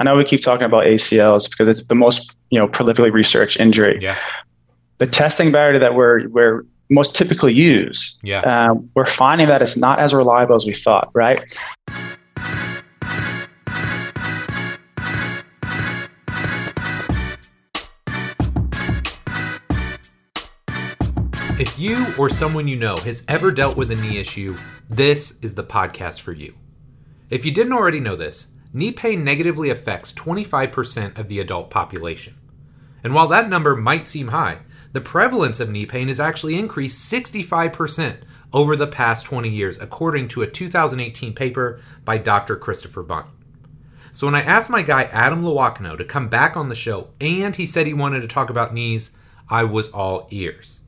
I 0.00 0.02
know 0.02 0.16
we 0.16 0.24
keep 0.24 0.40
talking 0.40 0.64
about 0.64 0.84
ACLs 0.84 1.50
because 1.50 1.68
it's 1.68 1.86
the 1.88 1.94
most 1.94 2.38
you 2.48 2.58
know 2.58 2.66
prolifically 2.66 3.12
researched 3.12 3.60
injury. 3.60 3.98
Yeah. 4.00 4.16
The 4.96 5.06
testing 5.06 5.52
variety 5.52 5.78
that 5.78 5.94
we're 5.94 6.26
we're 6.30 6.64
most 6.88 7.14
typically 7.14 7.52
use, 7.52 8.18
Yeah. 8.24 8.40
um, 8.40 8.90
we're 8.94 9.04
finding 9.04 9.46
that 9.48 9.60
it's 9.62 9.76
not 9.76 10.00
as 10.00 10.12
reliable 10.14 10.56
as 10.56 10.64
we 10.66 10.72
thought. 10.72 11.10
Right. 11.14 11.44
If 21.58 21.78
you 21.78 22.06
or 22.18 22.28
someone 22.30 22.66
you 22.66 22.76
know 22.76 22.96
has 23.04 23.22
ever 23.28 23.50
dealt 23.52 23.76
with 23.76 23.90
a 23.90 23.96
knee 23.96 24.18
issue, 24.18 24.56
this 24.88 25.38
is 25.42 25.54
the 25.54 25.62
podcast 25.64 26.20
for 26.20 26.32
you. 26.32 26.54
If 27.28 27.44
you 27.44 27.52
didn't 27.52 27.74
already 27.74 28.00
know 28.00 28.16
this, 28.16 28.46
knee 28.72 28.92
pain 28.92 29.24
negatively 29.24 29.70
affects 29.70 30.12
25% 30.12 31.18
of 31.18 31.28
the 31.28 31.40
adult 31.40 31.70
population. 31.70 32.36
And 33.02 33.14
while 33.14 33.28
that 33.28 33.48
number 33.48 33.74
might 33.76 34.06
seem 34.06 34.28
high, 34.28 34.58
the 34.92 35.00
prevalence 35.00 35.60
of 35.60 35.70
knee 35.70 35.86
pain 35.86 36.08
has 36.08 36.20
actually 36.20 36.58
increased 36.58 37.10
65% 37.12 38.18
over 38.52 38.74
the 38.74 38.86
past 38.86 39.26
20 39.26 39.48
years, 39.48 39.78
according 39.78 40.28
to 40.28 40.42
a 40.42 40.46
2018 40.46 41.32
paper 41.34 41.80
by 42.04 42.18
Dr. 42.18 42.56
Christopher 42.56 43.02
Bunt. 43.02 43.26
So 44.12 44.26
when 44.26 44.34
I 44.34 44.42
asked 44.42 44.70
my 44.70 44.82
guy 44.82 45.04
Adam 45.04 45.42
Loiacono 45.42 45.96
to 45.96 46.04
come 46.04 46.28
back 46.28 46.56
on 46.56 46.68
the 46.68 46.74
show 46.74 47.10
and 47.20 47.54
he 47.54 47.64
said 47.64 47.86
he 47.86 47.94
wanted 47.94 48.20
to 48.20 48.28
talk 48.28 48.50
about 48.50 48.74
knees, 48.74 49.12
I 49.48 49.62
was 49.64 49.88
all 49.90 50.26
ears. 50.30 50.80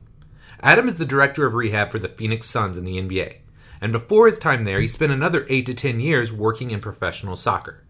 Adam 0.59 0.87
is 0.87 0.95
the 0.95 1.05
director 1.05 1.45
of 1.45 1.53
rehab 1.53 1.89
for 1.89 1.99
the 1.99 2.09
Phoenix 2.09 2.47
Suns 2.47 2.77
in 2.77 2.83
the 2.83 3.01
NBA. 3.01 3.37
And 3.83 3.91
before 3.91 4.27
his 4.27 4.39
time 4.39 4.63
there, 4.63 4.79
he 4.79 4.87
spent 4.87 5.11
another 5.11 5.45
8 5.49 5.65
to 5.65 5.73
10 5.73 5.99
years 5.99 6.31
working 6.31 6.71
in 6.71 6.79
professional 6.79 7.35
soccer. 7.35 7.83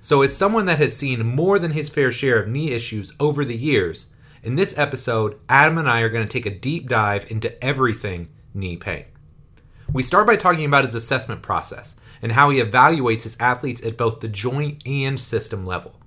So, 0.00 0.22
as 0.22 0.36
someone 0.36 0.66
that 0.66 0.80
has 0.80 0.96
seen 0.96 1.24
more 1.24 1.60
than 1.60 1.70
his 1.70 1.88
fair 1.88 2.10
share 2.10 2.42
of 2.42 2.48
knee 2.48 2.72
issues 2.72 3.12
over 3.20 3.44
the 3.44 3.54
years, 3.54 4.08
in 4.42 4.56
this 4.56 4.76
episode, 4.76 5.38
Adam 5.48 5.78
and 5.78 5.88
I 5.88 6.00
are 6.00 6.08
going 6.08 6.26
to 6.26 6.32
take 6.32 6.44
a 6.44 6.58
deep 6.58 6.88
dive 6.88 7.30
into 7.30 7.64
everything 7.64 8.30
knee 8.52 8.76
pain. 8.76 9.04
We 9.92 10.02
start 10.02 10.26
by 10.26 10.34
talking 10.34 10.64
about 10.64 10.84
his 10.84 10.96
assessment 10.96 11.40
process 11.40 11.94
and 12.20 12.32
how 12.32 12.50
he 12.50 12.60
evaluates 12.60 13.22
his 13.22 13.36
athletes 13.38 13.86
at 13.86 13.96
both 13.96 14.18
the 14.18 14.26
joint 14.26 14.84
and 14.88 15.20
system 15.20 15.64
level. 15.64 16.00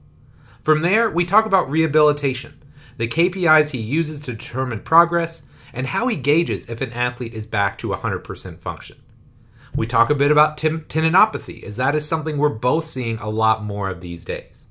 From 0.62 0.82
there, 0.82 1.10
we 1.10 1.24
talk 1.24 1.46
about 1.46 1.70
rehabilitation, 1.70 2.62
the 2.98 3.08
KPIs 3.08 3.70
he 3.70 3.80
uses 3.80 4.20
to 4.20 4.34
determine 4.34 4.82
progress, 4.82 5.44
and 5.74 5.88
how 5.88 6.08
he 6.08 6.18
gauges 6.18 6.70
if 6.70 6.82
an 6.82 6.92
athlete 6.92 7.34
is 7.34 7.46
back 7.46 7.78
to 7.78 7.88
100% 7.88 8.60
function. 8.60 9.01
We 9.74 9.88
talk 9.88 10.10
a 10.10 10.16
bit 10.16 10.32
about 10.32 10.58
tim- 10.58 10.82
tendinopathy, 10.82 11.64
as 11.64 11.78
that 11.78 11.96
is 11.96 12.06
something 12.06 12.38
we're 12.38 12.50
both 12.50 12.84
seeing 12.84 13.18
a 13.20 13.30
lot 13.30 13.64
more 13.64 13.90
of 13.90 14.02
these 14.02 14.26
days. 14.26 14.68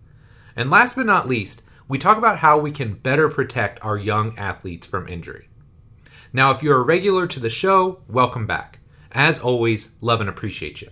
And 0.54 0.68
last 0.68 0.94
but 0.94 1.06
not 1.06 1.26
least, 1.26 1.62
we 1.88 1.96
talk 1.96 2.18
about 2.18 2.38
how 2.38 2.58
we 2.58 2.70
can 2.70 2.94
better 2.94 3.30
protect 3.30 3.82
our 3.82 3.96
young 3.96 4.36
athletes 4.38 4.86
from 4.86 5.08
injury. 5.08 5.48
Now, 6.34 6.50
if 6.50 6.62
you're 6.62 6.82
a 6.82 6.84
regular 6.84 7.26
to 7.28 7.40
the 7.40 7.48
show, 7.48 8.02
welcome 8.08 8.46
back. 8.46 8.80
As 9.12 9.38
always, 9.38 9.90
love 10.02 10.20
and 10.20 10.28
appreciate 10.28 10.82
you. 10.82 10.90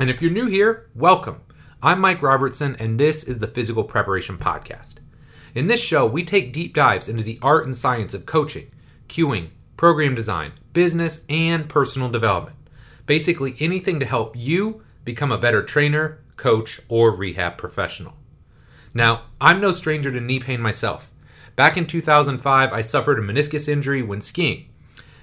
And 0.00 0.08
if 0.08 0.22
you're 0.22 0.30
new 0.30 0.46
here, 0.46 0.88
welcome. 0.94 1.42
I'm 1.82 2.00
Mike 2.00 2.22
Robertson, 2.22 2.76
and 2.80 2.98
this 2.98 3.24
is 3.24 3.40
the 3.40 3.46
Physical 3.46 3.84
Preparation 3.84 4.38
Podcast. 4.38 4.94
In 5.54 5.66
this 5.66 5.82
show, 5.82 6.06
we 6.06 6.24
take 6.24 6.54
deep 6.54 6.74
dives 6.74 7.10
into 7.10 7.22
the 7.22 7.38
art 7.42 7.66
and 7.66 7.76
science 7.76 8.14
of 8.14 8.24
coaching, 8.24 8.70
cueing, 9.06 9.50
program 9.76 10.14
design, 10.14 10.52
business, 10.72 11.24
and 11.28 11.68
personal 11.68 12.08
development. 12.08 12.56
Basically, 13.08 13.56
anything 13.58 13.98
to 14.00 14.06
help 14.06 14.36
you 14.36 14.82
become 15.02 15.32
a 15.32 15.38
better 15.38 15.62
trainer, 15.62 16.18
coach, 16.36 16.78
or 16.90 17.10
rehab 17.10 17.56
professional. 17.56 18.12
Now, 18.92 19.22
I'm 19.40 19.62
no 19.62 19.72
stranger 19.72 20.12
to 20.12 20.20
knee 20.20 20.38
pain 20.38 20.60
myself. 20.60 21.10
Back 21.56 21.78
in 21.78 21.86
2005, 21.86 22.70
I 22.70 22.82
suffered 22.82 23.18
a 23.18 23.22
meniscus 23.22 23.66
injury 23.66 24.02
when 24.02 24.20
skiing. 24.20 24.68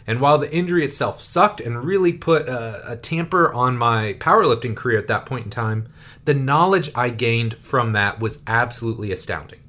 And 0.07 0.19
while 0.19 0.39
the 0.39 0.51
injury 0.51 0.83
itself 0.83 1.21
sucked 1.21 1.61
and 1.61 1.83
really 1.83 2.11
put 2.11 2.49
a, 2.49 2.93
a, 2.93 2.97
tamper 2.97 3.53
on 3.53 3.77
my 3.77 4.15
powerlifting 4.19 4.75
career 4.75 4.97
at 4.97 5.07
that 5.07 5.27
point 5.27 5.45
in 5.45 5.51
time, 5.51 5.87
the 6.25 6.33
knowledge 6.33 6.89
I 6.95 7.09
gained 7.09 7.53
from 7.59 7.93
that 7.93 8.19
was 8.19 8.39
absolutely 8.47 9.11
astounding. 9.11 9.59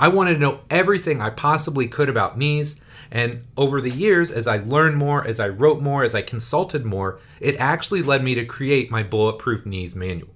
I 0.00 0.08
wanted 0.08 0.34
to 0.34 0.40
know 0.40 0.60
everything 0.70 1.20
I 1.20 1.28
possibly 1.28 1.86
could 1.86 2.08
about 2.08 2.38
knees, 2.38 2.80
and 3.10 3.44
over 3.54 3.82
the 3.82 3.90
years, 3.90 4.30
as 4.30 4.46
I 4.46 4.56
learned 4.56 4.96
more, 4.96 5.26
as 5.26 5.38
I 5.38 5.48
wrote 5.48 5.82
more, 5.82 6.02
as 6.02 6.14
I 6.14 6.22
consulted 6.22 6.86
more, 6.86 7.20
it 7.38 7.60
actually 7.60 8.00
led 8.02 8.24
me 8.24 8.34
to 8.34 8.46
create 8.46 8.90
my 8.90 9.02
Bulletproof 9.02 9.66
Knees 9.66 9.94
manual. 9.94 10.30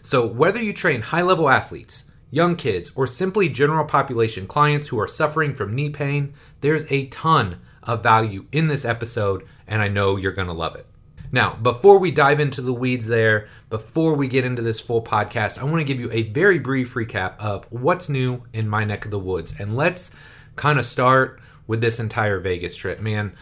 So, 0.00 0.26
whether 0.26 0.62
you 0.62 0.72
train 0.72 1.02
high 1.02 1.20
level 1.20 1.50
athletes, 1.50 2.06
young 2.30 2.56
kids, 2.56 2.90
or 2.94 3.06
simply 3.06 3.50
general 3.50 3.84
population 3.84 4.46
clients 4.46 4.88
who 4.88 4.98
are 4.98 5.06
suffering 5.06 5.54
from 5.54 5.74
knee 5.74 5.90
pain, 5.90 6.32
there's 6.62 6.90
a 6.90 7.08
ton 7.08 7.60
of 7.82 8.02
value 8.02 8.46
in 8.52 8.68
this 8.68 8.86
episode, 8.86 9.46
and 9.66 9.82
I 9.82 9.88
know 9.88 10.16
you're 10.16 10.32
going 10.32 10.48
to 10.48 10.54
love 10.54 10.76
it. 10.76 10.86
Now, 11.30 11.54
before 11.56 11.98
we 11.98 12.10
dive 12.10 12.40
into 12.40 12.62
the 12.62 12.72
weeds 12.72 13.06
there, 13.06 13.48
before 13.68 14.14
we 14.14 14.28
get 14.28 14.44
into 14.44 14.62
this 14.62 14.80
full 14.80 15.02
podcast, 15.02 15.58
I 15.58 15.64
want 15.64 15.78
to 15.78 15.84
give 15.84 16.00
you 16.00 16.10
a 16.10 16.22
very 16.22 16.58
brief 16.58 16.94
recap 16.94 17.38
of 17.38 17.66
what's 17.70 18.08
new 18.08 18.42
in 18.54 18.68
my 18.68 18.84
neck 18.84 19.04
of 19.04 19.10
the 19.10 19.18
woods. 19.18 19.52
And 19.58 19.76
let's 19.76 20.10
kind 20.56 20.78
of 20.78 20.86
start 20.86 21.40
with 21.66 21.82
this 21.82 22.00
entire 22.00 22.40
Vegas 22.40 22.74
trip, 22.74 23.00
man. 23.00 23.34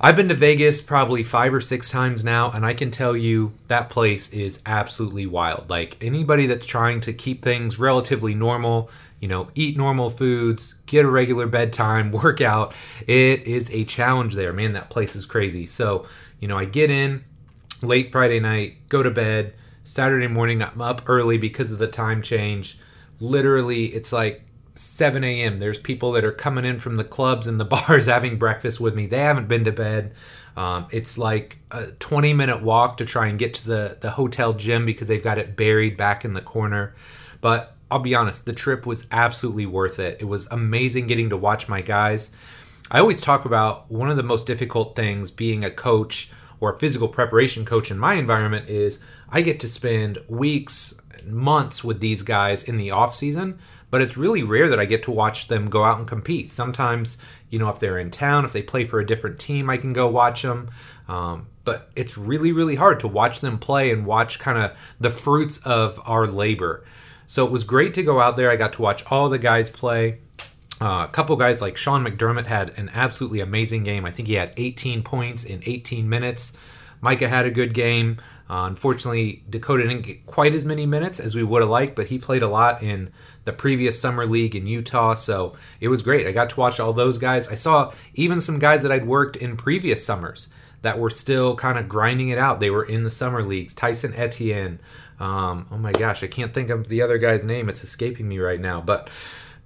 I've 0.00 0.14
been 0.14 0.28
to 0.28 0.34
Vegas 0.34 0.80
probably 0.80 1.24
five 1.24 1.52
or 1.52 1.60
six 1.60 1.90
times 1.90 2.22
now, 2.22 2.52
and 2.52 2.64
I 2.64 2.72
can 2.72 2.92
tell 2.92 3.16
you 3.16 3.54
that 3.66 3.90
place 3.90 4.32
is 4.32 4.60
absolutely 4.64 5.26
wild. 5.26 5.70
Like 5.70 5.96
anybody 6.00 6.46
that's 6.46 6.66
trying 6.66 7.00
to 7.00 7.12
keep 7.12 7.42
things 7.42 7.80
relatively 7.80 8.32
normal, 8.32 8.90
you 9.18 9.26
know, 9.26 9.48
eat 9.56 9.76
normal 9.76 10.08
foods, 10.08 10.74
get 10.86 11.04
a 11.04 11.10
regular 11.10 11.48
bedtime, 11.48 12.10
work 12.12 12.40
out, 12.40 12.74
it 13.08 13.42
is 13.42 13.70
a 13.72 13.84
challenge 13.86 14.34
there. 14.36 14.52
Man, 14.52 14.74
that 14.74 14.88
place 14.88 15.16
is 15.16 15.26
crazy. 15.26 15.66
So, 15.66 16.06
you 16.40 16.48
know, 16.48 16.56
I 16.56 16.64
get 16.64 16.90
in 16.90 17.24
late 17.82 18.12
Friday 18.12 18.40
night, 18.40 18.88
go 18.88 19.02
to 19.02 19.10
bed. 19.10 19.54
Saturday 19.84 20.26
morning, 20.26 20.62
I'm 20.62 20.82
up 20.82 21.02
early 21.06 21.38
because 21.38 21.72
of 21.72 21.78
the 21.78 21.86
time 21.86 22.20
change. 22.20 22.78
Literally, 23.20 23.86
it's 23.86 24.12
like 24.12 24.42
7 24.74 25.24
a.m. 25.24 25.58
There's 25.58 25.78
people 25.78 26.12
that 26.12 26.24
are 26.24 26.32
coming 26.32 26.64
in 26.64 26.78
from 26.78 26.96
the 26.96 27.04
clubs 27.04 27.46
and 27.46 27.58
the 27.58 27.64
bars 27.88 28.06
having 28.06 28.38
breakfast 28.38 28.80
with 28.80 28.94
me. 28.94 29.06
They 29.06 29.18
haven't 29.18 29.48
been 29.48 29.64
to 29.64 29.72
bed. 29.72 30.12
Um, 30.56 30.88
it's 30.90 31.16
like 31.16 31.58
a 31.70 31.86
20 31.86 32.34
minute 32.34 32.62
walk 32.62 32.96
to 32.98 33.04
try 33.04 33.28
and 33.28 33.38
get 33.38 33.54
to 33.54 33.66
the, 33.66 33.98
the 34.00 34.10
hotel 34.10 34.52
gym 34.52 34.84
because 34.84 35.08
they've 35.08 35.22
got 35.22 35.38
it 35.38 35.56
buried 35.56 35.96
back 35.96 36.24
in 36.24 36.32
the 36.32 36.40
corner. 36.40 36.94
But 37.40 37.76
I'll 37.90 38.00
be 38.00 38.14
honest, 38.14 38.44
the 38.44 38.52
trip 38.52 38.84
was 38.84 39.06
absolutely 39.10 39.66
worth 39.66 39.98
it. 39.98 40.18
It 40.20 40.24
was 40.24 40.46
amazing 40.50 41.06
getting 41.06 41.30
to 41.30 41.36
watch 41.36 41.68
my 41.68 41.80
guys. 41.80 42.30
I 42.90 42.98
always 43.00 43.20
talk 43.20 43.44
about 43.44 43.90
one 43.90 44.10
of 44.10 44.16
the 44.16 44.22
most 44.22 44.46
difficult 44.46 44.96
things 44.96 45.30
being 45.30 45.64
a 45.64 45.70
coach 45.70 46.30
or 46.60 46.72
a 46.72 46.78
physical 46.78 47.08
preparation 47.08 47.64
coach 47.64 47.90
in 47.90 47.98
my 47.98 48.14
environment 48.14 48.68
is 48.68 49.00
I 49.28 49.42
get 49.42 49.60
to 49.60 49.68
spend 49.68 50.18
weeks, 50.28 50.94
months 51.24 51.84
with 51.84 52.00
these 52.00 52.22
guys 52.22 52.64
in 52.64 52.76
the 52.76 52.90
off 52.90 53.14
season 53.14 53.58
but 53.90 54.02
it's 54.02 54.16
really 54.16 54.42
rare 54.42 54.68
that 54.68 54.80
I 54.80 54.84
get 54.84 55.02
to 55.04 55.10
watch 55.10 55.48
them 55.48 55.70
go 55.70 55.84
out 55.84 55.98
and 55.98 56.06
compete. 56.06 56.52
Sometimes, 56.52 57.16
you 57.48 57.58
know, 57.58 57.68
if 57.70 57.80
they're 57.80 57.98
in 57.98 58.10
town, 58.10 58.44
if 58.44 58.52
they 58.52 58.62
play 58.62 58.84
for 58.84 59.00
a 59.00 59.06
different 59.06 59.38
team, 59.38 59.70
I 59.70 59.76
can 59.76 59.92
go 59.92 60.08
watch 60.08 60.42
them. 60.42 60.70
Um, 61.08 61.46
but 61.64 61.90
it's 61.96 62.18
really, 62.18 62.52
really 62.52 62.74
hard 62.74 63.00
to 63.00 63.08
watch 63.08 63.40
them 63.40 63.58
play 63.58 63.90
and 63.90 64.04
watch 64.04 64.38
kind 64.38 64.58
of 64.58 64.76
the 65.00 65.10
fruits 65.10 65.58
of 65.58 66.00
our 66.04 66.26
labor. 66.26 66.84
So 67.26 67.44
it 67.46 67.52
was 67.52 67.64
great 67.64 67.94
to 67.94 68.02
go 68.02 68.20
out 68.20 68.36
there. 68.36 68.50
I 68.50 68.56
got 68.56 68.74
to 68.74 68.82
watch 68.82 69.04
all 69.10 69.28
the 69.28 69.38
guys 69.38 69.70
play. 69.70 70.20
Uh, 70.80 71.06
a 71.08 71.12
couple 71.12 71.34
guys 71.36 71.60
like 71.60 71.76
Sean 71.76 72.04
McDermott 72.04 72.46
had 72.46 72.70
an 72.78 72.90
absolutely 72.94 73.40
amazing 73.40 73.82
game. 73.82 74.04
I 74.04 74.10
think 74.10 74.28
he 74.28 74.34
had 74.34 74.52
18 74.56 75.02
points 75.02 75.44
in 75.44 75.62
18 75.66 76.08
minutes. 76.08 76.52
Micah 77.00 77.28
had 77.28 77.46
a 77.46 77.50
good 77.50 77.74
game. 77.74 78.18
Uh, 78.50 78.64
unfortunately, 78.66 79.42
Dakota 79.50 79.82
didn't 79.82 80.06
get 80.06 80.24
quite 80.24 80.54
as 80.54 80.64
many 80.64 80.86
minutes 80.86 81.20
as 81.20 81.34
we 81.34 81.42
would 81.42 81.62
have 81.62 81.70
liked, 81.70 81.94
but 81.94 82.06
he 82.06 82.18
played 82.18 82.42
a 82.42 82.48
lot 82.48 82.82
in 82.82 83.10
the 83.44 83.52
previous 83.52 84.00
summer 84.00 84.24
league 84.24 84.56
in 84.56 84.66
Utah, 84.66 85.14
so 85.14 85.54
it 85.80 85.88
was 85.88 86.02
great. 86.02 86.26
I 86.26 86.32
got 86.32 86.50
to 86.50 86.60
watch 86.60 86.80
all 86.80 86.92
those 86.92 87.18
guys. 87.18 87.48
I 87.48 87.54
saw 87.54 87.92
even 88.14 88.40
some 88.40 88.58
guys 88.58 88.82
that 88.82 88.92
I'd 88.92 89.06
worked 89.06 89.36
in 89.36 89.56
previous 89.56 90.04
summers 90.04 90.48
that 90.82 90.98
were 90.98 91.10
still 91.10 91.56
kind 91.56 91.78
of 91.78 91.88
grinding 91.88 92.28
it 92.28 92.38
out. 92.38 92.60
They 92.60 92.70
were 92.70 92.84
in 92.84 93.04
the 93.04 93.10
summer 93.10 93.42
leagues. 93.42 93.74
Tyson 93.74 94.14
Etienne. 94.14 94.78
Um, 95.20 95.66
oh 95.70 95.78
my 95.78 95.92
gosh, 95.92 96.22
I 96.22 96.28
can't 96.28 96.54
think 96.54 96.70
of 96.70 96.88
the 96.88 97.02
other 97.02 97.18
guy's 97.18 97.44
name. 97.44 97.68
It's 97.68 97.82
escaping 97.82 98.28
me 98.28 98.38
right 98.38 98.60
now, 98.60 98.80
but 98.80 99.10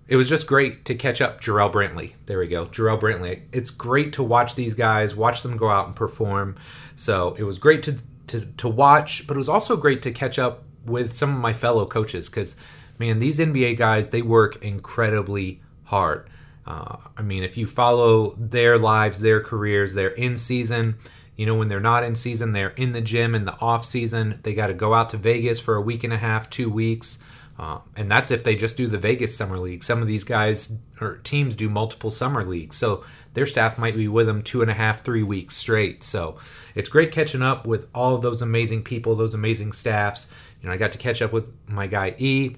it 0.09 0.17
was 0.17 0.29
just 0.29 0.47
great 0.47 0.85
to 0.87 0.95
catch 0.95 1.21
up 1.21 1.41
Jarrell 1.41 1.73
Brantley. 1.73 2.13
There 2.27 2.39
we 2.39 2.49
go. 2.49 2.67
Jarrell 2.67 3.01
Brantley. 3.01 3.43
It's 3.53 3.71
great 3.71 4.13
to 4.15 4.23
watch 4.23 4.55
these 4.55 4.75
guys, 4.75 5.15
watch 5.15 5.43
them 5.43 5.57
go 5.57 5.71
out 5.71 5.87
and 5.87 5.97
perform. 5.97 6.57
So 6.97 7.35
it 7.39 7.45
was 7.45 7.59
great 7.59 7.83
to 7.85 7.99
to, 8.29 8.47
to 8.47 8.69
watch, 8.69 9.27
but 9.27 9.37
it 9.37 9.39
was 9.39 9.49
also 9.49 9.77
great 9.77 10.03
to 10.03 10.11
catch 10.11 10.39
up 10.39 10.65
with 10.85 11.13
some 11.13 11.35
of 11.35 11.41
my 11.41 11.53
fellow 11.53 11.87
coaches 11.87 12.29
because, 12.29 12.57
man, 12.99 13.19
these 13.19 13.39
NBA 13.39 13.77
guys, 13.77 14.11
they 14.11 14.23
work 14.23 14.63
incredibly 14.65 15.61
hard. 15.85 16.29
Uh, 16.67 16.97
I 17.17 17.23
mean, 17.23 17.43
if 17.43 17.57
you 17.57 17.67
follow 17.67 18.35
their 18.39 18.79
lives, 18.79 19.21
their 19.21 19.41
careers, 19.41 19.95
they're 19.95 20.09
in 20.09 20.37
season. 20.37 20.97
You 21.37 21.47
know, 21.47 21.55
when 21.55 21.69
they're 21.69 21.81
not 21.81 22.05
in 22.05 22.15
season, 22.15 22.53
they're 22.53 22.71
in 22.71 22.93
the 22.93 23.01
gym 23.01 23.35
in 23.35 23.45
the 23.45 23.59
off 23.61 23.85
season. 23.85 24.39
They 24.43 24.55
got 24.55 24.69
to 24.69 24.75
go 24.75 24.95
out 24.95 25.11
to 25.11 25.17
Vegas 25.17 25.61
for 25.61 25.75
a 25.75 25.81
week 25.81 26.05
and 26.05 26.13
a 26.13 26.19
half, 26.19 26.49
two 26.49 26.71
weeks, 26.71 27.19
Uh, 27.63 27.79
and 27.95 28.11
that's 28.11 28.33
if 28.33 28.43
they 28.43 28.57
just 28.57 28.77
do 28.77 28.89
the 28.89 28.99
Vegas 28.99 29.37
Summer 29.37 29.57
League. 29.57 29.85
Some 29.85 30.03
of 30.03 30.09
these 30.09 30.25
guys 30.25 30.75
or 31.01 31.19
teams 31.19 31.55
do 31.55 31.71
multiple 31.71 32.11
summer 32.11 32.45
leagues. 32.45 32.77
So 32.77 33.05
their 33.35 33.47
staff 33.47 33.79
might 33.79 33.95
be 33.95 34.09
with 34.09 34.27
them 34.27 34.43
two 34.43 34.63
and 34.63 34.71
a 34.71 34.75
half, 34.75 35.05
three 35.05 35.23
weeks 35.23 35.57
straight. 35.57 36.03
So 36.03 36.39
it's 36.75 36.89
great 36.89 37.13
catching 37.13 37.41
up 37.41 37.65
with 37.65 37.87
all 37.95 38.17
of 38.17 38.23
those 38.23 38.43
amazing 38.43 38.83
people, 38.83 39.15
those 39.15 39.35
amazing 39.35 39.75
staffs. 39.75 40.27
You 40.61 40.67
know, 40.67 40.75
I 40.75 40.77
got 40.77 40.91
to 40.91 40.99
catch 40.99 41.23
up 41.23 41.33
with 41.33 41.53
my 41.69 41.87
guy 41.87 42.17
E 42.19 42.57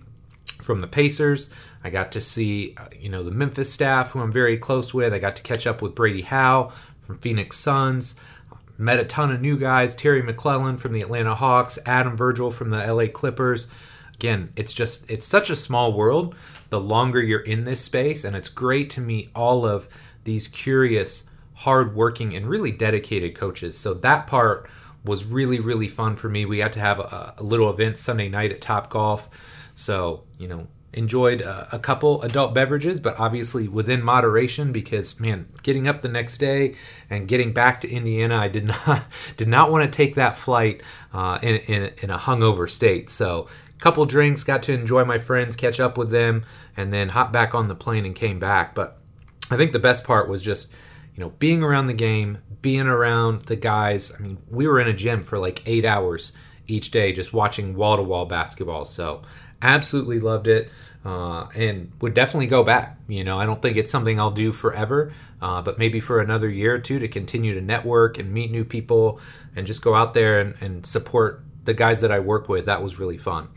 from 0.63 0.81
the 0.81 0.87
Pacers. 0.87 1.51
I 1.85 1.91
got 1.91 2.11
to 2.13 2.23
see, 2.23 2.75
uh, 2.79 2.87
you 2.99 3.11
know, 3.11 3.23
the 3.23 3.31
Memphis 3.31 3.71
staff, 3.71 4.13
who 4.13 4.21
I'm 4.21 4.33
very 4.33 4.57
close 4.57 4.95
with. 4.95 5.13
I 5.13 5.19
got 5.19 5.37
to 5.37 5.43
catch 5.43 5.67
up 5.67 5.83
with 5.83 5.95
Brady 5.95 6.23
Howe 6.23 6.73
from 7.03 7.19
Phoenix 7.19 7.59
Suns. 7.59 8.15
Met 8.79 8.99
a 8.99 9.05
ton 9.05 9.31
of 9.31 9.43
new 9.43 9.59
guys 9.59 9.95
Terry 9.95 10.23
McClellan 10.23 10.79
from 10.79 10.95
the 10.95 11.03
Atlanta 11.03 11.35
Hawks, 11.35 11.79
Adam 11.85 12.17
Virgil 12.17 12.51
from 12.51 12.71
the 12.71 12.79
LA 12.91 13.07
Clippers. 13.07 13.67
Again, 14.15 14.53
it's 14.57 14.73
just, 14.73 15.11
it's 15.11 15.27
such 15.27 15.51
a 15.51 15.57
small 15.57 15.93
world 15.93 16.35
the 16.71 16.81
longer 16.81 17.23
you're 17.23 17.41
in 17.41 17.65
this 17.65 17.81
space. 17.81 18.25
And 18.25 18.35
it's 18.35 18.49
great 18.49 18.91
to 18.91 19.01
meet 19.01 19.31
all 19.35 19.67
of 19.67 19.89
these 20.25 20.49
curious, 20.49 21.25
hardworking, 21.55 22.35
and 22.35 22.47
really 22.47 22.73
dedicated 22.73 23.35
coaches. 23.35 23.77
So 23.77 23.95
that 23.95 24.27
part 24.27 24.69
was 25.05 25.25
really, 25.25 25.61
really 25.61 25.89
fun 25.89 26.17
for 26.17 26.29
me. 26.29 26.47
We 26.47 26.59
got 26.59 26.73
to 26.75 26.81
have 26.81 26.99
a, 26.99 27.35
a 27.39 27.43
little 27.43 27.71
event 27.71 27.99
Sunday 27.99 28.29
night 28.29 28.53
at 28.53 28.61
Top 28.61 28.89
Golf. 28.89 29.29
So, 29.75 30.25
you 30.39 30.49
know, 30.49 30.67
enjoyed 30.95 31.41
a, 31.41 31.69
a, 31.73 31.79
couple 31.79 32.23
adult 32.23 32.55
beverages, 32.55 33.01
but 33.01 33.19
obviously 33.19 33.67
within 33.69 34.03
moderation 34.03 34.73
because 34.73 35.19
man, 35.19 35.49
getting 35.63 35.89
up 35.89 36.03
the 36.03 36.09
next 36.09 36.39
day 36.39 36.77
and 37.11 37.27
getting 37.27 37.53
back 37.53 37.81
to 37.81 37.91
Indiana, 37.91 38.37
I 38.37 38.49
did 38.49 38.65
not 38.87 39.05
did 39.37 39.49
not 39.49 39.71
want 39.71 39.85
to 39.85 39.95
take 39.95 40.15
that 40.15 40.39
flight 40.39 40.83
uh, 41.13 41.39
in, 41.43 41.57
in, 41.57 41.93
in 42.03 42.11
a 42.11 42.19
hungover 42.19 42.71
state. 42.71 43.11
So 43.11 43.49
couple 43.85 44.07
drinks, 44.07 44.45
got 44.45 44.63
to 44.63 44.73
enjoy 44.73 45.05
my 45.05 45.19
friends, 45.19 45.57
catch 45.57 45.79
up 45.79 45.99
with 45.99 46.09
them, 46.09 46.43
and 46.75 46.91
then 46.91 47.11
hop 47.11 47.31
back 47.31 47.55
on 47.55 47.69
the 47.69 47.75
plane 47.75 48.07
and 48.07 48.15
came 48.15 48.39
back. 48.39 48.75
But 48.75 48.97
I 49.51 49.59
think 49.59 49.73
the 49.73 49.79
best 49.79 50.05
part 50.05 50.27
was 50.27 50.43
just 50.43 50.73
you 51.15 51.23
know 51.23 51.35
being 51.39 51.63
around 51.63 51.89
the 51.89 51.93
game, 51.93 52.39
being 52.63 52.87
around 52.87 53.43
the 53.43 53.57
guys. 53.57 54.11
I 54.11 54.23
mean, 54.23 54.39
we 54.51 54.67
were 54.67 54.81
in 54.81 54.89
a 54.89 54.95
gym 54.95 55.23
for 55.23 55.39
like 55.39 55.63
eight 55.67 55.85
hours 55.85 56.33
each 56.67 56.93
day 56.93 57.13
just 57.13 57.35
watching 57.35 57.77
wall 57.77 57.99
to 57.99 58.03
wall 58.03 58.25
basketball. 58.25 58.87
So 58.87 59.21
absolutely 59.61 60.19
loved 60.19 60.49
it 60.49 60.71
uh, 61.05 61.49
and 61.55 61.93
would 62.01 62.15
definitely 62.15 62.47
go 62.47 62.65
back. 62.65 62.97
You 63.07 63.23
know, 63.23 63.39
I 63.39 63.45
don't 63.45 63.61
think 63.61 63.77
it's 63.77 63.91
something 63.91 64.19
I'll 64.19 64.31
do 64.31 64.51
forever, 64.51 65.13
uh, 65.43 65.61
but 65.61 65.79
maybe 65.79 66.01
for 66.01 66.23
another 66.23 66.49
year 66.49 66.75
or 66.75 66.79
two 66.79 66.99
to 67.01 67.09
continue 67.09 67.53
to 67.53 67.61
network 67.61 68.19
and 68.19 68.33
meet 68.33 68.51
new 68.51 68.65
people 68.65 69.21
and 69.55 69.67
just 69.67 69.83
go 69.83 69.95
out 69.95 70.15
there 70.15 70.41
and, 70.41 70.55
and 70.63 70.87
support 70.87 71.45
the 71.65 71.75
guys 71.75 72.01
that 72.01 72.13
I 72.13 72.21
work 72.21 72.49
with. 72.49 72.67
That 72.67 72.83
was 72.83 72.99
really 72.99 73.19
fun. 73.19 73.49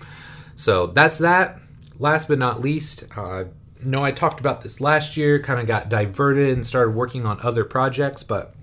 So 0.56 0.88
that's 0.88 1.19
that. 1.19 1.59
Last 2.00 2.27
but 2.27 2.38
not 2.38 2.62
least, 2.62 3.06
uh, 3.15 3.45
no, 3.83 4.04
I 4.04 4.12
talked 4.12 4.39
about 4.39 4.62
this 4.62 4.81
last 4.81 5.18
year, 5.18 5.39
kind 5.39 5.59
of 5.59 5.68
got 5.68 5.89
diverted 5.89 6.54
and 6.54 6.65
started 6.65 6.92
working 6.92 7.25
on 7.25 7.39
other 7.42 7.63
projects, 7.63 8.24
but 8.24 8.56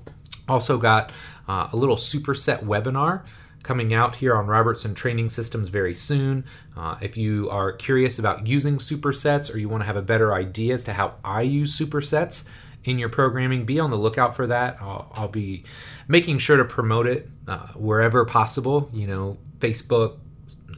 also 0.49 0.79
got 0.79 1.11
uh, 1.49 1.69
a 1.73 1.77
little 1.77 1.97
superset 1.97 2.65
webinar 2.65 3.25
coming 3.63 3.95
out 3.95 4.17
here 4.17 4.37
on 4.37 4.47
Robertson 4.47 4.95
Training 4.95 5.31
Systems 5.31 5.69
very 5.71 5.95
soon. 5.95 6.45
Uh, 6.77 6.97
if 7.01 7.17
you 7.17 7.49
are 7.51 7.73
curious 7.73 8.19
about 8.19 8.47
using 8.47 8.77
supersets 8.77 9.53
or 9.53 9.59
you 9.59 9.69
want 9.69 9.81
to 9.83 9.87
have 9.87 9.97
a 9.97 10.03
better 10.03 10.35
idea 10.35 10.75
as 10.75 10.85
to 10.85 10.93
how 10.93 11.15
I 11.25 11.43
use 11.43 11.77
supersets 11.79 12.45
in 12.85 12.99
your 12.99 13.09
programming, 13.09 13.65
be 13.65 13.81
on 13.81 13.91
the 13.91 13.97
lookout 13.97 14.37
for 14.37 14.47
that. 14.47 14.79
I'll, 14.81 15.11
I'll 15.15 15.29
be 15.29 15.65
making 16.09 16.39
sure 16.39 16.57
to 16.57 16.65
promote 16.65 17.07
it 17.07 17.29
uh, 17.49 17.69
wherever 17.75 18.25
possible, 18.25 18.91
you 18.93 19.07
know, 19.07 19.39
Facebook, 19.59 20.19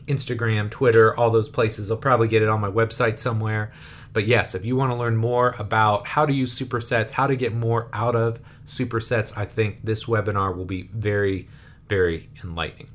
Instagram, 0.06 0.70
Twitter, 0.70 1.16
all 1.16 1.30
those 1.30 1.48
places. 1.48 1.90
I'll 1.90 1.96
probably 1.96 2.28
get 2.28 2.42
it 2.42 2.48
on 2.48 2.60
my 2.60 2.70
website 2.70 3.18
somewhere. 3.18 3.72
But 4.12 4.26
yes, 4.26 4.54
if 4.54 4.64
you 4.64 4.76
want 4.76 4.92
to 4.92 4.98
learn 4.98 5.16
more 5.16 5.54
about 5.58 6.06
how 6.06 6.24
to 6.24 6.32
use 6.32 6.58
supersets, 6.58 7.10
how 7.10 7.26
to 7.26 7.36
get 7.36 7.52
more 7.52 7.88
out 7.92 8.14
of 8.14 8.40
supersets, 8.66 9.36
I 9.36 9.44
think 9.44 9.84
this 9.84 10.06
webinar 10.06 10.56
will 10.56 10.64
be 10.64 10.88
very 10.92 11.48
very 11.88 12.28
enlightening. 12.42 12.88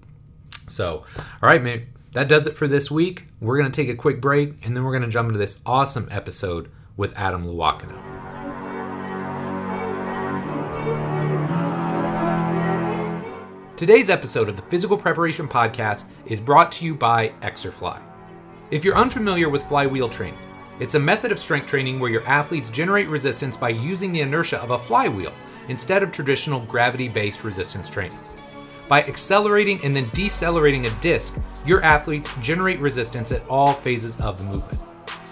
So, 0.67 1.05
all 1.17 1.49
right, 1.49 1.61
man, 1.61 1.87
that 2.13 2.27
does 2.27 2.47
it 2.47 2.55
for 2.55 2.67
this 2.67 2.89
week. 2.91 3.27
We're 3.39 3.57
going 3.57 3.71
to 3.71 3.75
take 3.75 3.89
a 3.89 3.95
quick 3.95 4.21
break 4.21 4.65
and 4.65 4.75
then 4.75 4.83
we're 4.83 4.91
going 4.91 5.03
to 5.03 5.09
jump 5.09 5.27
into 5.27 5.39
this 5.39 5.61
awesome 5.65 6.07
episode 6.11 6.69
with 6.97 7.17
Adam 7.17 7.45
Loiacono. 7.45 8.30
Today's 13.81 14.11
episode 14.11 14.47
of 14.47 14.55
the 14.55 14.61
Physical 14.61 14.95
Preparation 14.95 15.47
Podcast 15.47 16.05
is 16.27 16.39
brought 16.39 16.71
to 16.73 16.85
you 16.85 16.93
by 16.93 17.29
Exerfly. 17.41 17.99
If 18.69 18.85
you're 18.85 18.95
unfamiliar 18.95 19.49
with 19.49 19.67
flywheel 19.67 20.07
training, 20.07 20.37
it's 20.79 20.93
a 20.93 20.99
method 20.99 21.31
of 21.31 21.39
strength 21.39 21.65
training 21.65 21.99
where 21.99 22.11
your 22.11 22.23
athletes 22.27 22.69
generate 22.69 23.07
resistance 23.07 23.57
by 23.57 23.69
using 23.69 24.11
the 24.11 24.21
inertia 24.21 24.61
of 24.61 24.69
a 24.69 24.77
flywheel 24.77 25.33
instead 25.67 26.03
of 26.03 26.11
traditional 26.11 26.59
gravity 26.59 27.07
based 27.07 27.43
resistance 27.43 27.89
training. 27.89 28.19
By 28.87 29.01
accelerating 29.01 29.83
and 29.83 29.95
then 29.95 30.11
decelerating 30.13 30.85
a 30.85 30.99
disc, 30.99 31.35
your 31.65 31.81
athletes 31.81 32.31
generate 32.39 32.79
resistance 32.79 33.31
at 33.31 33.49
all 33.49 33.73
phases 33.73 34.15
of 34.19 34.37
the 34.37 34.43
movement. 34.43 34.79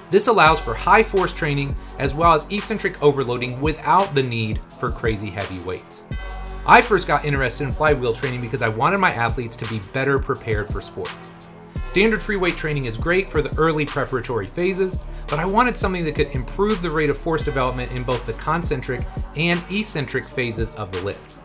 This 0.09 0.25
allows 0.25 0.59
for 0.59 0.73
high 0.73 1.03
force 1.03 1.35
training 1.35 1.75
as 1.99 2.15
well 2.15 2.33
as 2.33 2.47
eccentric 2.49 2.99
overloading 3.03 3.61
without 3.61 4.15
the 4.15 4.23
need 4.23 4.59
for 4.79 4.89
crazy 4.89 5.29
heavy 5.29 5.59
weights. 5.59 6.07
I 6.69 6.83
first 6.83 7.07
got 7.07 7.25
interested 7.25 7.63
in 7.63 7.73
flywheel 7.73 8.13
training 8.13 8.41
because 8.41 8.61
I 8.61 8.67
wanted 8.67 8.99
my 8.99 9.11
athletes 9.11 9.55
to 9.55 9.67
be 9.69 9.79
better 9.91 10.19
prepared 10.19 10.69
for 10.69 10.81
sport. 10.81 11.11
Standard 11.83 12.21
free 12.21 12.35
weight 12.35 12.57
training 12.57 12.85
is 12.85 12.95
great 12.95 13.27
for 13.27 13.41
the 13.41 13.51
early 13.57 13.87
preparatory 13.87 14.45
phases, 14.45 14.99
but 15.25 15.39
I 15.39 15.45
wanted 15.45 15.75
something 15.75 16.05
that 16.05 16.13
could 16.13 16.27
improve 16.27 16.83
the 16.83 16.91
rate 16.91 17.09
of 17.09 17.17
force 17.17 17.43
development 17.43 17.91
in 17.93 18.03
both 18.03 18.23
the 18.27 18.33
concentric 18.33 19.01
and 19.35 19.63
eccentric 19.71 20.27
phases 20.27 20.71
of 20.73 20.91
the 20.91 21.01
lift. 21.01 21.39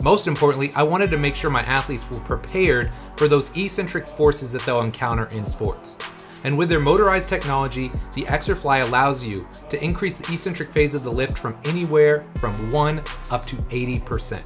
Most 0.00 0.28
importantly, 0.28 0.70
I 0.76 0.84
wanted 0.84 1.10
to 1.10 1.18
make 1.18 1.34
sure 1.34 1.50
my 1.50 1.62
athletes 1.62 2.08
were 2.08 2.20
prepared 2.20 2.92
for 3.16 3.26
those 3.26 3.50
eccentric 3.56 4.06
forces 4.06 4.52
that 4.52 4.62
they'll 4.62 4.82
encounter 4.82 5.26
in 5.36 5.46
sports. 5.46 5.96
And 6.44 6.56
with 6.56 6.68
their 6.68 6.80
motorized 6.80 7.28
technology, 7.28 7.92
the 8.14 8.22
Exerfly 8.24 8.82
allows 8.82 9.24
you 9.24 9.46
to 9.68 9.82
increase 9.84 10.16
the 10.16 10.32
eccentric 10.32 10.70
phase 10.70 10.94
of 10.94 11.04
the 11.04 11.12
lift 11.12 11.36
from 11.36 11.56
anywhere 11.64 12.24
from 12.36 12.72
1 12.72 13.02
up 13.30 13.46
to 13.46 13.56
80%. 13.56 14.40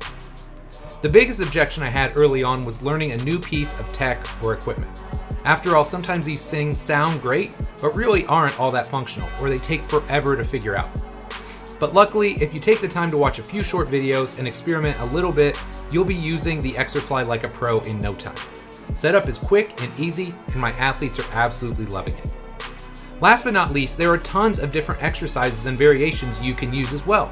The 1.02 1.08
biggest 1.08 1.40
objection 1.40 1.82
I 1.82 1.90
had 1.90 2.16
early 2.16 2.42
on 2.42 2.64
was 2.64 2.82
learning 2.82 3.12
a 3.12 3.18
new 3.18 3.38
piece 3.38 3.78
of 3.78 3.92
tech 3.92 4.26
or 4.42 4.54
equipment. 4.54 4.90
After 5.44 5.76
all, 5.76 5.84
sometimes 5.84 6.24
these 6.24 6.50
things 6.50 6.80
sound 6.80 7.20
great, 7.20 7.52
but 7.80 7.94
really 7.94 8.24
aren't 8.26 8.58
all 8.58 8.70
that 8.70 8.86
functional, 8.86 9.28
or 9.40 9.50
they 9.50 9.58
take 9.58 9.82
forever 9.82 10.34
to 10.34 10.44
figure 10.44 10.74
out. 10.74 10.88
But 11.78 11.92
luckily, 11.92 12.32
if 12.42 12.54
you 12.54 12.60
take 12.60 12.80
the 12.80 12.88
time 12.88 13.10
to 13.10 13.18
watch 13.18 13.38
a 13.38 13.42
few 13.42 13.62
short 13.62 13.90
videos 13.90 14.38
and 14.38 14.48
experiment 14.48 14.98
a 15.00 15.04
little 15.06 15.32
bit, 15.32 15.62
you'll 15.90 16.04
be 16.06 16.14
using 16.14 16.62
the 16.62 16.72
Exerfly 16.72 17.26
like 17.26 17.44
a 17.44 17.48
pro 17.48 17.80
in 17.80 18.00
no 18.00 18.14
time. 18.14 18.36
Setup 18.92 19.28
is 19.28 19.38
quick 19.38 19.80
and 19.82 19.98
easy, 19.98 20.34
and 20.48 20.56
my 20.56 20.72
athletes 20.72 21.18
are 21.18 21.32
absolutely 21.32 21.86
loving 21.86 22.14
it. 22.14 22.30
Last 23.20 23.44
but 23.44 23.52
not 23.52 23.72
least, 23.72 23.96
there 23.96 24.10
are 24.10 24.18
tons 24.18 24.58
of 24.58 24.72
different 24.72 25.02
exercises 25.02 25.66
and 25.66 25.78
variations 25.78 26.40
you 26.42 26.54
can 26.54 26.72
use 26.72 26.92
as 26.92 27.06
well. 27.06 27.28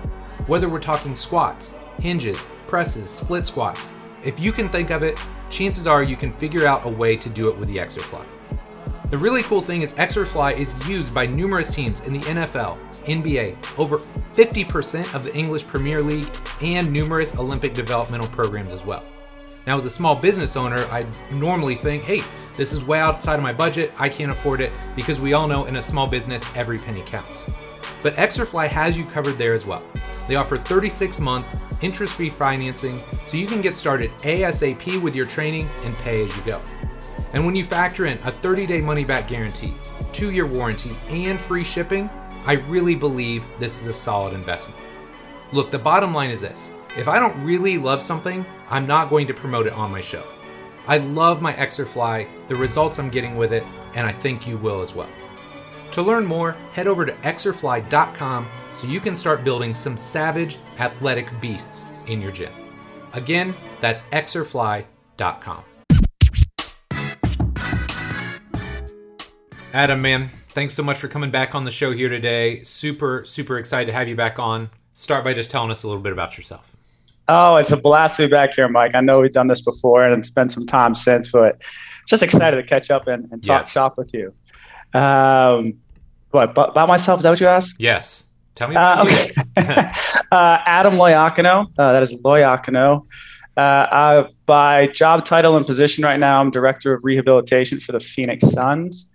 Whether 0.46 0.68
we're 0.68 0.80
talking 0.80 1.14
squats, 1.14 1.74
hinges, 1.98 2.48
presses, 2.66 3.10
split 3.10 3.46
squats, 3.46 3.92
if 4.24 4.40
you 4.40 4.52
can 4.52 4.68
think 4.68 4.90
of 4.90 5.02
it, 5.02 5.18
chances 5.50 5.86
are 5.86 6.02
you 6.02 6.16
can 6.16 6.32
figure 6.34 6.66
out 6.66 6.86
a 6.86 6.88
way 6.88 7.16
to 7.16 7.28
do 7.28 7.48
it 7.48 7.56
with 7.56 7.68
the 7.68 7.76
Exerfly. 7.76 8.24
The 9.10 9.18
really 9.18 9.42
cool 9.42 9.60
thing 9.60 9.82
is 9.82 9.92
Exerfly 9.94 10.56
is 10.56 10.74
used 10.88 11.12
by 11.12 11.26
numerous 11.26 11.74
teams 11.74 12.00
in 12.00 12.14
the 12.14 12.20
NFL, 12.20 12.78
NBA, 13.04 13.78
over 13.78 13.98
50% 14.34 15.14
of 15.14 15.24
the 15.24 15.34
English 15.34 15.66
Premier 15.66 16.02
League, 16.02 16.30
and 16.62 16.90
numerous 16.90 17.36
Olympic 17.36 17.74
developmental 17.74 18.28
programs 18.28 18.72
as 18.72 18.84
well. 18.84 19.04
Now, 19.66 19.76
as 19.76 19.84
a 19.84 19.90
small 19.90 20.16
business 20.16 20.56
owner, 20.56 20.80
I 20.90 21.06
normally 21.30 21.76
think, 21.76 22.02
hey, 22.02 22.22
this 22.56 22.72
is 22.72 22.82
way 22.82 22.98
outside 22.98 23.36
of 23.36 23.42
my 23.42 23.52
budget, 23.52 23.92
I 23.98 24.08
can't 24.08 24.32
afford 24.32 24.60
it, 24.60 24.72
because 24.96 25.20
we 25.20 25.34
all 25.34 25.46
know 25.46 25.66
in 25.66 25.76
a 25.76 25.82
small 25.82 26.06
business, 26.06 26.44
every 26.56 26.78
penny 26.78 27.02
counts. 27.06 27.48
But 28.02 28.16
Exerfly 28.16 28.68
has 28.68 28.98
you 28.98 29.04
covered 29.04 29.38
there 29.38 29.54
as 29.54 29.64
well. 29.64 29.82
They 30.26 30.34
offer 30.34 30.56
36 30.56 31.20
month 31.20 31.46
interest 31.80 32.14
free 32.14 32.30
financing 32.30 33.00
so 33.24 33.36
you 33.36 33.46
can 33.46 33.60
get 33.60 33.76
started 33.76 34.10
ASAP 34.22 35.00
with 35.00 35.14
your 35.14 35.26
training 35.26 35.68
and 35.84 35.94
pay 35.96 36.24
as 36.24 36.36
you 36.36 36.42
go. 36.42 36.60
And 37.32 37.46
when 37.46 37.56
you 37.56 37.64
factor 37.64 38.06
in 38.06 38.18
a 38.24 38.30
30 38.30 38.66
day 38.66 38.80
money 38.80 39.04
back 39.04 39.28
guarantee, 39.28 39.74
two 40.12 40.30
year 40.30 40.46
warranty, 40.46 40.96
and 41.08 41.40
free 41.40 41.64
shipping, 41.64 42.10
I 42.46 42.54
really 42.54 42.94
believe 42.94 43.44
this 43.58 43.80
is 43.80 43.86
a 43.86 43.92
solid 43.92 44.34
investment. 44.34 44.78
Look, 45.52 45.70
the 45.70 45.78
bottom 45.78 46.12
line 46.12 46.30
is 46.30 46.40
this 46.40 46.72
if 46.96 47.08
I 47.08 47.18
don't 47.18 47.42
really 47.42 47.78
love 47.78 48.02
something, 48.02 48.44
I'm 48.68 48.86
not 48.86 49.10
going 49.10 49.26
to 49.26 49.34
promote 49.34 49.66
it 49.66 49.72
on 49.72 49.90
my 49.90 50.00
show. 50.00 50.24
I 50.86 50.98
love 50.98 51.40
my 51.40 51.52
Exerfly, 51.54 52.26
the 52.48 52.56
results 52.56 52.98
I'm 52.98 53.08
getting 53.08 53.36
with 53.36 53.52
it, 53.52 53.64
and 53.94 54.06
I 54.06 54.12
think 54.12 54.46
you 54.46 54.58
will 54.58 54.82
as 54.82 54.94
well. 54.94 55.08
To 55.92 56.02
learn 56.02 56.24
more, 56.24 56.52
head 56.72 56.86
over 56.86 57.04
to 57.06 57.12
exerfly.com 57.12 58.48
so 58.74 58.86
you 58.86 59.00
can 59.00 59.16
start 59.16 59.44
building 59.44 59.74
some 59.74 59.96
savage 59.96 60.58
athletic 60.78 61.28
beasts 61.40 61.82
in 62.06 62.20
your 62.20 62.32
gym. 62.32 62.52
Again, 63.12 63.54
that's 63.80 64.02
exerfly.com. 64.04 65.64
Adam, 69.74 70.02
man, 70.02 70.28
thanks 70.48 70.74
so 70.74 70.82
much 70.82 70.98
for 70.98 71.08
coming 71.08 71.30
back 71.30 71.54
on 71.54 71.64
the 71.64 71.70
show 71.70 71.92
here 71.92 72.08
today. 72.08 72.64
Super, 72.64 73.24
super 73.24 73.58
excited 73.58 73.86
to 73.86 73.92
have 73.92 74.08
you 74.08 74.16
back 74.16 74.38
on. 74.38 74.70
Start 74.94 75.24
by 75.24 75.32
just 75.32 75.50
telling 75.50 75.70
us 75.70 75.82
a 75.82 75.86
little 75.86 76.02
bit 76.02 76.12
about 76.12 76.36
yourself. 76.36 76.71
Oh, 77.28 77.56
it's 77.56 77.70
a 77.70 77.76
blast 77.76 78.16
to 78.16 78.26
be 78.26 78.30
back 78.30 78.54
here, 78.54 78.68
Mike. 78.68 78.92
I 78.94 79.00
know 79.00 79.20
we've 79.20 79.32
done 79.32 79.46
this 79.46 79.60
before 79.60 80.04
and 80.04 80.18
it's 80.18 80.30
been 80.30 80.48
some 80.48 80.66
time 80.66 80.94
since, 80.94 81.30
but 81.30 81.62
just 82.08 82.22
excited 82.22 82.56
to 82.56 82.62
catch 82.62 82.90
up 82.90 83.06
and, 83.06 83.30
and 83.30 83.42
talk 83.42 83.62
yes. 83.62 83.72
shop 83.72 83.96
with 83.96 84.12
you. 84.12 84.34
Um, 84.92 85.74
what 86.30 86.50
about 86.50 86.88
myself? 86.88 87.20
Is 87.20 87.22
that 87.24 87.30
what 87.30 87.40
you 87.40 87.46
asked? 87.46 87.76
Yes. 87.78 88.24
Tell 88.54 88.68
me. 88.68 88.74
about 88.74 88.98
Uh, 88.98 89.02
okay. 89.02 89.90
uh, 90.32 90.58
Adam 90.66 90.94
Loiacono. 90.94 91.66
Uh, 91.78 91.92
that 91.92 92.02
is 92.02 92.20
Loiacono. 92.22 93.06
Uh, 93.56 94.24
by 94.46 94.86
job 94.88 95.24
title 95.24 95.56
and 95.56 95.66
position 95.66 96.04
right 96.04 96.18
now, 96.18 96.40
I'm 96.40 96.50
director 96.50 96.92
of 96.92 97.02
rehabilitation 97.04 97.80
for 97.80 97.92
the 97.92 98.00
Phoenix 98.00 98.44
Suns. 98.50 99.08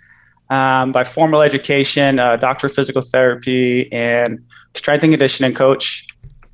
Um, 0.49 0.91
by 0.91 1.03
formal 1.03 1.41
education, 1.41 2.19
uh, 2.19 2.37
doctor 2.37 2.67
of 2.67 2.73
physical 2.73 3.01
therapy 3.01 3.91
and 3.91 4.45
strength 4.75 5.03
and 5.03 5.11
conditioning 5.11 5.53
coach. 5.53 6.06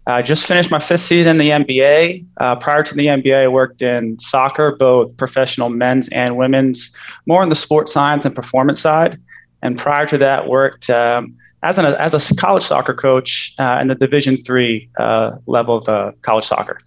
I 0.06 0.22
just 0.22 0.46
finished 0.46 0.70
my 0.70 0.80
fifth 0.80 1.02
season 1.02 1.40
in 1.40 1.66
the 1.66 1.76
NBA. 1.76 2.26
Uh, 2.38 2.56
prior 2.56 2.84
to 2.84 2.94
the 2.94 3.06
NBA, 3.06 3.44
I 3.44 3.48
worked 3.48 3.82
in 3.82 4.20
soccer, 4.20 4.76
both 4.76 5.16
professional 5.16 5.70
men's 5.70 6.10
and 6.10 6.36
women's, 6.36 6.94
more 7.26 7.42
on 7.42 7.50
the 7.50 7.56
sports 7.56 7.94
science 7.94 8.26
and 8.26 8.36
performance 8.36 8.82
side. 8.82 9.18
And 9.62 9.78
prior 9.78 10.06
to 10.08 10.18
that, 10.18 10.50
worked 10.50 10.90
um, 10.90 11.38
as 11.64 11.80
an 11.80 11.86
as 11.86 12.14
a 12.14 12.36
college 12.36 12.64
soccer 12.64 12.94
coach 12.94 13.56
uh, 13.58 13.80
in 13.82 13.88
the 13.88 13.96
Division 13.96 14.36
three 14.36 14.90
uh, 15.00 15.38
level 15.46 15.78
of 15.78 15.88
uh, 15.88 16.12
college 16.22 16.46
soccer. 16.46 16.80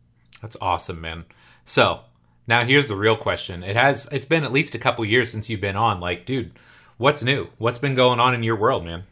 That's 0.42 0.56
awesome, 0.60 1.00
man. 1.00 1.24
So 1.64 2.00
now 2.46 2.64
here's 2.64 2.86
the 2.86 2.96
real 2.96 3.16
question. 3.16 3.62
It 3.62 3.76
has 3.76 4.06
it's 4.12 4.26
been 4.26 4.44
at 4.44 4.52
least 4.52 4.74
a 4.74 4.78
couple 4.78 5.04
years 5.06 5.30
since 5.30 5.48
you've 5.48 5.62
been 5.62 5.76
on. 5.76 6.00
Like, 6.00 6.26
dude, 6.26 6.52
what's 6.98 7.22
new? 7.22 7.48
What's 7.56 7.78
been 7.78 7.94
going 7.94 8.20
on 8.20 8.34
in 8.34 8.42
your 8.42 8.56
world, 8.56 8.84
man? 8.84 9.04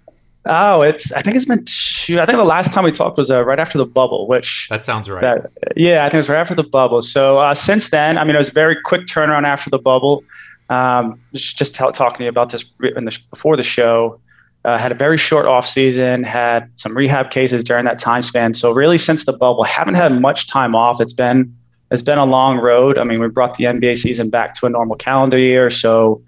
Oh, 0.47 0.83
it's. 0.83 1.13
I 1.13 1.23
think 1.23 1.37
it's 1.37 1.47
been 1.47 1.65
two. 1.67 2.21
I 2.21 2.27
think 2.27 2.39
the 2.39 2.45
last 2.45 2.73
time 2.73 2.85
we 2.85 2.93
talked 2.93 3.17
was 3.17 3.31
uh, 3.31 3.43
right 3.45 3.59
after 3.59 3.79
the 3.79 3.87
bubble, 3.87 4.27
which 4.27 4.69
that 4.69 4.85
sounds 4.85 5.09
right. 5.09 5.23
That, 5.23 5.51
yeah, 5.77 6.03
I 6.03 6.05
think 6.05 6.15
it 6.15 6.19
was 6.19 6.29
right 6.29 6.41
after 6.41 6.55
the 6.55 6.65
bubble. 6.65 7.01
So 7.03 7.39
uh, 7.39 7.55
since 7.55 7.89
then, 7.91 8.19
I 8.19 8.25
mean, 8.25 8.35
it 8.35 8.39
was 8.39 8.51
a 8.51 8.53
very 8.53 8.77
quick 8.85 9.07
turnaround 9.07 9.47
after 9.47 9.71
the 9.71 9.79
bubble. 9.79 10.23
Um, 10.69 11.21
just 11.33 11.57
just 11.57 11.75
t- 11.75 11.91
talking 11.93 12.19
to 12.19 12.25
you 12.25 12.29
about 12.29 12.51
this 12.51 12.71
the, 12.79 13.25
before 13.31 13.57
the 13.57 13.63
show. 13.63 14.21
Uh, 14.67 14.79
had 14.79 14.93
a 14.93 14.95
very 14.95 15.19
short 15.19 15.47
off 15.47 15.67
season. 15.67 16.25
Had 16.25 16.71
some 16.75 16.97
rehab 16.97 17.31
cases 17.31 17.65
during 17.65 17.85
that 17.85 17.99
time 17.99 18.23
span. 18.23 18.55
So 18.55 18.71
really, 18.71 18.99
since 18.99 19.25
the 19.25 19.35
bubble, 19.35 19.65
haven't 19.65 19.95
had 19.95 20.21
much 20.21 20.49
time 20.49 20.75
off. 20.75 21.01
It's 21.01 21.13
been 21.13 21.57
it's 21.91 22.03
been 22.03 22.19
a 22.19 22.25
long 22.27 22.59
road. 22.59 22.99
I 22.99 23.05
mean, 23.05 23.21
we 23.21 23.29
brought 23.29 23.57
the 23.57 23.65
NBA 23.65 23.97
season 23.97 24.29
back 24.29 24.55
to 24.55 24.67
a 24.67 24.71
normal 24.71 24.97
calendar 24.97 25.39
year. 25.39 25.71
So 25.71 26.23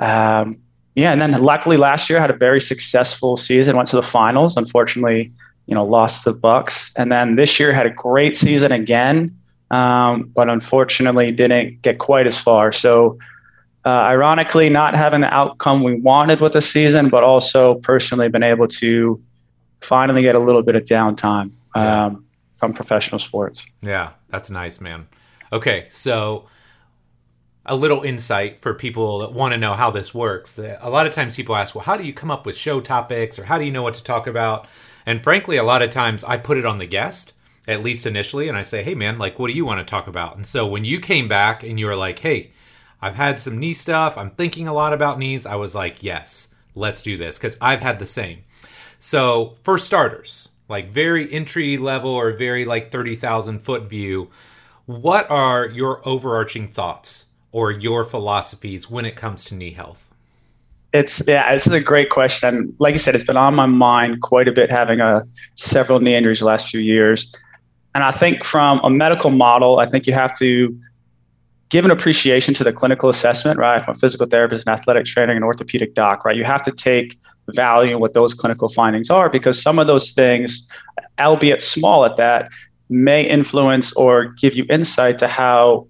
um, 0.00 0.61
yeah, 0.94 1.12
and 1.12 1.20
then 1.20 1.42
luckily 1.42 1.76
last 1.76 2.10
year 2.10 2.18
I 2.18 2.22
had 2.22 2.30
a 2.30 2.36
very 2.36 2.60
successful 2.60 3.36
season. 3.36 3.76
Went 3.76 3.88
to 3.88 3.96
the 3.96 4.02
finals. 4.02 4.56
Unfortunately, 4.56 5.32
you 5.66 5.74
know, 5.74 5.84
lost 5.84 6.24
the 6.24 6.32
Bucks. 6.32 6.92
And 6.96 7.10
then 7.10 7.36
this 7.36 7.58
year 7.58 7.72
had 7.72 7.86
a 7.86 7.90
great 7.90 8.36
season 8.36 8.72
again, 8.72 9.36
um, 9.70 10.30
but 10.34 10.48
unfortunately 10.48 11.32
didn't 11.32 11.82
get 11.82 11.98
quite 11.98 12.26
as 12.26 12.38
far. 12.38 12.72
So, 12.72 13.18
uh, 13.84 13.88
ironically, 13.88 14.68
not 14.70 14.94
having 14.94 15.22
the 15.22 15.32
outcome 15.32 15.82
we 15.82 15.94
wanted 15.94 16.40
with 16.40 16.52
the 16.52 16.62
season, 16.62 17.08
but 17.08 17.24
also 17.24 17.76
personally 17.76 18.28
been 18.28 18.44
able 18.44 18.68
to 18.68 19.20
finally 19.80 20.22
get 20.22 20.34
a 20.34 20.38
little 20.38 20.62
bit 20.62 20.76
of 20.76 20.84
downtime 20.84 21.50
um, 21.74 21.82
yeah. 21.82 22.10
from 22.54 22.72
professional 22.72 23.18
sports. 23.18 23.64
Yeah, 23.80 24.10
that's 24.28 24.50
nice, 24.50 24.80
man. 24.80 25.08
Okay, 25.52 25.86
so 25.90 26.46
a 27.64 27.76
little 27.76 28.02
insight 28.02 28.60
for 28.60 28.74
people 28.74 29.20
that 29.20 29.32
want 29.32 29.52
to 29.52 29.58
know 29.58 29.74
how 29.74 29.90
this 29.90 30.12
works. 30.12 30.58
A 30.58 30.90
lot 30.90 31.06
of 31.06 31.12
times 31.12 31.36
people 31.36 31.54
ask, 31.54 31.74
well, 31.74 31.84
how 31.84 31.96
do 31.96 32.04
you 32.04 32.12
come 32.12 32.30
up 32.30 32.44
with 32.44 32.56
show 32.56 32.80
topics 32.80 33.38
or 33.38 33.44
how 33.44 33.58
do 33.58 33.64
you 33.64 33.70
know 33.70 33.82
what 33.82 33.94
to 33.94 34.02
talk 34.02 34.26
about? 34.26 34.66
And 35.06 35.22
frankly, 35.22 35.56
a 35.56 35.62
lot 35.62 35.82
of 35.82 35.90
times 35.90 36.24
I 36.24 36.38
put 36.38 36.58
it 36.58 36.66
on 36.66 36.78
the 36.78 36.86
guest, 36.86 37.34
at 37.68 37.82
least 37.82 38.06
initially, 38.06 38.48
and 38.48 38.58
I 38.58 38.62
say, 38.62 38.82
hey, 38.82 38.94
man, 38.94 39.16
like, 39.16 39.38
what 39.38 39.46
do 39.46 39.52
you 39.52 39.64
want 39.64 39.78
to 39.78 39.90
talk 39.90 40.08
about? 40.08 40.36
And 40.36 40.46
so 40.46 40.66
when 40.66 40.84
you 40.84 40.98
came 40.98 41.28
back 41.28 41.62
and 41.62 41.78
you 41.78 41.86
were 41.86 41.96
like, 41.96 42.18
hey, 42.18 42.50
I've 43.00 43.14
had 43.14 43.38
some 43.38 43.58
knee 43.58 43.74
stuff, 43.74 44.18
I'm 44.18 44.30
thinking 44.30 44.66
a 44.66 44.74
lot 44.74 44.92
about 44.92 45.18
knees, 45.18 45.46
I 45.46 45.54
was 45.54 45.74
like, 45.74 46.02
yes, 46.02 46.48
let's 46.74 47.02
do 47.02 47.16
this 47.16 47.38
because 47.38 47.56
I've 47.60 47.80
had 47.80 47.98
the 47.98 48.06
same. 48.06 48.44
So 48.98 49.56
for 49.62 49.78
starters, 49.78 50.48
like 50.68 50.92
very 50.92 51.32
entry 51.32 51.76
level 51.76 52.10
or 52.10 52.32
very 52.32 52.64
like 52.64 52.90
30,000 52.90 53.60
foot 53.60 53.84
view, 53.84 54.30
what 54.86 55.30
are 55.30 55.66
your 55.68 56.06
overarching 56.08 56.68
thoughts 56.68 57.26
or 57.52 57.70
your 57.70 58.04
philosophies 58.04 58.90
when 58.90 59.04
it 59.04 59.14
comes 59.14 59.44
to 59.44 59.54
knee 59.54 59.72
health? 59.72 60.08
It's 60.92 61.26
yeah, 61.26 61.52
this 61.52 61.66
is 61.66 61.72
a 61.72 61.80
great 61.80 62.10
question. 62.10 62.74
Like 62.78 62.92
you 62.92 62.98
said, 62.98 63.14
it's 63.14 63.24
been 63.24 63.36
on 63.36 63.54
my 63.54 63.66
mind 63.66 64.20
quite 64.20 64.48
a 64.48 64.52
bit 64.52 64.70
having 64.70 65.00
a 65.00 65.18
uh, 65.18 65.22
several 65.54 66.00
knee 66.00 66.14
injuries 66.14 66.40
the 66.40 66.46
last 66.46 66.68
few 66.68 66.80
years. 66.80 67.34
And 67.94 68.04
I 68.04 68.10
think 68.10 68.44
from 68.44 68.80
a 68.82 68.90
medical 68.90 69.30
model, 69.30 69.78
I 69.78 69.86
think 69.86 70.06
you 70.06 70.12
have 70.12 70.36
to 70.38 70.78
give 71.72 71.86
an 71.86 71.90
appreciation 71.90 72.52
to 72.52 72.64
the 72.64 72.72
clinical 72.72 73.08
assessment, 73.08 73.58
right? 73.58 73.82
From 73.82 73.92
a 73.92 73.98
physical 73.98 74.26
therapist, 74.26 74.66
an 74.66 74.74
athletic 74.74 75.06
trainer, 75.06 75.32
an 75.32 75.42
orthopedic 75.42 75.94
doc, 75.94 76.24
right? 76.24 76.36
You 76.36 76.44
have 76.44 76.62
to 76.64 76.72
take 76.72 77.18
value 77.48 77.94
in 77.94 78.00
what 78.00 78.12
those 78.12 78.34
clinical 78.34 78.68
findings 78.68 79.08
are 79.08 79.30
because 79.30 79.60
some 79.60 79.78
of 79.78 79.86
those 79.86 80.12
things, 80.12 80.68
albeit 81.18 81.62
small 81.62 82.04
at 82.04 82.16
that, 82.16 82.50
may 82.90 83.22
influence 83.22 83.92
or 83.94 84.26
give 84.26 84.54
you 84.54 84.66
insight 84.68 85.18
to 85.18 85.28
how 85.28 85.86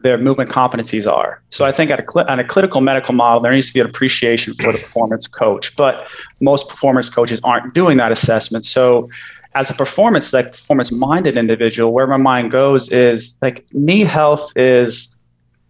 their 0.00 0.18
movement 0.18 0.50
competencies 0.50 1.10
are. 1.10 1.42
So 1.50 1.64
I 1.64 1.72
think 1.72 1.90
at 1.90 2.00
a, 2.00 2.30
on 2.30 2.38
a 2.38 2.44
clinical 2.44 2.80
medical 2.80 3.14
model, 3.14 3.40
there 3.40 3.52
needs 3.52 3.68
to 3.68 3.74
be 3.74 3.80
an 3.80 3.86
appreciation 3.86 4.54
for 4.54 4.72
the 4.72 4.78
performance 4.78 5.26
coach, 5.26 5.74
but 5.76 6.08
most 6.40 6.68
performance 6.68 7.08
coaches 7.08 7.40
aren't 7.42 7.74
doing 7.74 7.96
that 7.98 8.12
assessment. 8.12 8.66
So 8.66 9.08
as 9.54 9.70
a 9.70 9.74
performance, 9.74 10.32
like 10.32 10.52
performance 10.52 10.92
minded 10.92 11.38
individual, 11.38 11.92
where 11.92 12.06
my 12.06 12.18
mind 12.18 12.50
goes 12.50 12.90
is 12.92 13.38
like 13.40 13.66
knee 13.72 14.04
health 14.04 14.52
is 14.54 15.18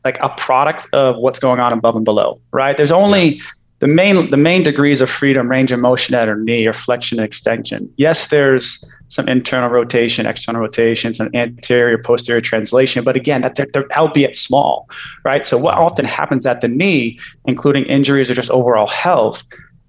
like 0.05 0.19
a 0.23 0.29
product 0.31 0.89
of 0.93 1.17
what's 1.17 1.39
going 1.39 1.61
on 1.61 1.73
above 1.73 1.97
and 1.97 2.05
below, 2.05 2.41
right? 2.53 2.77
There's 2.77 2.93
only 2.93 3.41
the 3.79 3.87
main 3.87 4.31
the 4.31 4.37
main 4.37 4.63
degrees 4.63 5.01
of 5.01 5.11
freedom, 5.11 5.49
range 5.49 5.73
of 5.73 5.81
motion 5.81 6.15
at 6.15 6.29
our 6.29 6.37
knee 6.37 6.67
or 6.67 6.73
flexion 6.73 7.19
and 7.19 7.27
extension. 7.27 7.93
Yes, 7.97 8.29
there's 8.29 8.85
some 9.09 9.29
internal 9.29 9.69
rotation, 9.69 10.27
external 10.27 10.61
rotation, 10.61 11.15
some 11.15 11.31
anterior, 11.35 11.99
posterior 11.99 12.41
translation. 12.41 13.05
But 13.05 13.17
again, 13.17 13.43
that 13.43 13.55
they're, 13.55 13.69
they're, 13.73 13.87
albeit 13.97 14.35
small, 14.35 14.89
right? 15.25 15.47
So 15.47 15.57
what 15.59 15.75
often 15.75 16.05
happens 16.05 16.47
at 16.47 16.61
the 16.61 16.69
knee, 16.69 17.21
including 17.45 17.85
injuries 17.85 18.31
or 18.31 18.35
just 18.35 18.51
overall 18.51 18.89
health, 18.89 19.45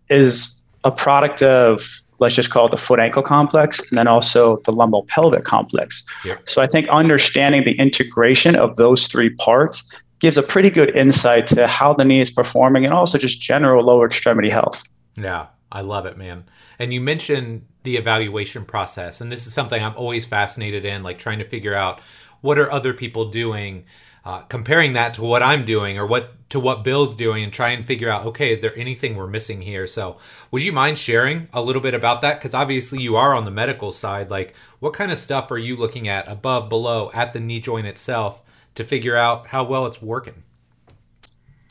is 0.10 0.62
a 0.84 0.92
product 0.92 1.42
of 1.42 1.90
let's 2.20 2.36
just 2.36 2.50
call 2.50 2.66
it 2.66 2.72
the 2.72 2.78
foot 2.78 3.00
ankle 3.00 3.22
complex, 3.22 3.90
and 3.90 3.98
then 3.98 4.08
also 4.08 4.58
the 4.66 4.72
lumbo-pelvic 4.72 5.44
complex. 5.44 6.04
Yep. 6.26 6.50
So 6.50 6.62
I 6.62 6.68
think 6.68 6.90
understanding 6.90 7.64
the 7.64 7.78
integration 7.78 8.56
of 8.56 8.76
those 8.76 9.08
three 9.08 9.30
parts 9.30 10.04
gives 10.20 10.38
a 10.38 10.44
pretty 10.44 10.70
good 10.70 10.96
insight 10.96 11.48
to 11.48 11.68
how 11.68 11.94
the 11.94 12.06
knee 12.06 12.22
is 12.22 12.32
performing 12.32 12.86
and 12.86 12.94
also 12.94 13.18
just 13.18 13.42
general 13.42 13.86
lower 13.86 14.06
extremity 14.06 14.50
health. 14.50 14.84
Yeah, 15.16 15.48
I 15.72 15.82
love 15.82 16.06
it, 16.06 16.18
man. 16.18 16.46
And 16.80 16.94
you 16.94 17.02
mentioned 17.02 17.66
the 17.84 17.98
evaluation 17.98 18.66
process, 18.66 19.22
and 19.22 19.32
this 19.32 19.48
is 19.48 19.54
something 19.54 19.82
I'm 19.82 19.96
always 19.96 20.26
fascinated 20.26 20.86
in, 20.86 21.04
like 21.04 21.20
trying 21.20 21.40
to 21.40 21.48
figure 21.48 21.74
out 21.74 22.02
what 22.42 22.60
are 22.60 22.72
other 22.72 22.94
people 22.94 23.30
doing, 23.30 23.86
uh, 24.26 24.42
comparing 24.42 24.94
that 24.94 25.14
to 25.16 25.24
what 25.24 25.42
I'm 25.42 25.66
doing 25.66 25.98
or 25.98 26.06
what 26.06 26.34
to 26.50 26.60
what 26.60 26.84
Bill's 26.84 27.16
doing, 27.16 27.44
and 27.44 27.52
try 27.52 27.70
and 27.70 27.86
figure 27.86 28.10
out, 28.10 28.26
okay, 28.26 28.52
is 28.52 28.62
there 28.62 28.78
anything 28.78 29.16
we're 29.16 29.28
missing 29.28 29.62
here? 29.62 29.86
So, 29.88 30.18
would 30.52 30.64
you 30.64 30.72
mind 30.72 30.98
sharing 30.98 31.50
a 31.52 31.62
little 31.62 31.82
bit 31.82 31.94
about 31.94 32.22
that? 32.22 32.40
Because 32.40 32.54
obviously 32.54 33.02
you 33.02 33.16
are 33.16 33.34
on 33.34 33.46
the 33.46 33.52
medical 33.52 33.92
side. 33.92 34.30
Like, 34.30 34.56
what 34.80 34.94
kind 34.94 35.12
of 35.12 35.18
stuff 35.18 35.52
are 35.52 35.58
you 35.58 35.76
looking 35.76 36.08
at 36.08 36.28
above, 36.28 36.70
below, 36.70 37.12
at 37.14 37.34
the 37.34 37.40
knee 37.40 37.60
joint 37.60 37.88
itself 37.88 38.44
to 38.78 38.86
figure 38.86 39.16
out 39.16 39.48
how 39.48 39.64
well 39.64 39.86
it's 39.86 40.02
working? 40.02 40.44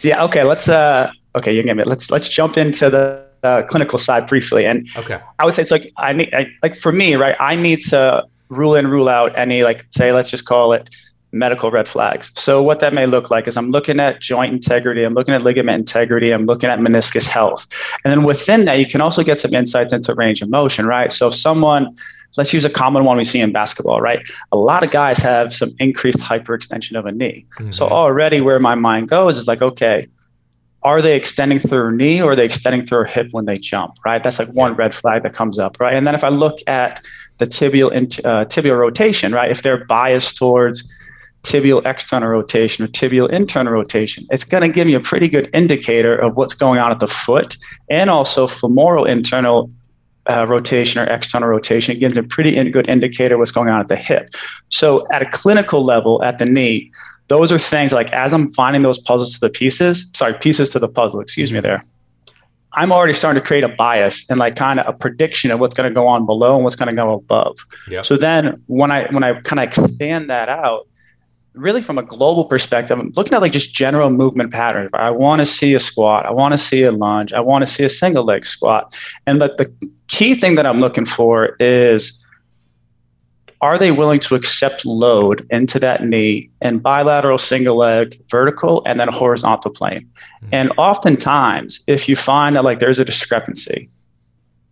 Yeah. 0.03 0.25
Okay. 0.25 0.45
Let's. 0.45 0.69
uh 0.69 1.11
Okay, 1.37 1.55
you 1.55 1.63
get 1.63 1.77
me. 1.77 1.85
Let's 1.85 2.11
let's 2.11 2.29
jump 2.29 2.57
into 2.57 2.89
the 2.89 3.27
uh, 3.43 3.63
clinical 3.65 3.99
side 3.99 4.27
briefly. 4.27 4.65
And 4.65 4.87
okay. 4.97 5.21
I 5.39 5.45
would 5.45 5.55
say 5.55 5.63
it's 5.63 5.71
like 5.71 5.91
I 5.99 6.13
need 6.13 6.33
I, 6.35 6.47
like 6.63 6.75
for 6.75 6.93
me, 6.93 7.15
right? 7.15 7.37
I 7.39 7.55
need 7.57 7.81
to 7.91 8.25
rule 8.49 8.75
in, 8.75 8.89
rule 8.89 9.09
out 9.09 9.39
any 9.39 9.63
like 9.63 9.87
say 9.91 10.13
let's 10.13 10.31
just 10.31 10.47
call 10.47 10.73
it 10.73 10.89
medical 11.33 11.71
red 11.71 11.87
flags. 11.87 12.33
So 12.37 12.63
what 12.63 12.81
that 12.81 12.95
may 12.95 13.05
look 13.05 13.31
like 13.31 13.47
is 13.47 13.59
I'm 13.59 13.71
looking 13.71 14.01
at 14.01 14.23
joint 14.23 14.53
integrity, 14.55 15.05
I'm 15.05 15.13
looking 15.13 15.35
at 15.35 15.43
ligament 15.43 15.77
integrity, 15.77 16.31
I'm 16.31 16.47
looking 16.47 16.71
at 16.71 16.79
meniscus 16.79 17.27
health. 17.27 17.67
And 18.05 18.11
then 18.11 18.23
within 18.25 18.65
that, 18.65 18.79
you 18.79 18.87
can 18.87 19.03
also 19.03 19.23
get 19.23 19.39
some 19.39 19.53
insights 19.53 19.93
into 19.93 20.15
range 20.15 20.41
of 20.41 20.49
motion, 20.49 20.87
right? 20.87 21.13
So 21.13 21.29
if 21.29 21.35
someone 21.35 21.95
let's 22.37 22.53
use 22.53 22.65
a 22.65 22.71
common 22.71 23.05
one 23.05 23.17
we 23.17 23.25
see 23.25 23.41
in 23.41 23.53
basketball, 23.53 24.01
right? 24.01 24.27
A 24.53 24.57
lot 24.57 24.83
of 24.83 24.91
guys 24.91 25.19
have 25.19 25.53
some 25.53 25.75
increased 25.79 26.19
hyperextension 26.19 26.99
of 26.99 27.07
a 27.07 27.13
knee. 27.13 27.47
Mm-hmm. 27.59 27.71
So 27.73 27.89
already 27.89 28.41
where 28.41 28.59
my 28.61 28.75
mind 28.75 29.09
goes 29.09 29.39
is 29.39 29.47
like, 29.47 29.63
okay, 29.63 30.07
are 30.83 31.03
they 31.03 31.17
extending 31.17 31.59
through 31.59 31.89
a 31.89 31.93
knee 31.93 32.23
or 32.23 32.33
are 32.33 32.37
they 32.37 32.45
extending 32.45 32.85
through 32.85 33.05
a 33.05 33.09
hip 33.09 33.29
when 33.33 33.45
they 33.45 33.59
jump, 33.59 33.97
right? 34.05 34.23
That's 34.23 34.39
like 34.39 34.49
one 34.53 34.75
red 34.75 34.95
flag 34.95 35.25
that 35.25 35.35
comes 35.35 35.59
up, 35.59 35.81
right? 35.81 35.95
And 35.95 36.07
then 36.07 36.15
if 36.15 36.23
I 36.23 36.29
look 36.29 36.61
at 36.69 37.05
the 37.39 37.47
tibial 37.47 37.91
uh, 38.25 38.45
tibial 38.45 38.79
rotation, 38.79 39.33
right, 39.33 39.51
if 39.51 39.63
they're 39.63 39.85
biased 39.85 40.37
towards 40.37 40.93
tibial 41.47 41.85
external 41.87 42.29
rotation 42.29 42.85
or 42.85 42.89
tibial 42.89 43.31
internal 43.31 43.73
rotation. 43.73 44.27
It's 44.31 44.45
going 44.45 44.63
to 44.63 44.69
give 44.69 44.89
you 44.89 44.97
a 44.97 45.01
pretty 45.01 45.29
good 45.29 45.49
indicator 45.53 46.17
of 46.17 46.37
what's 46.37 46.55
going 46.55 46.81
on 46.81 46.91
at 46.91 46.99
the 46.99 47.07
foot 47.07 47.57
and 47.89 48.11
also 48.11 48.49
femoral 48.49 49.05
internal 49.05 49.71
uh, 50.29 50.47
rotation 50.47 51.01
or 51.01 51.05
external 51.05 51.49
rotation. 51.49 51.95
It 51.95 51.99
gives 51.99 52.17
a 52.17 52.23
pretty 52.23 52.57
in- 52.57 52.71
good 52.71 52.89
indicator 52.89 53.39
what's 53.39 53.53
going 53.53 53.69
on 53.69 53.81
at 53.81 53.89
the 53.89 53.97
hip. 53.97 54.29
So, 54.69 55.07
at 55.13 55.23
a 55.23 55.27
clinical 55.27 55.85
level, 55.85 56.23
at 56.23 56.39
the 56.39 56.47
knee, 56.47 56.93
those 57.29 57.51
are 57.53 57.59
things 57.59 57.93
like 57.93 58.13
as 58.13 58.33
I'm 58.33 58.51
finding 58.51 58.83
those 58.83 58.99
puzzles 58.99 59.35
to 59.35 59.41
the 59.41 59.51
pieces, 59.51 60.11
sorry, 60.15 60.35
pieces 60.35 60.71
to 60.71 60.79
the 60.79 60.89
puzzle, 60.89 61.21
excuse 61.21 61.53
me 61.53 61.61
there. 61.61 61.83
I'm 62.73 62.93
already 62.93 63.15
starting 63.15 63.41
to 63.41 63.47
create 63.47 63.65
a 63.65 63.69
bias 63.69 64.29
and 64.29 64.39
like 64.39 64.55
kind 64.55 64.79
of 64.79 64.87
a 64.87 64.93
prediction 64.93 65.51
of 65.51 65.61
what's 65.61 65.75
going 65.75 65.89
to 65.89 65.95
go 65.95 66.07
on 66.07 66.27
below 66.27 66.57
and 66.57 66.63
what's 66.63 66.77
going 66.77 66.91
to 66.91 66.95
go 66.95 67.15
above. 67.15 67.57
Yep. 67.89 68.05
So 68.05 68.17
then 68.17 68.63
when 68.67 68.91
I 68.91 69.07
when 69.11 69.25
I 69.25 69.41
kind 69.41 69.61
of 69.61 69.65
expand 69.65 70.29
that 70.29 70.51
out, 70.51 70.87
really 71.55 71.81
from 71.81 71.97
a 71.97 72.05
global 72.05 72.45
perspective, 72.45 72.99
I'm 72.99 73.13
looking 73.17 73.33
at 73.33 73.41
like 73.41 73.53
just 73.53 73.75
general 73.75 74.11
movement 74.11 74.53
patterns. 74.53 74.91
I 74.93 75.11
want 75.11 75.41
to 75.41 75.47
see 75.47 75.75
a 75.75 75.81
squat, 75.81 76.27
I 76.27 76.33
want 76.33 76.53
to 76.53 76.59
see 76.59 76.83
a 76.83 76.93
lunge, 76.93 77.33
I 77.33 77.41
want 77.41 77.63
to 77.63 77.67
see 77.67 77.83
a 77.83 77.91
single 77.91 78.25
leg 78.25 78.45
squat. 78.45 78.95
And 79.27 79.39
but 79.39 79.57
the 79.57 79.73
key 80.09 80.35
thing 80.35 80.55
that 80.57 80.67
I'm 80.67 80.81
looking 80.81 81.05
for 81.05 81.57
is 81.61 82.23
are 83.63 83.79
they 83.79 83.91
willing 83.91 84.21
to 84.21 84.35
accept 84.35 84.85
load 84.85 85.47
into 85.51 85.79
that 85.81 86.05
knee 86.05 86.51
in 86.61 86.79
bilateral 86.79 87.39
single 87.39 87.79
leg 87.79 88.21
vertical 88.31 88.83
and 88.87 89.01
then 89.01 89.09
horizontal 89.09 89.71
plane 89.71 89.99
mm-hmm. 89.99 90.49
and 90.53 90.73
oftentimes 90.77 91.83
if 91.87 92.09
you 92.09 92.17
find 92.17 92.57
that 92.57 92.65
like 92.65 92.79
there's 92.79 92.99
a 92.99 93.05
discrepancy 93.05 93.89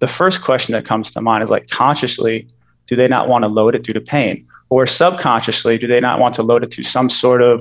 the 0.00 0.07
first 0.07 0.43
question 0.43 0.73
that 0.73 0.85
comes 0.85 1.11
to 1.12 1.21
mind 1.21 1.43
is 1.43 1.50
like 1.50 1.69
consciously 1.69 2.47
do 2.87 2.97
they 2.97 3.09
not 3.09 3.29
want 3.29 3.43
to 3.43 3.49
load 3.49 3.75
it 3.75 3.83
due 3.83 3.93
to 3.93 4.00
pain 4.00 4.47
or 4.75 4.87
subconsciously, 4.87 5.79
do 5.79 5.87
they 5.87 6.00
not 6.00 6.19
want 6.19 6.35
to 6.35 6.43
load 6.43 6.64
it 6.64 6.71
to 6.73 6.83
some 6.83 7.09
sort 7.09 7.43
of, 7.43 7.61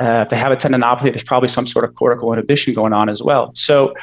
uh, 0.00 0.22
if 0.24 0.30
they 0.30 0.36
have 0.36 0.52
a 0.52 0.56
tendinopathy, 0.56 1.10
there's 1.12 1.24
probably 1.24 1.48
some 1.48 1.66
sort 1.66 1.84
of 1.84 1.94
cortical 1.94 2.32
inhibition 2.32 2.74
going 2.74 2.92
on 2.92 3.08
as 3.08 3.22
well. 3.22 3.52
So 3.54 3.94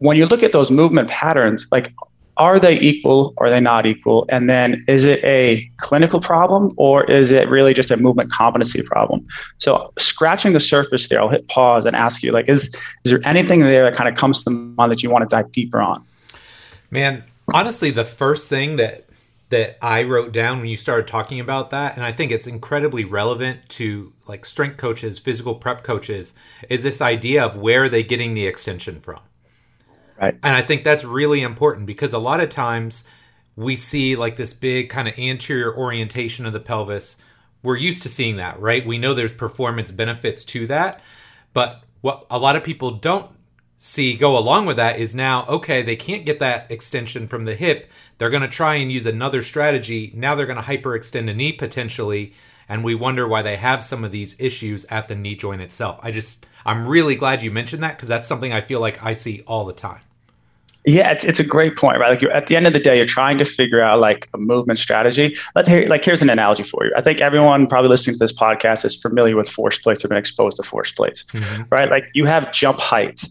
when 0.00 0.16
you 0.16 0.26
look 0.26 0.42
at 0.42 0.52
those 0.52 0.70
movement 0.70 1.08
patterns, 1.08 1.66
like, 1.70 1.92
are 2.36 2.58
they 2.58 2.80
equal 2.80 3.34
or 3.36 3.46
are 3.46 3.50
they 3.50 3.60
not 3.60 3.84
equal? 3.84 4.24
And 4.30 4.48
then 4.48 4.82
is 4.88 5.04
it 5.04 5.22
a 5.24 5.68
clinical 5.76 6.20
problem 6.20 6.72
or 6.78 7.04
is 7.10 7.32
it 7.32 7.46
really 7.50 7.74
just 7.74 7.90
a 7.90 7.98
movement 7.98 8.32
competency 8.32 8.82
problem? 8.82 9.26
So 9.58 9.92
scratching 9.98 10.54
the 10.54 10.60
surface 10.60 11.08
there, 11.08 11.20
I'll 11.20 11.28
hit 11.28 11.46
pause 11.48 11.84
and 11.84 11.94
ask 11.94 12.22
you, 12.22 12.32
like, 12.32 12.48
is, 12.48 12.74
is 13.04 13.12
there 13.12 13.20
anything 13.26 13.60
there 13.60 13.84
that 13.84 13.94
kind 13.94 14.08
of 14.08 14.18
comes 14.18 14.42
to 14.44 14.50
mind 14.50 14.90
that 14.90 15.02
you 15.02 15.10
want 15.10 15.28
to 15.28 15.36
dive 15.36 15.52
deeper 15.52 15.82
on? 15.82 16.02
Man, 16.90 17.22
honestly, 17.52 17.90
the 17.90 18.04
first 18.04 18.48
thing 18.48 18.76
that 18.76 19.04
that 19.50 19.76
I 19.82 20.04
wrote 20.04 20.32
down 20.32 20.60
when 20.60 20.68
you 20.68 20.76
started 20.76 21.08
talking 21.08 21.40
about 21.40 21.70
that, 21.70 21.96
and 21.96 22.04
I 22.04 22.12
think 22.12 22.30
it's 22.30 22.46
incredibly 22.46 23.04
relevant 23.04 23.68
to 23.70 24.12
like 24.28 24.46
strength 24.46 24.76
coaches, 24.76 25.18
physical 25.18 25.56
prep 25.56 25.82
coaches, 25.82 26.34
is 26.68 26.84
this 26.84 27.00
idea 27.00 27.44
of 27.44 27.56
where 27.56 27.82
are 27.82 27.88
they 27.88 28.04
getting 28.04 28.34
the 28.34 28.46
extension 28.46 29.00
from? 29.00 29.18
Right. 30.20 30.34
And 30.42 30.54
I 30.54 30.62
think 30.62 30.84
that's 30.84 31.04
really 31.04 31.40
important 31.40 31.86
because 31.86 32.12
a 32.12 32.18
lot 32.18 32.40
of 32.40 32.50
times 32.50 33.04
we 33.56 33.74
see 33.76 34.16
like 34.16 34.36
this 34.36 34.52
big 34.52 34.90
kind 34.90 35.08
of 35.08 35.18
anterior 35.18 35.74
orientation 35.74 36.46
of 36.46 36.52
the 36.52 36.60
pelvis. 36.60 37.16
We're 37.62 37.76
used 37.76 38.02
to 38.02 38.08
seeing 38.08 38.36
that, 38.36 38.60
right? 38.60 38.86
We 38.86 38.98
know 38.98 39.14
there's 39.14 39.32
performance 39.32 39.90
benefits 39.90 40.44
to 40.46 40.66
that, 40.66 41.00
but 41.52 41.82
what 42.00 42.26
a 42.30 42.38
lot 42.38 42.56
of 42.56 42.64
people 42.64 42.92
don't 42.92 43.30
see 43.82 44.14
go 44.14 44.36
along 44.36 44.66
with 44.66 44.76
that 44.76 44.98
is 44.98 45.14
now 45.14 45.46
okay 45.46 45.80
they 45.80 45.96
can't 45.96 46.26
get 46.26 46.38
that 46.38 46.70
extension 46.70 47.26
from 47.26 47.44
the 47.44 47.54
hip 47.54 47.90
they're 48.18 48.28
going 48.28 48.42
to 48.42 48.48
try 48.48 48.74
and 48.74 48.92
use 48.92 49.06
another 49.06 49.40
strategy 49.40 50.12
now 50.14 50.34
they're 50.34 50.44
going 50.44 50.62
to 50.62 50.62
hyperextend 50.62 51.30
a 51.30 51.34
knee 51.34 51.50
potentially 51.50 52.34
and 52.68 52.84
we 52.84 52.94
wonder 52.94 53.26
why 53.26 53.40
they 53.40 53.56
have 53.56 53.82
some 53.82 54.04
of 54.04 54.12
these 54.12 54.36
issues 54.38 54.84
at 54.90 55.08
the 55.08 55.14
knee 55.14 55.34
joint 55.34 55.62
itself 55.62 55.98
i 56.02 56.10
just 56.10 56.44
i'm 56.66 56.86
really 56.86 57.16
glad 57.16 57.42
you 57.42 57.50
mentioned 57.50 57.82
that 57.82 57.96
because 57.96 58.08
that's 58.08 58.26
something 58.26 58.52
i 58.52 58.60
feel 58.60 58.80
like 58.80 59.02
i 59.02 59.14
see 59.14 59.42
all 59.46 59.64
the 59.64 59.72
time 59.72 60.02
yeah, 60.84 61.10
it's, 61.10 61.24
it's 61.24 61.40
a 61.40 61.44
great 61.44 61.76
point, 61.76 61.98
right? 61.98 62.08
Like 62.08 62.22
you're 62.22 62.32
at 62.32 62.46
the 62.46 62.56
end 62.56 62.66
of 62.66 62.72
the 62.72 62.80
day, 62.80 62.96
you're 62.96 63.06
trying 63.06 63.38
to 63.38 63.44
figure 63.44 63.82
out 63.82 64.00
like 64.00 64.28
a 64.32 64.38
movement 64.38 64.78
strategy. 64.78 65.36
Let's 65.54 65.68
hear 65.68 65.86
like 65.88 66.04
here's 66.04 66.22
an 66.22 66.30
analogy 66.30 66.62
for 66.62 66.84
you. 66.84 66.92
I 66.96 67.02
think 67.02 67.20
everyone 67.20 67.66
probably 67.66 67.90
listening 67.90 68.14
to 68.14 68.18
this 68.18 68.32
podcast 68.32 68.84
is 68.84 69.00
familiar 69.00 69.36
with 69.36 69.48
force 69.48 69.78
plates 69.78 70.04
or 70.04 70.08
been 70.08 70.16
exposed 70.16 70.56
to 70.56 70.62
force 70.62 70.92
plates, 70.92 71.24
mm-hmm. 71.24 71.64
right? 71.70 71.90
Like 71.90 72.04
you 72.14 72.24
have 72.24 72.50
jump 72.52 72.80
height 72.80 73.24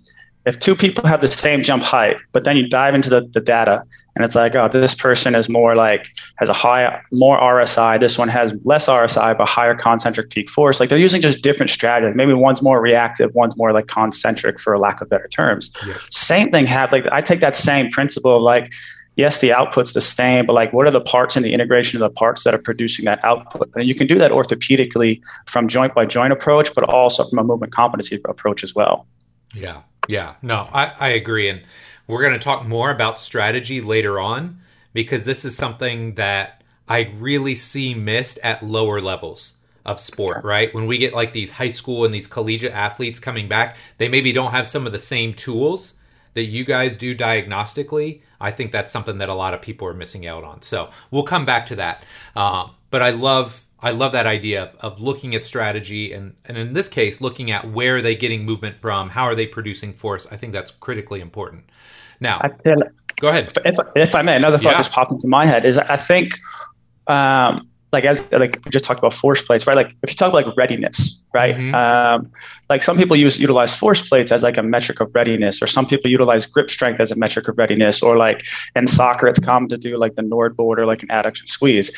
if 0.50 0.60
two 0.60 0.76
people 0.76 1.08
have 1.08 1.22
the 1.22 1.30
same 1.30 1.62
jump 1.62 1.84
height, 1.84 2.18
but 2.32 2.44
then 2.44 2.58
you 2.58 2.68
dive 2.68 2.96
into 2.96 3.08
the, 3.08 3.22
the 3.34 3.40
data 3.40 3.84
and 4.16 4.26
it's 4.26 4.34
like, 4.34 4.56
oh, 4.56 4.68
this 4.68 4.96
person 4.96 5.36
is 5.36 5.48
more 5.48 5.76
like 5.76 6.10
has 6.38 6.50
a 6.50 6.54
high, 6.54 7.02
more 7.12 7.40
RSI. 7.40 8.00
This 8.00 8.18
one 8.18 8.30
has 8.30 8.56
less 8.64 8.88
RSI, 8.88 9.38
but 9.38 9.48
higher 9.48 9.76
concentric 9.76 10.32
peak 10.32 10.50
force. 10.50 10.80
Like 10.80 10.90
they're 10.90 10.98
using 10.98 11.22
just 11.22 11.44
different 11.44 11.70
strategies. 11.70 12.16
Maybe 12.16 12.34
one's 12.34 12.64
more 12.64 12.82
reactive, 12.82 13.34
one's 13.36 13.56
more 13.58 13.72
like 13.72 13.86
concentric 13.86 14.60
for 14.60 14.76
lack 14.80 15.02
of 15.02 15.10
better 15.10 15.28
terms. 15.28 15.72
Yeah. 15.86 15.94
Same 16.10 16.50
thing 16.50 16.66
happened. 16.66 17.06
Like 17.06 17.14
I 17.14 17.22
take 17.22 17.42
that 17.42 17.56
same 17.56 17.92
principle 17.92 18.36
of 18.38 18.42
like, 18.42 18.74
yes, 19.18 19.42
the 19.42 19.54
output's 19.54 19.94
the 19.94 20.02
same, 20.02 20.48
but 20.48 20.54
like 20.54 20.74
what 20.74 20.88
are 20.88 20.92
the 20.92 21.00
parts 21.02 21.36
and 21.36 21.46
the 21.46 21.54
integration 21.54 22.02
of 22.02 22.10
the 22.10 22.14
parts 22.16 22.44
that 22.44 22.56
are 22.56 22.62
producing 22.62 23.06
that 23.06 23.24
output? 23.24 23.70
And 23.76 23.88
you 23.88 23.94
can 23.94 24.08
do 24.08 24.18
that 24.18 24.32
orthopedically 24.32 25.22
from 25.46 25.68
joint 25.68 25.94
by 25.94 26.06
joint 26.06 26.34
approach, 26.34 26.74
but 26.74 26.86
also 26.86 27.24
from 27.24 27.38
a 27.38 27.44
movement 27.44 27.72
competency 27.72 28.20
approach 28.28 28.64
as 28.64 28.74
well. 28.74 29.06
Yeah. 29.54 29.82
Yeah, 30.10 30.34
no, 30.42 30.68
I, 30.74 30.94
I 31.00 31.10
agree. 31.10 31.50
And 31.50 31.62
we're 32.08 32.24
going 32.24 32.34
to 32.34 32.40
talk 32.40 32.66
more 32.66 32.90
about 32.90 33.20
strategy 33.20 33.80
later 33.80 34.20
on 34.20 34.60
because 34.92 35.24
this 35.24 35.46
is 35.46 35.56
something 35.56 36.16
that 36.16 36.64
I 36.88 37.12
really 37.14 37.54
see 37.54 37.94
missed 37.94 38.40
at 38.40 38.66
lower 38.66 39.02
levels 39.02 39.58
of 39.86 40.00
sport, 40.00 40.44
right? 40.44 40.74
When 40.74 40.88
we 40.88 40.98
get 40.98 41.14
like 41.14 41.34
these 41.34 41.52
high 41.52 41.70
school 41.70 42.06
and 42.06 42.12
these 42.12 42.26
collegiate 42.26 42.74
athletes 42.74 43.20
coming 43.20 43.48
back, 43.48 43.78
they 44.00 44.10
maybe 44.10 44.32
don't 44.32 44.50
have 44.50 44.66
some 44.66 44.88
of 44.88 44.94
the 44.94 44.98
same 44.98 45.36
tools 45.36 45.94
that 46.34 46.46
you 46.46 46.66
guys 46.66 46.98
do 46.98 47.16
diagnostically. 47.16 48.22
I 48.42 48.50
think 48.50 48.72
that's 48.72 48.92
something 48.92 49.20
that 49.20 49.30
a 49.30 49.36
lot 49.36 49.54
of 49.54 49.62
people 49.62 49.88
are 49.88 49.94
missing 49.94 50.26
out 50.26 50.44
on. 50.44 50.64
So 50.64 50.90
we'll 51.12 51.22
come 51.22 51.46
back 51.46 51.68
to 51.68 51.76
that. 51.76 52.04
Um, 52.36 52.72
but 52.90 53.04
I 53.04 53.12
love 53.12 53.64
I 53.82 53.92
love 53.92 54.12
that 54.12 54.26
idea 54.26 54.64
of, 54.64 54.76
of, 54.94 55.02
looking 55.02 55.34
at 55.36 55.46
strategy 55.46 56.12
and, 56.12 56.36
and 56.46 56.58
in 56.58 56.74
this 56.74 56.88
case, 56.90 57.22
looking 57.22 57.50
at 57.50 57.72
where 57.72 57.98
are 57.98 58.02
they 58.02 58.16
getting 58.16 58.44
movement 58.44 58.80
from? 58.80 59.10
How 59.10 59.24
are 59.24 59.36
they 59.36 59.48
producing 59.48 59.94
force? 59.94 60.28
I 60.32 60.38
think 60.38 60.52
that's 60.54 60.72
critically 60.72 61.22
important. 61.22 61.70
Now, 62.20 62.34
go 63.20 63.30
ahead. 63.30 63.52
If, 63.64 63.78
if, 63.96 64.16
I 64.16 64.22
may, 64.22 64.36
another 64.36 64.58
thought 64.58 64.72
yeah. 64.72 64.78
just 64.78 64.92
popped 64.92 65.12
into 65.12 65.28
my 65.28 65.46
head 65.46 65.66
is 65.66 65.78
I 65.78 65.96
think 65.96 66.34
um, 67.08 67.70
like 67.92 68.06
as 68.06 68.24
like 68.32 68.60
we 68.64 68.72
just 68.72 68.86
talked 68.86 69.00
about 69.00 69.14
force 69.14 69.42
plates, 69.42 69.66
right? 69.66 69.76
Like 69.76 69.96
if 70.04 70.10
you 70.10 70.16
talk 70.16 70.30
about 70.30 70.46
like 70.46 70.58
readiness, 70.58 71.20
right? 71.34 71.56
Mm-hmm. 71.56 71.74
Um, 71.74 72.32
like 72.70 72.84
some 72.84 72.98
people 72.98 73.16
use 73.16 73.40
utilize 73.40 73.76
force 73.76 74.08
plates 74.08 74.32
as 74.32 74.44
like 74.44 74.58
a 74.58 74.64
metric 74.64 75.00
of 75.00 75.10
readiness, 75.16 75.62
or 75.62 75.68
some 75.68 75.88
people 75.88 76.10
utilize 76.12 76.46
grip 76.46 76.70
strength 76.70 77.00
as 77.00 77.12
a 77.12 77.16
metric 77.16 77.48
of 77.48 77.58
readiness, 77.58 78.04
or 78.04 78.16
like 78.16 78.46
in 78.76 78.86
soccer, 78.86 79.28
it's 79.28 79.40
common 79.40 79.70
to 79.70 79.78
do 79.78 79.98
like 79.98 80.16
the 80.16 80.22
Nord 80.22 80.56
board 80.56 80.80
or 80.80 80.86
like 80.86 81.02
an 81.02 81.10
adduction 81.10 81.48
squeeze. 81.48 81.92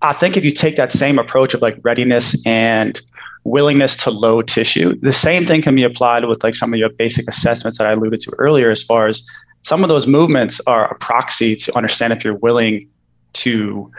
I 0.00 0.12
think 0.12 0.36
if 0.36 0.44
you 0.44 0.52
take 0.52 0.76
that 0.76 0.92
same 0.92 1.18
approach 1.18 1.54
of 1.54 1.62
like 1.62 1.76
readiness 1.82 2.46
and 2.46 3.00
willingness 3.44 3.96
to 3.96 4.10
load 4.10 4.46
tissue, 4.46 4.94
the 5.00 5.12
same 5.12 5.44
thing 5.44 5.60
can 5.60 5.74
be 5.74 5.82
applied 5.82 6.24
with 6.26 6.44
like 6.44 6.54
some 6.54 6.72
of 6.72 6.78
your 6.78 6.90
basic 6.90 7.26
assessments 7.28 7.78
that 7.78 7.88
I 7.88 7.92
alluded 7.92 8.20
to 8.20 8.32
earlier, 8.38 8.70
as 8.70 8.82
far 8.82 9.08
as 9.08 9.26
some 9.62 9.82
of 9.82 9.88
those 9.88 10.06
movements 10.06 10.60
are 10.68 10.92
a 10.92 10.98
proxy 10.98 11.56
to 11.56 11.76
understand 11.76 12.12
if 12.12 12.24
you're 12.24 12.36
willing 12.36 12.88
to 13.32 13.90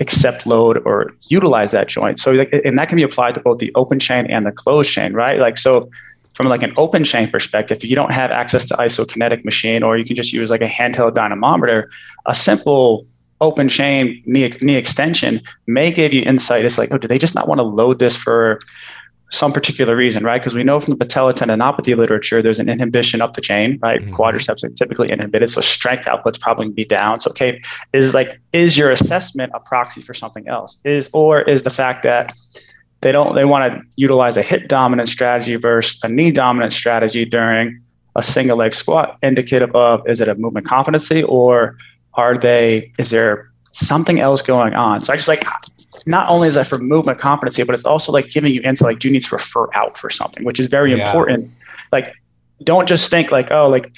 accept 0.00 0.46
load 0.46 0.82
or 0.84 1.14
utilize 1.28 1.72
that 1.72 1.88
joint. 1.88 2.18
So, 2.18 2.32
like, 2.32 2.52
and 2.64 2.78
that 2.78 2.88
can 2.88 2.96
be 2.96 3.02
applied 3.02 3.34
to 3.34 3.40
both 3.40 3.58
the 3.58 3.70
open 3.74 3.98
chain 3.98 4.26
and 4.26 4.46
the 4.46 4.52
closed 4.52 4.90
chain, 4.90 5.12
right? 5.12 5.38
Like, 5.38 5.58
so 5.58 5.90
from 6.34 6.48
like 6.48 6.62
an 6.62 6.72
open 6.76 7.04
chain 7.04 7.28
perspective, 7.28 7.84
you 7.84 7.94
don't 7.94 8.12
have 8.12 8.30
access 8.30 8.64
to 8.66 8.74
isokinetic 8.74 9.44
machine, 9.44 9.82
or 9.82 9.98
you 9.98 10.04
can 10.04 10.16
just 10.16 10.32
use 10.32 10.50
like 10.50 10.62
a 10.62 10.66
handheld 10.66 11.14
dynamometer, 11.14 11.90
a 12.26 12.34
simple 12.34 13.06
open 13.42 13.68
chain 13.68 14.22
knee, 14.26 14.50
knee 14.60 14.76
extension 14.76 15.40
may 15.66 15.90
give 15.90 16.12
you 16.12 16.22
insight. 16.22 16.64
It's 16.64 16.78
like, 16.78 16.92
oh, 16.92 16.98
do 16.98 17.08
they 17.08 17.18
just 17.18 17.34
not 17.34 17.48
want 17.48 17.58
to 17.58 17.62
load 17.62 17.98
this 17.98 18.16
for 18.16 18.60
some 19.30 19.52
particular 19.52 19.96
reason, 19.96 20.24
right? 20.24 20.40
Because 20.40 20.54
we 20.54 20.64
know 20.64 20.80
from 20.80 20.92
the 20.92 21.04
patella 21.04 21.32
tendinopathy 21.32 21.96
literature, 21.96 22.42
there's 22.42 22.58
an 22.58 22.68
inhibition 22.68 23.22
up 23.22 23.34
the 23.34 23.40
chain, 23.40 23.78
right? 23.80 24.02
Mm-hmm. 24.02 24.14
Quadriceps 24.14 24.64
are 24.64 24.68
typically 24.70 25.10
inhibited, 25.10 25.48
so 25.48 25.60
strength 25.60 26.06
output's 26.06 26.38
probably 26.38 26.68
be 26.68 26.84
down. 26.84 27.20
So, 27.20 27.30
okay, 27.30 27.62
is 27.92 28.12
like, 28.12 28.40
is 28.52 28.76
your 28.76 28.90
assessment 28.90 29.52
a 29.54 29.60
proxy 29.60 30.00
for 30.00 30.14
something 30.14 30.48
else? 30.48 30.78
Is 30.84 31.08
or 31.12 31.42
is 31.42 31.62
the 31.62 31.70
fact 31.70 32.02
that 32.02 32.34
they 33.02 33.12
don't 33.12 33.34
they 33.34 33.44
want 33.44 33.72
to 33.72 33.82
utilize 33.96 34.36
a 34.36 34.42
hip 34.42 34.68
dominant 34.68 35.08
strategy 35.08 35.56
versus 35.56 36.00
a 36.02 36.08
knee 36.08 36.32
dominant 36.32 36.72
strategy 36.72 37.24
during 37.24 37.80
a 38.16 38.22
single 38.22 38.56
leg 38.56 38.74
squat 38.74 39.16
indicative 39.22 39.74
of 39.74 40.06
is 40.06 40.20
it 40.20 40.28
a 40.28 40.34
movement 40.34 40.66
competency 40.66 41.22
or 41.22 41.76
are 42.14 42.36
they 42.36 42.92
is 42.98 43.10
there 43.10 43.50
something 43.72 44.20
else 44.20 44.42
going 44.42 44.74
on? 44.74 45.00
So 45.00 45.12
I 45.12 45.16
just 45.16 45.28
like 45.28 45.44
not 46.06 46.28
only 46.28 46.48
is 46.48 46.54
that 46.54 46.66
for 46.66 46.78
movement 46.78 47.18
competency, 47.18 47.62
but 47.62 47.74
it's 47.74 47.84
also 47.84 48.12
like 48.12 48.30
giving 48.30 48.52
you 48.52 48.62
insight, 48.62 48.86
like, 48.86 48.98
do 48.98 49.08
you 49.08 49.12
need 49.12 49.22
to 49.22 49.34
refer 49.34 49.66
out 49.74 49.98
for 49.98 50.10
something, 50.10 50.44
which 50.44 50.60
is 50.60 50.66
very 50.66 50.96
yeah. 50.96 51.06
important. 51.06 51.50
Like, 51.92 52.14
don't 52.62 52.88
just 52.88 53.10
think 53.10 53.30
like, 53.30 53.50
oh, 53.50 53.68
like 53.68 53.92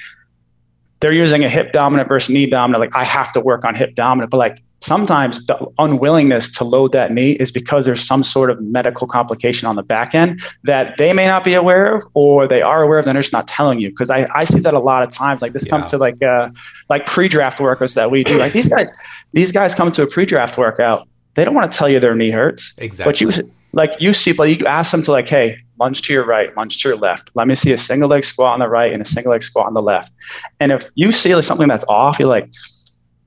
they're 1.00 1.12
using 1.12 1.44
a 1.44 1.48
hip 1.48 1.72
dominant 1.72 2.08
versus 2.08 2.30
knee 2.30 2.46
dominant. 2.46 2.80
Like, 2.80 2.94
I 2.94 3.04
have 3.04 3.32
to 3.32 3.40
work 3.40 3.64
on 3.64 3.74
hip 3.74 3.94
dominant, 3.94 4.30
but 4.30 4.38
like, 4.38 4.62
sometimes 4.83 5.47
the 5.47 5.57
unwillingness 5.79 6.53
to 6.53 6.64
load 6.64 6.92
that 6.92 7.12
knee 7.12 7.33
is 7.33 7.53
because 7.53 7.87
there's 7.87 8.05
some 8.05 8.25
sort 8.25 8.51
of 8.51 8.61
medical 8.61 9.07
complication 9.07 9.68
on 9.68 9.77
the 9.77 9.83
back 9.83 10.14
end 10.14 10.40
that 10.64 10.97
they 10.99 11.12
may 11.12 11.27
not 11.27 11.45
be 11.45 11.55
aware 11.55 11.95
of 11.95 12.05
or 12.14 12.49
they 12.49 12.61
are 12.61 12.83
aware 12.83 12.99
of 12.99 13.07
and 13.07 13.14
they're 13.14 13.23
just 13.23 13.33
not 13.33 13.47
telling 13.47 13.79
you. 13.79 13.90
Because 13.90 14.11
I, 14.11 14.27
I 14.35 14.45
see 14.45 14.59
that 14.61 14.75
a 14.75 14.81
lot 14.81 15.03
of 15.05 15.11
times 15.11 15.40
like 15.40 15.53
this 15.53 15.64
yeah. 15.66 15.71
comes 15.71 15.87
to 15.87 15.99
like 15.99 16.21
uh 16.23 16.51
like 16.88 17.07
pre-draft 17.07 17.59
workouts 17.59 17.95
that 17.95 18.11
we 18.11 18.25
do. 18.25 18.38
Like 18.38 18.53
these 18.53 18.68
guys 18.68 18.88
these 19.33 19.53
guys 19.53 19.75
come 19.75 19.92
to 19.92 20.03
a 20.03 20.07
pre-draft 20.07 20.59
workout 20.59 21.07
they 21.35 21.45
don't 21.45 21.55
want 21.55 21.73
to 21.73 21.79
tell 21.79 21.88
you 21.88 21.99
their 21.99 22.14
knee 22.14 22.31
hurts. 22.31 22.75
Exactly. 22.77 23.11
but 23.11 23.21
you 23.21 23.51
like 23.73 23.95
you 24.01 24.12
see 24.12 24.33
but 24.33 24.45
you 24.45 24.66
ask 24.66 24.90
them 24.90 25.03
to 25.05 25.12
like 25.12 25.29
hey 25.29 25.57
lunge 25.79 26.03
to 26.03 26.12
your 26.12 26.27
right 26.27 26.55
lunge 26.57 26.83
to 26.83 26.88
your 26.88 26.99
left. 26.99 27.31
Let 27.35 27.47
me 27.47 27.55
see 27.55 27.73
a 27.73 27.79
single 27.79 28.09
leg 28.09 28.25
squat 28.25 28.55
on 28.55 28.59
the 28.59 28.68
right 28.68 28.92
and 28.92 29.01
a 29.01 29.05
single 29.05 29.33
leg 29.33 29.42
squat 29.42 29.66
on 29.66 29.75
the 29.75 29.83
left. 29.83 30.12
And 30.61 30.73
if 30.73 30.90
you 30.97 31.12
see 31.12 31.35
like 31.35 31.45
something 31.45 31.68
that's 31.68 31.85
off 31.85 32.18
you're 32.18 32.29
like 32.29 32.53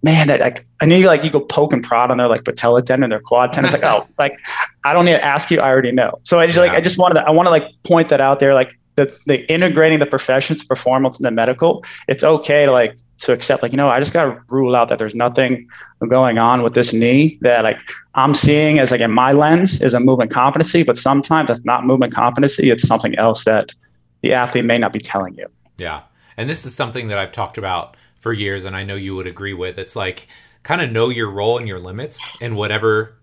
man, 0.06 0.28
that 0.28 0.40
like 0.40 0.66
I 0.82 0.86
knew 0.86 0.96
you 0.96 1.08
like 1.08 1.24
you 1.24 1.32
go 1.32 1.42
poke 1.42 1.74
and 1.74 1.84
prod 1.84 2.12
on 2.12 2.18
their 2.18 2.28
like 2.28 2.46
patella 2.46 2.84
tendon, 2.84 3.10
their 3.10 3.20
quad 3.20 3.52
tendon. 3.52 3.74
It's 3.74 3.82
like, 3.82 3.92
oh, 3.92 4.08
like 4.20 4.38
I 4.86 4.94
don't 4.94 5.04
need 5.04 5.14
to 5.14 5.24
ask 5.24 5.50
you, 5.52 5.60
I 5.60 5.68
already 5.68 5.92
know. 5.92 6.20
So 6.24 6.40
I 6.40 6.46
just 6.46 6.58
yeah. 6.58 6.66
like 6.66 6.72
I 6.74 6.80
just 6.80 6.98
wanted 6.98 7.16
to 7.16 7.22
I 7.28 7.32
want 7.32 7.48
to 7.48 7.50
like 7.50 7.66
point 7.84 8.10
that 8.10 8.22
out 8.22 8.40
there, 8.40 8.54
like 8.54 8.78
the, 8.96 9.14
the 9.26 9.52
integrating 9.52 10.00
the 10.00 10.06
professions 10.06 10.62
to 10.62 10.68
performance 10.68 11.18
and 11.18 11.26
the 11.26 11.32
medical, 11.32 11.84
it's 12.08 12.24
okay 12.24 12.66
to 12.66 12.72
like 12.72 12.96
to 13.18 13.34
accept 13.34 13.64
like, 13.64 13.72
you 13.72 13.78
know, 13.78 13.90
I 13.90 14.00
just 14.00 14.14
gotta 14.14 14.42
rule 14.48 14.76
out 14.76 14.90
that 14.90 15.00
there's 15.00 15.16
nothing 15.16 15.68
going 16.08 16.38
on 16.38 16.62
with 16.62 16.76
this 16.76 16.94
knee 16.94 17.40
that 17.42 17.64
like 17.64 17.82
I'm 18.14 18.34
seeing 18.36 18.80
as 18.80 18.92
like 18.92 19.02
in 19.02 19.12
my 19.12 19.32
lens 19.32 19.82
is 19.82 19.96
a 19.96 20.00
movement 20.00 20.32
competency, 20.32 20.84
but 20.84 20.98
sometimes 20.98 21.48
that's 21.48 21.66
not 21.66 21.86
movement 21.86 22.14
competency, 22.14 22.70
it's 22.70 22.88
something 22.88 23.16
else 23.18 23.44
that 23.46 23.74
the 24.22 24.34
athlete 24.34 24.66
may 24.66 24.78
not 24.78 24.94
be 24.94 25.00
telling 25.00 25.34
you. 25.34 25.48
Yeah. 25.78 26.04
And 26.38 26.48
this 26.48 26.66
is 26.66 26.76
something 26.76 27.08
that 27.08 27.18
I've 27.18 27.32
talked 27.32 27.58
about 27.58 27.98
for 28.26 28.34
years, 28.34 28.66
and 28.66 28.76
I 28.76 28.84
know 28.84 28.96
you 28.96 29.16
would 29.16 29.28
agree 29.28 29.54
with. 29.54 29.78
It's 29.78 29.96
like 29.96 30.28
kind 30.64 30.82
of 30.82 30.92
know 30.92 31.10
your 31.10 31.30
role 31.30 31.60
and 31.60 31.68
your 31.68 31.78
limits 31.78 32.20
in 32.42 32.56
whatever 32.56 33.20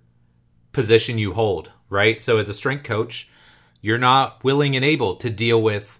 position 0.70 1.18
you 1.18 1.32
hold, 1.32 1.72
right? 1.90 2.20
So 2.20 2.38
as 2.38 2.48
a 2.48 2.54
strength 2.54 2.84
coach, 2.84 3.28
you're 3.80 3.98
not 3.98 4.44
willing 4.44 4.76
and 4.76 4.84
able 4.84 5.16
to 5.16 5.28
deal 5.28 5.60
with 5.60 5.98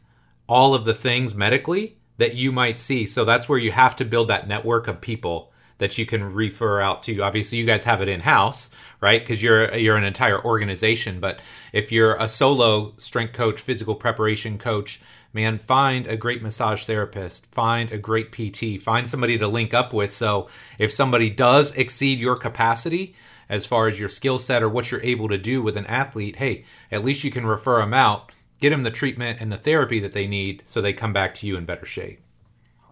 all 0.49 0.73
of 0.73 0.85
the 0.85 0.95
things 0.95 1.35
medically 1.35 1.97
that 2.19 2.37
you 2.37 2.53
might 2.53 2.79
see. 2.79 3.05
So 3.05 3.25
that's 3.25 3.49
where 3.49 3.59
you 3.59 3.73
have 3.73 3.97
to 3.97 4.05
build 4.05 4.29
that 4.29 4.47
network 4.47 4.87
of 4.87 5.01
people 5.01 5.53
that 5.79 5.99
you 5.99 6.07
can 6.07 6.33
refer 6.33 6.81
out 6.81 7.03
to. 7.03 7.23
Obviously, 7.23 7.59
you 7.59 7.67
guys 7.67 7.83
have 7.83 8.03
it 8.03 8.09
in 8.09 8.21
house, 8.21 8.71
right? 9.01 9.21
Because 9.21 9.43
you're 9.43 9.75
you're 9.75 9.97
an 9.97 10.05
entire 10.05 10.41
organization. 10.45 11.19
But 11.19 11.41
if 11.73 11.91
you're 11.91 12.15
a 12.15 12.29
solo 12.29 12.95
strength 12.99 13.33
coach, 13.33 13.61
physical 13.61 13.97
preparation 13.97 14.59
coach, 14.59 15.01
man, 15.33 15.59
find 15.59 16.07
a 16.07 16.17
great 16.17 16.43
massage 16.43 16.85
therapist, 16.85 17.47
find 17.47 17.91
a 17.91 17.99
great 17.99 18.33
PT, 18.33 18.83
find 18.83 19.09
somebody 19.09 19.39
to 19.39 19.49
link 19.49 19.73
up 19.73 19.93
with. 19.93 20.11
So 20.11 20.49
if 20.79 20.93
somebody 20.93 21.31
does 21.31 21.75
exceed 21.77 22.21
your 22.21 22.37
capacity 22.37 23.15
as 23.49 23.67
far 23.67 23.89
as 23.89 23.99
your 23.99 24.09
skill 24.09 24.39
set 24.39 24.63
or 24.63 24.69
what 24.69 24.91
you're 24.91 25.03
able 25.03 25.29
to 25.29 25.39
do 25.39 25.63
with 25.63 25.77
an 25.77 25.87
athlete, 25.87 26.37
hey, 26.37 26.65
at 26.91 27.05
least 27.05 27.25
you 27.25 27.31
can 27.31 27.47
refer 27.47 27.81
them 27.81 27.95
out, 27.95 28.33
get 28.61 28.71
them 28.71 28.83
the 28.83 28.91
treatment 28.91 29.41
and 29.41 29.51
the 29.51 29.57
therapy 29.57 30.01
that 30.01 30.13
they 30.13 30.27
need 30.27 30.63
so 30.67 30.81
they 30.81 30.93
come 30.93 31.13
back 31.13 31.35
to 31.37 31.47
you 31.47 31.57
in 31.57 31.65
better 31.65 31.87
shape. 31.87 32.21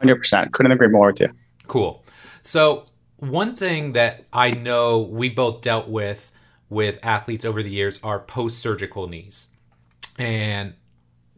100%. 0.02 0.52
Couldn't 0.52 0.72
agree 0.72 0.88
more 0.88 1.08
with 1.08 1.20
you. 1.20 1.28
Cool. 1.66 2.04
So, 2.42 2.84
one 3.18 3.54
thing 3.54 3.92
that 3.92 4.26
I 4.32 4.50
know 4.50 5.00
we 5.00 5.28
both 5.28 5.60
dealt 5.60 5.88
with 5.88 6.32
with 6.70 6.98
athletes 7.02 7.44
over 7.44 7.62
the 7.62 7.70
years 7.70 8.00
are 8.02 8.20
post 8.20 8.60
surgical 8.60 9.08
knees. 9.08 9.48
And 10.18 10.74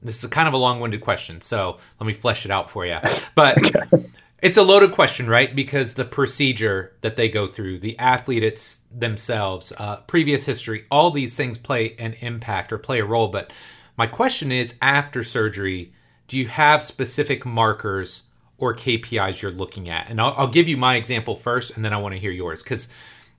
this 0.02 0.22
is 0.22 0.30
kind 0.30 0.48
of 0.48 0.54
a 0.54 0.58
long-winded 0.58 1.00
question, 1.00 1.40
so 1.40 1.78
let 2.00 2.06
me 2.06 2.12
flesh 2.12 2.44
it 2.44 2.50
out 2.50 2.70
for 2.70 2.84
you. 2.84 2.98
But 3.34 3.58
it's 4.42 4.56
a 4.56 4.62
loaded 4.62 4.92
question, 4.92 5.28
right? 5.28 5.54
Because 5.54 5.94
the 5.94 6.04
procedure 6.04 6.92
that 7.00 7.16
they 7.16 7.28
go 7.28 7.46
through, 7.46 7.78
the 7.78 7.98
athlete 7.98 8.42
it's 8.42 8.80
themselves, 8.90 9.72
uh, 9.78 10.00
previous 10.08 10.44
history, 10.44 10.84
all 10.90 11.10
these 11.10 11.36
things 11.36 11.56
play 11.56 11.94
an 11.98 12.14
impact 12.20 12.72
or 12.72 12.78
play 12.78 12.98
a 12.98 13.04
role. 13.04 13.28
But 13.28 13.52
my 13.96 14.06
question 14.08 14.50
is, 14.50 14.74
after 14.82 15.22
surgery, 15.22 15.92
do 16.26 16.36
you 16.36 16.48
have 16.48 16.82
specific 16.82 17.46
markers 17.46 18.24
or 18.58 18.74
KPIs 18.74 19.42
you're 19.42 19.52
looking 19.52 19.88
at? 19.88 20.10
And 20.10 20.20
I'll, 20.20 20.34
I'll 20.36 20.48
give 20.48 20.66
you 20.66 20.76
my 20.76 20.96
example 20.96 21.36
first, 21.36 21.76
and 21.76 21.84
then 21.84 21.92
I 21.92 21.98
want 21.98 22.14
to 22.14 22.20
hear 22.20 22.30
yours 22.32 22.62
because 22.62 22.88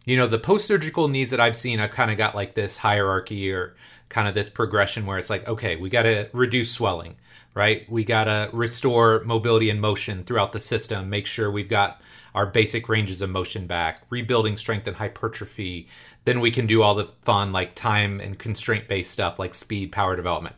you 0.05 0.17
know 0.17 0.27
the 0.27 0.39
post-surgical 0.39 1.07
needs 1.07 1.31
that 1.31 1.39
I've 1.39 1.55
seen, 1.55 1.79
I've 1.79 1.91
kind 1.91 2.11
of 2.11 2.17
got 2.17 2.35
like 2.35 2.55
this 2.55 2.77
hierarchy 2.77 3.51
or 3.51 3.75
kind 4.09 4.27
of 4.27 4.35
this 4.35 4.49
progression 4.49 5.05
where 5.05 5.17
it's 5.17 5.29
like, 5.29 5.47
okay, 5.47 5.75
we 5.75 5.89
got 5.89 6.03
to 6.03 6.29
reduce 6.33 6.71
swelling, 6.71 7.15
right? 7.55 7.89
We 7.89 8.03
got 8.03 8.25
to 8.25 8.49
restore 8.53 9.23
mobility 9.25 9.69
and 9.69 9.81
motion 9.81 10.23
throughout 10.23 10.51
the 10.51 10.59
system, 10.59 11.09
make 11.09 11.25
sure 11.25 11.49
we've 11.49 11.69
got 11.69 12.01
our 12.35 12.45
basic 12.45 12.89
ranges 12.89 13.21
of 13.21 13.29
motion 13.29 13.67
back, 13.67 14.03
rebuilding 14.09 14.57
strength 14.57 14.87
and 14.87 14.97
hypertrophy. 14.97 15.87
Then 16.25 16.39
we 16.39 16.51
can 16.51 16.67
do 16.67 16.81
all 16.81 16.95
the 16.95 17.09
fun, 17.23 17.51
like 17.51 17.75
time 17.75 18.19
and 18.19 18.37
constraint 18.37 18.87
based 18.87 19.11
stuff 19.11 19.39
like 19.39 19.53
speed, 19.53 19.91
power 19.91 20.15
development. 20.15 20.55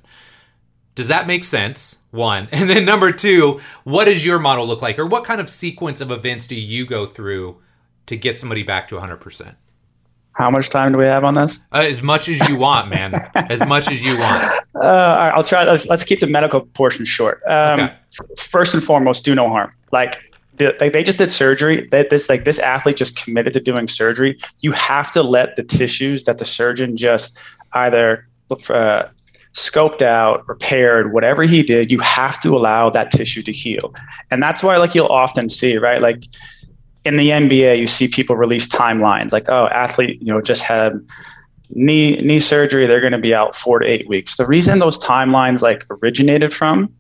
Does 0.96 1.10
that 1.10 1.28
make 1.28 1.44
sense? 1.44 2.04
One. 2.12 2.48
And 2.52 2.70
then 2.70 2.86
number 2.86 3.12
two, 3.12 3.62
what 3.84 4.06
does 4.06 4.26
your 4.26 4.40
model 4.40 4.66
look 4.66 4.82
like? 4.82 4.98
Or 4.98 5.06
what 5.06 5.26
kind 5.26 5.42
of 5.42 5.50
sequence 5.50 6.02
of 6.02 6.12
events 6.12 6.48
do 6.48 6.56
you 6.56 6.86
go 6.86 7.06
through 7.06 7.58
to 8.08 8.16
get 8.16 8.38
somebody 8.38 8.64
back 8.64 8.88
to 8.90 8.96
100%? 8.96 9.56
How 10.34 10.50
much 10.50 10.70
time 10.70 10.92
do 10.92 10.98
we 10.98 11.06
have 11.06 11.24
on 11.24 11.34
this? 11.34 11.66
Uh, 11.72 11.86
as 11.88 12.02
much 12.02 12.28
as 12.28 12.50
you 12.50 12.60
want, 12.60 12.90
man. 12.90 13.14
as 13.36 13.66
much 13.66 13.88
as 13.88 14.04
you 14.04 14.18
want. 14.20 14.66
Uh, 14.76 15.32
I'll 15.34 15.44
try. 15.44 15.64
Let's, 15.64 15.88
let's, 15.88 16.04
keep 16.04 16.20
the 16.20 16.28
medical 16.28 16.62
portion 16.62 17.06
short. 17.06 17.42
Um, 17.48 17.80
okay. 17.80 17.94
First 18.38 18.74
and 18.74 18.84
foremost, 18.84 19.24
do 19.24 19.34
no 19.34 19.48
harm. 19.48 19.72
Like 19.94 20.20
they, 20.56 20.90
they 20.90 21.04
just 21.04 21.20
did 21.20 21.32
surgery. 21.32 21.88
That 21.92 22.10
this 22.10 22.28
like 22.28 22.44
this 22.44 22.60
athlete 22.60 22.98
just 22.98 23.16
committed 23.16 23.54
to 23.54 23.62
doing 23.62 23.88
surgery. 23.88 24.38
You 24.60 24.74
have 24.74 25.14
to 25.14 25.24
let 25.24 25.56
the 25.56 25.64
tissues 25.64 26.26
that 26.26 26.38
the 26.38 26.46
surgeon 26.46 26.98
just 26.98 27.40
either 27.72 28.28
uh, 28.70 29.04
scoped 29.54 30.02
out, 30.02 30.48
repaired, 30.50 31.14
whatever 31.14 31.44
he 31.44 31.64
did, 31.64 31.90
you 31.90 32.00
have 32.00 32.42
to 32.42 32.56
allow 32.56 32.90
that 32.90 33.10
tissue 33.10 33.42
to 33.42 33.54
heal. 33.54 33.94
And 34.30 34.44
that's 34.44 34.62
why 34.62 34.76
like 34.76 34.94
you'll 34.94 35.08
often 35.08 35.48
see, 35.48 35.78
right? 35.78 36.02
Like 36.02 36.26
in 37.06 37.18
the 37.18 37.30
NBA, 37.30 37.80
you 37.80 37.88
see 37.88 38.08
people 38.08 38.36
release 38.36 38.68
timelines 38.68 39.32
like, 39.32 39.48
oh, 39.48 39.68
athlete, 39.68 40.20
you 40.22 40.34
know, 40.34 40.42
just 40.42 40.64
had 40.64 40.94
knee 41.70 42.18
knee 42.18 42.40
surgery, 42.40 42.88
they're 42.88 43.00
going 43.00 43.14
to 43.14 43.20
be 43.20 43.34
out 43.34 43.56
four 43.56 43.80
to 43.80 43.86
eight 43.86 44.08
weeks. 44.10 44.38
The 44.38 44.46
reason 44.46 44.80
those 44.80 45.00
timelines 45.00 45.62
like 45.62 45.86
originated 45.90 46.54
from 46.54 46.94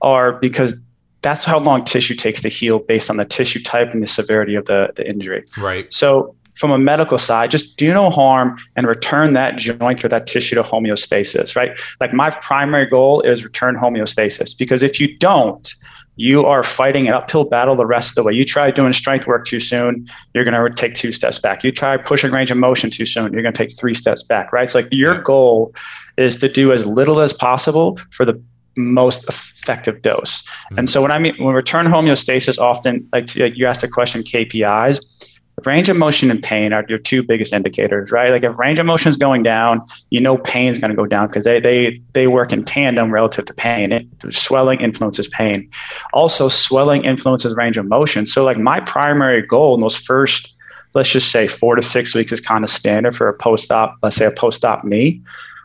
are 0.00 0.32
because 0.32 0.78
that's 1.22 1.44
how 1.44 1.58
long 1.58 1.84
tissue 1.84 2.14
takes 2.14 2.40
to 2.42 2.48
heal 2.48 2.78
based 2.78 3.10
on 3.10 3.16
the 3.16 3.24
tissue 3.24 3.60
type 3.62 3.90
and 3.92 4.02
the 4.02 4.06
severity 4.06 4.54
of 4.54 4.66
the, 4.66 4.92
the 4.94 5.08
injury. 5.08 5.44
Right. 5.56 5.92
So 5.92 6.36
from 6.54 6.70
a 6.70 6.78
medical 6.78 7.18
side, 7.18 7.50
just 7.50 7.76
do 7.76 7.92
no 7.92 8.10
harm 8.10 8.58
and 8.76 8.86
return 8.86 9.32
that 9.32 9.58
joint 9.58 10.04
or 10.04 10.08
that 10.08 10.26
tissue 10.26 10.54
to 10.56 10.62
homeostasis, 10.62 11.56
right? 11.56 11.76
Like 12.00 12.12
my 12.12 12.30
primary 12.30 12.86
goal 12.86 13.20
is 13.22 13.44
return 13.44 13.76
homeostasis 13.76 14.56
because 14.56 14.82
if 14.82 15.00
you 15.00 15.16
don't, 15.18 15.72
you 16.18 16.44
are 16.44 16.64
fighting 16.64 17.06
an 17.06 17.14
uphill 17.14 17.44
battle 17.44 17.76
the 17.76 17.86
rest 17.86 18.10
of 18.10 18.14
the 18.16 18.22
way. 18.24 18.32
You 18.32 18.44
try 18.44 18.72
doing 18.72 18.92
strength 18.92 19.26
work 19.28 19.46
too 19.46 19.60
soon, 19.60 20.06
you're 20.34 20.44
going 20.44 20.52
to 20.52 20.74
take 20.74 20.94
two 20.94 21.12
steps 21.12 21.38
back. 21.38 21.62
You 21.62 21.70
try 21.70 21.96
pushing 21.96 22.32
range 22.32 22.50
of 22.50 22.58
motion 22.58 22.90
too 22.90 23.06
soon, 23.06 23.32
you're 23.32 23.42
going 23.42 23.54
to 23.54 23.58
take 23.58 23.72
three 23.78 23.94
steps 23.94 24.24
back, 24.24 24.52
right? 24.52 24.64
It's 24.64 24.74
like 24.74 24.88
your 24.90 25.22
goal 25.22 25.72
is 26.16 26.36
to 26.38 26.48
do 26.48 26.72
as 26.72 26.84
little 26.84 27.20
as 27.20 27.32
possible 27.32 27.98
for 28.10 28.26
the 28.26 28.42
most 28.76 29.28
effective 29.28 30.02
dose. 30.02 30.42
Mm-hmm. 30.42 30.78
And 30.78 30.90
so 30.90 31.02
when 31.02 31.12
I 31.12 31.20
mean 31.20 31.34
when 31.38 31.48
we 31.48 31.54
return 31.54 31.86
homeostasis, 31.86 32.58
often 32.58 33.08
like 33.12 33.34
you 33.36 33.66
asked 33.66 33.82
the 33.82 33.88
question 33.88 34.22
KPIs 34.22 35.27
range 35.64 35.88
of 35.88 35.96
motion 35.96 36.30
and 36.30 36.42
pain 36.42 36.72
are 36.72 36.84
your 36.88 36.98
two 36.98 37.22
biggest 37.22 37.52
indicators, 37.52 38.12
right? 38.12 38.30
Like 38.30 38.42
if 38.42 38.58
range 38.58 38.78
of 38.78 38.86
motion 38.86 39.10
is 39.10 39.16
going 39.16 39.42
down, 39.42 39.80
you 40.10 40.20
know 40.20 40.38
pain 40.38 40.72
is 40.72 40.78
going 40.78 40.90
to 40.90 40.96
go 40.96 41.06
down 41.06 41.28
because 41.28 41.44
they 41.44 41.60
they 41.60 42.00
they 42.12 42.26
work 42.26 42.52
in 42.52 42.62
tandem 42.62 43.10
relative 43.10 43.46
to 43.46 43.54
pain. 43.54 43.92
It, 43.92 44.06
swelling 44.30 44.80
influences 44.80 45.28
pain. 45.28 45.70
Also, 46.12 46.48
swelling 46.48 47.04
influences 47.04 47.56
range 47.56 47.78
of 47.78 47.86
motion. 47.86 48.26
So, 48.26 48.44
like 48.44 48.58
my 48.58 48.80
primary 48.80 49.42
goal 49.42 49.74
in 49.74 49.80
those 49.80 49.96
first, 49.96 50.56
let's 50.94 51.10
just 51.10 51.30
say 51.30 51.48
four 51.48 51.76
to 51.76 51.82
six 51.82 52.14
weeks 52.14 52.32
is 52.32 52.40
kind 52.40 52.64
of 52.64 52.70
standard 52.70 53.14
for 53.14 53.28
a 53.28 53.34
post-op. 53.34 53.96
Let's 54.02 54.16
say 54.16 54.26
a 54.26 54.30
post-op 54.30 54.84
knee. 54.84 55.22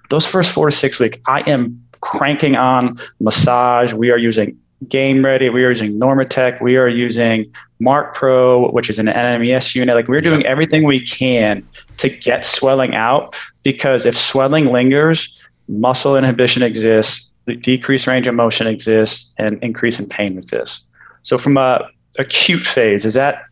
Those 0.09 0.25
first 0.25 0.51
four 0.51 0.69
to 0.69 0.75
six 0.75 0.99
weeks, 0.99 1.17
I 1.27 1.41
am 1.41 1.83
cranking 2.01 2.55
on 2.55 2.99
massage. 3.19 3.93
We 3.93 4.11
are 4.11 4.17
using 4.17 4.57
Game 4.89 5.23
Ready. 5.23 5.49
We 5.49 5.63
are 5.63 5.69
using 5.69 5.99
Normatec. 5.99 6.61
We 6.61 6.75
are 6.77 6.87
using 6.87 7.51
Marc 7.83 8.15
Pro, 8.15 8.71
which 8.71 8.89
is 8.89 8.97
an 8.99 9.07
NMES 9.07 9.75
unit. 9.75 9.95
Like 9.95 10.07
we're 10.07 10.21
doing 10.21 10.45
everything 10.45 10.83
we 10.83 10.99
can 11.01 11.67
to 11.97 12.09
get 12.09 12.45
swelling 12.45 12.95
out 12.95 13.35
because 13.63 14.05
if 14.05 14.17
swelling 14.17 14.71
lingers, 14.71 15.39
muscle 15.67 16.15
inhibition 16.15 16.63
exists, 16.63 17.33
the 17.45 17.55
decreased 17.55 18.07
range 18.07 18.27
of 18.27 18.35
motion 18.35 18.67
exists, 18.67 19.33
and 19.37 19.61
increase 19.61 19.99
in 19.99 20.07
pain 20.07 20.37
exists. 20.37 20.89
So 21.23 21.37
from 21.37 21.57
a 21.57 21.87
acute 22.19 22.63
phase, 22.63 23.05
is 23.05 23.15
that 23.15 23.43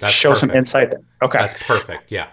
That's 0.00 0.12
show 0.12 0.30
perfect. 0.30 0.40
some 0.40 0.56
insight 0.56 0.90
there? 0.90 1.00
Okay. 1.22 1.38
That's 1.38 1.62
perfect. 1.62 2.12
Yeah. 2.12 2.28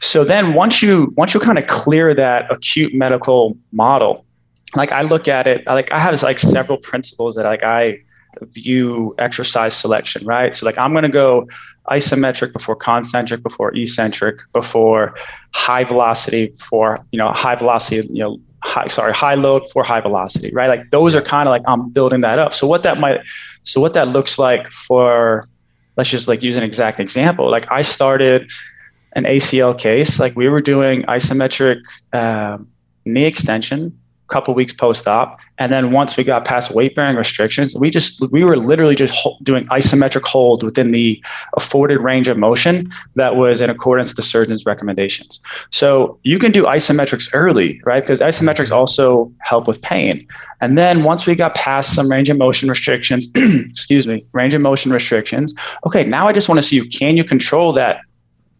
So 0.00 0.24
then 0.24 0.54
once 0.54 0.82
you 0.82 1.14
once 1.16 1.32
you 1.32 1.40
kind 1.40 1.58
of 1.58 1.66
clear 1.66 2.14
that 2.14 2.50
acute 2.50 2.92
medical 2.92 3.56
model, 3.70 4.26
like 4.74 4.92
I 4.92 5.02
look 5.02 5.28
at 5.28 5.46
it, 5.46 5.66
like 5.66 5.92
I 5.92 5.98
have 5.98 6.20
like 6.22 6.38
several 6.38 6.78
principles 6.78 7.36
that 7.36 7.44
like 7.44 7.62
I 7.62 7.98
view 8.42 9.14
exercise 9.18 9.74
selection, 9.74 10.24
right? 10.26 10.54
So 10.54 10.66
like 10.66 10.78
I'm 10.78 10.92
going 10.92 11.02
to 11.02 11.08
go 11.08 11.46
isometric 11.90 12.52
before 12.52 12.76
concentric 12.76 13.42
before 13.42 13.74
eccentric 13.74 14.40
before 14.52 15.14
high 15.52 15.84
velocity 15.84 16.46
before 16.46 17.04
you 17.10 17.18
know 17.18 17.28
high 17.30 17.56
velocity 17.56 18.06
you 18.12 18.22
know 18.22 18.38
high 18.62 18.86
sorry 18.86 19.12
high 19.12 19.34
load 19.34 19.68
for 19.70 19.82
high 19.82 20.00
velocity 20.00 20.50
right? 20.52 20.68
Like 20.68 20.90
those 20.90 21.16
are 21.16 21.22
kind 21.22 21.48
of 21.48 21.50
like 21.50 21.62
i'm 21.66 21.90
building 21.90 22.20
that 22.20 22.38
up. 22.38 22.54
So 22.54 22.66
what 22.66 22.84
that 22.84 22.98
might 22.98 23.20
so 23.64 23.80
what 23.80 23.94
that 23.94 24.08
looks 24.08 24.38
like 24.38 24.70
for 24.70 25.44
let's 25.96 26.08
just 26.08 26.28
like 26.28 26.42
use 26.42 26.56
an 26.56 26.62
exact 26.62 27.00
example. 27.00 27.50
Like 27.50 27.70
i 27.72 27.82
started 27.82 28.50
an 29.14 29.24
acl 29.24 29.76
case. 29.78 30.20
Like 30.20 30.36
we 30.36 30.48
were 30.48 30.60
doing 30.60 31.02
isometric 31.02 31.80
uh, 32.12 32.58
knee 33.04 33.24
extension 33.24 33.98
couple 34.32 34.54
weeks 34.54 34.72
post-op. 34.72 35.38
And 35.58 35.70
then 35.70 35.92
once 35.92 36.16
we 36.16 36.24
got 36.24 36.44
past 36.44 36.74
weight 36.74 36.96
bearing 36.96 37.16
restrictions 37.16 37.76
we 37.76 37.90
just 37.90 38.20
we 38.32 38.42
were 38.44 38.56
literally 38.56 38.94
just 38.94 39.14
doing 39.42 39.64
isometric 39.66 40.22
holds 40.22 40.64
within 40.64 40.90
the 40.90 41.22
afforded 41.56 41.98
range 41.98 42.28
of 42.28 42.36
motion 42.38 42.90
that 43.14 43.36
was 43.36 43.60
in 43.60 43.68
accordance 43.70 44.10
with 44.10 44.16
the 44.16 44.22
surgeon's 44.22 44.64
recommendations. 44.66 45.40
So 45.70 46.18
you 46.22 46.38
can 46.38 46.50
do 46.50 46.64
isometrics 46.64 47.30
early 47.34 47.80
right? 47.84 48.02
Because 48.02 48.20
isometrics 48.20 48.70
also 48.70 49.32
help 49.40 49.68
with 49.68 49.80
pain. 49.82 50.26
And 50.60 50.78
then 50.78 51.04
once 51.04 51.26
we 51.26 51.34
got 51.34 51.54
past 51.54 51.94
some 51.94 52.10
range 52.10 52.30
of 52.30 52.38
motion 52.38 52.68
restrictions 52.68 53.30
excuse 53.36 54.08
me 54.08 54.24
range 54.32 54.54
of 54.54 54.60
motion 54.60 54.92
restrictions 54.92 55.54
okay 55.86 56.04
now 56.04 56.28
i 56.28 56.32
just 56.32 56.48
want 56.48 56.58
to 56.58 56.62
see 56.62 56.76
you 56.76 56.88
can 56.88 57.16
you 57.16 57.24
control 57.24 57.72
that 57.72 58.00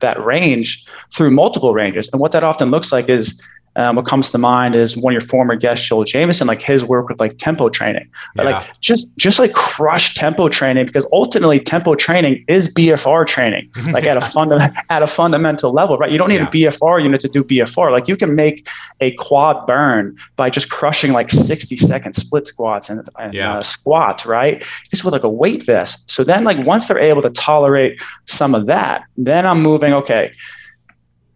that 0.02 0.22
range 0.22 0.86
through 1.14 1.30
multiple 1.30 1.72
ranges? 1.72 2.10
And 2.12 2.20
what 2.20 2.32
that 2.32 2.44
often 2.44 2.70
looks 2.70 2.92
like 2.92 3.08
is 3.08 3.42
um, 3.76 3.96
what 3.96 4.04
comes 4.04 4.30
to 4.30 4.38
mind 4.38 4.74
is 4.76 4.96
one 4.96 5.12
of 5.12 5.14
your 5.14 5.26
former 5.26 5.56
guests, 5.56 5.88
Joel 5.88 6.04
Jamieson, 6.04 6.46
like 6.46 6.60
his 6.60 6.84
work 6.84 7.08
with 7.08 7.18
like 7.18 7.38
tempo 7.38 7.70
training, 7.70 8.08
yeah. 8.36 8.42
like 8.42 8.80
just 8.80 9.08
just 9.16 9.38
like 9.38 9.52
crush 9.54 10.14
tempo 10.14 10.48
training 10.48 10.84
because 10.86 11.06
ultimately 11.10 11.58
tempo 11.58 11.94
training 11.94 12.44
is 12.48 12.72
BFR 12.74 13.26
training, 13.26 13.70
like 13.92 14.04
at 14.04 14.16
a 14.16 14.20
funda- 14.20 14.70
at 14.90 15.02
a 15.02 15.06
fundamental 15.06 15.72
level, 15.72 15.96
right? 15.96 16.10
You 16.10 16.18
don't 16.18 16.28
need 16.28 16.36
yeah. 16.36 16.48
a 16.48 16.70
BFR 16.70 17.02
unit 17.02 17.20
to 17.22 17.28
do 17.28 17.42
BFR. 17.42 17.90
Like 17.90 18.08
you 18.08 18.16
can 18.16 18.34
make 18.34 18.68
a 19.00 19.12
quad 19.12 19.66
burn 19.66 20.16
by 20.36 20.50
just 20.50 20.68
crushing 20.70 21.12
like 21.12 21.30
sixty 21.30 21.76
second 21.76 22.12
split 22.12 22.46
squats 22.46 22.90
and, 22.90 23.08
and 23.18 23.32
yeah. 23.32 23.54
uh, 23.54 23.62
squats, 23.62 24.26
right? 24.26 24.62
Just 24.90 25.04
with 25.04 25.12
like 25.12 25.24
a 25.24 25.30
weight 25.30 25.64
vest. 25.64 26.10
So 26.10 26.24
then, 26.24 26.44
like 26.44 26.64
once 26.66 26.88
they're 26.88 26.98
able 26.98 27.22
to 27.22 27.30
tolerate 27.30 28.02
some 28.26 28.54
of 28.54 28.66
that, 28.66 29.04
then 29.16 29.46
I'm 29.46 29.62
moving. 29.62 29.94
Okay 29.94 30.32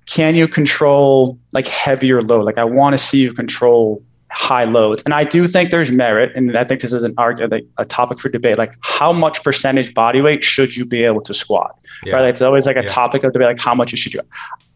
can 0.07 0.35
you 0.35 0.49
control 0.49 1.39
like 1.53 1.67
heavier 1.67 2.23
load? 2.23 2.45
Like 2.45 2.59
I 2.59 2.65
want 2.65 2.95
to 2.95 2.99
see 2.99 3.21
you 3.21 3.33
control 3.33 4.03
high 4.31 4.65
loads. 4.65 5.03
And 5.05 5.15
I 5.15 5.25
do 5.25 5.47
think 5.47 5.71
there's 5.71 5.91
merit, 5.91 6.33
and 6.35 6.57
I 6.57 6.65
think 6.65 6.81
this 6.81 6.93
is 6.93 7.03
an 7.03 7.15
argument, 7.17 7.67
a 7.79 7.85
topic 7.85 8.19
for 8.19 8.29
debate. 8.29 8.59
Like, 8.59 8.75
how 8.83 9.13
much 9.13 9.43
percentage 9.43 9.95
body 9.95 10.21
weight 10.21 10.45
should 10.45 10.77
you 10.77 10.85
be 10.85 11.05
able 11.05 11.21
to 11.23 11.35
squat? 11.35 11.79
Yeah. 12.05 12.17
Right? 12.17 12.29
It's 12.29 12.43
always 12.43 12.67
like 12.67 12.77
a 12.77 12.83
yeah. 12.83 12.87
topic 12.89 13.25
of 13.25 13.33
debate, 13.33 13.47
like 13.47 13.59
how 13.59 13.75
much 13.75 13.93
you 13.93 13.99
should 13.99 14.15
you. 14.15 14.21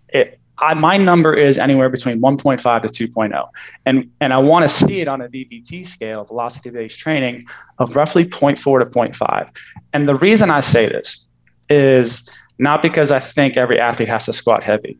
It, 0.09 0.41
I, 0.59 0.75
my 0.75 0.97
number 0.97 1.35
is 1.35 1.59
anywhere 1.59 1.89
between 1.89 2.21
1.5 2.21 2.83
to 2.83 3.09
2.0, 3.09 3.49
and 3.87 4.11
and 4.21 4.33
I 4.33 4.39
want 4.39 4.65
to 4.65 4.69
see 4.69 5.01
it 5.01 5.09
on 5.09 5.21
a 5.21 5.29
VBT 5.29 5.87
scale, 5.87 6.25
velocity 6.25 6.71
based 6.71 6.99
training, 6.99 7.47
of 7.79 7.97
roughly 7.97 8.25
0.4 8.25 8.81
to 8.81 8.87
0.5. 8.87 9.57
And 9.93 10.09
the 10.09 10.17
reason 10.17 10.51
I 10.51 10.61
say 10.61 10.87
this 10.89 11.29
is 11.69 12.29
not 12.59 12.83
because 12.83 13.11
I 13.11 13.21
think 13.21 13.57
every 13.57 13.81
athlete 13.81 14.09
has 14.09 14.27
to 14.27 14.33
squat 14.33 14.63
heavy 14.63 14.99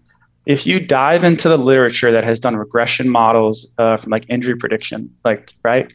if 0.51 0.67
you 0.67 0.81
dive 0.81 1.23
into 1.23 1.49
the 1.49 1.57
literature 1.57 2.11
that 2.11 2.25
has 2.25 2.41
done 2.41 2.57
regression 2.57 3.09
models 3.09 3.71
uh, 3.79 3.97
from 3.97 4.11
like 4.11 4.27
injury 4.29 4.57
prediction, 4.57 5.15
like 5.25 5.55
right, 5.63 5.95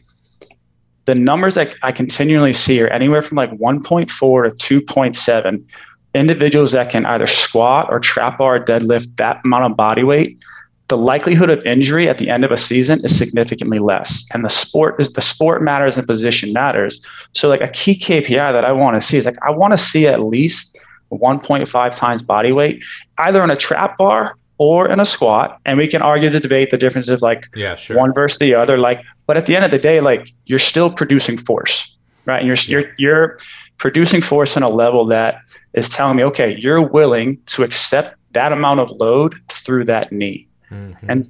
the 1.04 1.14
numbers 1.14 1.56
that 1.56 1.74
I 1.82 1.92
continually 1.92 2.54
see 2.54 2.80
are 2.80 2.88
anywhere 2.88 3.20
from 3.20 3.36
like 3.36 3.50
1.4 3.50 4.58
to 4.58 4.82
2.7. 4.82 5.70
Individuals 6.14 6.72
that 6.72 6.88
can 6.88 7.04
either 7.04 7.26
squat 7.26 7.88
or 7.90 8.00
trap 8.00 8.38
bar 8.38 8.56
or 8.56 8.64
deadlift 8.64 9.14
that 9.16 9.42
amount 9.44 9.70
of 9.70 9.76
body 9.76 10.02
weight, 10.02 10.42
the 10.88 10.96
likelihood 10.96 11.50
of 11.50 11.62
injury 11.66 12.08
at 12.08 12.16
the 12.16 12.30
end 12.30 12.42
of 12.42 12.50
a 12.50 12.56
season 12.56 13.04
is 13.04 13.14
significantly 13.14 13.78
less. 13.78 14.24
And 14.32 14.42
the 14.42 14.48
sport 14.48 14.98
is 14.98 15.12
the 15.12 15.20
sport 15.20 15.62
matters 15.62 15.98
and 15.98 16.06
position 16.06 16.54
matters. 16.54 17.02
So 17.34 17.50
like 17.50 17.60
a 17.60 17.68
key 17.68 17.98
KPI 17.98 18.52
that 18.54 18.64
I 18.64 18.72
want 18.72 18.94
to 18.94 19.02
see 19.02 19.18
is 19.18 19.26
like 19.26 19.36
I 19.46 19.50
want 19.50 19.72
to 19.74 19.78
see 19.78 20.06
at 20.06 20.22
least 20.22 20.78
1.5 21.12 21.96
times 21.98 22.24
body 22.24 22.52
weight, 22.52 22.82
either 23.18 23.42
on 23.42 23.50
a 23.50 23.56
trap 23.56 23.98
bar 23.98 24.36
or 24.58 24.88
in 24.88 25.00
a 25.00 25.04
squat. 25.04 25.60
And 25.64 25.78
we 25.78 25.88
can 25.88 26.02
argue 26.02 26.30
the 26.30 26.40
debate, 26.40 26.70
the 26.70 26.78
difference 26.78 27.08
of 27.08 27.22
like 27.22 27.48
yeah, 27.54 27.74
sure. 27.74 27.96
one 27.96 28.12
versus 28.14 28.38
the 28.38 28.54
other. 28.54 28.78
Like, 28.78 29.02
but 29.26 29.36
at 29.36 29.46
the 29.46 29.56
end 29.56 29.64
of 29.64 29.70
the 29.70 29.78
day, 29.78 30.00
like 30.00 30.32
you're 30.46 30.58
still 30.58 30.90
producing 30.90 31.36
force, 31.36 31.96
right? 32.24 32.38
And 32.38 32.46
you're 32.46 32.56
you're 32.56 32.94
you're 32.98 33.38
producing 33.78 34.22
force 34.22 34.56
in 34.56 34.62
a 34.62 34.68
level 34.68 35.06
that 35.06 35.40
is 35.74 35.88
telling 35.88 36.16
me, 36.16 36.24
okay, 36.24 36.56
you're 36.56 36.82
willing 36.82 37.40
to 37.46 37.62
accept 37.62 38.16
that 38.32 38.52
amount 38.52 38.80
of 38.80 38.90
load 38.90 39.34
through 39.48 39.84
that 39.86 40.12
knee. 40.12 40.48
Mm-hmm. 40.70 41.10
And 41.10 41.28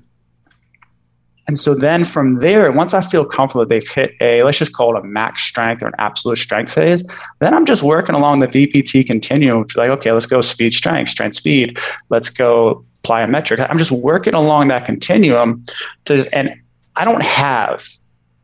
and 1.49 1.59
so 1.59 1.75
then 1.75 2.05
from 2.05 2.41
there, 2.41 2.73
once 2.73 2.93
I 2.93 3.01
feel 3.01 3.25
comfortable 3.25 3.65
they've 3.67 3.89
hit 3.89 4.15
a, 4.21 4.43
let's 4.43 4.59
just 4.59 4.75
call 4.75 4.97
it 4.97 5.01
a 5.01 5.05
max 5.05 5.43
strength 5.43 5.83
or 5.83 5.87
an 5.87 5.95
absolute 5.99 6.39
strength 6.39 6.73
phase, 6.73 7.05
then 7.39 7.55
I'm 7.55 7.65
just 7.65 7.83
working 7.83 8.15
along 8.15 8.41
the 8.41 8.49
VBT 8.49 9.07
continuum. 9.07 9.65
Like, 9.77 9.91
okay, 9.91 10.11
let's 10.11 10.27
go 10.27 10.41
speed, 10.41 10.75
strength, 10.75 11.11
strength, 11.11 11.35
speed. 11.35 11.79
Let's 12.11 12.31
go 12.31 12.85
plyometric. 13.07 13.65
I'm 13.69 13.79
just 13.79 13.93
working 13.93 14.35
along 14.35 14.69
that 14.69 14.85
continuum. 14.85 15.63
To, 16.07 16.29
and 16.35 16.51
I 16.97 17.05
don't 17.05 17.23
have 17.23 17.87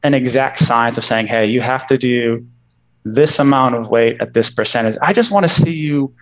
an 0.02 0.14
exact 0.14 0.58
science 0.58 0.98
of 0.98 1.04
saying, 1.04 1.26
hey, 1.26 1.46
you 1.46 1.60
have 1.60 1.86
to 1.86 1.96
do 1.96 2.46
this 3.04 3.38
amount 3.38 3.74
of 3.74 3.90
weight 3.90 4.20
at 4.20 4.32
this 4.32 4.50
percentage. 4.50 4.96
I 5.02 5.12
just 5.12 5.32
want 5.32 5.44
to 5.44 5.48
see 5.48 5.74
you 5.74 6.14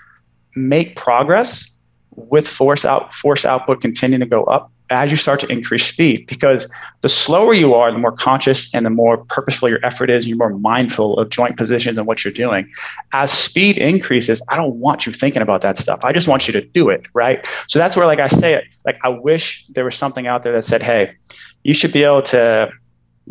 make 0.55 0.97
progress 0.97 1.75
with 2.11 2.47
force 2.47 2.85
out 2.85 3.13
force 3.13 3.45
output 3.45 3.81
continuing 3.81 4.21
to 4.21 4.27
go 4.27 4.45
up 4.45 4.73
as 4.91 5.11
you 5.11 5.17
start 5.17 5.39
to 5.41 5.47
increase 5.51 5.87
speed 5.87 6.27
because 6.27 6.73
the 7.01 7.09
slower 7.09 7.55
you 7.55 7.75
are 7.75 7.93
the 7.93 7.99
more 7.99 8.13
conscious 8.13 8.73
and 8.75 8.85
the 8.85 8.91
more 8.91 9.19
purposeful 9.27 9.69
your 9.69 9.85
effort 9.85 10.11
is 10.11 10.27
you're 10.27 10.37
more 10.37 10.51
mindful 10.51 11.19
of 11.19 11.31
joint 11.31 11.57
positions 11.57 11.97
and 11.97 12.07
what 12.07 12.25
you're 12.25 12.33
doing. 12.33 12.71
As 13.13 13.31
speed 13.31 13.79
increases 13.79 14.43
i 14.49 14.57
don't 14.57 14.75
want 14.77 15.07
you 15.07 15.13
thinking 15.13 15.43
about 15.43 15.61
that 15.63 15.77
stuff. 15.77 16.01
I 16.03 16.13
just 16.13 16.29
want 16.29 16.47
you 16.47 16.53
to 16.53 16.61
do 16.61 16.91
it 16.91 17.07
right? 17.15 17.47
So 17.69 17.79
that's 17.79 17.97
where 17.97 18.07
like 18.07 18.19
i 18.19 18.27
say 18.27 18.55
it 18.55 18.65
like 18.85 18.99
i 19.05 19.09
wish 19.09 19.65
there 19.67 19.85
was 19.85 19.95
something 19.95 20.27
out 20.27 20.43
there 20.43 20.53
that 20.53 20.65
said 20.65 20.83
hey 20.83 21.15
you 21.63 21.73
should 21.73 21.93
be 21.93 22.03
able 22.03 22.23
to 22.23 22.71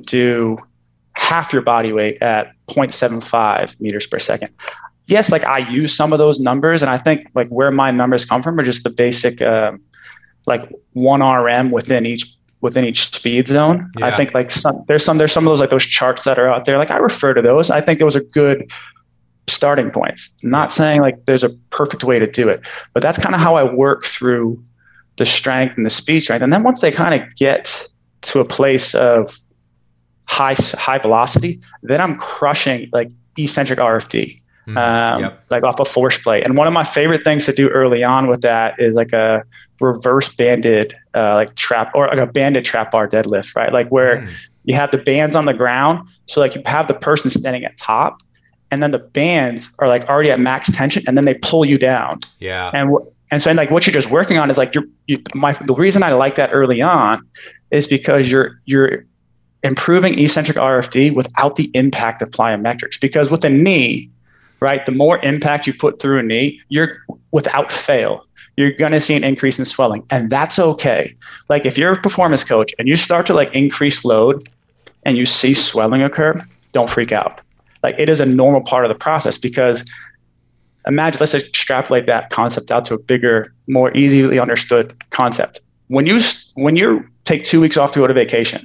do 0.02 0.58
half 1.14 1.52
your 1.52 1.62
body 1.62 1.92
weight 1.92 2.22
at 2.22 2.54
0.75 2.68 3.80
meters 3.82 4.08
per 4.08 4.20
second. 4.20 4.50
Yes 5.08 5.30
like 5.32 5.46
i 5.46 5.58
use 5.70 5.94
some 5.94 6.14
of 6.14 6.20
those 6.20 6.40
numbers 6.40 6.82
and 6.82 6.90
i 6.90 6.98
think 6.98 7.28
like 7.36 7.50
where 7.50 7.72
my 7.72 7.92
numbers 7.92 8.26
come 8.26 8.42
from 8.42 8.58
are 8.60 8.64
just 8.64 8.84
the 8.84 8.90
basic 8.90 9.42
uh, 9.42 9.74
like 10.48 10.70
one 10.94 11.22
RM 11.22 11.72
within 11.72 12.06
each 12.06 12.26
within 12.62 12.84
each 12.84 13.14
speed 13.14 13.48
zone. 13.48 13.90
Yeah. 13.98 14.08
I 14.08 14.12
think 14.12 14.34
like 14.34 14.52
some 14.52 14.84
there's 14.88 15.04
some 15.04 15.18
there's 15.18 15.32
some 15.32 15.46
of 15.46 15.52
those 15.52 15.62
like 15.62 15.72
those 15.72 15.86
charts 15.86 16.26
that 16.26 16.38
are 16.38 16.50
out 16.50 16.66
there. 16.66 16.78
Like 16.78 16.92
I 16.92 16.98
refer 16.98 17.34
to 17.34 17.42
those. 17.42 17.70
I 17.72 17.82
think 17.82 18.00
those 18.00 18.16
are 18.16 18.24
good 18.32 18.72
starting 19.48 19.92
points. 19.92 20.36
Not 20.44 20.72
saying 20.72 21.02
like 21.02 21.26
there's 21.26 21.44
a 21.44 21.50
perfect 21.70 22.04
way 22.04 22.20
to 22.20 22.28
do 22.28 22.50
it, 22.50 22.68
but 22.94 23.02
that's 23.04 23.18
kind 23.18 23.36
of 23.36 23.42
how 23.42 23.56
I 23.56 23.64
work 23.64 24.04
through 24.06 24.62
the 25.18 25.26
strength 25.26 25.78
and 25.78 25.86
the 25.86 25.90
speed 25.90 26.22
strength. 26.22 26.42
And 26.42 26.52
then 26.52 26.64
once 26.64 26.82
they 26.82 26.92
kind 26.92 27.22
of 27.22 27.36
get 27.36 27.86
to 28.22 28.40
a 28.40 28.46
place 28.46 28.96
of 28.96 29.38
high 30.26 30.56
high 30.74 31.00
velocity, 31.00 31.60
then 31.84 32.02
I'm 32.02 32.16
crushing 32.18 32.90
like 32.92 33.10
eccentric 33.38 33.80
RFD. 33.80 34.42
Mm, 34.70 34.78
um, 34.78 35.22
yep. 35.22 35.46
like 35.50 35.64
off 35.64 35.80
a 35.80 35.86
force 35.86 36.22
plate. 36.22 36.46
And 36.46 36.56
one 36.56 36.68
of 36.68 36.74
my 36.74 36.84
favorite 36.84 37.24
things 37.24 37.46
to 37.46 37.54
do 37.54 37.70
early 37.70 38.04
on 38.04 38.28
with 38.28 38.42
that 38.42 38.76
is 38.78 38.96
like 38.96 39.14
a 39.14 39.42
reverse 39.80 40.36
banded 40.36 40.94
uh, 41.16 41.36
like 41.36 41.56
trap 41.56 41.92
or 41.96 42.08
like 42.08 42.20
a 42.20 42.28
banded 42.28 42.66
trap 42.66 42.92
bar 42.92 43.08
deadlift, 43.08 43.56
right? 43.56 43.74
Like 43.74 43.90
where 43.90 44.18
mm. 44.18 44.32
you 44.66 44.76
have 44.76 44.92
the 44.92 45.00
bands 45.00 45.36
on 45.36 45.46
the 45.46 45.54
ground. 45.54 46.08
So 46.28 46.40
like 46.40 46.54
you 46.54 46.62
have 46.66 46.88
the 46.88 46.94
person 46.94 47.32
standing 47.32 47.64
at 47.64 47.78
top 47.78 48.22
and 48.70 48.84
then 48.84 48.92
the 48.92 49.00
bands 49.00 49.76
are 49.80 49.88
like 49.88 50.08
already 50.08 50.30
at 50.30 50.40
max 50.40 50.70
tension 50.72 51.04
and 51.08 51.18
then 51.18 51.26
they 51.26 51.36
pull 51.36 51.66
you 51.66 51.78
down. 51.78 52.20
Yeah. 52.38 52.70
And 52.74 52.96
and 53.32 53.42
so 53.42 53.52
like 53.54 53.72
what 53.72 53.88
you're 53.88 53.94
just 53.94 54.12
working 54.12 54.38
on 54.38 54.52
is 54.52 54.58
like 54.58 54.76
you're 54.76 54.86
you, 55.08 55.22
my 55.34 55.54
the 55.54 55.74
reason 55.74 56.04
I 56.04 56.12
like 56.12 56.36
that 56.36 56.50
early 56.54 56.82
on 56.82 57.28
is 57.72 57.88
because 57.88 58.30
you're 58.30 58.62
you're 58.66 59.06
improving 59.64 60.18
eccentric 60.20 60.58
RFD 60.58 61.14
without 61.14 61.56
the 61.56 61.70
impact 61.74 62.22
of 62.22 62.30
plyometrics 62.30 63.00
because 63.00 63.30
with 63.30 63.44
a 63.44 63.50
knee, 63.50 64.10
right, 64.62 64.86
the 64.86 64.92
more 64.92 65.24
impact 65.24 65.68
you 65.68 65.74
put 65.74 66.02
through 66.02 66.20
a 66.20 66.24
knee, 66.24 66.62
you're 66.70 67.06
without 67.32 67.72
fail. 67.72 68.26
You're 68.58 68.72
going 68.72 68.92
to 68.92 69.00
see 69.00 69.16
an 69.16 69.24
increase 69.24 69.58
in 69.58 69.66
swelling 69.66 70.06
and 70.12 70.30
that's 70.30 70.60
okay. 70.60 71.16
Like 71.48 71.66
if 71.66 71.78
you're 71.78 71.94
a 71.94 72.02
performance 72.02 72.44
coach 72.44 72.74
and 72.78 72.88
you 72.88 72.96
start 72.96 73.26
to 73.28 73.34
like 73.34 73.54
increase 73.54 74.04
load 74.04 74.50
and 75.04 75.18
you 75.18 75.26
see 75.26 75.54
swelling 75.54 76.04
occur 76.04 76.46
don't 76.74 76.90
freak 76.90 77.12
out. 77.12 77.40
Like 77.84 77.96
it 77.98 78.10
is 78.10 78.20
a 78.20 78.26
normal 78.26 78.62
part 78.62 78.86
of 78.86 78.90
the 78.90 78.96
process 78.96 79.38
because 79.38 79.90
imagine 80.86 81.20
let's 81.20 81.34
extrapolate 81.34 82.06
that 82.08 82.30
concept 82.30 82.70
out 82.70 82.86
to 82.86 82.96
a 82.96 83.00
bigger 83.00 83.54
more 83.68 83.96
easily 83.96 84.40
understood 84.40 84.94
concept. 85.12 85.62
When 85.88 86.06
you 86.06 86.20
when 86.56 86.76
you 86.76 87.08
take 87.24 87.44
two 87.46 87.62
weeks 87.62 87.78
off 87.78 87.94
to 87.94 88.00
go 88.00 88.08
to 88.08 88.14
vacation 88.14 88.62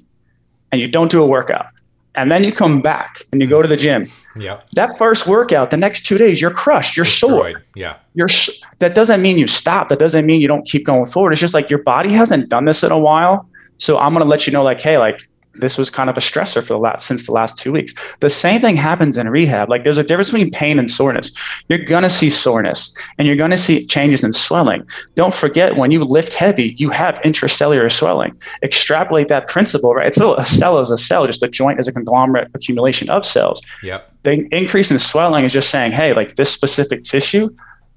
and 0.73 0.81
you 0.81 0.89
don't 0.89 1.11
do 1.11 1.23
a 1.23 1.27
workout 1.27 1.67
and 2.15 2.31
then 2.31 2.45
you 2.45 2.53
come 2.53 2.81
back 2.81 3.23
and 3.33 3.41
you 3.41 3.49
go 3.49 3.61
to 3.63 3.69
the 3.69 3.77
gym. 3.77 4.11
Yeah. 4.37 4.61
That 4.75 4.97
first 4.99 5.27
workout, 5.27 5.71
the 5.71 5.77
next 5.77 6.07
two 6.07 6.19
days, 6.19 6.41
you're 6.41 6.51
crushed. 6.51 6.97
You're 6.97 7.05
sore. 7.05 7.65
Yeah. 7.75 7.97
You're 8.15 8.29
sh- 8.29 8.61
that 8.79 8.95
doesn't 8.95 9.21
mean 9.23 9.39
you 9.39 9.47
stop. 9.47 9.89
That 9.89 9.99
doesn't 9.99 10.25
mean 10.27 10.41
you 10.41 10.49
don't 10.49 10.67
keep 10.67 10.85
going 10.85 11.07
forward. 11.07 11.33
It's 11.33 11.41
just 11.41 11.55
like 11.55 11.71
your 11.71 11.83
body 11.83 12.11
hasn't 12.11 12.49
done 12.49 12.65
this 12.65 12.83
in 12.83 12.93
a 12.93 12.99
while. 12.99 13.49
So 13.79 13.99
I'm 13.99 14.13
gonna 14.13 14.25
let 14.25 14.47
you 14.47 14.53
know, 14.53 14.63
like, 14.63 14.81
hey, 14.81 14.99
like 14.99 15.29
this 15.55 15.79
was 15.79 15.91
kind 15.91 16.11
of 16.11 16.17
a 16.17 16.21
stressor 16.21 16.63
for 16.63 16.75
the 16.75 16.79
last 16.79 17.07
since 17.07 17.27
the 17.27 17.33
last 17.33 17.59
two 17.59 17.73
weeks. 17.73 17.95
The 18.21 18.31
same 18.31 18.61
thing 18.61 18.77
happens 18.77 19.17
in 19.17 19.29
rehab. 19.29 19.69
Like 19.69 19.85
there's 19.85 19.99
a 19.99 20.05
difference 20.05 20.33
between 20.33 20.51
pain 20.51 20.79
and 20.79 20.91
soreness. 20.91 21.33
You're 21.69 21.85
gonna 21.85 22.11
see 22.11 22.31
soreness 22.31 22.97
and 23.19 23.27
you're 23.27 23.37
gonna 23.37 23.59
see 23.59 23.85
changes 23.87 24.25
in 24.25 24.33
swelling. 24.33 24.87
Don't 25.15 25.35
forget 25.35 25.77
when 25.77 25.91
you 25.91 26.05
lift 26.05 26.35
heavy, 26.35 26.75
you 26.79 26.91
have 26.91 27.15
intracellular 27.25 27.91
swelling. 27.91 28.41
Extrapolate 28.63 29.29
that 29.29 29.49
principle, 29.49 29.95
right? 29.95 30.09
It's 30.09 30.17
still 30.17 30.37
a 30.37 30.45
cell 30.45 30.81
is 30.81 30.91
a 30.91 30.99
cell, 30.99 31.27
just 31.27 31.43
a 31.43 31.49
joint 31.49 31.81
is 31.81 31.89
a 31.89 31.93
conglomerate 31.93 32.51
accumulation 32.55 33.09
of 33.11 33.25
cells. 33.25 33.63
Yep. 33.83 34.11
The 34.23 34.49
increase 34.53 34.91
in 34.91 34.99
swelling 34.99 35.45
is 35.45 35.53
just 35.53 35.71
saying, 35.71 35.93
hey, 35.93 36.15
like 36.15 36.37
this 36.37 36.51
specific 36.53 37.05
tissue 37.05 37.51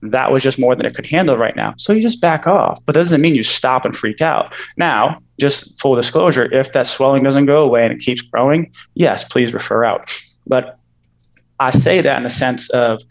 that 0.03 0.31
was 0.31 0.43
just 0.43 0.59
more 0.59 0.75
than 0.75 0.85
it 0.85 0.95
could 0.95 1.05
handle 1.05 1.37
right 1.37 1.55
now. 1.55 1.73
So 1.77 1.93
you 1.93 2.01
just 2.01 2.21
back 2.21 2.45
off, 2.47 2.79
but 2.85 2.93
that 2.93 2.99
doesn't 2.99 3.21
mean 3.21 3.35
you 3.35 3.43
stop 3.43 3.85
and 3.85 3.95
freak 3.95 4.21
out. 4.21 4.53
Now, 4.77 5.21
just 5.39 5.79
full 5.79 5.95
disclosure, 5.95 6.51
if 6.53 6.73
that 6.73 6.87
swelling 6.87 7.23
doesn't 7.23 7.45
go 7.45 7.63
away 7.63 7.83
and 7.83 7.91
it 7.91 7.99
keeps 7.99 8.21
growing, 8.21 8.71
yes, 8.95 9.23
please 9.23 9.53
refer 9.53 9.83
out. 9.83 10.11
But 10.45 10.79
I 11.59 11.71
say 11.71 12.01
that 12.01 12.17
in 12.17 12.23
the 12.23 12.29
sense 12.29 12.69
of 12.71 13.01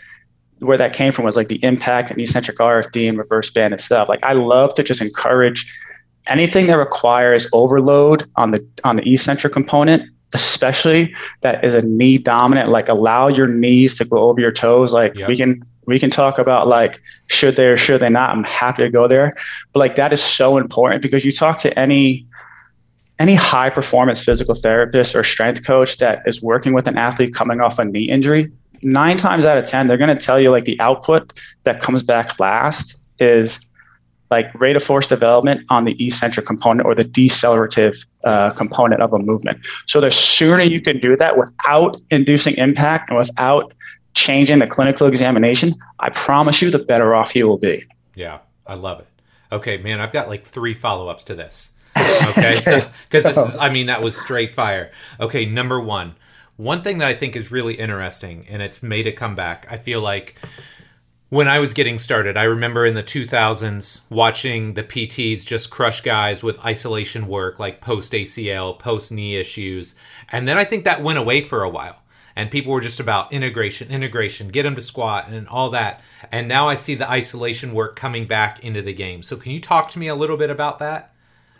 where 0.61 0.79
that 0.79 0.93
came 0.95 1.13
from 1.13 1.25
was 1.25 1.37
like 1.37 1.49
the 1.49 1.63
impact 1.63 2.11
and 2.11 2.21
eccentric 2.21 2.59
RFD 2.59 3.09
and 3.09 3.19
reverse 3.19 3.51
band 3.51 3.75
and 3.75 3.81
stuff. 3.81 4.09
Like 4.09 4.23
I 4.23 4.33
love 4.33 4.75
to 4.75 4.83
just 4.83 5.03
encourage 5.03 5.71
anything 6.29 6.67
that 6.67 6.79
requires 6.79 7.49
overload 7.53 8.29
on 8.37 8.51
the 8.51 8.67
on 8.85 8.97
the 8.97 9.13
eccentric 9.13 9.53
component 9.53 10.11
especially 10.33 11.15
that 11.41 11.65
is 11.65 11.75
a 11.75 11.85
knee 11.87 12.19
dominant 12.19 12.69
like 12.69 12.89
allow 12.89 13.29
your 13.29 13.47
knees 13.47 13.97
to 13.99 14.05
go 14.05 14.19
over 14.19 14.41
your 14.41 14.53
toes. 14.53 14.93
Like 14.93 15.15
Yep. 15.15 15.29
we 15.29 15.37
can 15.37 15.63
we 15.87 15.99
can 15.99 16.11
talk 16.11 16.39
about 16.39 16.67
like 16.69 17.01
should 17.29 17.57
they 17.57 17.67
or 17.67 17.77
should 17.77 18.01
they 18.01 18.11
not? 18.11 18.31
I'm 18.31 18.45
happy 18.45 18.83
to 18.83 18.91
go 18.91 19.09
there. 19.09 19.35
But 19.73 19.81
like 19.81 19.97
that 19.97 20.13
is 20.13 20.23
so 20.23 20.59
important 20.59 21.03
because 21.03 21.25
you 21.25 21.33
talk 21.33 21.59
to 21.61 21.79
any 21.79 22.27
any 23.19 23.35
high 23.35 23.71
performance 23.71 24.23
physical 24.25 24.55
therapist 24.55 25.15
or 25.15 25.25
strength 25.25 25.65
coach 25.65 25.97
that 25.99 26.23
is 26.27 26.43
working 26.43 26.75
with 26.75 26.87
an 26.87 26.99
athlete 26.99 27.35
coming 27.35 27.61
off 27.61 27.79
a 27.79 27.85
knee 27.85 28.11
injury 28.11 28.51
nine 28.83 29.17
times 29.17 29.47
out 29.47 29.57
of 29.57 29.65
ten 29.65 29.87
they're 29.87 29.97
going 29.97 30.15
to 30.15 30.23
tell 30.23 30.39
you 30.39 30.51
like 30.51 30.65
the 30.65 30.79
output 30.81 31.33
that 31.65 31.81
comes 31.81 32.03
back 32.03 32.39
last 32.39 32.97
is 33.19 33.66
like 34.31 34.53
rate 34.61 34.77
of 34.77 34.83
force 34.83 35.07
development 35.07 35.65
on 35.71 35.85
the 35.85 36.05
eccentric 36.05 36.47
component 36.47 36.87
or 36.87 36.95
the 36.95 37.05
decelerative 37.05 38.07
uh, 38.25 38.53
component 38.55 39.03
of 39.03 39.13
a 39.13 39.19
movement. 39.19 39.59
So 39.87 40.01
the 40.01 40.11
sooner 40.11 40.63
you 40.63 40.81
can 40.81 40.99
do 40.99 41.17
that 41.17 41.37
without 41.37 41.97
inducing 42.11 42.55
impact 42.57 43.11
and 43.11 43.19
without 43.19 43.73
changing 44.15 44.59
the 44.59 44.67
clinical 44.67 45.07
examination, 45.07 45.73
I 46.01 46.11
promise 46.11 46.61
you, 46.63 46.71
the 46.71 46.79
better 46.79 47.15
off 47.15 47.37
you 47.37 47.47
will 47.47 47.59
be. 47.59 47.85
Yeah, 48.15 48.39
I 48.67 48.75
love 48.75 49.01
it. 49.01 49.07
Okay, 49.53 49.77
man, 49.77 50.01
I've 50.01 50.13
got 50.13 50.29
like 50.29 50.45
three 50.45 50.75
follow 50.75 51.09
ups 51.09 51.25
to 51.25 51.35
this. 51.35 51.73
Okay, 52.29 52.55
so 52.55 52.87
because 53.09 53.25
this 53.25 53.37
is, 53.37 53.57
I 53.57 53.71
mean, 53.71 53.87
that 53.87 54.03
was 54.03 54.17
straight 54.17 54.55
fire. 54.55 54.91
Okay, 55.19 55.47
number 55.47 55.81
one, 55.81 56.15
one 56.57 56.83
thing 56.83 56.99
that 56.99 57.09
I 57.09 57.15
think 57.15 57.37
is 57.37 57.51
really 57.51 57.75
interesting, 57.75 58.47
and 58.49 58.61
it's 58.61 58.83
made 58.83 59.07
a 59.07 59.13
comeback. 59.13 59.67
I 59.71 59.77
feel 59.77 60.01
like 60.01 60.39
when 61.29 61.49
I 61.49 61.59
was 61.59 61.75
getting 61.75 61.99
started, 61.99 62.37
I 62.37 62.45
remember 62.45 62.87
in 62.87 62.95
the 62.95 63.03
2000s 63.03 64.01
watching 64.09 64.75
the 64.75 64.83
PTs 64.83 65.45
just 65.45 65.71
crush 65.71 66.01
guys 66.01 66.43
with 66.43 66.65
isolation 66.65 67.27
work, 67.27 67.59
like 67.59 67.81
post 67.81 68.13
ACL, 68.13 68.79
post 68.79 69.11
knee 69.11 69.37
issues, 69.37 69.95
and 70.31 70.47
then 70.47 70.57
I 70.57 70.65
think 70.65 70.85
that 70.85 71.03
went 71.03 71.19
away 71.19 71.41
for 71.41 71.63
a 71.63 71.69
while 71.69 72.03
and 72.37 72.51
people 72.51 72.73
were 72.73 72.83
just 72.83 73.01
about 73.01 73.33
integration, 73.33 73.91
integration, 73.91 74.49
get 74.49 74.65
them 74.65 74.77
to 74.77 74.83
squat 74.83 75.27
and 75.29 75.49
all 75.49 75.71
that. 75.71 76.03
And 76.31 76.47
now 76.47 76.69
I 76.69 76.75
see 76.75 76.95
the 76.95 77.11
isolation 77.11 77.73
work 77.73 77.97
coming 77.97 78.27
back 78.27 78.63
into 78.63 78.83
the 78.83 78.93
game. 78.93 79.23
So 79.23 79.37
can 79.37 79.53
you 79.53 79.59
talk 79.59 79.91
to 79.93 79.99
me 79.99 80.07
a 80.09 80.15
little 80.15 80.37
bit 80.37 80.51
about 80.51 80.79
that 80.81 81.15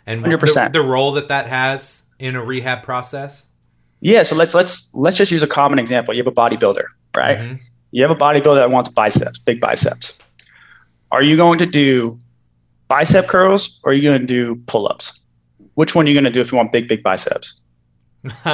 and 0.05 0.23
the, 0.23 0.29
100%. 0.29 0.73
the 0.73 0.81
role 0.81 1.13
that 1.13 1.29
that 1.29 1.47
has 1.47 2.03
in 2.19 2.35
a 2.35 2.45
rehab 2.45 2.83
process? 2.83 3.47
Yeah, 3.99 4.21
so 4.21 4.35
let's 4.35 4.53
let's 4.53 4.93
let's 4.93 5.17
just 5.17 5.31
use 5.31 5.41
a 5.41 5.47
common 5.47 5.79
example. 5.79 6.13
You 6.13 6.23
have 6.23 6.31
a 6.31 6.35
bodybuilder, 6.35 6.83
right? 7.15 7.39
Mhm. 7.39 7.59
You 7.97 8.03
have 8.03 8.11
a 8.11 8.19
bodybuilder 8.19 8.57
that 8.57 8.69
wants 8.69 8.91
biceps, 8.91 9.39
big 9.39 9.59
biceps. 9.59 10.19
Are 11.11 11.23
you 11.23 11.35
going 11.35 11.57
to 11.57 11.65
do 11.65 12.19
bicep 12.89 13.25
curls 13.25 13.79
or 13.83 13.89
are 13.89 13.95
you 13.95 14.03
going 14.03 14.21
to 14.21 14.27
do 14.27 14.61
pull-ups? 14.67 15.19
Which 15.73 15.95
one 15.95 16.05
are 16.05 16.07
you 16.07 16.13
going 16.13 16.23
to 16.25 16.29
do 16.29 16.39
if 16.39 16.51
you 16.51 16.57
want 16.57 16.71
big, 16.71 16.87
big 16.87 17.01
biceps? 17.01 17.59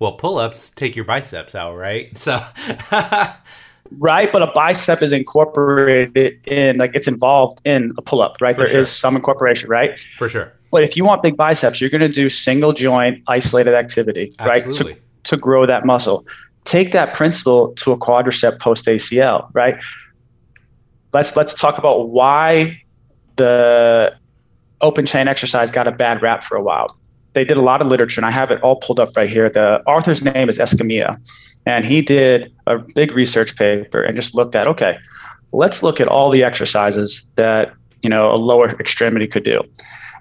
well, 0.00 0.12
pull-ups 0.18 0.70
take 0.70 0.96
your 0.96 1.04
biceps 1.04 1.54
out, 1.54 1.76
right? 1.76 2.10
So 2.18 2.40
Right, 3.92 4.32
but 4.32 4.42
a 4.42 4.48
bicep 4.48 5.00
is 5.00 5.12
incorporated 5.12 6.44
in, 6.48 6.78
like 6.78 6.90
it's 6.94 7.06
involved 7.06 7.60
in 7.64 7.92
a 7.98 8.02
pull-up, 8.02 8.38
right? 8.40 8.56
For 8.56 8.64
There 8.64 8.66
is 8.66 8.72
sure. 8.72 8.84
some 8.84 9.14
incorporation, 9.14 9.70
right? 9.70 9.96
for 10.18 10.28
sure. 10.28 10.52
But 10.72 10.82
if 10.82 10.96
you 10.96 11.04
want 11.04 11.22
big 11.22 11.36
biceps, 11.36 11.80
you're 11.80 11.88
going 11.88 12.00
to 12.00 12.08
do 12.08 12.28
single 12.28 12.72
joint 12.72 13.22
isolated 13.28 13.74
activity, 13.74 14.32
right? 14.40 14.64
To, 14.72 14.96
to 15.22 15.36
grow 15.36 15.66
that 15.66 15.86
muscle. 15.86 16.26
Take 16.68 16.92
that 16.92 17.14
principle 17.14 17.72
to 17.76 17.92
a 17.92 17.98
quadricep 17.98 18.60
post 18.60 18.84
ACL, 18.84 19.48
right? 19.54 19.82
Let's 21.14 21.34
let's 21.34 21.58
talk 21.58 21.78
about 21.78 22.10
why 22.10 22.82
the 23.36 24.14
open 24.82 25.06
chain 25.06 25.28
exercise 25.28 25.70
got 25.70 25.88
a 25.88 25.90
bad 25.90 26.20
rap 26.20 26.44
for 26.44 26.58
a 26.58 26.62
while. 26.62 26.94
They 27.32 27.46
did 27.46 27.56
a 27.56 27.62
lot 27.62 27.80
of 27.80 27.88
literature, 27.88 28.20
and 28.20 28.26
I 28.26 28.30
have 28.30 28.50
it 28.50 28.60
all 28.60 28.76
pulled 28.76 29.00
up 29.00 29.16
right 29.16 29.30
here. 29.30 29.48
The 29.48 29.82
author's 29.86 30.22
name 30.22 30.50
is 30.50 30.58
Escamilla, 30.58 31.16
and 31.64 31.86
he 31.86 32.02
did 32.02 32.52
a 32.66 32.76
big 32.94 33.12
research 33.12 33.56
paper 33.56 34.02
and 34.02 34.14
just 34.14 34.34
looked 34.34 34.54
at 34.54 34.66
okay, 34.66 34.98
let's 35.52 35.82
look 35.82 36.02
at 36.02 36.08
all 36.08 36.28
the 36.30 36.44
exercises 36.44 37.30
that 37.36 37.72
you 38.02 38.10
know 38.10 38.30
a 38.30 38.36
lower 38.36 38.68
extremity 38.78 39.26
could 39.26 39.44
do. 39.44 39.62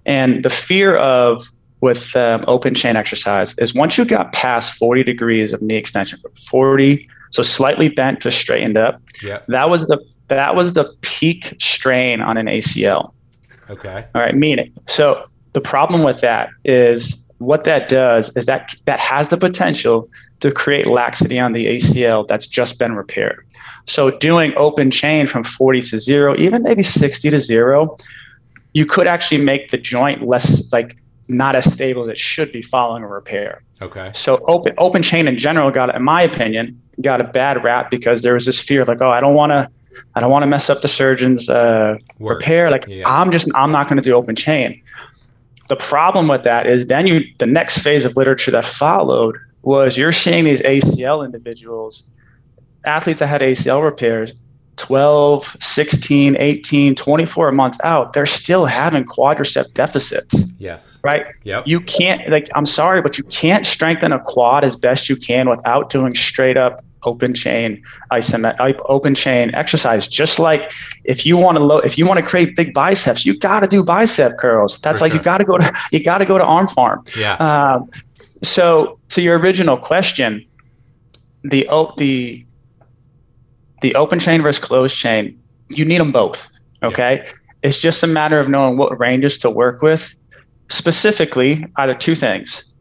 And 0.06 0.46
the 0.46 0.50
fear 0.50 0.96
of 0.96 1.44
with 1.82 2.16
um, 2.16 2.44
open 2.48 2.74
chain 2.74 2.96
exercise 2.96 3.58
is 3.60 3.74
once 3.76 3.98
you 3.98 4.06
got 4.06 4.34
past 4.34 4.76
40 4.76 5.04
degrees 5.04 5.54
of 5.54 5.62
knee 5.62 5.76
extension, 5.76 6.20
40, 6.48 7.08
so 7.30 7.44
slightly 7.44 7.90
bent 7.90 8.22
to 8.22 8.32
straightened 8.32 8.78
up, 8.78 9.02
Yeah. 9.22 9.40
that 9.48 9.70
was 9.70 9.88
the 9.88 10.00
that 10.30 10.56
was 10.56 10.74
the 10.74 10.94
peak 11.02 11.54
strain 11.58 12.20
on 12.20 12.36
an 12.36 12.48
ACL. 12.48 13.13
Okay. 13.70 14.06
All 14.13 14.22
right, 14.22 14.36
meaning. 14.36 14.74
So 14.88 15.24
the 15.54 15.62
problem 15.62 16.04
with 16.04 16.20
that 16.22 16.50
is 16.66 17.30
what 17.38 17.63
that 17.63 17.88
does 17.88 18.36
is 18.36 18.46
that 18.46 18.74
that 18.86 19.00
has 19.00 19.30
the 19.30 19.38
potential 19.38 20.10
to 20.42 20.52
create 20.52 20.86
laxity 20.88 21.40
on 21.40 21.54
the 21.54 21.66
ACL 21.68 22.28
that's 22.28 22.46
just 22.48 22.78
been 22.78 22.94
repaired. 22.94 23.46
So 23.86 24.18
doing 24.18 24.54
open 24.58 24.92
chain 24.92 25.28
from 25.28 25.44
40 25.44 25.82
to 25.84 26.00
zero, 26.00 26.36
even 26.38 26.63
maybe 26.63 26.84
60 26.84 27.30
to 27.30 27.40
zero, 27.40 27.96
you 28.74 28.86
could 28.86 29.08
actually 29.08 29.44
make 29.44 29.72
the 29.72 29.78
joint 29.78 30.28
less 30.28 30.72
like 30.74 30.98
not 31.30 31.56
as 31.56 31.72
stable 31.72 32.04
as 32.04 32.10
it 32.10 32.18
should 32.18 32.52
be 32.52 32.62
following 32.62 33.04
a 33.04 33.08
repair. 33.08 33.63
Okay. 33.82 34.12
So 34.13 34.44
open 34.48 34.74
open 34.78 35.04
chain 35.04 35.28
in 35.28 35.38
general 35.38 35.72
got, 35.72 35.94
in 35.96 36.04
my 36.04 36.22
opinion, 36.22 36.82
got 37.02 37.22
a 37.22 37.26
bad 37.26 37.63
rap 37.63 37.92
because 37.92 38.22
there 38.24 38.34
was 38.34 38.46
this 38.46 38.60
fear 38.60 38.86
like, 38.86 39.02
oh, 39.02 39.10
I 39.10 39.20
don't 39.20 39.36
want 39.36 39.52
to, 39.52 39.70
I 40.16 40.20
don't 40.20 40.32
want 40.32 40.44
to 40.44 40.48
mess 40.48 40.70
up 40.70 40.82
the 40.82 40.88
surgeon's 40.88 41.50
uh, 41.50 41.98
repair. 42.20 42.72
Like 42.72 42.86
Yeah. 42.88 43.04
I'm 43.08 43.32
just, 43.32 43.50
I'm 43.56 43.72
not 43.72 43.88
going 43.88 43.98
to 43.98 44.04
do 44.04 44.13
open 44.13 44.36
chain. 44.36 44.82
The 45.70 45.76
problem 45.76 46.28
with 46.28 46.44
that 46.44 46.66
is 46.66 46.86
then 46.86 47.08
you, 47.08 47.22
the 47.40 47.46
next 47.46 47.80
phase 47.80 48.06
of 48.06 48.16
literature 48.16 48.52
that 48.52 48.66
followed 48.66 49.38
was 49.63 49.98
you're 49.98 50.13
seeing 50.13 50.46
these 50.46 50.62
ACL 50.62 51.26
individuals, 51.26 52.10
athletes 52.86 53.20
that 53.20 53.28
had 53.28 53.42
ACL 53.42 53.84
repairs, 53.84 54.42
12, 54.78 55.58
16, 55.60 56.38
18, 56.40 56.96
24 56.96 57.52
months 57.52 57.80
out, 57.84 58.13
they're 58.13 58.26
still 58.26 58.66
having 58.66 59.04
quadricep 59.04 59.74
deficits 59.74 60.36
Yes. 60.60 61.00
right? 61.04 61.26
Yep. 61.44 61.68
You 61.68 61.80
can't 61.82 62.30
like 62.30 62.48
I'm 62.56 62.66
sorry, 62.66 63.02
but 63.02 63.18
you 63.18 63.24
can't 63.26 63.66
strengthen 63.66 64.12
a 64.12 64.20
quad 64.20 64.63
as 64.63 64.76
best 64.76 65.10
you 65.10 65.16
can 65.16 65.50
without 65.50 65.90
doing 65.90 66.16
straight 66.16 66.58
up 66.58 66.84
open 67.04 67.34
chain 67.34 67.82
isomet 68.12 68.56
open 68.86 69.13
chain 69.16 69.54
exercise. 69.54 70.08
Just 70.08 70.40
like 70.40 70.72
if 71.06 71.26
you 71.26 71.38
want 71.38 71.58
to 71.58 71.63
low 71.63 71.78
if 71.80 71.98
you 71.98 72.06
want 72.06 72.20
to 72.20 72.26
create 72.26 72.56
big 72.56 72.74
biceps, 72.74 73.26
you 73.26 73.38
got 73.38 73.60
to 73.62 73.68
do 73.68 73.84
bicep 73.84 74.34
curls. 74.40 74.80
That's 74.80 75.00
For 75.00 75.06
like 75.06 75.12
sure. 75.12 75.20
you 75.20 75.24
got 75.24 75.38
to 75.40 75.44
go 75.46 75.58
to 75.58 75.74
you 75.92 76.04
got 76.04 76.18
to 76.20 76.26
go 76.26 76.38
to 76.38 76.44
arm 76.44 76.67
farm. 76.67 77.04
Yeah. 77.17 77.34
Um, 77.36 77.90
so 78.44 79.00
to 79.10 79.21
your 79.21 79.38
original 79.40 79.78
question, 79.78 80.46
the 81.44 81.67
the 81.98 82.46
the 83.82 83.96
open 83.96 84.19
chain 84.19 84.42
versus 84.42 84.63
closed 84.63 84.98
chain, 84.98 85.40
you 85.69 85.86
need 85.86 86.00
them 86.00 86.12
both. 86.12 86.52
Okay, 86.84 87.25
it's 87.63 87.82
just 87.82 88.04
a 88.04 88.08
matter 88.08 88.40
of 88.40 88.50
knowing 88.50 88.78
what 88.78 88.98
ranges 89.00 89.38
to 89.40 89.50
work 89.50 89.82
with. 89.82 90.15
Specifically, 90.69 91.65
either 91.78 91.94
two 91.94 92.15
things: 92.15 92.73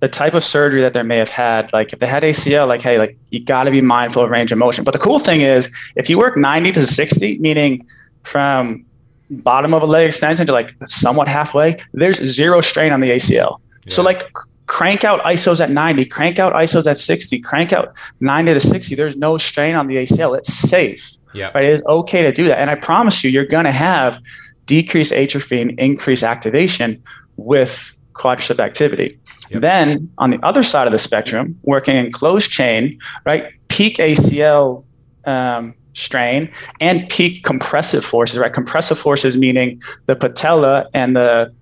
the 0.00 0.08
type 0.08 0.34
of 0.34 0.44
surgery 0.44 0.82
that 0.82 0.94
they 0.94 1.02
may 1.02 1.18
have 1.18 1.30
had. 1.30 1.72
Like 1.72 1.92
if 1.92 1.98
they 1.98 2.06
had 2.06 2.22
ACL, 2.22 2.68
like 2.68 2.82
hey, 2.82 2.98
like 2.98 3.16
you 3.30 3.40
got 3.40 3.64
to 3.64 3.70
be 3.70 3.80
mindful 3.80 4.22
of 4.22 4.30
range 4.30 4.52
of 4.52 4.58
motion. 4.58 4.84
But 4.84 4.92
the 4.92 4.98
cool 4.98 5.18
thing 5.18 5.40
is, 5.40 5.74
if 5.96 6.10
you 6.10 6.18
work 6.18 6.36
ninety 6.36 6.72
to 6.72 6.86
sixty, 6.86 7.38
meaning 7.38 7.86
from 8.22 8.84
bottom 9.30 9.74
of 9.74 9.82
a 9.82 9.86
leg 9.86 10.06
extension 10.06 10.46
to 10.46 10.52
like 10.52 10.74
somewhat 10.86 11.28
halfway, 11.28 11.76
there's 11.92 12.22
zero 12.24 12.60
strain 12.60 12.92
on 12.92 13.00
the 13.00 13.10
ACL. 13.10 13.60
So 13.88 14.02
like 14.02 14.24
crank 14.66 15.04
out 15.04 15.20
isos 15.24 15.60
at 15.60 15.70
90 15.70 16.04
crank 16.06 16.38
out 16.38 16.52
isos 16.54 16.86
at 16.90 16.96
60 16.98 17.40
crank 17.40 17.72
out 17.72 17.94
90 18.20 18.54
to 18.54 18.60
60 18.60 18.94
there's 18.94 19.16
no 19.16 19.36
strain 19.38 19.74
on 19.74 19.86
the 19.88 19.96
acl 19.96 20.36
it's 20.38 20.52
safe 20.52 21.12
Yeah. 21.34 21.50
right? 21.54 21.64
It 21.64 21.70
is 21.74 21.82
okay 21.86 22.22
to 22.22 22.32
do 22.32 22.44
that. 22.48 22.58
And 22.58 22.70
i 22.70 22.74
promise 22.76 23.22
you 23.24 23.30
you're 23.30 23.44
going 23.56 23.64
to 23.66 23.72
have 23.72 24.18
decreased 24.66 25.12
atrophy 25.12 25.60
and 25.60 25.78
increased 25.78 26.22
activation 26.24 27.02
with 27.36 27.96
quadricep 28.14 28.58
activity. 28.60 29.18
Yep. 29.50 29.60
then 29.60 29.86
on 30.18 30.30
the 30.30 30.40
other 30.42 30.62
side 30.62 30.86
of 30.86 30.92
the 30.92 30.98
spectrum 30.98 31.58
working 31.64 31.96
in 31.96 32.10
closed 32.10 32.50
chain 32.50 32.98
right 33.26 33.44
peak 33.68 33.96
acl 33.98 34.84
um, 35.26 35.74
strain 35.92 36.50
and 36.80 37.08
peak 37.08 37.42
compressive 37.44 38.04
forces 38.04 38.38
right? 38.38 38.52
Compressive 38.52 38.98
forces 38.98 39.36
meaning 39.36 39.80
the 40.06 40.16
patella 40.16 40.86
and 40.94 41.14
the 41.16 41.52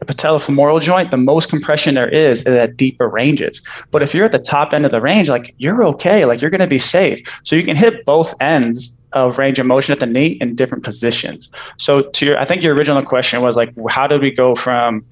the 0.00 0.06
patellofemoral 0.06 0.80
joint, 0.80 1.10
the 1.10 1.16
most 1.16 1.50
compression 1.50 1.94
there 1.94 2.08
is 2.08 2.42
is 2.42 2.54
at 2.54 2.76
deeper 2.76 3.08
ranges. 3.08 3.62
But 3.90 4.02
if 4.02 4.14
you're 4.14 4.24
at 4.24 4.32
the 4.32 4.38
top 4.38 4.72
end 4.72 4.86
of 4.86 4.92
the 4.92 5.00
range, 5.00 5.28
like 5.28 5.54
you're 5.58 5.84
okay, 5.84 6.24
like 6.24 6.40
you're 6.40 6.50
going 6.50 6.60
to 6.60 6.66
be 6.66 6.78
safe. 6.78 7.20
So 7.44 7.54
you 7.54 7.62
can 7.62 7.76
hit 7.76 8.04
both 8.04 8.34
ends 8.40 8.98
of 9.12 9.38
range 9.38 9.58
of 9.58 9.66
motion 9.66 9.92
at 9.92 9.98
the 9.98 10.06
knee 10.06 10.38
in 10.40 10.54
different 10.54 10.84
positions. 10.84 11.50
So 11.76 12.02
to 12.02 12.26
your, 12.26 12.38
I 12.38 12.44
think 12.44 12.62
your 12.62 12.74
original 12.74 13.02
question 13.02 13.42
was 13.42 13.56
like, 13.56 13.74
how 13.90 14.06
did 14.06 14.22
we 14.22 14.30
go 14.30 14.54
from 14.54 15.02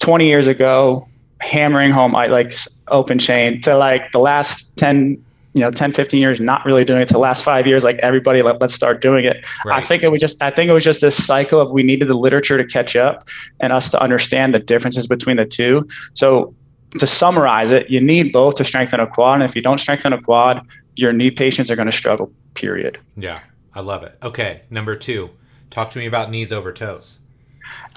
20 0.00 0.26
years 0.26 0.46
ago 0.46 1.08
hammering 1.40 1.90
home 1.90 2.12
like 2.12 2.52
open 2.88 3.18
chain 3.18 3.60
to 3.62 3.76
like 3.76 4.12
the 4.12 4.18
last 4.18 4.76
10 4.76 5.23
you 5.54 5.60
know 5.60 5.70
10 5.70 5.92
15 5.92 6.20
years 6.20 6.40
not 6.40 6.64
really 6.66 6.84
doing 6.84 7.00
it 7.02 7.06
to 7.08 7.14
the 7.14 7.18
last 7.20 7.44
five 7.44 7.66
years 7.66 7.84
like 7.84 7.96
everybody 7.98 8.42
let, 8.42 8.60
let's 8.60 8.74
start 8.74 9.00
doing 9.00 9.24
it 9.24 9.36
Right. 9.64 9.78
i 9.78 9.80
think 9.80 10.02
it 10.02 10.10
was 10.10 10.20
just 10.20 10.42
i 10.42 10.50
think 10.50 10.68
it 10.68 10.72
was 10.72 10.82
just 10.84 11.00
this 11.00 11.16
cycle 11.24 11.60
of 11.60 11.70
we 11.70 11.82
needed 11.82 12.08
the 12.08 12.14
literature 12.18 12.58
to 12.58 12.64
catch 12.64 12.96
up 12.96 13.28
and 13.60 13.72
us 13.72 13.88
to 13.90 14.02
understand 14.02 14.52
the 14.52 14.58
differences 14.58 15.06
between 15.06 15.36
the 15.36 15.44
two 15.44 15.86
so 16.14 16.54
to 16.98 17.06
summarize 17.06 17.70
it 17.70 17.88
you 17.88 18.00
need 18.00 18.32
both 18.32 18.56
to 18.56 18.64
strengthen 18.64 18.98
a 19.00 19.06
quad 19.06 19.34
and 19.34 19.42
if 19.44 19.54
you 19.56 19.62
don't 19.62 19.78
strengthen 19.78 20.12
a 20.12 20.20
quad 20.20 20.66
your 20.96 21.12
knee 21.12 21.30
patients 21.30 21.70
are 21.70 21.76
going 21.76 21.86
to 21.86 21.92
struggle 21.92 22.32
period 22.54 22.98
Yeah. 23.16 23.38
I 23.76 23.80
love 23.80 24.04
it. 24.04 24.16
Okay. 24.22 24.62
Number 24.70 24.94
two, 24.94 25.30
talk 25.70 25.90
to 25.90 25.98
me 25.98 26.06
about 26.06 26.30
knees 26.30 26.52
over 26.52 26.72
toes. 26.72 27.18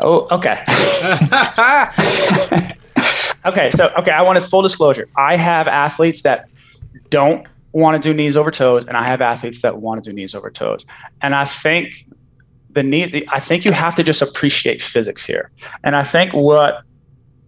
oh 0.03 0.28
okay 0.32 0.58
okay 3.45 3.70
so 3.70 3.91
okay 3.97 4.12
i 4.12 4.22
wanted 4.22 4.43
full 4.43 4.62
disclosure 4.64 5.08
i 5.16 5.36
have 5.36 5.68
athletes 5.68 6.22
that 6.24 6.49
don't 7.10 7.48
want 7.74 8.02
to 8.02 8.10
do 8.10 8.14
knees 8.16 8.36
over 8.38 8.50
toes 8.52 8.86
and 8.86 8.95
i 8.98 9.04
have 9.04 9.22
athletes 9.22 9.62
that 9.62 9.78
want 9.80 10.04
to 10.04 10.10
do 10.10 10.16
knees 10.16 10.34
over 10.34 10.50
toes 10.50 10.86
and 11.22 11.36
i 11.36 11.43
think 11.45 12.06
the 12.72 12.84
knee 12.84 13.26
i 13.30 13.39
think 13.39 13.66
you 13.66 13.72
have 13.72 13.95
to 13.95 14.04
just 14.04 14.22
appreciate 14.22 14.82
physics 14.82 15.26
here 15.26 15.50
and 15.84 15.95
i 15.95 16.04
think 16.04 16.34
what 16.34 16.82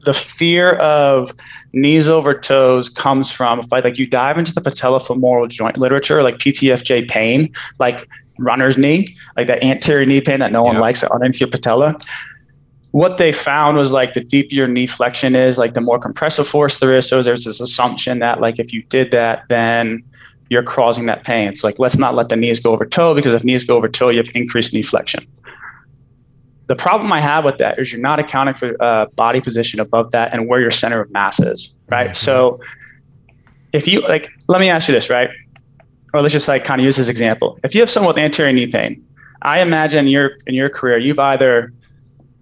the 0.03 0.13
fear 0.13 0.73
of 0.75 1.33
knees 1.73 2.07
over 2.07 2.33
toes 2.39 2.87
comes 2.89 3.31
from 3.31 3.59
if 3.59 3.71
I, 3.73 3.79
like 3.79 3.97
you 3.97 4.07
dive 4.07 4.37
into 4.37 4.53
the 4.53 4.61
patellofemoral 4.61 5.49
joint 5.49 5.77
literature 5.77 6.23
like 6.23 6.35
ptfj 6.37 7.09
pain 7.09 7.53
like 7.79 8.07
runner's 8.37 8.77
knee 8.77 9.15
like 9.35 9.47
that 9.47 9.61
anterior 9.63 10.05
knee 10.05 10.21
pain 10.21 10.39
that 10.39 10.51
no 10.51 10.63
one 10.63 10.75
Yeah. 10.75 10.81
likes 10.81 11.03
underneath 11.03 11.41
your 11.41 11.49
patella 11.49 11.97
what 12.91 13.17
they 13.17 13.31
found 13.31 13.77
was 13.77 13.91
like 13.91 14.13
the 14.13 14.21
deeper 14.21 14.55
your 14.55 14.67
knee 14.67 14.87
flexion 14.87 15.35
is, 15.35 15.57
like 15.57 15.73
the 15.73 15.81
more 15.81 15.99
compressive 15.99 16.47
force 16.47 16.79
there 16.79 16.97
is. 16.97 17.07
So 17.07 17.21
there's 17.21 17.45
this 17.45 17.59
assumption 17.59 18.19
that 18.19 18.41
like 18.41 18.59
if 18.59 18.73
you 18.73 18.81
did 18.83 19.11
that, 19.11 19.43
then 19.49 20.03
you're 20.49 20.63
causing 20.63 21.05
that 21.05 21.23
pain. 21.23 21.53
So 21.53 21.67
like 21.67 21.77
let's 21.77 21.97
not 21.97 22.15
let 22.15 22.29
the 22.29 22.35
knees 22.35 22.59
go 22.59 22.71
over 22.71 22.85
toe 22.85 23.13
because 23.13 23.33
if 23.35 23.43
knees 23.43 23.63
go 23.63 23.77
over 23.77 23.87
toe, 23.87 24.09
you 24.09 24.17
have 24.17 24.29
increased 24.33 24.73
knee 24.73 24.81
flexion. 24.81 25.23
The 26.65 26.75
problem 26.75 27.11
I 27.11 27.21
have 27.21 27.45
with 27.45 27.57
that 27.59 27.77
is 27.79 27.91
you're 27.91 28.01
not 28.01 28.19
accounting 28.19 28.53
for 28.55 28.81
uh, 28.81 29.05
body 29.15 29.41
position 29.41 29.79
above 29.79 30.11
that 30.11 30.33
and 30.33 30.47
where 30.47 30.59
your 30.59 30.71
center 30.71 31.01
of 31.01 31.11
mass 31.11 31.39
is, 31.39 31.75
right? 31.89 32.11
Mhm. 32.11 32.15
So 32.15 32.59
if 33.71 33.87
you 33.87 34.01
like, 34.01 34.29
let 34.47 34.59
me 34.59 34.69
ask 34.69 34.87
you 34.87 34.93
this, 34.93 35.09
right? 35.09 35.29
Or 36.13 36.21
let's 36.23 36.33
just 36.33 36.47
like 36.47 36.63
kind 36.63 36.81
of 36.81 36.85
use 36.85 36.97
this 36.97 37.07
example. 37.07 37.59
If 37.63 37.75
you 37.75 37.81
have 37.81 37.89
someone 37.89 38.15
with 38.15 38.23
anterior 38.23 38.51
knee 38.51 38.65
pain, 38.65 39.03
I 39.43 39.61
imagine 39.61 40.07
your 40.07 40.31
in 40.47 40.55
your 40.55 40.69
career 40.69 40.97
you've 40.97 41.19
either 41.19 41.71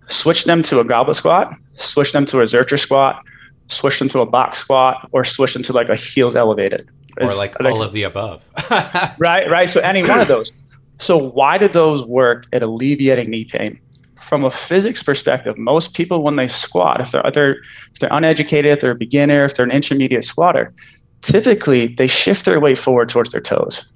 switch 0.08 0.46
them 0.46 0.62
to 0.64 0.80
a 0.80 0.86
goblet 0.86 1.16
squat, 1.16 1.54
switch 1.78 2.12
them 2.14 2.26
to 2.28 2.42
a 2.42 2.44
Zercher 2.44 2.80
squat, 2.80 3.24
switch 3.70 4.00
them 4.00 4.10
to 4.10 4.20
a 4.22 4.26
box 4.26 4.60
squat, 4.60 5.10
or 5.12 5.24
switch 5.24 5.54
them 5.54 5.64
to 5.64 5.74
like 5.74 5.90
a 5.90 5.96
heels 5.96 6.36
elevated. 6.36 6.90
or 7.20 7.36
like 7.36 7.56
all 7.60 7.82
of 7.84 7.94
the 7.94 8.04
above. 8.04 8.48
right, 9.20 9.50
right. 9.50 9.70
So 9.70 9.80
any 9.82 10.04
one 10.04 10.20
of 10.20 10.28
those. 10.28 10.52
So 11.00 11.30
why 11.32 11.58
do 11.58 11.68
those 11.68 12.06
work 12.06 12.46
at 12.54 12.64
alleviating 12.64 13.30
knee 13.30 13.46
pain? 13.46 13.80
From 14.16 14.44
a 14.44 14.52
physics 14.52 15.04
perspective, 15.04 15.58
most 15.58 15.96
people 15.96 16.22
when 16.22 16.36
they 16.36 16.48
squat, 16.48 17.00
if 17.00 17.12
they're, 17.12 17.26
if 17.26 17.34
they're 17.34 17.52
if 17.94 18.00
they're 18.00 18.14
uneducated, 18.14 18.74
if 18.74 18.82
they're 18.82 18.92
a 18.92 18.96
beginner, 18.96 19.46
if 19.46 19.56
they're 19.56 19.66
an 19.66 19.72
intermediate 19.72 20.26
squatter, 20.26 20.74
typically 21.22 21.88
they 21.88 22.08
shift 22.08 22.46
their 22.46 22.60
weight 22.60 22.78
forward 22.78 23.10
towards 23.10 23.32
their 23.32 23.42
toes. 23.42 23.92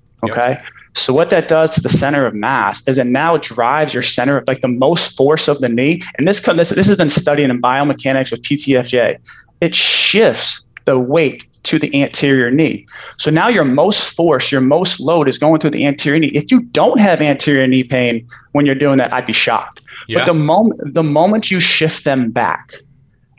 Yep. 0.58 0.66
So 0.94 1.14
what 1.14 1.30
that 1.30 1.48
does 1.48 1.74
to 1.76 1.82
the 1.82 1.90
center 1.90 2.26
of 2.26 2.34
mass 2.34 2.86
is 2.88 2.98
it 2.98 3.08
now 3.08 3.38
drives 3.38 3.94
your 3.94 4.04
center 4.04 4.38
of 4.38 4.48
like 4.48 4.62
the 4.62 4.68
most 4.68 5.16
force 5.16 5.48
of 5.48 5.60
the 5.60 5.70
knee. 5.70 6.02
And 6.18 6.28
this 6.28 6.42
this 6.42 6.70
this 6.70 6.88
has 6.88 6.98
been 6.98 7.10
studied 7.10 7.50
in 7.50 7.62
biomechanics 7.62 8.32
with 8.32 8.42
PTFJ. 8.42 9.18
It 9.62 9.76
shifts 9.76 10.66
the 10.86 11.00
weight 11.00 11.48
to 11.64 11.78
the 11.78 12.02
anterior 12.02 12.50
knee. 12.50 12.88
So 13.18 13.30
now 13.30 13.48
your 13.48 13.64
most 13.64 14.16
force, 14.16 14.52
your 14.52 14.62
most 14.62 15.00
load 15.00 15.30
is 15.30 15.38
going 15.38 15.60
through 15.60 15.70
the 15.70 15.86
anterior 15.86 16.20
knee. 16.20 16.32
If 16.34 16.52
you 16.52 16.62
don't 16.62 17.00
have 17.00 17.22
anterior 17.22 17.68
knee 17.68 17.84
pain 17.84 18.28
when 18.54 18.66
you're 18.66 18.76
doing 18.76 18.98
that, 18.98 19.14
I'd 19.14 19.28
be 19.28 19.34
shocked. 19.34 19.82
yeah. 20.08 20.20
But 20.20 20.26
the 20.26 20.34
moment 20.34 20.94
the 20.94 21.04
moment 21.04 21.52
you 21.52 21.60
shift 21.60 22.04
them 22.04 22.32
back, 22.32 22.74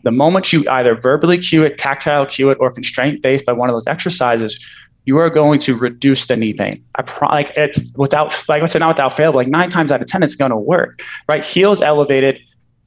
the 0.04 0.12
moment 0.12 0.52
you 0.52 0.68
either 0.68 0.94
verbally 0.94 1.38
cue 1.38 1.64
it, 1.64 1.78
tactile 1.78 2.26
cue 2.26 2.50
it, 2.50 2.58
or 2.60 2.70
constraint 2.70 3.22
based 3.22 3.44
by 3.44 3.52
one 3.52 3.68
of 3.68 3.74
those 3.74 3.86
exercises, 3.86 4.58
you 5.04 5.18
are 5.18 5.30
going 5.30 5.58
to 5.60 5.76
reduce 5.76 6.26
the 6.26 6.36
knee 6.36 6.52
pain. 6.54 6.84
I 6.96 7.02
pro- 7.02 7.28
like 7.28 7.50
it's 7.56 7.96
without 7.96 8.32
like 8.48 8.62
I 8.62 8.66
said, 8.66 8.80
not 8.80 8.88
without 8.96 9.12
fail, 9.16 9.32
but 9.32 9.38
like 9.38 9.48
nine 9.48 9.68
times 9.68 9.90
out 9.90 10.00
of 10.00 10.06
ten, 10.06 10.22
it's 10.22 10.36
going 10.36 10.50
to 10.52 10.56
work. 10.56 11.02
Right? 11.28 11.42
Heels 11.44 11.82
elevated 11.82 12.38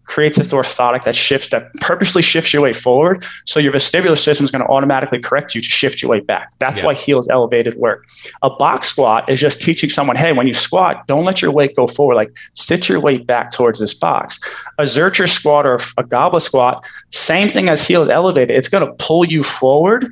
creates 0.07 0.37
this 0.37 0.49
orthotic 0.53 1.03
that 1.03 1.15
shifts 1.15 1.49
that 1.49 1.73
purposely 1.81 2.21
shifts 2.21 2.53
your 2.53 2.61
weight 2.61 2.75
forward. 2.75 3.25
So 3.45 3.59
your 3.59 3.73
vestibular 3.73 4.15
system 4.15 4.43
is 4.43 4.51
going 4.51 4.63
to 4.63 4.69
automatically 4.69 5.17
correct 5.19 5.55
you 5.55 5.61
to 5.61 5.67
shift 5.67 5.99
your 6.03 6.11
weight 6.11 6.27
back. 6.27 6.53
That's 6.59 6.77
Yeah. 6.79 6.85
why 6.85 6.93
heels 6.93 7.27
elevated 7.27 7.73
work. 7.77 8.05
A 8.43 8.51
box 8.51 8.87
squat 8.89 9.27
is 9.27 9.39
just 9.41 9.61
teaching 9.61 9.89
someone, 9.89 10.15
hey, 10.15 10.31
when 10.31 10.45
you 10.45 10.53
squat, 10.53 11.07
don't 11.07 11.25
let 11.25 11.41
your 11.41 11.49
weight 11.49 11.75
go 11.75 11.87
forward. 11.87 12.13
Like 12.15 12.29
sit 12.53 12.87
your 12.87 12.99
weight 12.99 13.25
back 13.25 13.49
towards 13.49 13.79
this 13.79 13.95
box. 13.95 14.39
A 14.77 14.83
Zercher 14.83 15.27
squat 15.27 15.65
or 15.65 15.79
a 15.97 16.03
goblet 16.03 16.43
squat, 16.43 16.85
same 17.11 17.49
thing 17.49 17.67
as 17.67 17.85
heels 17.87 18.07
elevated. 18.07 18.55
It's 18.55 18.69
going 18.69 18.85
to 18.85 18.93
pull 19.03 19.25
you 19.25 19.41
forward. 19.43 20.05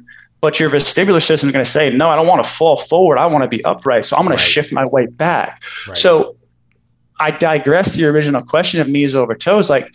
But 0.44 0.60
your 0.60 0.70
vestibular 0.70 1.22
system 1.26 1.48
is 1.48 1.54
going 1.54 1.64
to 1.64 1.72
say, 1.72 1.90
no, 1.94 2.10
I 2.10 2.18
don't 2.18 2.28
want 2.28 2.44
to 2.44 2.50
fall 2.50 2.76
forward. 2.76 3.18
I 3.18 3.26
want 3.28 3.44
to 3.44 3.48
be 3.48 3.64
upright. 3.64 4.04
So 4.04 4.18
I'm 4.18 4.24
going 4.24 4.32
Right. 4.32 4.40
to 4.40 4.44
shift 4.44 4.74
my 4.74 4.86
weight 4.86 5.16
back. 5.18 5.64
Right. 5.88 5.98
So 5.98 6.36
I 7.18 7.32
digress 7.32 7.96
to 7.96 8.02
your 8.02 8.12
original 8.12 8.42
question 8.42 8.82
of 8.82 8.90
knees 8.90 9.16
over 9.16 9.36
toes. 9.36 9.70
Like 9.70 9.88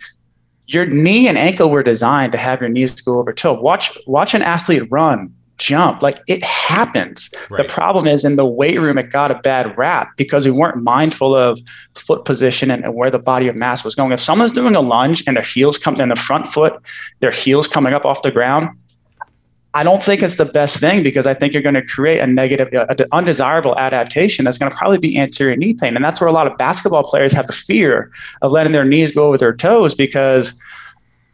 your 0.65 0.87
knee 0.87 1.27
and 1.27 1.37
ankle 1.37 1.69
were 1.69 1.83
designed 1.83 2.31
to 2.31 2.39
have 2.39 2.61
your 2.61 2.69
knees 2.69 2.99
go 2.99 3.19
over 3.19 3.31
toe. 3.31 3.61
Watch 3.61 3.95
watch 4.07 4.33
an 4.33 4.41
athlete 4.41 4.87
run, 4.89 5.31
jump. 5.59 6.01
Like 6.01 6.19
it 6.25 6.41
happens. 6.43 7.29
Right. 7.51 7.61
The 7.61 7.71
problem 7.71 8.07
is 8.07 8.25
in 8.25 8.35
the 8.35 8.45
weight 8.45 8.79
room, 8.81 8.97
it 8.97 9.11
got 9.11 9.29
a 9.29 9.35
bad 9.35 9.77
rap 9.77 10.09
because 10.17 10.45
we 10.45 10.51
weren't 10.51 10.77
mindful 10.81 11.35
of 11.35 11.59
foot 11.93 12.25
position 12.25 12.71
and, 12.71 12.83
and 12.83 12.95
where 12.95 13.11
the 13.11 13.19
body 13.19 13.47
of 13.49 13.55
mass 13.55 13.85
was 13.85 13.93
going. 13.93 14.11
If 14.13 14.19
someone's 14.19 14.53
doing 14.53 14.75
a 14.75 14.81
lunge 14.81 15.23
and 15.27 15.37
their 15.37 15.43
heels 15.43 15.77
come 15.77 15.93
in 16.01 16.09
the 16.09 16.15
front 16.15 16.47
foot, 16.47 16.73
their 17.19 17.29
heels 17.29 17.67
coming 17.67 17.93
up 17.93 18.03
off 18.03 18.23
the 18.23 18.31
ground, 18.31 18.69
I 19.73 19.83
don't 19.83 20.01
think 20.01 20.23
it's 20.23 20.37
the 20.37 20.45
best 20.45 20.77
thing 20.77 21.03
because 21.03 21.27
I 21.27 21.35
think 21.35 21.53
you're 21.53 21.61
going 21.61 21.75
to 21.75 21.85
create 21.85 22.19
a 22.19 22.27
negative, 22.27 22.69
an 22.73 23.05
undesirable 23.11 23.77
adaptation 23.77 24.45
that's 24.45 24.57
going 24.57 24.71
to 24.71 24.75
probably 24.75 24.97
be 24.97 25.17
anterior 25.17 25.55
knee 25.55 25.75
pain. 25.75 25.95
And 25.95 26.03
that's 26.03 26.19
where 26.19 26.27
a 26.27 26.31
lot 26.31 26.47
of 26.47 26.57
basketball 26.57 27.03
players 27.03 27.33
have 27.33 27.45
the 27.45 27.53
fear 27.53 28.11
of 28.41 28.51
letting 28.51 28.71
their 28.71 28.85
knees 28.85 29.13
go 29.13 29.27
over 29.27 29.37
their 29.37 29.53
toes 29.55 29.93
because 29.93 30.59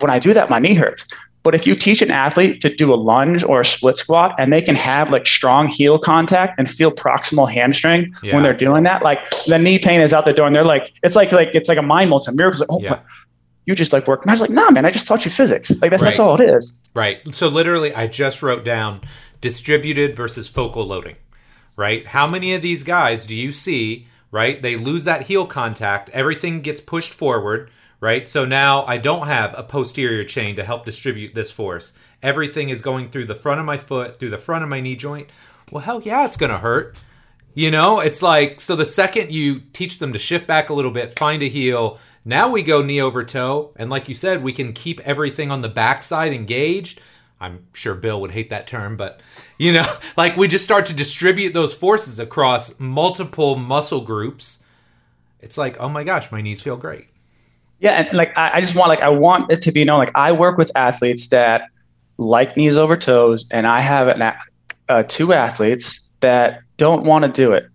when 0.02 0.12
I 0.12 0.20
do 0.20 0.34
that, 0.34 0.50
my 0.50 0.60
knee 0.60 0.74
hurts. 0.74 1.08
But 1.44 1.54
if 1.56 1.66
you 1.68 1.76
teach 1.76 2.02
an 2.02 2.10
athlete 2.12 2.60
to 2.62 2.76
do 2.76 2.92
a 2.94 2.96
lunge 2.96 3.44
or 3.44 3.62
a 3.62 3.66
split 3.66 3.98
squat 3.98 4.36
and 4.40 4.52
they 4.52 4.64
can 4.64 4.76
have 4.76 5.12
like 5.12 5.28
strong 5.28 5.68
heel 5.68 6.00
contact 6.00 6.60
and 6.60 6.70
feel 6.70 6.92
proximal 6.92 7.50
hamstring 7.50 8.12
Yeah. 8.24 8.34
when 8.34 8.44
they're 8.44 8.58
doing 8.58 8.84
that, 8.84 9.04
like 9.04 9.30
the 9.46 9.60
knee 9.60 9.78
pain 9.80 10.02
is 10.02 10.12
out 10.12 10.26
the 10.26 10.34
door 10.34 10.48
and 10.48 10.56
they're 10.56 10.64
like, 10.66 10.92
it's 11.04 11.16
like, 11.16 11.32
like, 11.32 11.52
it's 11.54 11.70
like 11.70 11.78
a 11.78 11.84
mind 11.84 12.10
melt. 12.10 12.28
A 12.28 12.32
miracle. 12.32 12.62
Like, 12.62 12.70
oh, 12.72 12.82
Yeah. 12.82 13.00
You 13.66 13.76
just 13.76 13.94
like 13.94 14.08
work. 14.08 14.24
And 14.24 14.32
I 14.32 14.34
was 14.34 14.42
like, 14.42 14.50
nah, 14.50 14.72
man, 14.72 14.86
I 14.86 14.92
just 14.92 15.08
taught 15.08 15.26
you 15.26 15.32
physics. 15.32 15.72
Like 15.82 15.92
that's, 15.92 16.04
that's 16.04 16.20
all 16.20 16.40
it 16.40 16.50
is. 16.50 16.90
Right. 16.94 17.34
So 17.34 17.48
literally, 17.48 17.94
I 17.94 18.08
just 18.08 18.42
wrote 18.42 18.64
down 18.64 19.02
distributed 19.42 20.16
versus 20.16 20.48
focal 20.48 20.86
loading. 20.86 21.16
Right. 21.76 22.08
How 22.08 22.28
many 22.28 22.54
of 22.54 22.62
these 22.62 22.84
guys 22.84 23.26
do 23.26 23.36
you 23.36 23.52
see? 23.52 24.08
Right. 24.32 24.62
They 24.62 24.76
lose 24.76 25.04
that 25.06 25.24
heel 25.24 25.46
contact. 25.46 26.10
Everything 26.12 26.62
gets 26.62 26.82
pushed 26.82 27.14
forward. 27.14 27.70
Right. 28.00 28.28
So 28.28 28.46
now 28.46 28.86
I 28.86 28.98
don't 28.98 29.28
have 29.28 29.54
a 29.58 29.64
posterior 29.64 30.24
chain 30.24 30.56
to 30.58 30.64
help 30.64 30.86
distribute 30.86 31.34
this 31.34 31.52
force. 31.52 31.94
Everything 32.22 32.70
is 32.70 32.82
going 32.82 33.10
through 33.10 33.26
the 33.26 33.36
front 33.36 33.60
of 33.60 33.66
my 33.66 33.78
foot, 33.78 34.20
through 34.20 34.30
the 34.30 34.38
front 34.38 34.64
of 34.64 34.70
my 34.70 34.80
knee 34.80 34.96
joint. 34.96 35.30
Well, 35.72 35.84
hell 35.84 36.02
yeah, 36.02 36.26
it's 36.26 36.38
going 36.38 36.52
to 36.52 36.60
hurt. 36.60 36.96
You 37.54 37.72
know, 37.72 38.02
it's 38.02 38.22
like 38.22 38.60
so 38.60 38.76
the 38.76 38.86
second 38.86 39.32
you 39.32 39.62
teach 39.72 40.00
them 40.00 40.12
to 40.12 40.20
shift 40.20 40.46
back 40.46 40.70
a 40.70 40.74
little 40.74 40.92
bit, 40.92 41.18
find 41.18 41.42
a 41.42 41.48
heel, 41.48 42.00
now 42.26 42.50
we 42.50 42.64
go 42.64 42.82
knee 42.82 43.00
over 43.00 43.24
toe, 43.24 43.72
and 43.76 43.90
like 43.90 44.10
you 44.10 44.16
said, 44.16 44.44
we 44.44 44.52
can 44.52 44.74
keep 44.74 45.00
everything 45.02 45.52
on 45.52 45.62
the 45.62 45.70
backside 45.70 46.34
engaged. 46.34 47.00
I'm 47.40 47.68
sure 47.74 47.94
Bill 47.94 48.20
would 48.22 48.32
hate 48.32 48.50
that 48.50 48.66
term, 48.66 48.98
but 48.98 49.22
you 49.60 49.72
know, 49.72 49.86
like 50.18 50.36
we 50.36 50.48
just 50.48 50.66
start 50.66 50.88
to 50.88 50.94
distribute 50.94 51.54
those 51.54 51.76
forces 51.76 52.18
across 52.18 52.80
multiple 52.80 53.56
muscle 53.56 54.02
groups. 54.02 54.60
It's 55.40 55.58
like, 55.58 55.80
oh 55.80 55.88
my 55.88 56.04
gosh, 56.04 56.32
my 56.32 56.42
knees 56.42 56.62
feel 56.62 56.78
great. 56.78 57.08
Yeah, 57.80 57.92
and 57.92 58.12
like 58.14 58.36
I, 58.36 58.56
I 58.56 58.62
just 58.62 58.76
want 58.76 58.90
like 58.90 59.02
I 59.02 59.10
want 59.10 59.52
it 59.52 59.62
to 59.64 59.72
be 59.72 59.86
known 59.86 60.00
like 60.00 60.16
I 60.16 60.32
work 60.32 60.58
with 60.58 60.72
athletes 60.76 61.28
that 61.28 61.70
like 62.18 62.58
knees 62.58 62.78
over 62.78 62.98
toes, 62.98 63.46
and 63.52 63.68
I 63.68 63.82
have 63.82 64.08
an, 64.08 64.34
uh, 64.90 65.04
two 65.08 65.34
athletes 65.34 66.10
that 66.22 66.62
don't 66.78 67.04
want 67.04 67.26
to 67.26 67.32
do 67.32 67.52
it, 67.52 67.68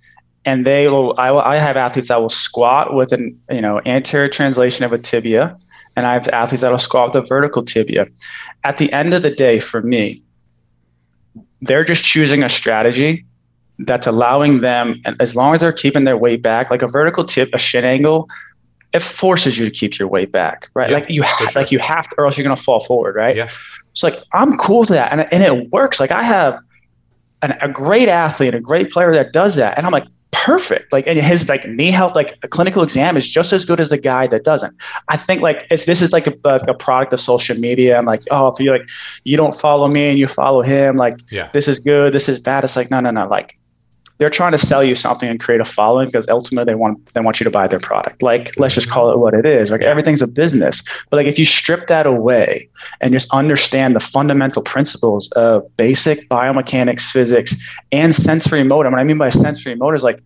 and 0.45 0.67
they 0.67 0.89
will. 0.89 1.15
I, 1.19 1.31
will, 1.31 1.41
I 1.41 1.59
have 1.59 1.77
athletes 1.77 2.09
that 2.09 2.21
will 2.21 2.29
squat 2.29 2.95
with 2.95 3.13
an 3.13 3.39
you 3.51 3.61
know 3.61 3.81
anterior 3.87 4.29
translation 4.29 4.85
of 4.85 4.93
a 4.93 4.99
tibia, 4.99 5.57
and 5.97 6.07
I 6.07 6.15
have 6.15 6.29
athletes 6.29 6.63
that 6.63 6.71
will 6.71 6.79
squat 6.79 7.15
with 7.15 7.25
a 7.25 7.27
vertical 7.27 7.63
tibia. 7.63 8.07
At 8.65 8.79
the 8.79 8.93
end 8.93 9.13
of 9.15 9.23
the 9.23 9.31
day, 9.31 9.61
for 9.61 9.83
me, 9.83 10.23
they're 11.61 11.85
just 11.85 12.05
choosing 12.05 12.43
a 12.43 12.49
strategy 12.49 13.25
that's 13.81 14.07
allowing 14.07 14.61
them, 14.61 15.01
and 15.05 15.21
as 15.21 15.37
long 15.37 15.55
as 15.55 15.61
they're 15.61 15.73
keeping 15.73 16.05
their 16.05 16.17
weight 16.17 16.43
back, 16.43 16.71
like 16.71 16.83
a 16.83 16.89
vertical 16.89 17.25
tip, 17.25 17.51
a 17.53 17.59
shin 17.59 17.85
angle, 17.85 18.29
it 18.93 19.03
forces 19.03 19.59
you 19.59 19.65
to 19.65 19.71
keep 19.71 19.99
your 19.99 20.09
weight 20.09 20.33
back, 20.33 20.69
right? 20.75 20.91
Yeah, 20.91 20.97
like 20.97 21.11
you 21.11 21.23
have, 21.23 21.51
sure. 21.51 21.63
like 21.63 21.71
you 21.71 21.79
have 21.79 22.09
to, 22.09 22.15
or 22.19 22.27
else 22.27 22.37
you're 22.37 22.45
gonna 22.45 22.57
fall 22.57 22.81
forward, 22.81 23.15
right? 23.15 23.37
Yeah. 23.37 23.49
It's 23.93 24.03
like 24.03 24.15
I'm 24.33 24.57
cool 24.57 24.81
with 24.81 24.89
that, 24.91 25.13
and 25.13 25.33
and 25.33 25.43
it 25.43 25.71
works. 25.71 26.01
Like 26.01 26.13
I 26.13 26.23
have 26.23 26.59
an, 27.43 27.53
a 27.61 27.69
great 27.69 28.09
athlete, 28.09 28.55
a 28.55 28.61
great 28.61 28.91
player 28.91 29.13
that 29.13 29.33
does 29.33 29.57
that, 29.57 29.77
and 29.77 29.87
I'm 29.87 29.93
like 29.93 30.07
perfect. 30.33 30.93
Like 30.93 31.07
and 31.07 31.19
his 31.19 31.49
like 31.49 31.67
knee 31.67 31.91
health, 31.91 32.15
like 32.15 32.39
a 32.43 32.49
clinical 32.49 32.83
exam 32.83 33.17
is 33.17 33.29
just 33.29 33.53
as 33.53 33.65
good 33.65 33.81
as 33.81 33.91
the 33.91 33.99
guy 33.99 34.27
that 34.29 34.45
doesn't. 34.45 34.75
I 35.09 35.17
think 35.17 35.43
like 35.43 35.67
it's 35.71 35.85
this 35.85 36.03
is 36.03 36.13
like 36.13 36.27
a, 36.27 36.35
a 36.45 36.75
product 36.75 37.13
of 37.13 37.21
social 37.21 37.57
media. 37.57 37.99
I'm 37.99 38.07
like, 38.07 38.23
oh, 38.31 38.49
if 38.49 38.61
you 38.61 38.71
like 38.71 38.89
you 39.25 39.37
don't 39.37 39.55
follow 39.55 39.89
me 39.89 40.11
and 40.11 40.19
you 40.19 40.27
follow 40.27 40.63
him, 40.63 40.97
like 40.97 41.19
yeah. 41.31 41.51
this 41.53 41.69
is 41.69 41.81
good, 41.81 42.13
this 42.13 42.29
is 42.29 42.41
bad. 42.41 42.65
It's 42.65 42.77
like 42.77 42.91
no, 42.91 43.01
no, 43.01 43.11
no. 43.11 43.29
Like 43.29 43.57
they're 44.21 44.29
trying 44.31 44.53
to 44.53 44.59
sell 44.59 44.85
you 44.85 44.95
something 44.95 45.31
and 45.31 45.41
create 45.41 45.63
a 45.63 45.65
following 45.65 46.07
because 46.07 46.29
ultimately 46.29 46.71
they 46.71 46.75
want 46.75 47.05
they 47.15 47.23
want 47.23 47.41
you 47.41 47.45
to 47.45 47.51
buy 47.51 47.67
their 47.67 47.81
product. 47.81 48.23
Like 48.23 48.53
let's 48.59 48.75
just 48.75 48.91
call 48.91 49.11
it 49.11 49.19
what 49.19 49.33
it 49.33 49.47
is. 49.47 49.71
Like 49.71 49.81
everything's 49.81 50.21
a 50.21 50.29
business. 50.29 50.83
But 51.09 51.17
like 51.17 51.27
if 51.27 51.39
you 51.39 51.47
strip 51.47 51.87
that 51.87 52.07
away 52.07 52.69
and 53.01 53.15
just 53.15 53.33
understand 53.33 53.97
the 53.97 54.01
fundamental 54.01 54.63
principles 54.63 55.33
of 55.33 55.65
basic 55.79 56.29
biomechanics, 56.29 57.11
physics, 57.11 57.57
and 57.93 58.15
sensory 58.15 58.63
motor. 58.63 58.91
What 58.91 59.01
I 59.01 59.05
mean 59.05 59.17
by 59.17 59.31
sensory 59.31 59.75
motor 59.75 59.97
is 59.97 60.05
like 60.05 60.23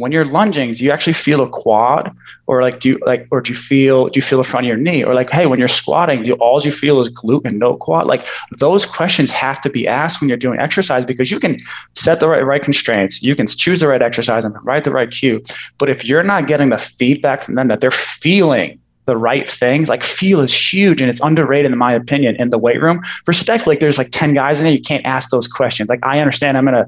when 0.00 0.12
you're 0.12 0.24
lunging, 0.24 0.74
do 0.74 0.84
you 0.84 0.90
actually 0.90 1.12
feel 1.12 1.40
a 1.42 1.48
quad, 1.48 2.14
or 2.46 2.62
like 2.62 2.80
do 2.80 2.90
you 2.90 2.98
like, 3.04 3.28
or 3.30 3.40
do 3.40 3.52
you 3.52 3.58
feel 3.58 4.08
do 4.08 4.18
you 4.18 4.22
feel 4.22 4.38
the 4.38 4.44
front 4.44 4.64
of 4.64 4.68
your 4.68 4.76
knee, 4.76 5.04
or 5.04 5.14
like, 5.14 5.30
hey, 5.30 5.46
when 5.46 5.58
you're 5.58 5.68
squatting, 5.68 6.22
do 6.22 6.34
all 6.34 6.60
you 6.62 6.72
feel 6.72 7.00
is 7.00 7.10
glute 7.10 7.44
and 7.44 7.58
no 7.58 7.76
quad? 7.76 8.06
Like 8.06 8.26
those 8.58 8.86
questions 8.86 9.30
have 9.30 9.60
to 9.62 9.70
be 9.70 9.86
asked 9.86 10.20
when 10.20 10.28
you're 10.28 10.38
doing 10.38 10.58
exercise 10.58 11.04
because 11.04 11.30
you 11.30 11.38
can 11.38 11.58
set 11.94 12.20
the 12.20 12.28
right 12.28 12.44
right 12.44 12.62
constraints, 12.62 13.22
you 13.22 13.36
can 13.36 13.46
choose 13.46 13.80
the 13.80 13.88
right 13.88 14.02
exercise 14.02 14.44
and 14.44 14.56
write 14.64 14.84
the 14.84 14.90
right 14.90 15.10
cue, 15.10 15.42
but 15.78 15.88
if 15.88 16.04
you're 16.04 16.22
not 16.24 16.46
getting 16.46 16.70
the 16.70 16.78
feedback 16.78 17.40
from 17.40 17.54
them 17.54 17.68
that 17.68 17.80
they're 17.80 17.90
feeling 17.90 18.80
the 19.06 19.16
right 19.16 19.48
things. 19.48 19.88
Like 19.88 20.04
feel 20.04 20.40
is 20.40 20.54
huge 20.54 21.00
and 21.00 21.10
it's 21.10 21.20
underrated 21.20 21.72
in 21.72 21.78
my 21.78 21.92
opinion 21.92 22.36
in 22.36 22.50
the 22.50 22.58
weight 22.58 22.80
room. 22.80 23.02
For 23.24 23.32
like 23.66 23.80
there's 23.80 23.98
like 23.98 24.10
10 24.12 24.34
guys 24.34 24.60
in 24.60 24.64
there, 24.64 24.72
you 24.72 24.80
can't 24.80 25.04
ask 25.04 25.30
those 25.30 25.48
questions. 25.48 25.88
Like 25.88 26.00
I 26.04 26.20
understand 26.20 26.56
I'm 26.56 26.64
gonna 26.64 26.86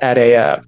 at 0.00 0.18
a 0.18 0.36
uh, 0.36 0.62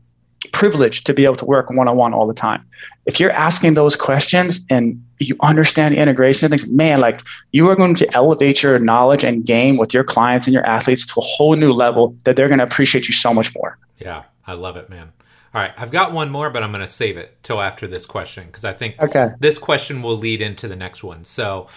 privilege 0.57 1.05
to 1.05 1.13
be 1.13 1.27
able 1.27 1.37
to 1.37 1.45
work 1.45 1.69
one 1.69 1.87
on 1.87 1.97
one 1.99 2.15
all 2.15 2.27
the 2.27 2.35
time. 2.35 2.67
If 3.05 3.21
you're 3.21 3.31
asking 3.31 3.75
those 3.75 3.95
questions 3.95 4.65
and 4.71 5.05
you 5.19 5.37
understand 5.43 5.95
the 5.95 5.99
integration 5.99 6.47
of 6.47 6.51
things, 6.51 6.67
man, 6.67 6.99
like 6.99 7.21
you 7.53 7.69
are 7.69 7.77
going 7.77 7.95
to 7.97 8.15
elevate 8.15 8.63
your 8.63 8.79
knowledge 8.79 9.23
and 9.23 9.45
game 9.45 9.77
with 9.77 9.93
your 9.93 10.03
clients 10.03 10.47
and 10.47 10.55
your 10.55 10.65
athletes 10.67 11.05
to 11.13 11.21
a 11.21 11.23
whole 11.23 11.57
new 11.57 11.73
level 11.73 12.17
that 12.25 12.37
they're 12.37 12.49
going 12.49 12.59
to 12.59 12.65
appreciate 12.65 13.07
you 13.07 13.13
so 13.13 13.35
much 13.35 13.55
more. 13.55 13.77
Yeah, 13.99 14.23
I 14.47 14.55
love 14.55 14.79
it, 14.79 14.89
man. 14.89 15.13
All 15.55 15.61
right, 15.61 15.73
I've 15.77 15.91
got 15.91 16.13
one 16.13 16.31
more, 16.31 16.49
but 16.49 16.63
I'm 16.63 16.73
going 16.73 16.85
to 16.85 16.89
save 16.89 17.19
it 17.19 17.37
till 17.43 17.61
after 17.61 17.87
this 17.87 18.07
question 18.07 18.47
because 18.47 18.65
I 18.65 18.73
think 18.73 18.99
okay. 18.99 19.33
this 19.39 19.59
question 19.59 20.01
will 20.01 20.17
lead 20.17 20.41
into 20.41 20.69
the 20.69 20.77
next 20.77 21.05
one. 21.05 21.25
So, 21.25 21.69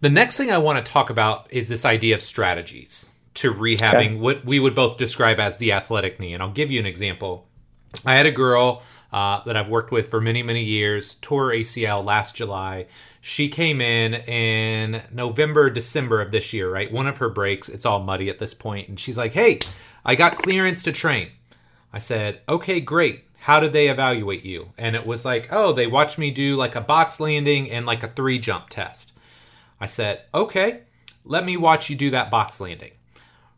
the 0.00 0.10
next 0.10 0.38
thing 0.38 0.50
I 0.50 0.58
want 0.58 0.84
to 0.84 0.92
talk 0.92 1.10
about 1.10 1.46
is 1.50 1.68
this 1.68 1.84
idea 1.84 2.14
of 2.14 2.22
strategies 2.22 3.08
to 3.36 3.52
rehabbing 3.52 4.06
okay. 4.06 4.14
what 4.14 4.44
we 4.44 4.58
would 4.58 4.74
both 4.74 4.96
describe 4.96 5.38
as 5.38 5.58
the 5.58 5.72
athletic 5.72 6.18
knee. 6.18 6.34
And 6.34 6.42
I'll 6.42 6.50
give 6.50 6.70
you 6.70 6.80
an 6.80 6.86
example. 6.86 7.46
I 8.04 8.14
had 8.14 8.26
a 8.26 8.32
girl 8.32 8.82
uh, 9.12 9.42
that 9.44 9.56
I've 9.56 9.68
worked 9.68 9.90
with 9.90 10.08
for 10.08 10.20
many, 10.20 10.42
many 10.42 10.62
years, 10.62 11.14
tore 11.16 11.50
ACL 11.50 12.04
last 12.04 12.36
July. 12.36 12.86
She 13.20 13.48
came 13.48 13.80
in 13.80 14.14
in 14.14 15.02
November, 15.12 15.70
December 15.70 16.20
of 16.20 16.32
this 16.32 16.52
year, 16.52 16.70
right? 16.70 16.92
One 16.92 17.06
of 17.06 17.18
her 17.18 17.28
breaks, 17.28 17.68
it's 17.68 17.86
all 17.86 18.02
muddy 18.02 18.28
at 18.28 18.38
this 18.38 18.54
point, 18.54 18.88
and 18.88 19.00
she's 19.00 19.16
like, 19.16 19.32
Hey, 19.32 19.60
I 20.04 20.14
got 20.14 20.36
clearance 20.36 20.82
to 20.84 20.92
train. 20.92 21.30
I 21.92 21.98
said, 21.98 22.40
Okay, 22.48 22.80
great. 22.80 23.24
How 23.38 23.60
did 23.60 23.72
they 23.72 23.88
evaluate 23.88 24.44
you? 24.44 24.72
And 24.76 24.96
it 24.96 25.06
was 25.06 25.24
like, 25.24 25.48
Oh, 25.52 25.72
they 25.72 25.86
watched 25.86 26.18
me 26.18 26.30
do 26.30 26.56
like 26.56 26.74
a 26.74 26.80
box 26.80 27.20
landing 27.20 27.70
and 27.70 27.86
like 27.86 28.02
a 28.02 28.08
three 28.08 28.38
jump 28.38 28.68
test. 28.68 29.12
I 29.80 29.86
said, 29.86 30.22
Okay, 30.34 30.82
let 31.24 31.44
me 31.44 31.56
watch 31.56 31.88
you 31.88 31.96
do 31.96 32.10
that 32.10 32.30
box 32.30 32.60
landing 32.60 32.92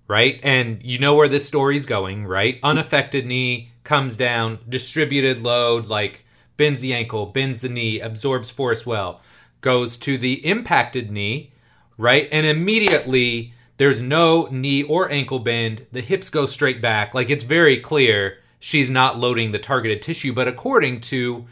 right? 0.08 0.40
And 0.42 0.82
you 0.82 0.98
know 0.98 1.14
where 1.14 1.28
this 1.28 1.46
story's 1.46 1.86
going, 1.86 2.26
right? 2.26 2.58
Unaffected 2.62 3.26
knee, 3.26 3.70
comes 3.84 4.16
down, 4.16 4.58
distributed 4.68 5.42
load, 5.42 5.86
like 5.86 6.24
bends 6.56 6.80
the 6.80 6.92
ankle, 6.92 7.26
bends 7.26 7.60
the 7.60 7.68
knee, 7.68 8.00
absorbs 8.00 8.50
force 8.50 8.84
well, 8.84 9.20
goes 9.60 9.96
to 9.96 10.18
the 10.18 10.44
impacted 10.46 11.10
knee, 11.10 11.52
right? 11.96 12.28
And 12.32 12.44
immediately 12.44 13.54
there's 13.78 14.02
no 14.02 14.48
knee 14.50 14.82
or 14.82 15.10
ankle 15.10 15.38
bend. 15.38 15.86
The 15.92 16.00
hips 16.00 16.30
go 16.30 16.46
straight 16.46 16.82
back. 16.82 17.14
Like 17.14 17.30
it's 17.30 17.44
very 17.44 17.78
clear 17.78 18.38
she's 18.58 18.90
not 18.90 19.18
loading 19.18 19.52
the 19.52 19.58
targeted 19.58 20.02
tissue. 20.02 20.32
But 20.32 20.48
according 20.48 21.00
to, 21.02 21.46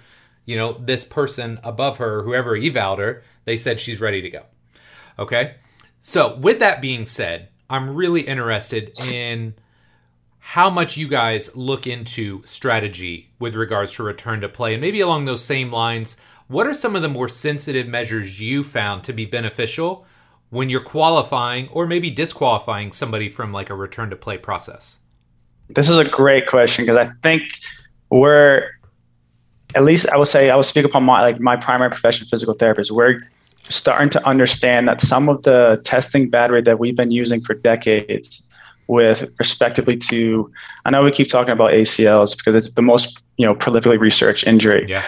you 0.45 0.57
know, 0.57 0.73
this 0.73 1.05
person 1.05 1.61
above 1.63 1.99
her, 1.99 2.23
whoever 2.23 2.57
evaled 2.57 2.99
her, 2.99 3.23
they 3.45 3.57
said 3.57 3.81
she's 3.81 4.01
ready 4.01 4.21
to 4.23 4.31
go. 4.31 4.43
Okay. 5.19 5.55
So 6.01 6.37
with 6.37 6.59
that 6.59 6.81
being 6.81 7.07
said, 7.07 7.49
I'm 7.69 7.95
really 7.95 8.23
interested 8.23 8.93
in 9.12 9.55
how 10.39 10.71
much 10.71 10.97
you 10.97 11.09
guys 11.09 11.55
look 11.57 11.87
into 11.87 12.41
strategy 12.45 13.31
with 13.39 13.55
regards 13.55 13.93
to 13.95 14.05
return 14.05 14.41
to 14.41 14.49
play. 14.49 14.75
And 14.75 14.81
maybe 14.81 15.01
along 15.01 15.25
those 15.25 15.43
same 15.43 15.73
lines, 15.73 16.17
what 16.47 16.67
are 16.67 16.75
some 16.75 16.95
of 16.95 17.03
the 17.03 17.09
more 17.09 17.29
sensitive 17.29 17.89
measures 17.89 18.41
you 18.41 18.62
found 18.62 19.03
to 19.05 19.12
be 19.12 19.25
beneficial 19.25 20.07
when 20.51 20.71
you're 20.71 20.81
qualifying 20.81 21.69
or 21.69 21.87
maybe 21.87 22.11
disqualifying 22.11 22.93
somebody 22.93 23.29
from 23.29 23.53
like 23.53 23.71
a 23.71 23.75
return 23.75 24.11
to 24.11 24.17
play 24.17 24.39
process? 24.39 24.99
This 25.69 25.91
is 25.91 25.99
a 25.99 26.05
great 26.05 26.47
question 26.47 26.87
because 26.87 27.09
I 27.09 27.12
think 27.23 27.43
we're 28.11 28.71
at 29.75 29.83
least 29.83 30.07
I 30.14 30.17
would 30.17 30.29
say 30.29 30.51
I 30.51 30.55
would 30.55 30.64
speak 30.64 30.85
upon 30.85 31.03
my 31.03 31.23
like 31.23 31.41
my 31.41 31.57
primary 31.57 31.91
profession 31.91 32.27
physical 32.27 32.55
therapist. 32.55 32.93
We're 32.93 33.23
starting 33.69 34.11
to 34.11 34.29
understand 34.29 34.89
that 34.89 35.01
some 35.01 35.29
of 35.29 35.43
the 35.43 35.81
testing 35.85 36.31
battery 36.31 36.62
that 36.62 36.79
we've 36.79 36.97
been 36.97 37.11
using 37.11 37.41
for 37.41 37.55
decades 37.55 38.43
with 38.89 39.25
respectively 39.39 39.97
to 39.97 40.51
I 40.85 40.91
know 40.91 41.03
we 41.03 41.11
keep 41.11 41.29
talking 41.29 41.53
about 41.53 41.73
ACLs 41.73 42.37
because 42.37 42.55
it's 42.55 42.75
the 42.75 42.83
most 42.83 43.25
you 43.37 43.47
know 43.47 43.55
prolifically 43.55 43.99
researched 43.99 44.47
injury. 44.47 44.87
Yeah. 44.89 45.03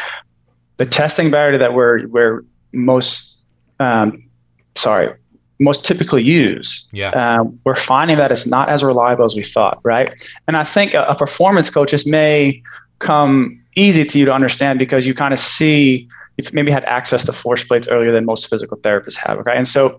The 0.78 0.86
testing 0.86 1.30
battery 1.30 1.58
that 1.58 1.74
we're 1.74 2.06
we're 2.08 2.44
most 2.72 3.42
um, 3.80 4.28
sorry 4.76 5.14
most 5.60 5.84
typically 5.84 6.22
use. 6.22 6.88
Yeah. 6.92 7.10
Um, 7.10 7.58
we're 7.64 7.74
finding 7.74 8.16
that 8.18 8.30
it's 8.30 8.46
not 8.46 8.68
as 8.68 8.84
reliable 8.84 9.24
as 9.24 9.34
we 9.34 9.42
thought, 9.42 9.80
right? 9.82 10.14
And 10.46 10.56
I 10.56 10.62
think 10.62 10.94
a, 10.94 11.04
a 11.04 11.16
performance 11.16 11.68
coach 11.68 11.90
just 11.90 12.06
may 12.06 12.62
come 13.00 13.60
easy 13.76 14.04
to 14.04 14.18
you 14.18 14.24
to 14.24 14.32
understand 14.32 14.78
because 14.78 15.06
you 15.06 15.14
kind 15.14 15.34
of 15.34 15.40
see 15.40 16.08
you've 16.38 16.54
maybe 16.54 16.70
had 16.70 16.84
access 16.84 17.26
to 17.26 17.32
force 17.32 17.64
plates 17.64 17.88
earlier 17.88 18.12
than 18.12 18.24
most 18.24 18.48
physical 18.48 18.78
therapists 18.78 19.16
have. 19.16 19.38
Okay. 19.38 19.52
And 19.54 19.68
so 19.68 19.98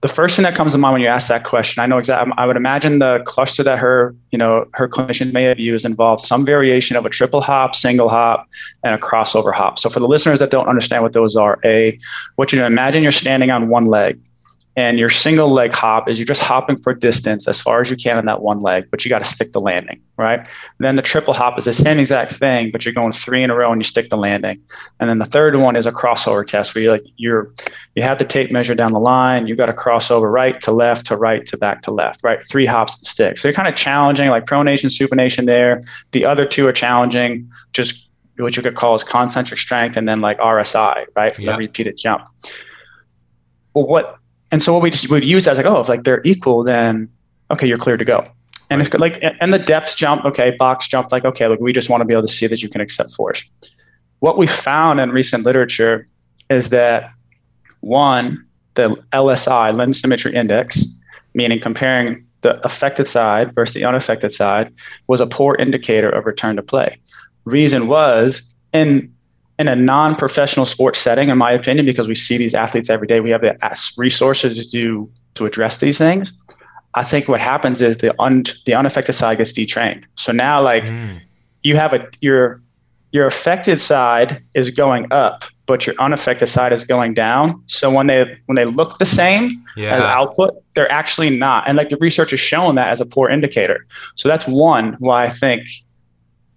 the 0.00 0.08
first 0.08 0.34
thing 0.34 0.44
that 0.44 0.54
comes 0.54 0.72
to 0.72 0.78
mind 0.78 0.94
when 0.94 1.02
you 1.02 1.08
ask 1.08 1.28
that 1.28 1.44
question, 1.44 1.82
I 1.82 1.86
know 1.86 1.98
exactly. 1.98 2.32
I 2.38 2.46
would 2.46 2.56
imagine 2.56 3.00
the 3.00 3.20
cluster 3.26 3.62
that 3.62 3.78
her, 3.78 4.16
you 4.30 4.38
know, 4.38 4.64
her 4.72 4.88
clinician 4.88 5.34
may 5.34 5.42
have 5.42 5.58
used 5.58 5.84
involved 5.84 6.22
some 6.22 6.46
variation 6.46 6.96
of 6.96 7.04
a 7.04 7.10
triple 7.10 7.42
hop, 7.42 7.76
single 7.76 8.08
hop, 8.08 8.48
and 8.82 8.94
a 8.94 8.98
crossover 8.98 9.52
hop. 9.52 9.78
So 9.78 9.90
for 9.90 10.00
the 10.00 10.08
listeners 10.08 10.38
that 10.38 10.50
don't 10.50 10.68
understand 10.68 11.02
what 11.02 11.12
those 11.12 11.36
are, 11.36 11.58
a 11.64 11.98
what 12.36 12.50
you 12.50 12.64
imagine 12.64 13.02
you're 13.02 13.12
standing 13.12 13.50
on 13.50 13.68
one 13.68 13.84
leg, 13.84 14.18
and 14.76 14.98
your 14.98 15.10
single 15.10 15.52
leg 15.52 15.72
hop 15.72 16.08
is 16.08 16.18
you're 16.18 16.26
just 16.26 16.40
hopping 16.40 16.76
for 16.76 16.94
distance 16.94 17.48
as 17.48 17.60
far 17.60 17.80
as 17.80 17.90
you 17.90 17.96
can 17.96 18.16
on 18.16 18.26
that 18.26 18.40
one 18.40 18.60
leg, 18.60 18.86
but 18.90 19.04
you 19.04 19.08
got 19.08 19.18
to 19.18 19.24
stick 19.24 19.52
the 19.52 19.60
landing, 19.60 20.00
right? 20.16 20.38
And 20.38 20.48
then 20.78 20.94
the 20.94 21.02
triple 21.02 21.34
hop 21.34 21.58
is 21.58 21.64
the 21.64 21.72
same 21.72 21.98
exact 21.98 22.30
thing, 22.30 22.70
but 22.70 22.84
you're 22.84 22.94
going 22.94 23.10
three 23.10 23.42
in 23.42 23.50
a 23.50 23.54
row 23.54 23.72
and 23.72 23.80
you 23.80 23.84
stick 23.84 24.10
the 24.10 24.16
landing. 24.16 24.62
And 25.00 25.10
then 25.10 25.18
the 25.18 25.24
third 25.24 25.56
one 25.56 25.74
is 25.74 25.86
a 25.86 25.92
crossover 25.92 26.46
test 26.46 26.74
where 26.74 26.84
you 26.84 26.90
like 26.92 27.02
you're 27.16 27.52
you 27.96 28.02
have 28.04 28.18
the 28.18 28.24
tape 28.24 28.52
measure 28.52 28.76
down 28.76 28.92
the 28.92 29.00
line, 29.00 29.48
you 29.48 29.56
got 29.56 29.66
to 29.66 29.72
cross 29.72 30.08
over 30.08 30.30
right 30.30 30.60
to 30.60 30.70
left 30.70 31.06
to 31.06 31.16
right 31.16 31.44
to 31.46 31.58
back 31.58 31.82
to 31.82 31.90
left, 31.90 32.22
right? 32.22 32.40
Three 32.48 32.66
hops 32.66 32.96
and 32.98 33.06
stick. 33.06 33.38
So 33.38 33.48
you're 33.48 33.54
kind 33.54 33.68
of 33.68 33.74
challenging 33.74 34.30
like 34.30 34.44
pronation, 34.44 34.86
supination 34.86 35.46
there. 35.46 35.82
The 36.12 36.24
other 36.24 36.46
two 36.46 36.68
are 36.68 36.72
challenging 36.72 37.50
just 37.72 38.08
what 38.38 38.56
you 38.56 38.62
could 38.62 38.76
call 38.76 38.94
as 38.94 39.02
concentric 39.02 39.58
strength 39.58 39.96
and 39.96 40.08
then 40.08 40.20
like 40.20 40.38
RSI, 40.38 41.06
right? 41.16 41.34
For 41.34 41.42
yep. 41.42 41.54
the 41.54 41.58
repeated 41.58 41.96
jump. 41.96 42.22
But 43.74 43.88
what 43.88 44.19
and 44.50 44.62
so 44.62 44.72
what 44.72 44.82
we 44.82 44.90
just 44.90 45.10
would 45.10 45.24
use 45.24 45.46
as 45.46 45.56
like, 45.56 45.66
oh, 45.66 45.80
if 45.80 45.88
like 45.88 46.04
they're 46.04 46.22
equal, 46.24 46.64
then 46.64 47.08
okay, 47.50 47.66
you're 47.66 47.78
clear 47.78 47.96
to 47.96 48.04
go. 48.04 48.24
And 48.70 48.78
right. 48.78 48.86
it's 48.86 49.00
like, 49.00 49.22
and 49.40 49.52
the 49.52 49.58
depth 49.58 49.96
jump, 49.96 50.24
okay, 50.24 50.54
box 50.56 50.86
jump, 50.86 51.10
like, 51.10 51.24
okay, 51.24 51.48
like 51.48 51.60
we 51.60 51.72
just 51.72 51.90
want 51.90 52.02
to 52.02 52.04
be 52.04 52.14
able 52.14 52.26
to 52.26 52.32
see 52.32 52.46
that 52.46 52.62
you 52.62 52.68
can 52.68 52.80
accept 52.80 53.10
force. 53.10 53.44
What 54.20 54.38
we 54.38 54.46
found 54.46 55.00
in 55.00 55.10
recent 55.10 55.44
literature 55.44 56.06
is 56.48 56.70
that 56.70 57.10
one, 57.80 58.46
the 58.74 58.88
LSI, 59.12 59.74
limb 59.74 59.92
symmetry 59.92 60.34
index, 60.34 60.84
meaning 61.34 61.58
comparing 61.58 62.26
the 62.42 62.64
affected 62.64 63.06
side 63.06 63.54
versus 63.54 63.74
the 63.74 63.84
unaffected 63.84 64.32
side, 64.32 64.72
was 65.08 65.20
a 65.20 65.26
poor 65.26 65.56
indicator 65.56 66.08
of 66.08 66.26
return 66.26 66.56
to 66.56 66.62
play. 66.62 66.98
Reason 67.44 67.88
was 67.88 68.54
in 68.72 69.12
in 69.60 69.68
a 69.68 69.76
non-professional 69.76 70.64
sports 70.64 70.98
setting, 70.98 71.28
in 71.28 71.36
my 71.36 71.52
opinion, 71.52 71.84
because 71.84 72.08
we 72.08 72.14
see 72.14 72.38
these 72.38 72.54
athletes 72.54 72.88
every 72.88 73.06
day, 73.06 73.20
we 73.20 73.30
have 73.30 73.42
the 73.42 73.54
resources 73.98 74.70
to 74.72 75.10
to 75.34 75.44
address 75.44 75.78
these 75.78 75.98
things. 75.98 76.32
I 76.94 77.04
think 77.04 77.28
what 77.28 77.40
happens 77.40 77.80
is 77.82 77.98
the 77.98 78.10
un, 78.20 78.42
the 78.66 78.74
unaffected 78.74 79.14
side 79.14 79.36
gets 79.38 79.52
detrained. 79.52 80.04
So 80.16 80.32
now, 80.32 80.62
like 80.62 80.84
mm. 80.84 81.20
you 81.62 81.76
have 81.76 81.92
a 81.92 82.08
your 82.20 82.60
your 83.12 83.26
affected 83.26 83.80
side 83.80 84.42
is 84.54 84.70
going 84.70 85.12
up, 85.12 85.44
but 85.66 85.86
your 85.86 85.94
unaffected 85.98 86.48
side 86.48 86.72
is 86.72 86.84
going 86.86 87.12
down. 87.14 87.62
So 87.66 87.90
when 87.90 88.06
they 88.06 88.38
when 88.46 88.56
they 88.56 88.64
look 88.64 88.98
the 88.98 89.06
same 89.06 89.62
yeah. 89.76 89.96
as 89.96 90.02
output, 90.02 90.54
they're 90.74 90.90
actually 90.90 91.30
not. 91.36 91.68
And 91.68 91.76
like 91.76 91.90
the 91.90 91.98
research 91.98 92.30
has 92.30 92.40
shown 92.40 92.76
that 92.76 92.88
as 92.88 93.00
a 93.00 93.06
poor 93.06 93.28
indicator. 93.28 93.86
So 94.16 94.28
that's 94.28 94.46
one 94.46 94.94
why 95.00 95.24
I 95.24 95.28
think 95.28 95.68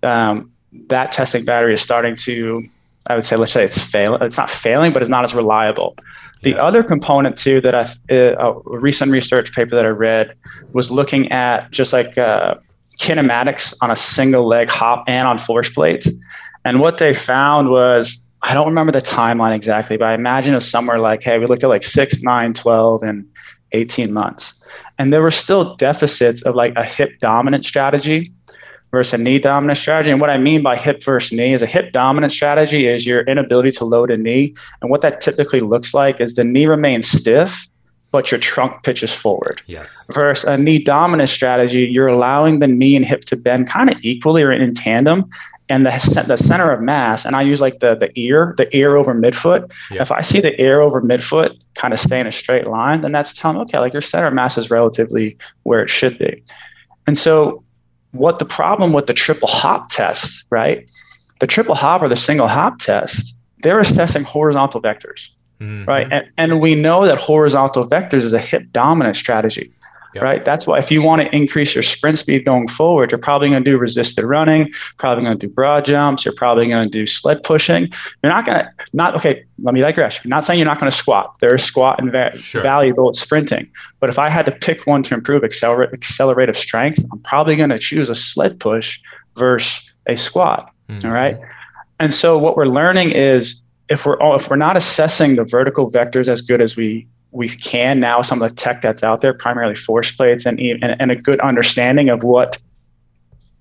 um, 0.03 0.51
that 0.87 1.11
testing 1.11 1.43
battery 1.43 1.73
is 1.73 1.81
starting 1.81 2.15
to. 2.27 2.63
I 3.09 3.15
would 3.15 3.23
say, 3.23 3.35
let's 3.35 3.51
say 3.51 3.63
it's 3.63 3.81
failing. 3.83 4.21
It's 4.21 4.37
not 4.37 4.49
failing, 4.49 4.93
but 4.93 5.01
it's 5.01 5.09
not 5.09 5.23
as 5.23 5.33
reliable. 5.33 5.97
The 6.43 6.51
yeah. 6.51 6.63
other 6.63 6.83
component 6.83 7.37
too 7.37 7.61
that 7.61 7.75
I 7.75 8.13
uh, 8.13 8.53
a 8.53 8.79
recent 8.79 9.11
research 9.11 9.53
paper 9.53 9.75
that 9.75 9.85
I 9.85 9.89
read 9.89 10.35
was 10.73 10.91
looking 10.91 11.31
at 11.31 11.71
just 11.71 11.93
like 11.93 12.17
uh, 12.17 12.55
kinematics 12.99 13.73
on 13.81 13.91
a 13.91 13.95
single 13.95 14.47
leg 14.47 14.69
hop 14.69 15.03
and 15.07 15.23
on 15.23 15.37
force 15.37 15.69
plates, 15.69 16.09
and 16.65 16.79
what 16.79 16.97
they 16.97 17.13
found 17.13 17.69
was 17.69 18.25
I 18.41 18.53
don't 18.53 18.67
remember 18.67 18.91
the 18.91 19.01
timeline 19.01 19.55
exactly, 19.55 19.95
but 19.95 20.09
I 20.09 20.13
imagine 20.13 20.53
it 20.53 20.57
was 20.57 20.69
somewhere 20.69 20.99
like, 20.99 21.23
hey, 21.23 21.39
we 21.39 21.45
looked 21.45 21.63
at 21.63 21.69
like 21.69 21.83
six, 21.83 22.21
nine, 22.21 22.53
12, 22.53 23.01
and 23.01 23.25
18 23.71 24.11
months. 24.11 24.61
And 24.99 25.13
there 25.13 25.21
were 25.21 25.31
still 25.31 25.75
deficits 25.75 26.41
of 26.43 26.53
like 26.53 26.73
a 26.75 26.83
hip 26.83 27.19
dominant 27.21 27.65
strategy 27.65 28.33
versus 28.93 29.19
a 29.19 29.21
knee 29.21 29.39
dominant 29.39 29.77
strategy. 29.79 30.11
And 30.11 30.21
what 30.21 30.29
I 30.29 30.37
mean 30.37 30.61
by 30.61 30.77
hip 30.77 31.03
versus 31.03 31.35
knee 31.35 31.51
is 31.51 31.63
a 31.63 31.65
hip 31.65 31.91
dominant 31.91 32.31
strategy 32.31 32.87
is 32.87 33.07
your 33.07 33.21
inability 33.23 33.71
to 33.71 33.85
load 33.85 34.11
a 34.11 34.15
knee. 34.15 34.53
And 34.81 34.91
what 34.91 35.01
that 35.01 35.19
typically 35.19 35.61
looks 35.61 35.95
like 35.95 36.21
is 36.21 36.35
the 36.35 36.43
knee 36.43 36.67
remains 36.67 37.09
stiff, 37.09 37.67
but 38.11 38.29
your 38.29 38.39
trunk 38.39 38.83
pitches 38.83 39.11
forward. 39.11 39.63
Yes. 39.65 40.05
Versus 40.13 40.47
a 40.47 40.57
knee 40.59 40.77
dominant 40.77 41.29
strategy, 41.29 41.81
you're 41.81 42.07
allowing 42.07 42.59
the 42.59 42.67
knee 42.67 42.95
and 42.95 43.03
hip 43.03 43.21
to 43.25 43.35
bend 43.35 43.67
kind 43.67 43.89
of 43.89 43.97
equally 44.03 44.43
or 44.43 44.51
in 44.51 44.75
tandem. 44.75 45.25
And 45.69 45.87
the, 45.87 46.25
the 46.27 46.37
center 46.37 46.69
of 46.69 46.81
mass, 46.81 47.25
and 47.25 47.35
I 47.35 47.41
use 47.41 47.61
like 47.61 47.79
the, 47.79 47.95
the 47.95 48.11
ear, 48.19 48.53
the 48.57 48.67
ear 48.77 48.95
over 48.95 49.15
midfoot. 49.15 49.71
Yep. 49.89 50.01
If 50.01 50.11
I 50.11 50.21
see 50.21 50.39
the 50.39 50.61
ear 50.61 50.81
over 50.81 51.01
midfoot 51.01 51.59
kind 51.73 51.93
of 51.95 51.99
stay 51.99 52.19
in 52.19 52.27
a 52.27 52.31
straight 52.31 52.67
line, 52.67 53.01
then 53.01 53.11
that's 53.11 53.33
telling 53.33 53.57
okay, 53.61 53.79
like 53.79 53.93
your 53.93 54.01
center 54.03 54.27
of 54.27 54.35
mass 54.35 54.55
is 54.55 54.69
relatively 54.69 55.35
where 55.63 55.81
it 55.81 55.89
should 55.89 56.19
be. 56.19 56.43
And 57.07 57.17
so 57.17 57.62
what 58.14 58.39
the 58.39 58.45
problem 58.45 58.93
with 58.93 59.07
the 59.07 59.14
triple 59.14 59.47
hop 59.47 59.89
test, 59.89 60.45
right? 60.49 60.89
The 61.39 61.47
triple 61.47 61.76
hop 61.76 62.01
or 62.01 62.09
the 62.09 62.16
single 62.16 62.47
hop 62.47 62.80
test, 62.80 63.36
they're 63.59 63.80
assessing 63.80 64.24
horizontal 64.24 64.82
vectors, 64.82 65.30
mm-hmm. 65.59 65.86
right? 65.86 66.07
And, 66.11 66.30
and 66.38 66.61
we 66.61 66.76
know 66.76 67.05
that 67.05 67.18
horizontal 67.18 67.88
vectors 67.88 68.24
is 68.24 68.34
a 68.34 68.39
hip 68.39 68.72
dominant 68.72 69.18
strategy. 69.18 69.72
Yep. 70.16 70.24
Right. 70.24 70.45
That's 70.45 70.68
why 70.68 70.78
if 70.78 70.91
you 70.91 71.01
want 71.01 71.22
to 71.22 71.36
increase 71.36 71.74
your 71.74 71.82
sprint 71.82 72.20
speed 72.20 72.45
going 72.45 72.68
forward, 72.68 73.11
you're 73.11 73.20
probably 73.20 73.49
going 73.49 73.64
to 73.64 73.72
do 73.72 73.78
resisted 73.78 74.24
running, 74.24 74.72
probably 74.99 75.24
going 75.24 75.38
to 75.38 75.47
do 75.47 75.53
broad 75.53 75.86
jumps, 75.86 76.24
you're 76.24 76.36
probably 76.36 76.68
going 76.68 76.84
to 76.84 76.89
do 76.89 77.05
sled 77.05 77.43
pushing. 77.43 77.91
You're 78.22 78.32
not 78.32 78.45
going 78.45 78.59
to 78.59 78.70
not 78.93 79.16
okay. 79.16 79.43
Let 79.61 79.74
me 79.74 79.82
digress. 79.82 80.24
You're 80.24 80.30
not 80.30 80.45
saying 80.45 80.59
you're 80.59 80.68
not 80.68 80.80
going 80.80 80.91
to 80.91 80.97
squat. 80.97 81.36
There 81.39 81.55
is 81.55 81.64
squat 81.64 81.99
and 81.99 82.11
va- 82.11 82.38
sure. 82.38 82.61
valuable 82.61 83.09
at 83.09 83.16
sprinting. 83.16 83.70
But 83.99 84.09
if 84.09 84.20
I 84.20 84.30
had 84.30 84.45
to 84.45 84.51
pick 84.51 84.86
one 84.86 85.03
to 85.03 85.16
improve 85.16 85.43
accelerate 85.43 85.93
accelerative 85.93 86.57
strength, 86.57 87.03
I'm 87.11 87.20
probably 87.22 87.55
going 87.55 87.70
to 87.70 87.80
choose 87.80 88.09
a 88.09 88.16
sled 88.16 88.59
push 88.59 88.99
versus 89.36 89.91
a 90.05 90.16
squat. 90.16 90.72
Mm-hmm. 90.89 91.07
All 91.07 91.14
right. 91.14 91.39
And 91.99 92.14
so 92.14 92.38
what 92.38 92.57
we're 92.57 92.66
learning 92.66 93.11
is 93.11 93.64
if 93.89 94.05
we're 94.05 94.20
all, 94.20 94.36
if 94.36 94.49
we're 94.49 94.55
not 94.57 94.78
assessing 94.78 95.36
the 95.36 95.43
vertical 95.43 95.89
vectors 95.89 96.28
as 96.28 96.41
good 96.41 96.61
as 96.61 96.76
we 96.76 97.07
we 97.34 97.49
can 97.49 97.99
now 97.99 98.21
some 98.21 98.41
of 98.41 98.49
the 98.49 98.55
tech 98.55 98.81
that's 98.81 99.03
out 99.03 99.21
there, 99.21 99.34
primarily 99.34 99.75
force 99.75 100.11
plates 100.11 100.45
and, 100.45 100.59
and, 100.59 100.95
and 100.99 101.11
a 101.11 101.15
good 101.15 101.39
understanding 101.39 102.09
of 102.09 102.23
what 102.23 102.59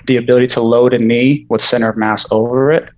the 0.06 0.16
ability 0.16 0.46
to 0.48 0.60
load 0.60 0.92
a 0.92 0.98
knee 0.98 1.46
with 1.48 1.62
center 1.62 1.88
of 1.88 1.96
mass 1.96 2.30
over 2.30 2.70
it, 2.70 2.88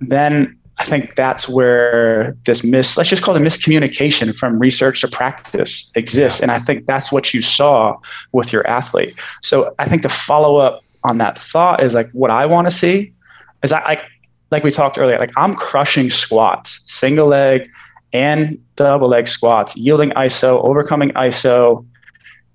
then 0.00 0.56
I 0.78 0.84
think 0.84 1.14
that's 1.14 1.46
where 1.46 2.36
this 2.46 2.64
mis 2.64 2.96
let's 2.96 3.10
just 3.10 3.22
call 3.22 3.36
it 3.36 3.40
miscommunication 3.40 4.34
from 4.34 4.58
research 4.58 5.02
to 5.02 5.08
practice 5.08 5.92
exists. 5.94 6.40
And 6.40 6.50
I 6.50 6.58
think 6.58 6.86
that's 6.86 7.12
what 7.12 7.34
you 7.34 7.42
saw 7.42 7.98
with 8.32 8.50
your 8.50 8.66
athlete. 8.66 9.14
So 9.42 9.74
I 9.78 9.84
think 9.84 10.02
the 10.02 10.08
follow 10.08 10.56
up 10.56 10.82
on 11.04 11.18
that 11.18 11.36
thought 11.36 11.82
is 11.82 11.92
like 11.92 12.10
what 12.12 12.30
I 12.30 12.46
want 12.46 12.66
to 12.66 12.70
see 12.70 13.12
is 13.62 13.72
I 13.72 13.84
like 13.84 14.04
like 14.50 14.64
we 14.64 14.70
talked 14.70 14.98
earlier, 14.98 15.18
like 15.18 15.32
I'm 15.36 15.54
crushing 15.54 16.08
squats, 16.08 16.80
single 16.90 17.28
leg, 17.28 17.70
and 18.12 18.58
double 18.76 19.08
leg 19.08 19.28
squats, 19.28 19.76
yielding 19.76 20.10
ISO, 20.10 20.62
overcoming 20.64 21.10
ISO, 21.10 21.86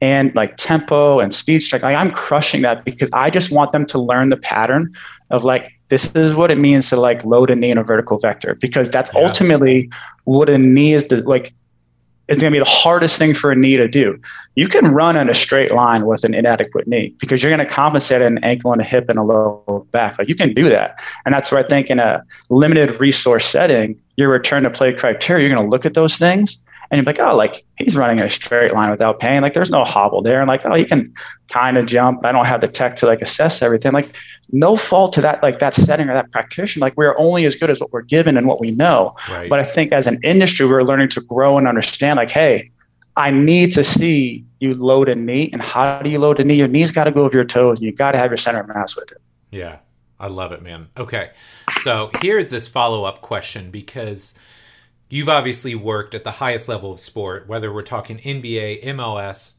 and 0.01 0.35
like 0.35 0.55
tempo 0.57 1.19
and 1.19 1.33
speed 1.33 1.61
strength. 1.61 1.83
Like 1.83 1.95
I'm 1.95 2.11
crushing 2.11 2.61
that 2.63 2.83
because 2.83 3.09
I 3.13 3.29
just 3.29 3.51
want 3.51 3.71
them 3.71 3.85
to 3.87 3.99
learn 3.99 4.29
the 4.29 4.37
pattern 4.37 4.93
of 5.31 5.43
like 5.43 5.71
this 5.87 6.13
is 6.15 6.35
what 6.35 6.51
it 6.51 6.57
means 6.57 6.89
to 6.89 6.97
like 6.97 7.23
load 7.23 7.49
a 7.49 7.55
knee 7.55 7.71
in 7.71 7.77
a 7.77 7.83
vertical 7.83 8.17
vector 8.19 8.55
because 8.55 8.89
that's 8.89 9.13
yeah. 9.13 9.25
ultimately 9.25 9.89
what 10.25 10.49
a 10.49 10.57
knee 10.57 10.93
is 10.93 11.07
the, 11.07 11.21
like 11.23 11.53
is 12.27 12.41
going 12.41 12.51
to 12.51 12.55
be 12.55 12.63
the 12.63 12.69
hardest 12.69 13.17
thing 13.19 13.33
for 13.33 13.51
a 13.51 13.55
knee 13.55 13.77
to 13.77 13.87
do. 13.87 14.19
You 14.55 14.67
can 14.67 14.87
run 14.87 15.15
in 15.15 15.29
a 15.29 15.33
straight 15.33 15.71
line 15.71 16.05
with 16.05 16.23
an 16.23 16.33
inadequate 16.33 16.87
knee 16.87 17.13
because 17.19 17.43
you're 17.43 17.55
going 17.55 17.65
to 17.65 17.71
compensate 17.71 18.21
an 18.21 18.43
ankle 18.43 18.71
and 18.71 18.81
a 18.81 18.83
hip 18.83 19.09
and 19.09 19.19
a 19.19 19.23
low 19.23 19.87
back. 19.91 20.17
Like 20.17 20.27
you 20.27 20.35
can 20.35 20.53
do 20.53 20.67
that. 20.69 20.99
And 21.25 21.35
that's 21.35 21.51
where 21.51 21.63
I 21.63 21.67
think 21.67 21.89
in 21.89 21.99
a 21.99 22.23
limited 22.49 22.99
resource 22.99 23.45
setting, 23.45 24.01
your 24.17 24.29
return 24.29 24.63
to 24.63 24.69
play 24.69 24.93
criteria, 24.93 25.47
you're 25.47 25.55
going 25.55 25.65
to 25.65 25.71
look 25.71 25.85
at 25.85 25.93
those 25.93 26.17
things 26.17 26.65
and 26.91 26.99
you're 26.99 27.05
like, 27.05 27.19
oh, 27.19 27.35
like 27.35 27.65
he's 27.77 27.95
running 27.95 28.21
a 28.21 28.29
straight 28.29 28.73
line 28.73 28.91
without 28.91 29.19
pain. 29.19 29.41
Like 29.41 29.53
there's 29.53 29.71
no 29.71 29.83
hobble 29.83 30.21
there. 30.21 30.39
And 30.39 30.47
like, 30.47 30.65
oh, 30.65 30.75
he 30.75 30.85
can 30.85 31.13
kind 31.49 31.77
of 31.77 31.85
jump. 31.85 32.25
I 32.25 32.31
don't 32.31 32.45
have 32.45 32.61
the 32.61 32.67
tech 32.67 32.95
to 32.97 33.05
like 33.05 33.21
assess 33.21 33.61
everything. 33.61 33.91
Like 33.91 34.15
no 34.51 34.77
fault 34.77 35.13
to 35.13 35.21
that, 35.21 35.41
like 35.41 35.59
that 35.59 35.73
setting 35.73 36.09
or 36.09 36.13
that 36.13 36.31
practitioner. 36.31 36.85
Like 36.85 36.95
we're 36.95 37.17
only 37.17 37.45
as 37.45 37.55
good 37.55 37.69
as 37.69 37.79
what 37.79 37.91
we're 37.91 38.03
given 38.03 38.37
and 38.37 38.47
what 38.47 38.59
we 38.59 38.71
know. 38.71 39.15
Right. 39.29 39.49
But 39.49 39.59
I 39.59 39.63
think 39.63 39.91
as 39.91 40.07
an 40.07 40.19
industry, 40.23 40.67
we're 40.67 40.83
learning 40.83 41.09
to 41.09 41.21
grow 41.21 41.57
and 41.57 41.67
understand 41.67 42.17
like, 42.17 42.29
hey, 42.29 42.71
I 43.17 43.31
need 43.31 43.71
to 43.73 43.83
see 43.83 44.45
you 44.59 44.75
load 44.75 45.09
a 45.09 45.15
knee. 45.15 45.49
And 45.53 45.61
how 45.61 46.01
do 46.01 46.09
you 46.09 46.19
load 46.19 46.39
a 46.39 46.43
knee? 46.43 46.55
Your 46.55 46.67
knee's 46.67 46.91
got 46.91 47.05
to 47.05 47.11
go 47.11 47.23
over 47.23 47.35
your 47.35 47.45
toes 47.45 47.79
and 47.79 47.85
you 47.85 47.93
got 47.93 48.11
to 48.11 48.17
have 48.17 48.29
your 48.29 48.37
center 48.37 48.59
of 48.59 48.67
mass 48.67 48.95
with 48.95 49.11
it. 49.11 49.21
Yeah. 49.51 49.77
I 50.19 50.27
love 50.27 50.51
it, 50.51 50.61
man. 50.61 50.87
Okay. 50.97 51.31
So 51.69 52.09
here's 52.21 52.49
this 52.49 52.67
follow 52.67 53.03
up 53.03 53.21
question 53.21 53.71
because 53.71 54.33
you've 55.09 55.29
obviously 55.29 55.75
worked 55.75 56.15
at 56.15 56.23
the 56.23 56.31
highest 56.31 56.69
level 56.69 56.91
of 56.91 56.99
sport, 56.99 57.47
whether 57.47 57.71
we're 57.71 57.81
talking 57.81 58.17
NBA, 58.19 58.83
MLS. 58.85 59.51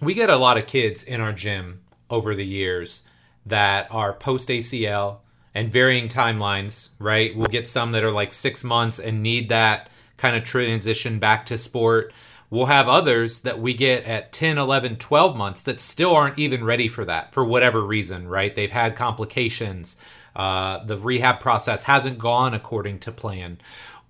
We 0.00 0.14
get 0.14 0.30
a 0.30 0.36
lot 0.36 0.58
of 0.58 0.66
kids 0.66 1.02
in 1.02 1.20
our 1.20 1.32
gym 1.32 1.80
over 2.08 2.34
the 2.34 2.46
years 2.46 3.02
that 3.44 3.88
are 3.90 4.12
post 4.12 4.48
ACL 4.48 5.18
and 5.54 5.72
varying 5.72 6.08
timelines, 6.08 6.90
right? 6.98 7.36
We'll 7.36 7.46
get 7.46 7.66
some 7.66 7.92
that 7.92 8.04
are 8.04 8.12
like 8.12 8.32
six 8.32 8.62
months 8.62 8.98
and 8.98 9.22
need 9.22 9.48
that 9.48 9.90
kind 10.16 10.36
of 10.36 10.44
transition 10.44 11.18
back 11.18 11.46
to 11.46 11.58
sport. 11.58 12.12
We'll 12.50 12.66
have 12.66 12.88
others 12.88 13.40
that 13.40 13.60
we 13.60 13.74
get 13.74 14.04
at 14.04 14.32
10, 14.32 14.56
11, 14.56 14.96
12 14.96 15.36
months 15.36 15.62
that 15.62 15.80
still 15.80 16.14
aren't 16.16 16.38
even 16.38 16.64
ready 16.64 16.88
for 16.88 17.04
that 17.04 17.34
for 17.34 17.44
whatever 17.44 17.82
reason, 17.82 18.26
right? 18.26 18.54
They've 18.54 18.70
had 18.70 18.96
complications. 18.96 19.96
Uh, 20.34 20.82
the 20.84 20.96
rehab 20.96 21.40
process 21.40 21.82
hasn't 21.82 22.18
gone 22.18 22.54
according 22.54 23.00
to 23.00 23.12
plan. 23.12 23.58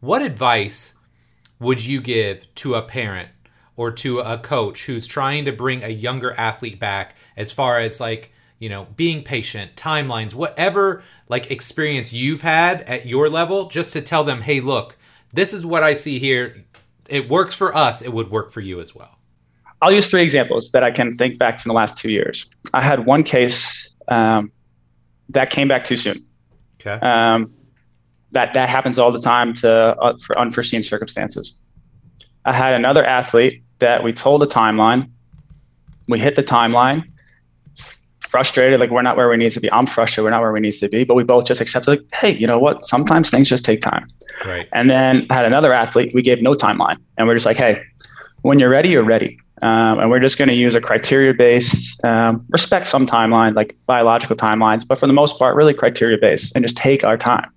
What 0.00 0.22
advice 0.22 0.94
would 1.58 1.84
you 1.84 2.00
give 2.00 2.52
to 2.56 2.74
a 2.74 2.82
parent 2.82 3.30
or 3.76 3.90
to 3.92 4.20
a 4.20 4.38
coach 4.38 4.86
who's 4.86 5.06
trying 5.06 5.44
to 5.44 5.52
bring 5.52 5.82
a 5.82 5.88
younger 5.88 6.32
athlete 6.34 6.78
back 6.78 7.16
as 7.36 7.50
far 7.50 7.80
as 7.80 8.00
like, 8.00 8.32
you 8.58 8.68
know, 8.68 8.86
being 8.96 9.22
patient, 9.22 9.74
timelines, 9.74 10.34
whatever 10.34 11.02
like 11.28 11.50
experience 11.50 12.12
you've 12.12 12.42
had 12.42 12.82
at 12.82 13.06
your 13.06 13.28
level, 13.28 13.68
just 13.68 13.92
to 13.92 14.00
tell 14.00 14.22
them, 14.22 14.42
hey, 14.42 14.60
look, 14.60 14.96
this 15.32 15.52
is 15.52 15.66
what 15.66 15.82
I 15.82 15.94
see 15.94 16.18
here. 16.18 16.64
It 17.08 17.28
works 17.28 17.54
for 17.54 17.74
us, 17.74 18.02
it 18.02 18.12
would 18.12 18.30
work 18.30 18.52
for 18.52 18.60
you 18.60 18.80
as 18.80 18.94
well. 18.94 19.18
I'll 19.80 19.92
use 19.92 20.10
three 20.10 20.22
examples 20.22 20.72
that 20.72 20.82
I 20.82 20.90
can 20.90 21.16
think 21.16 21.38
back 21.38 21.60
from 21.60 21.70
the 21.70 21.74
last 21.74 21.98
two 21.98 22.10
years. 22.10 22.46
I 22.74 22.82
had 22.82 23.06
one 23.06 23.22
case 23.22 23.94
um, 24.08 24.52
that 25.30 25.50
came 25.50 25.68
back 25.68 25.84
too 25.84 25.96
soon. 25.96 26.24
Okay. 26.80 26.98
Um, 27.04 27.54
that 28.32 28.52
that 28.54 28.68
happens 28.68 28.98
all 28.98 29.10
the 29.10 29.20
time 29.20 29.54
to 29.54 29.70
uh, 29.70 30.16
for 30.18 30.38
unforeseen 30.38 30.82
circumstances. 30.82 31.62
I 32.44 32.52
had 32.52 32.74
another 32.74 33.04
athlete 33.04 33.62
that 33.78 34.02
we 34.02 34.12
told 34.12 34.42
a 34.42 34.46
timeline, 34.46 35.10
we 36.08 36.18
hit 36.18 36.36
the 36.36 36.42
timeline, 36.42 37.10
frustrated, 38.20 38.80
like 38.80 38.90
we're 38.90 39.02
not 39.02 39.16
where 39.16 39.28
we 39.28 39.36
need 39.36 39.52
to 39.52 39.60
be. 39.60 39.70
I'm 39.72 39.86
frustrated, 39.86 40.24
we're 40.24 40.30
not 40.30 40.40
where 40.40 40.52
we 40.52 40.60
need 40.60 40.72
to 40.72 40.88
be. 40.88 41.04
But 41.04 41.14
we 41.14 41.24
both 41.24 41.46
just 41.46 41.60
accepted, 41.60 41.90
like, 41.90 42.14
hey, 42.14 42.30
you 42.30 42.46
know 42.46 42.58
what? 42.58 42.84
Sometimes 42.86 43.30
things 43.30 43.48
just 43.48 43.64
take 43.64 43.80
time. 43.80 44.08
Right. 44.44 44.68
And 44.72 44.90
then 44.90 45.26
had 45.30 45.44
another 45.44 45.72
athlete, 45.72 46.12
we 46.14 46.22
gave 46.22 46.42
no 46.42 46.54
timeline. 46.54 46.98
And 47.16 47.26
we're 47.26 47.34
just 47.34 47.46
like, 47.46 47.56
hey, 47.56 47.82
when 48.42 48.58
you're 48.58 48.70
ready, 48.70 48.90
you're 48.90 49.04
ready. 49.04 49.38
Um, 49.62 49.98
and 49.98 50.10
we're 50.10 50.20
just 50.20 50.38
going 50.38 50.48
to 50.48 50.54
use 50.54 50.76
a 50.76 50.80
criteria 50.80 51.34
based, 51.34 52.02
um, 52.04 52.46
respect 52.50 52.86
some 52.86 53.06
timelines, 53.06 53.54
like 53.54 53.76
biological 53.86 54.36
timelines, 54.36 54.86
but 54.86 54.98
for 54.98 55.08
the 55.08 55.12
most 55.12 55.38
part, 55.38 55.56
really 55.56 55.74
criteria 55.74 56.16
based 56.16 56.54
and 56.54 56.64
just 56.64 56.76
take 56.76 57.02
our 57.04 57.16
time. 57.16 57.50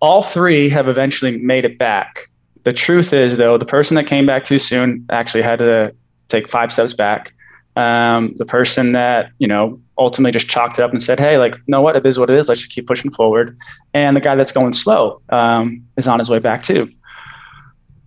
All 0.00 0.22
three 0.22 0.68
have 0.68 0.88
eventually 0.88 1.38
made 1.38 1.64
it 1.64 1.78
back. 1.78 2.28
The 2.64 2.72
truth 2.74 3.14
is, 3.14 3.38
though, 3.38 3.56
the 3.56 3.64
person 3.64 3.94
that 3.94 4.06
came 4.06 4.26
back 4.26 4.44
too 4.44 4.58
soon 4.58 5.06
actually 5.08 5.42
had 5.42 5.60
to 5.60 5.94
take 6.28 6.48
five 6.48 6.70
steps 6.70 6.92
back. 6.92 7.32
Um, 7.76 8.34
the 8.36 8.44
person 8.44 8.92
that, 8.92 9.30
you 9.38 9.48
know, 9.48 9.80
ultimately 9.98 10.32
just 10.32 10.48
chalked 10.48 10.78
it 10.78 10.82
up 10.82 10.92
and 10.92 11.02
said, 11.02 11.18
hey, 11.18 11.38
like, 11.38 11.56
know 11.68 11.80
what? 11.80 11.96
It 11.96 12.04
is 12.06 12.18
what 12.18 12.30
it 12.30 12.38
is. 12.38 12.48
Let's 12.48 12.60
just 12.60 12.72
keep 12.72 12.86
pushing 12.86 13.10
forward. 13.10 13.56
And 13.94 14.16
the 14.16 14.20
guy 14.20 14.34
that's 14.34 14.52
going 14.52 14.72
slow 14.72 15.20
um, 15.30 15.86
is 15.96 16.06
on 16.06 16.18
his 16.18 16.28
way 16.28 16.38
back 16.38 16.62
too. 16.62 16.90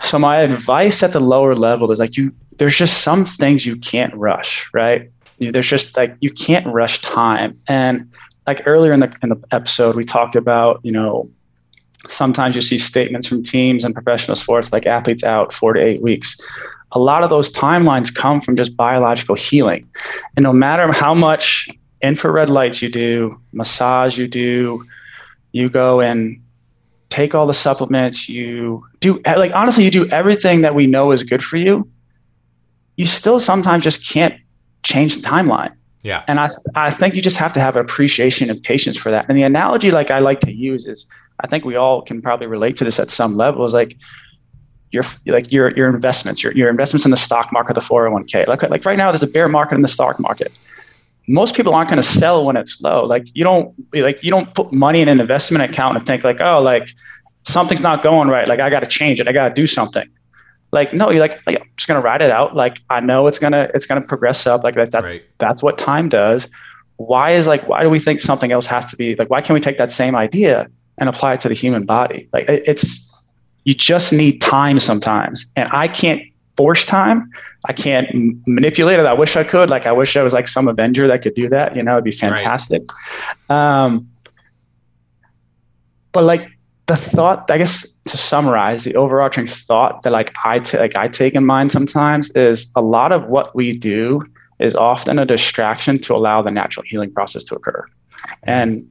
So 0.02 0.18
my 0.18 0.38
advice 0.38 1.04
at 1.04 1.14
the 1.14 1.20
lower 1.20 1.56
level 1.56 1.92
is 1.92 2.00
like 2.00 2.18
you 2.18 2.34
there's 2.58 2.76
just 2.76 3.04
some 3.04 3.24
things 3.26 3.66
you 3.66 3.78
can't 3.78 4.14
rush, 4.16 4.70
right? 4.74 5.10
There's 5.40 5.68
just 5.68 5.96
like 5.96 6.16
you 6.20 6.30
can't 6.30 6.66
rush 6.68 7.00
time. 7.02 7.60
And 7.68 8.14
like 8.46 8.62
earlier 8.66 8.94
in 8.94 9.00
the 9.00 9.14
in 9.24 9.30
the 9.30 9.42
episode 9.52 9.96
we 9.96 10.04
talked 10.04 10.36
about, 10.36 10.80
you 10.84 10.92
know, 10.92 11.30
sometimes 12.08 12.56
you 12.56 12.62
see 12.62 12.78
statements 12.78 13.28
from 13.28 13.44
teams 13.44 13.84
and 13.84 13.94
professional 13.94 14.36
sports 14.36 14.72
like 14.72 14.86
athletes 14.86 15.24
out 15.24 15.54
4 15.54 15.74
to 15.74 15.80
8 15.82 16.02
weeks. 16.02 16.38
A 16.94 17.00
lot 17.00 17.24
of 17.24 17.30
those 17.30 17.54
timelines 17.54 18.14
come 18.14 18.42
from 18.42 18.56
just 18.56 18.76
biological 18.76 19.36
healing. 19.36 19.88
And 20.36 20.44
no 20.44 20.52
matter 20.52 20.92
how 20.92 21.14
much 21.14 21.70
infrared 22.02 22.50
lights 22.50 22.82
you 22.82 22.89
do, 22.89 23.39
massage 23.52 24.18
you 24.18 24.28
do, 24.28 24.86
you 25.52 25.70
go 25.70 26.00
and 26.00 26.41
take 27.10 27.34
all 27.34 27.47
the 27.47 27.54
supplements, 27.54 28.30
you 28.30 28.86
do 29.00 29.20
like 29.26 29.54
honestly, 29.54 29.84
you 29.84 29.91
do 29.91 30.08
everything 30.10 30.62
that 30.62 30.76
we 30.76 30.88
know 30.88 31.12
is 31.12 31.24
good 31.24 31.43
for 31.43 31.58
you. 31.58 31.89
You 32.95 33.06
still 33.06 33.39
sometimes 33.39 33.84
just 33.84 34.08
can't 34.08 34.36
change 34.84 35.16
the 35.16 35.28
timeline. 35.28 35.74
Yeah. 36.04 36.24
And 36.28 36.39
I 36.39 36.50
I 36.76 36.91
think 36.91 37.16
you 37.16 37.22
just 37.22 37.38
have 37.38 37.54
to 37.54 37.60
have 37.60 37.76
appreciation 37.76 38.50
and 38.50 38.62
patience 38.62 38.97
for 38.97 39.12
that. 39.12 39.26
And 39.28 39.38
the 39.38 39.43
analogy 39.43 39.91
like 39.91 40.12
I 40.12 40.20
like 40.20 40.39
to 40.41 40.52
use 40.52 40.86
is 40.86 41.06
I 41.41 41.47
think 41.47 41.66
we 41.66 41.76
all 41.76 42.02
can 42.02 42.22
probably 42.22 42.47
relate 42.47 42.76
to 42.78 42.84
this 42.84 43.00
at 43.00 43.10
some 43.10 43.36
level 43.36 43.66
is 43.66 43.74
like 43.74 43.97
your 44.91 45.04
like 45.26 45.52
your 45.52 45.76
your 45.76 45.89
investments, 45.89 46.43
your 46.43 46.54
your 46.54 46.70
investments 46.70 47.06
in 47.06 47.12
the 47.12 47.18
stock 47.18 47.52
market, 47.52 47.74
the 47.74 47.82
401k. 47.82 48.47
Like 48.47 48.64
like 48.70 48.86
right 48.86 48.97
now 48.97 49.12
there's 49.12 49.24
a 49.24 49.28
bear 49.28 49.47
market 49.47 49.76
in 49.76 49.82
the 49.82 49.88
stock 49.88 50.20
market 50.20 50.52
most 51.30 51.55
people 51.55 51.75
aren't 51.75 51.89
going 51.89 52.01
to 52.01 52.07
sell 52.07 52.43
when 52.43 52.57
it's 52.57 52.82
low. 52.82 53.05
Like 53.05 53.27
you 53.36 53.43
don't 53.43 53.73
like 53.93 54.21
you 54.23 54.32
don't 54.32 54.53
put 54.55 54.73
money 54.73 54.99
in 54.99 55.07
an 55.07 55.19
investment 55.19 55.63
account 55.63 55.95
and 55.95 56.05
think 56.05 56.23
like, 56.23 56.41
oh, 56.41 56.61
like 56.61 56.89
something's 57.43 57.84
not 57.84 58.01
going 58.01 58.30
right. 58.30 58.47
Like 58.47 58.59
I 58.59 58.69
got 58.69 58.80
to 58.80 58.88
change 58.88 59.19
it. 59.19 59.27
I 59.27 59.32
got 59.32 59.47
to 59.47 59.53
do 59.53 59.67
something. 59.67 60.09
Like 60.71 60.91
no, 60.91 61.11
you're 61.11 61.21
like, 61.21 61.39
like 61.45 61.61
I'm 61.61 61.69
just 61.77 61.88
gonna 61.88 62.01
ride 62.01 62.21
it 62.21 62.32
out. 62.32 62.55
Like 62.55 62.80
I 62.89 62.99
know 62.99 63.27
it's 63.27 63.39
gonna 63.39 63.69
it's 63.73 63.86
gonna 63.86 64.05
progress 64.05 64.45
up. 64.45 64.63
Like 64.63 64.75
that's 64.75 64.91
that's, 64.91 65.15
right. 65.15 65.23
that's 65.39 65.63
what 65.63 65.77
time 65.77 66.09
does. 66.09 66.49
Why 66.97 67.32
is 67.32 67.47
like 67.47 67.67
why 67.67 67.82
do 67.82 67.89
we 67.89 67.99
think 67.99 68.21
something 68.21 68.51
else 68.51 68.67
has 68.67 68.89
to 68.91 68.97
be 68.97 69.15
like? 69.15 69.30
Why 69.30 69.41
can't 69.41 69.55
we 69.55 69.61
take 69.61 69.77
that 69.77 69.91
same 69.91 70.15
idea 70.15 70.69
and 70.99 71.09
apply 71.09 71.34
it 71.34 71.39
to 71.41 71.47
the 71.47 71.55
human 71.55 71.86
body? 71.86 72.30
Like 72.34 72.45
it's 72.47 73.07
you 73.63 73.73
just 73.73 74.13
need 74.13 74.41
time 74.41 74.80
sometimes, 74.80 75.51
and 75.55 75.69
I 75.71 75.88
can't 75.88 76.21
force 76.60 76.84
time. 76.84 77.32
I 77.70 77.74
can't 77.74 78.07
manipulate 78.45 78.99
it. 78.99 79.05
I 79.05 79.14
wish 79.14 79.38
I 79.38 79.45
could. 79.45 79.70
Like 79.70 79.86
I 79.86 79.93
wish 79.93 80.18
I 80.18 80.24
was 80.24 80.34
like 80.34 80.47
some 80.49 80.68
Avenger 80.68 81.07
that 81.07 81.22
could 81.22 81.34
do 81.34 81.47
that. 81.55 81.74
You 81.78 81.84
know, 81.84 81.93
it'd 81.93 82.03
be 82.03 82.12
fantastic. 82.12 82.82
Right. 83.49 83.57
Um, 83.57 84.10
but 86.12 86.26
like 86.26 86.49
the 86.88 86.97
thought, 86.97 87.49
I 87.49 87.57
guess 87.57 87.89
to 88.12 88.18
summarize, 88.18 88.84
the 88.84 88.95
overarching 88.95 89.47
thought 89.47 90.01
that 90.01 90.12
like 90.12 90.34
I 90.43 90.60
t- 90.60 90.78
like 90.78 90.97
I 90.97 91.07
take 91.07 91.34
in 91.34 91.45
mind 91.45 91.72
sometimes 91.72 92.30
is 92.32 92.70
a 92.76 92.82
lot 92.82 93.14
of 93.14 93.28
what 93.28 93.55
we 93.55 93.78
do 93.78 94.26
is 94.60 94.76
often 94.76 95.18
a 95.18 95.26
distraction 95.26 95.97
to 95.99 96.14
allow 96.14 96.41
the 96.41 96.51
natural 96.51 96.84
healing 96.86 97.14
process 97.14 97.45
to 97.45 97.55
occur, 97.55 97.86
and 98.43 98.89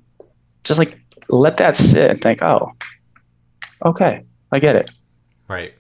just 0.65 0.79
like 0.79 0.99
let 1.29 1.59
that 1.59 1.77
sit 1.77 2.11
and 2.11 2.19
think, 2.19 2.43
oh, 2.43 2.73
okay, 3.85 4.23
I 4.53 4.59
get 4.59 4.75
it. 4.75 4.91
Right. 5.49 5.75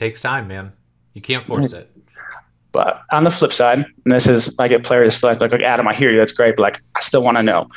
Takes 0.00 0.22
time, 0.22 0.48
man. 0.48 0.72
You 1.12 1.20
can't 1.20 1.44
force 1.44 1.74
it. 1.74 1.90
But 2.72 3.02
on 3.12 3.24
the 3.24 3.30
flip 3.30 3.52
side, 3.52 3.80
and 3.80 3.86
this 4.06 4.26
is 4.26 4.58
I 4.58 4.66
get 4.66 4.82
players 4.82 5.14
select 5.14 5.42
like, 5.42 5.52
like 5.52 5.60
Adam, 5.60 5.86
I 5.86 5.92
hear 5.92 6.10
you, 6.10 6.18
that's 6.18 6.32
great, 6.32 6.56
but 6.56 6.62
like 6.62 6.80
I 6.96 7.02
still 7.02 7.22
want 7.22 7.36
to 7.36 7.42
know. 7.42 7.68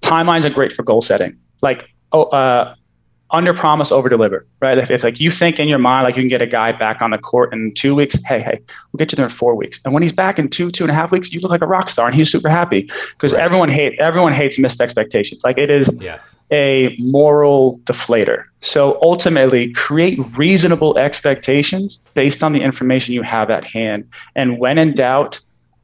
Timelines 0.00 0.46
are 0.46 0.50
great 0.50 0.72
for 0.72 0.82
goal 0.82 1.02
setting. 1.02 1.38
Like 1.60 1.90
oh, 2.12 2.22
uh, 2.22 2.76
under 3.36 3.52
promise, 3.52 3.92
over 3.92 4.08
deliver, 4.08 4.46
right? 4.60 4.78
If, 4.78 4.90
if, 4.90 5.04
like 5.04 5.20
you 5.20 5.30
think 5.30 5.60
in 5.60 5.68
your 5.68 5.78
mind, 5.78 6.04
like 6.04 6.16
you 6.16 6.22
can 6.22 6.28
get 6.28 6.40
a 6.40 6.46
guy 6.46 6.72
back 6.72 7.02
on 7.02 7.10
the 7.10 7.18
court 7.18 7.52
in 7.52 7.74
two 7.74 7.94
weeks, 7.94 8.18
hey, 8.24 8.40
hey, 8.40 8.58
we'll 8.92 8.98
get 8.98 9.12
you 9.12 9.16
there 9.16 9.26
in 9.26 9.30
four 9.30 9.54
weeks. 9.54 9.80
And 9.84 9.92
when 9.92 10.02
he's 10.02 10.12
back 10.12 10.38
in 10.38 10.48
two, 10.48 10.70
two 10.70 10.84
and 10.84 10.90
a 10.90 10.94
half 10.94 11.12
weeks, 11.12 11.32
you 11.32 11.40
look 11.40 11.50
like 11.50 11.60
a 11.60 11.66
rock 11.66 11.90
star 11.90 12.06
and 12.06 12.14
he's 12.14 12.32
super 12.32 12.48
happy 12.48 12.88
because 13.10 13.34
right. 13.34 13.44
everyone 13.44 13.68
hate 13.68 13.98
everyone 14.00 14.32
hates 14.32 14.58
missed 14.58 14.80
expectations. 14.80 15.42
Like 15.44 15.58
it 15.58 15.70
is 15.70 15.90
yes. 16.00 16.38
a 16.50 16.96
moral 16.98 17.78
deflator. 17.80 18.44
So 18.62 18.98
ultimately 19.02 19.72
create 19.72 20.18
reasonable 20.36 20.98
expectations 20.98 21.98
based 22.14 22.42
on 22.42 22.54
the 22.54 22.62
information 22.62 23.12
you 23.12 23.22
have 23.22 23.50
at 23.50 23.64
hand. 23.66 24.08
And 24.34 24.58
when 24.58 24.78
in 24.78 24.94
doubt, 24.94 25.40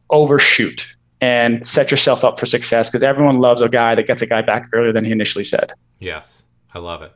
overshoot 0.09 0.95
and 1.21 1.67
set 1.67 1.91
yourself 1.91 2.25
up 2.25 2.41
for 2.41 2.47
success 2.47 2.89
because 2.89 3.03
everyone 3.03 3.41
loves 3.41 3.63
a 3.63 3.69
guy 3.69 3.95
that 3.95 4.07
gets 4.07 4.23
a 4.23 4.27
guy 4.27 4.43
back 4.43 4.69
earlier 4.73 4.93
than 4.93 5.05
he 5.05 5.13
initially 5.13 5.45
said. 5.45 5.73
Yes. 6.01 6.45
I 6.75 6.79
love 6.79 7.03
it. 7.03 7.13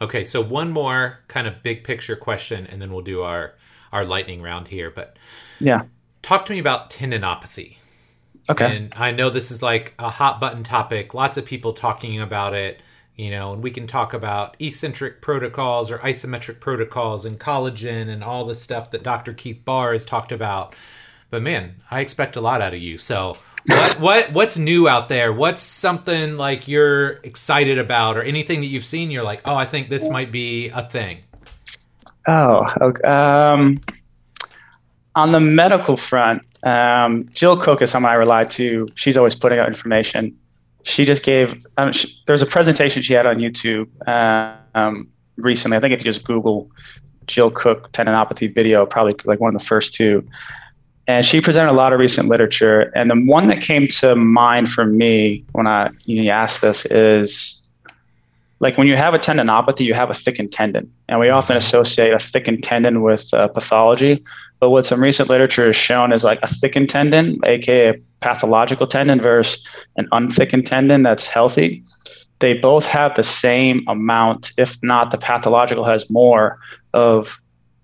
Okay, 0.00 0.24
so 0.24 0.40
one 0.40 0.70
more 0.70 1.20
kind 1.28 1.46
of 1.46 1.62
big 1.62 1.84
picture 1.84 2.16
question, 2.16 2.66
and 2.66 2.80
then 2.80 2.92
we'll 2.92 3.02
do 3.02 3.22
our 3.22 3.54
our 3.92 4.04
lightning 4.04 4.42
round 4.42 4.68
here. 4.68 4.90
But 4.90 5.18
yeah, 5.60 5.82
talk 6.22 6.46
to 6.46 6.52
me 6.52 6.58
about 6.58 6.90
tendinopathy. 6.90 7.76
Okay, 8.50 8.76
and 8.76 8.94
I 8.96 9.10
know 9.10 9.30
this 9.30 9.50
is 9.50 9.62
like 9.62 9.94
a 9.98 10.10
hot 10.10 10.40
button 10.40 10.62
topic. 10.62 11.14
Lots 11.14 11.36
of 11.36 11.44
people 11.44 11.72
talking 11.72 12.20
about 12.20 12.54
it. 12.54 12.80
You 13.16 13.30
know, 13.30 13.54
and 13.54 13.62
we 13.62 13.70
can 13.70 13.86
talk 13.86 14.12
about 14.12 14.56
eccentric 14.60 15.22
protocols 15.22 15.90
or 15.90 15.98
isometric 16.00 16.60
protocols 16.60 17.24
and 17.24 17.40
collagen 17.40 18.10
and 18.10 18.22
all 18.22 18.44
the 18.44 18.54
stuff 18.54 18.90
that 18.90 19.02
Dr. 19.02 19.32
Keith 19.32 19.64
Barr 19.64 19.94
has 19.94 20.04
talked 20.04 20.32
about. 20.32 20.74
But 21.30 21.40
man, 21.40 21.76
I 21.90 22.00
expect 22.00 22.36
a 22.36 22.42
lot 22.42 22.60
out 22.60 22.74
of 22.74 22.80
you. 22.80 22.98
So 22.98 23.38
what 23.66 24.00
what 24.00 24.32
what's 24.32 24.56
new 24.56 24.88
out 24.88 25.08
there? 25.08 25.32
What's 25.32 25.62
something 25.62 26.36
like 26.36 26.68
you're 26.68 27.12
excited 27.22 27.78
about, 27.78 28.16
or 28.16 28.22
anything 28.22 28.60
that 28.60 28.66
you've 28.66 28.84
seen? 28.84 29.10
You're 29.10 29.22
like, 29.22 29.40
oh, 29.44 29.54
I 29.54 29.66
think 29.66 29.88
this 29.88 30.08
might 30.08 30.30
be 30.30 30.68
a 30.68 30.82
thing. 30.82 31.18
Oh. 32.26 32.64
Um, 33.04 33.80
on 35.14 35.32
the 35.32 35.40
medical 35.40 35.96
front, 35.96 36.42
um, 36.62 37.28
Jill 37.32 37.56
Cook 37.56 37.82
is 37.82 37.90
someone 37.90 38.12
I 38.12 38.16
rely 38.16 38.44
to. 38.44 38.88
She's 38.94 39.16
always 39.16 39.34
putting 39.34 39.58
out 39.58 39.68
information. 39.68 40.36
She 40.82 41.04
just 41.04 41.22
gave. 41.22 41.66
Um, 41.76 41.92
she, 41.92 42.08
there's 42.26 42.42
a 42.42 42.46
presentation 42.46 43.02
she 43.02 43.14
had 43.14 43.26
on 43.26 43.36
YouTube 43.36 43.88
um, 44.74 45.08
recently. 45.36 45.76
I 45.76 45.80
think 45.80 45.94
if 45.94 46.00
you 46.00 46.04
just 46.04 46.24
Google 46.24 46.70
Jill 47.26 47.50
Cook 47.50 47.92
tendinopathy 47.92 48.54
video, 48.54 48.86
probably 48.86 49.16
like 49.24 49.40
one 49.40 49.54
of 49.54 49.60
the 49.60 49.66
first 49.66 49.94
two 49.94 50.26
and 51.06 51.24
she 51.24 51.40
presented 51.40 51.70
a 51.70 51.74
lot 51.74 51.92
of 51.92 52.00
recent 52.00 52.28
literature. 52.28 52.92
And 52.94 53.10
the 53.10 53.14
one 53.14 53.46
that 53.48 53.60
came 53.60 53.86
to 53.86 54.16
mind 54.16 54.68
for 54.68 54.84
me 54.84 55.44
when 55.52 55.66
I 55.66 55.90
you, 56.04 56.30
asked 56.30 56.62
this 56.62 56.84
is 56.86 57.68
like 58.58 58.78
when 58.78 58.86
you 58.86 58.96
have 58.96 59.14
a 59.14 59.18
tendinopathy, 59.18 59.84
you 59.84 59.94
have 59.94 60.10
a 60.10 60.14
thickened 60.14 60.52
tendon, 60.52 60.92
and 61.08 61.20
we 61.20 61.28
often 61.28 61.56
associate 61.56 62.12
a 62.12 62.18
thickened 62.18 62.64
tendon 62.64 63.02
with 63.02 63.32
uh, 63.34 63.48
pathology. 63.48 64.24
But 64.58 64.70
what 64.70 64.86
some 64.86 65.02
recent 65.02 65.28
literature 65.28 65.66
has 65.66 65.76
shown 65.76 66.12
is 66.12 66.24
like 66.24 66.40
a 66.42 66.46
thickened 66.46 66.88
tendon, 66.88 67.38
aka 67.44 67.90
a 67.90 68.00
pathological 68.20 68.86
tendon, 68.86 69.20
versus 69.20 69.64
an 69.96 70.08
unthickened 70.12 70.66
tendon 70.66 71.02
that's 71.02 71.26
healthy. 71.26 71.82
They 72.38 72.54
both 72.54 72.86
have 72.86 73.14
the 73.14 73.22
same 73.22 73.84
amount, 73.86 74.52
if 74.56 74.82
not 74.82 75.10
the 75.10 75.18
pathological 75.18 75.84
has 75.84 76.10
more 76.10 76.58
of 76.94 77.38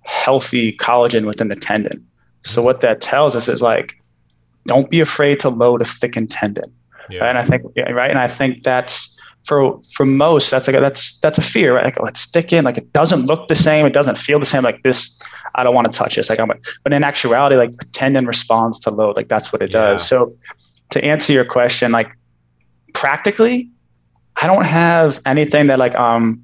healthy 0.04 0.72
collagen 0.72 1.26
within 1.26 1.48
the 1.48 1.54
tendon. 1.56 2.06
So 2.44 2.62
what 2.62 2.80
that 2.80 3.00
tells 3.00 3.36
us 3.36 3.48
is 3.48 3.62
like, 3.62 3.94
don't 4.66 4.90
be 4.90 5.00
afraid 5.00 5.38
to 5.40 5.48
load 5.48 5.82
a 5.82 5.84
thickened 5.84 6.30
tendon. 6.30 6.72
Yeah. 7.10 7.20
Right? 7.20 7.30
And 7.30 7.38
I 7.38 7.42
think 7.42 7.62
right, 7.76 8.10
and 8.10 8.18
I 8.18 8.26
think 8.26 8.62
that's 8.62 9.18
for 9.44 9.80
for 9.94 10.06
most 10.06 10.50
that's 10.50 10.68
like 10.68 10.76
a, 10.76 10.80
that's 10.80 11.18
that's 11.18 11.38
a 11.38 11.42
fear, 11.42 11.74
right? 11.74 11.84
Like 11.84 12.00
oh, 12.00 12.06
it's 12.06 12.26
thickened, 12.26 12.64
like 12.64 12.78
it 12.78 12.92
doesn't 12.92 13.26
look 13.26 13.48
the 13.48 13.56
same, 13.56 13.86
it 13.86 13.92
doesn't 13.92 14.18
feel 14.18 14.38
the 14.38 14.46
same. 14.46 14.62
Like 14.62 14.82
this, 14.82 15.20
I 15.54 15.64
don't 15.64 15.74
want 15.74 15.90
to 15.90 15.98
touch 15.98 16.16
this. 16.16 16.30
Like 16.30 16.38
I'm, 16.38 16.50
but 16.84 16.92
in 16.92 17.02
actuality, 17.02 17.56
like 17.56 17.72
the 17.72 17.84
tendon 17.86 18.26
responds 18.26 18.78
to 18.80 18.90
load. 18.90 19.16
Like 19.16 19.28
that's 19.28 19.52
what 19.52 19.62
it 19.62 19.74
yeah. 19.74 19.92
does. 19.92 20.06
So 20.06 20.36
to 20.90 21.04
answer 21.04 21.32
your 21.32 21.44
question, 21.44 21.90
like 21.92 22.10
practically, 22.94 23.70
I 24.40 24.46
don't 24.46 24.64
have 24.64 25.20
anything 25.26 25.66
that 25.66 25.78
like 25.78 25.94
um 25.96 26.41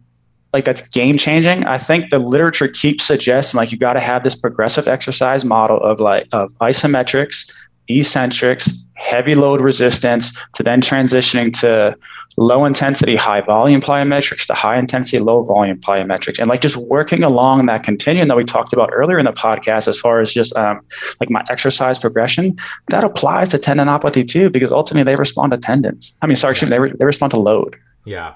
like 0.52 0.64
that's 0.64 0.88
game 0.88 1.16
changing. 1.16 1.64
I 1.64 1.78
think 1.78 2.10
the 2.10 2.18
literature 2.18 2.68
keeps 2.68 3.04
suggesting 3.04 3.58
like 3.58 3.70
you 3.72 3.78
got 3.78 3.94
to 3.94 4.00
have 4.00 4.24
this 4.24 4.34
progressive 4.34 4.88
exercise 4.88 5.44
model 5.44 5.78
of 5.82 6.00
like 6.00 6.26
of 6.32 6.52
isometrics, 6.54 7.52
eccentrics, 7.88 8.84
heavy 8.94 9.34
load 9.34 9.60
resistance 9.60 10.38
to 10.54 10.62
then 10.62 10.80
transitioning 10.80 11.58
to 11.60 11.96
low 12.38 12.64
intensity, 12.64 13.16
high 13.16 13.40
volume 13.40 13.80
plyometrics 13.80 14.46
to 14.46 14.54
high 14.54 14.78
intensity, 14.78 15.18
low 15.18 15.42
volume 15.42 15.78
plyometrics. 15.78 16.38
And 16.38 16.48
like 16.48 16.60
just 16.60 16.76
working 16.88 17.24
along 17.24 17.66
that 17.66 17.82
continuum 17.82 18.28
that 18.28 18.36
we 18.36 18.44
talked 18.44 18.72
about 18.72 18.90
earlier 18.92 19.18
in 19.18 19.24
the 19.24 19.32
podcast, 19.32 19.88
as 19.88 19.98
far 19.98 20.20
as 20.20 20.32
just 20.32 20.56
um, 20.56 20.80
like 21.20 21.30
my 21.30 21.44
exercise 21.50 21.98
progression, 21.98 22.56
that 22.88 23.02
applies 23.02 23.48
to 23.50 23.58
tendinopathy 23.58 24.26
too, 24.26 24.50
because 24.50 24.70
ultimately 24.70 25.10
they 25.10 25.16
respond 25.16 25.50
to 25.52 25.58
tendons. 25.58 26.16
I 26.22 26.26
mean, 26.26 26.36
sorry, 26.36 26.54
they, 26.54 26.78
re- 26.78 26.92
they 26.96 27.04
respond 27.04 27.32
to 27.32 27.40
load. 27.40 27.76
Yeah. 28.04 28.34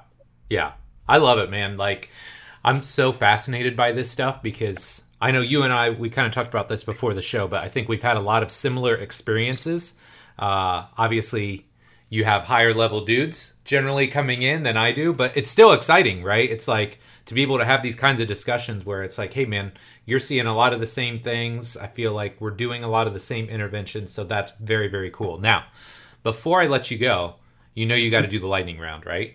Yeah. 0.51 0.73
I 1.13 1.19
love 1.19 1.39
it, 1.39 1.51
man. 1.51 1.77
Like, 1.77 2.09
I'm 2.65 2.83
so 2.83 3.13
fascinated 3.13 3.77
by 3.77 3.93
this 3.93 4.11
stuff 4.11 4.43
because 4.43 5.03
I 5.21 5.31
know 5.31 5.43
you 5.43 5.63
and 5.63 5.71
I, 5.71 5.91
we 5.91 6.09
kind 6.09 6.27
of 6.27 6.33
talked 6.33 6.49
about 6.49 6.69
this 6.69 6.85
before 6.85 7.13
the 7.13 7.21
show, 7.21 7.47
but 7.47 7.63
I 7.63 7.69
think 7.69 7.87
we've 7.87 8.03
had 8.03 8.17
a 8.17 8.21
lot 8.21 8.43
of 8.43 8.51
similar 8.51 8.95
experiences. 8.95 9.93
Uh, 10.39 10.87
obviously, 10.97 11.67
you 12.09 12.25
have 12.25 12.45
higher 12.45 12.73
level 12.73 13.05
dudes 13.05 13.57
generally 13.67 14.09
coming 14.09 14.41
in 14.41 14.63
than 14.63 14.79
I 14.79 14.93
do, 14.93 15.13
but 15.13 15.37
it's 15.37 15.51
still 15.51 15.75
exciting, 15.75 16.23
right? 16.23 16.51
It's 16.51 16.67
like 16.67 16.99
to 17.27 17.35
be 17.35 17.43
able 17.43 17.59
to 17.59 17.67
have 17.67 17.83
these 17.83 17.95
kinds 17.95 18.19
of 18.19 18.27
discussions 18.27 18.87
where 18.87 19.03
it's 19.03 19.19
like, 19.19 19.35
hey, 19.35 19.45
man, 19.45 19.73
you're 20.07 20.19
seeing 20.19 20.47
a 20.47 20.57
lot 20.57 20.73
of 20.73 20.81
the 20.81 20.87
same 20.87 21.21
things. 21.21 21.77
I 21.77 21.89
feel 21.89 22.15
like 22.15 22.41
we're 22.41 22.53
doing 22.53 22.85
a 22.85 22.89
lot 22.89 23.07
of 23.07 23.13
the 23.13 23.21
same 23.21 23.51
interventions. 23.51 24.11
So 24.11 24.25
that's 24.25 24.53
very, 24.53 24.89
very 24.89 25.11
cool. 25.11 25.39
Now, 25.39 25.67
before 26.23 26.63
I 26.63 26.69
let 26.69 26.91
you 26.91 26.97
go, 26.97 27.35
you 27.75 27.85
know 27.85 27.95
you 27.95 28.11
got 28.11 28.23
to 28.23 28.29
do 28.29 28.39
the 28.39 28.47
lightning 28.47 28.79
round, 28.79 29.05
right? 29.05 29.35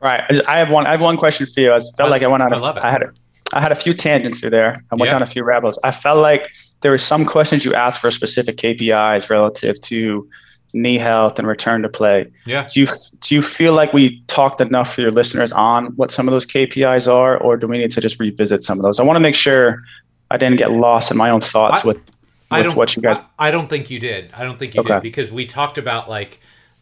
Right. 0.00 0.22
I 0.46 0.58
have 0.58 0.70
one. 0.70 0.86
I 0.86 0.92
have 0.92 1.00
one 1.00 1.16
question 1.16 1.46
for 1.46 1.60
you. 1.60 1.72
I 1.72 1.78
felt 1.78 2.08
I, 2.08 2.10
like 2.10 2.22
I 2.22 2.26
went 2.26 2.42
on. 2.42 2.52
I 2.52 2.56
love 2.56 2.76
it. 2.76 2.82
I 2.82 2.90
had 2.90 3.02
a, 3.02 3.12
I 3.54 3.60
had 3.60 3.72
a 3.72 3.76
few 3.76 3.94
tangents 3.94 4.40
through 4.40 4.50
there. 4.50 4.84
I 4.90 4.94
went 4.96 5.08
yeah. 5.08 5.12
down 5.12 5.22
a 5.22 5.26
few 5.26 5.42
rabbits. 5.42 5.78
I 5.84 5.90
felt 5.90 6.18
like 6.18 6.54
there 6.80 6.90
were 6.90 6.98
some 6.98 7.24
questions 7.24 7.64
you 7.64 7.74
asked 7.74 8.00
for 8.00 8.10
specific 8.10 8.56
KPIs 8.56 9.30
relative 9.30 9.80
to 9.82 10.28
knee 10.72 10.98
health 10.98 11.38
and 11.38 11.48
return 11.48 11.82
to 11.82 11.88
play. 11.88 12.30
Yeah. 12.44 12.68
Do 12.72 12.80
you 12.80 12.86
do 13.22 13.34
you 13.34 13.42
feel 13.42 13.72
like 13.72 13.92
we 13.92 14.20
talked 14.26 14.60
enough 14.60 14.94
for 14.94 15.00
your 15.00 15.10
listeners 15.10 15.52
on 15.52 15.86
what 15.96 16.10
some 16.10 16.28
of 16.28 16.32
those 16.32 16.46
KPIs 16.46 17.12
are, 17.12 17.38
or 17.38 17.56
do 17.56 17.66
we 17.66 17.78
need 17.78 17.90
to 17.92 18.00
just 18.00 18.20
revisit 18.20 18.62
some 18.62 18.78
of 18.78 18.82
those? 18.82 19.00
I 19.00 19.02
want 19.02 19.16
to 19.16 19.20
make 19.20 19.34
sure 19.34 19.82
I 20.30 20.36
didn't 20.36 20.58
get 20.58 20.72
lost 20.72 21.10
in 21.10 21.16
my 21.16 21.30
own 21.30 21.40
thoughts 21.40 21.84
I, 21.84 21.88
with, 21.88 21.96
with 21.96 22.10
I 22.50 22.62
don't, 22.62 22.76
what 22.76 22.96
you 22.96 23.02
guys. 23.02 23.18
I, 23.38 23.48
I, 23.48 23.50
don't 23.50 23.68
think 23.68 23.90
you 23.90 23.98
did. 23.98 24.30
I 24.34 24.42
don't 24.44 24.58
think 24.58 24.74
you 24.74 24.80
okay. 24.80 24.94
did 24.94 25.02
because 25.02 25.30
we 25.30 25.46
talked 25.46 25.78
about 25.78 26.08
like 26.08 26.40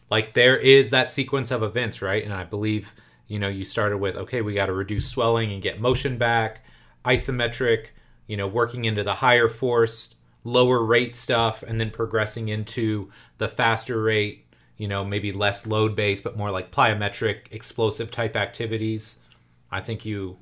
like 0.09 0.33
there 0.33 0.57
is 0.57 0.89
that 0.91 1.09
sequence 1.09 1.51
of 1.51 1.63
events, 1.63 2.01
right? 2.01 2.23
And 2.23 2.33
I 2.33 2.43
believe 2.43 2.93
you 3.27 3.39
know 3.39 3.47
you 3.47 3.63
started 3.63 3.97
with 3.97 4.15
okay, 4.15 4.41
we 4.41 4.53
got 4.53 4.67
to 4.67 4.73
reduce 4.73 5.07
swelling 5.07 5.51
and 5.51 5.61
get 5.61 5.79
motion 5.79 6.17
back, 6.17 6.63
isometric, 7.03 7.87
you 8.27 8.37
know, 8.37 8.47
working 8.47 8.85
into 8.85 9.03
the 9.03 9.15
higher 9.15 9.49
force 9.49 10.15
lower 10.45 10.83
rate 10.83 11.15
stuff 11.15 11.63
and 11.63 11.81
then 11.81 11.89
progressing 11.89 12.47
into 12.47 13.11
the 13.39 13.49
faster 13.49 14.01
rate, 14.01 14.45
you 14.77 14.87
know, 14.87 15.03
maybe 15.03 15.33
less 15.33 15.65
load 15.65 15.95
based, 15.95 16.23
but 16.23 16.37
more 16.37 16.51
like 16.51 16.71
plyometric, 16.71 17.51
explosive 17.51 18.11
type 18.11 18.35
activities. 18.35 19.17
I 19.71 19.81
think 19.81 20.05
you 20.05 20.37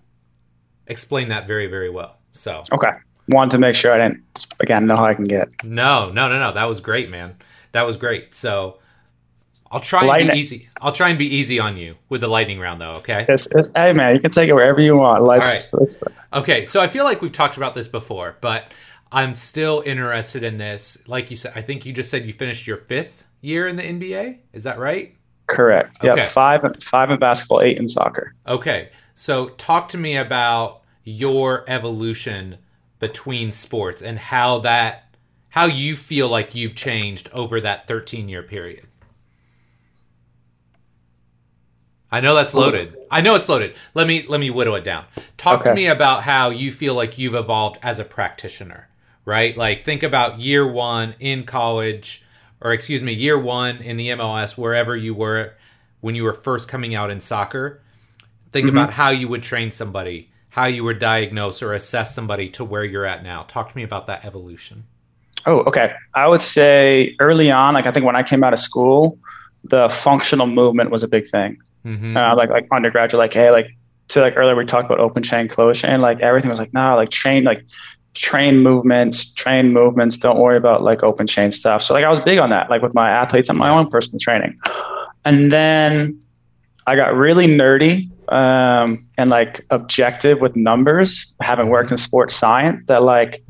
explained 0.85 1.31
that 1.31 1.47
very, 1.47 1.67
very 1.67 1.89
well. 1.89 2.17
So, 2.31 2.63
okay. 2.71 2.89
Wanted 3.29 3.51
to 3.51 3.57
make 3.59 3.75
sure 3.75 3.93
I 3.93 4.09
didn't, 4.09 4.47
again, 4.59 4.85
know 4.85 4.97
how 4.97 5.05
I 5.05 5.13
can 5.13 5.23
get. 5.23 5.47
No, 5.63 6.11
no, 6.11 6.27
no, 6.27 6.37
no. 6.37 6.51
That 6.51 6.65
was 6.65 6.81
great, 6.81 7.09
man. 7.09 7.37
That 7.71 7.83
was 7.83 7.95
great. 7.95 8.35
So, 8.35 8.79
I'll 9.73 9.79
try 9.79 10.05
lightning. 10.05 10.29
and 10.29 10.35
be 10.35 10.39
easy. 10.39 10.69
I'll 10.79 10.91
try 10.91 11.09
and 11.09 11.17
be 11.17 11.25
easy 11.25 11.59
on 11.59 11.77
you 11.77 11.95
with 12.07 12.21
the 12.21 12.27
lightning 12.27 12.59
round, 12.59 12.79
though. 12.79 12.93
Okay. 12.97 13.25
It's, 13.27 13.47
it's, 13.55 13.71
hey, 13.75 13.91
man, 13.91 14.13
you 14.13 14.21
can 14.21 14.29
take 14.29 14.47
it 14.47 14.53
wherever 14.53 14.79
you 14.79 14.95
want. 14.95 15.23
Let's, 15.23 15.73
All 15.73 15.79
right. 15.79 15.97
Okay, 16.33 16.65
so 16.65 16.79
I 16.79 16.87
feel 16.87 17.03
like 17.03 17.23
we've 17.23 17.31
talked 17.31 17.57
about 17.57 17.73
this 17.73 17.87
before, 17.87 18.37
but 18.39 18.71
I'm 19.11 19.35
still 19.35 19.81
interested 19.83 20.43
in 20.43 20.59
this. 20.59 21.07
Like 21.07 21.31
you 21.31 21.37
said, 21.37 21.53
I 21.55 21.61
think 21.61 21.87
you 21.87 21.93
just 21.93 22.11
said 22.11 22.27
you 22.27 22.33
finished 22.33 22.67
your 22.67 22.77
fifth 22.77 23.23
year 23.41 23.67
in 23.67 23.75
the 23.75 23.83
NBA. 23.83 24.37
Is 24.53 24.63
that 24.63 24.77
right? 24.77 25.15
Correct. 25.47 25.97
Okay. 26.03 26.21
Yeah, 26.21 26.25
five 26.27 26.63
five 26.83 27.09
in 27.09 27.19
basketball, 27.19 27.61
eight 27.61 27.77
in 27.77 27.87
soccer. 27.87 28.35
Okay. 28.47 28.89
So 29.15 29.49
talk 29.49 29.89
to 29.89 29.97
me 29.97 30.15
about 30.15 30.81
your 31.03 31.65
evolution 31.67 32.59
between 32.99 33.51
sports 33.51 34.01
and 34.01 34.17
how 34.17 34.59
that 34.59 35.15
how 35.49 35.65
you 35.65 35.95
feel 35.95 36.27
like 36.29 36.55
you've 36.55 36.73
changed 36.73 37.29
over 37.31 37.61
that 37.61 37.87
13 37.87 38.27
year 38.29 38.41
period. 38.41 38.87
I 42.13 42.21
know 42.21 42.35
that's 42.35 42.53
loaded. 42.53 42.95
I 43.11 43.21
know 43.21 43.35
it's 43.35 43.49
loaded. 43.49 43.75
Let 43.93 44.07
me 44.07 44.25
let 44.27 44.39
me 44.39 44.49
whittle 44.49 44.75
it 44.75 44.83
down. 44.83 45.05
Talk 45.35 45.61
okay. 45.61 45.71
to 45.71 45.75
me 45.75 45.87
about 45.87 46.23
how 46.23 46.49
you 46.49 46.71
feel 46.71 46.93
like 46.93 47.17
you've 47.17 47.35
evolved 47.35 47.79
as 47.81 47.99
a 47.99 48.05
practitioner 48.05 48.87
right? 49.25 49.55
Like 49.55 49.83
think 49.83 50.03
about 50.03 50.39
year 50.39 50.67
one 50.67 51.15
in 51.19 51.43
college, 51.45 52.23
or 52.61 52.73
excuse 52.73 53.01
me, 53.01 53.13
year 53.13 53.37
one 53.37 53.77
in 53.77 53.97
the 53.97 54.09
MLS, 54.09 54.57
wherever 54.57 54.95
you 54.95 55.13
were 55.13 55.53
when 56.01 56.15
you 56.15 56.23
were 56.23 56.33
first 56.33 56.67
coming 56.67 56.95
out 56.95 57.09
in 57.09 57.19
soccer. 57.19 57.81
Think 58.51 58.67
mm-hmm. 58.67 58.77
about 58.77 58.93
how 58.93 59.09
you 59.09 59.27
would 59.27 59.43
train 59.43 59.71
somebody, 59.71 60.29
how 60.49 60.65
you 60.65 60.83
would 60.83 60.99
diagnose 60.99 61.61
or 61.61 61.73
assess 61.73 62.13
somebody 62.13 62.49
to 62.49 62.65
where 62.65 62.83
you're 62.83 63.05
at 63.05 63.23
now. 63.23 63.43
Talk 63.43 63.69
to 63.69 63.77
me 63.77 63.83
about 63.83 64.07
that 64.07 64.25
evolution. 64.25 64.85
Oh, 65.45 65.59
okay. 65.61 65.93
I 66.13 66.27
would 66.27 66.41
say 66.41 67.15
early 67.19 67.51
on, 67.51 67.73
like 67.73 67.87
I 67.87 67.91
think 67.91 68.05
when 68.05 68.15
I 68.15 68.23
came 68.23 68.43
out 68.43 68.53
of 68.53 68.59
school, 68.59 69.17
the 69.63 69.89
functional 69.89 70.47
movement 70.47 70.91
was 70.91 71.03
a 71.03 71.07
big 71.07 71.27
thing. 71.27 71.57
Mm-hmm. 71.85 72.15
Uh, 72.15 72.35
like 72.35 72.49
like 72.49 72.67
undergraduate, 72.71 73.19
like 73.19 73.33
hey, 73.33 73.51
like 73.51 73.67
so 74.09 74.21
like 74.21 74.37
earlier 74.37 74.55
we 74.55 74.65
talked 74.65 74.85
about 74.85 74.99
open 74.99 75.23
chain, 75.23 75.47
closed 75.47 75.81
chain, 75.81 76.01
like 76.01 76.19
everything 76.21 76.49
was 76.49 76.59
like 76.59 76.73
nah, 76.73 76.95
like 76.95 77.09
train, 77.09 77.43
like 77.43 77.65
train 78.13 78.59
movements, 78.59 79.33
train 79.33 79.73
movements. 79.73 80.17
Don't 80.17 80.39
worry 80.39 80.57
about 80.57 80.81
like 80.81 81.03
open 81.03 81.27
chain 81.27 81.51
stuff. 81.51 81.81
So 81.81 81.93
like 81.93 82.05
I 82.05 82.09
was 82.09 82.21
big 82.21 82.39
on 82.39 82.49
that, 82.51 82.69
like 82.69 82.81
with 82.81 82.93
my 82.93 83.09
athletes 83.09 83.49
and 83.49 83.57
my 83.57 83.69
own 83.69 83.89
personal 83.89 84.19
training. 84.19 84.59
And 85.25 85.51
then 85.51 86.21
I 86.85 86.95
got 86.95 87.15
really 87.15 87.47
nerdy 87.47 88.09
um, 88.31 89.05
and 89.17 89.29
like 89.29 89.65
objective 89.69 90.41
with 90.41 90.55
numbers, 90.55 91.33
having 91.41 91.69
worked 91.69 91.91
in 91.91 91.97
sports 91.97 92.35
science, 92.35 92.83
that 92.87 93.03
like 93.03 93.43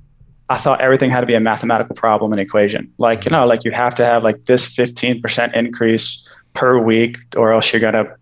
I 0.50 0.58
thought 0.58 0.82
everything 0.82 1.10
had 1.10 1.22
to 1.22 1.26
be 1.26 1.34
a 1.34 1.40
mathematical 1.40 1.96
problem 1.96 2.32
and 2.32 2.40
equation. 2.40 2.92
Like, 2.98 3.26
you 3.26 3.32
know, 3.32 3.46
like 3.46 3.64
you 3.64 3.72
have 3.72 3.96
to 3.96 4.06
have 4.06 4.24
like 4.24 4.46
this 4.46 4.68
15% 4.76 5.56
increase 5.56 6.30
per 6.54 6.78
week, 6.78 7.18
or 7.36 7.54
else 7.54 7.74
you're 7.74 7.82
gonna 7.82 8.16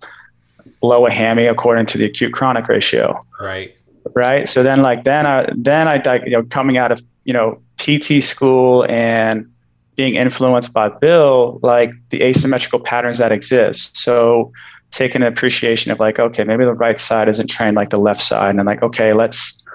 blow 0.82 1.06
a 1.06 1.12
hammy 1.12 1.46
according 1.46 1.86
to 1.88 1.98
the 1.98 2.06
acute 2.06 2.34
chronic 2.34 2.68
ratio. 2.68 3.24
Right 3.40 3.76
right? 4.14 4.48
So 4.48 4.64
then 4.64 4.82
like 4.82 5.04
then 5.04 5.26
I 5.26 5.50
then 5.56 5.88
I 5.88 6.02
you 6.26 6.32
know 6.32 6.44
coming 6.44 6.78
out 6.78 6.92
of 6.92 7.02
you 7.24 7.34
know 7.34 7.62
PT 7.78 8.24
school 8.24 8.86
and 8.90 9.52
being 9.96 10.16
influenced 10.16 10.74
by 10.74 10.90
Bill, 10.90 11.60
like 11.62 11.92
the 12.10 12.24
asymmetrical 12.24 12.80
patterns 12.80 13.18
that 13.18 13.32
exist. 13.32 13.98
So 13.98 14.52
taking 14.92 15.22
an 15.22 15.28
appreciation 15.28 15.92
of 15.92 16.00
like, 16.00 16.20
okay, 16.20 16.44
maybe 16.44 16.66
the 16.66 16.74
right 16.74 17.00
side 17.00 17.30
isn't 17.30 17.48
trained 17.48 17.76
like 17.76 17.90
the 17.90 18.00
left 18.00 18.22
side, 18.22 18.56
and 18.56 18.66
like, 18.66 18.82
okay, 18.82 19.14
let's 19.14 19.66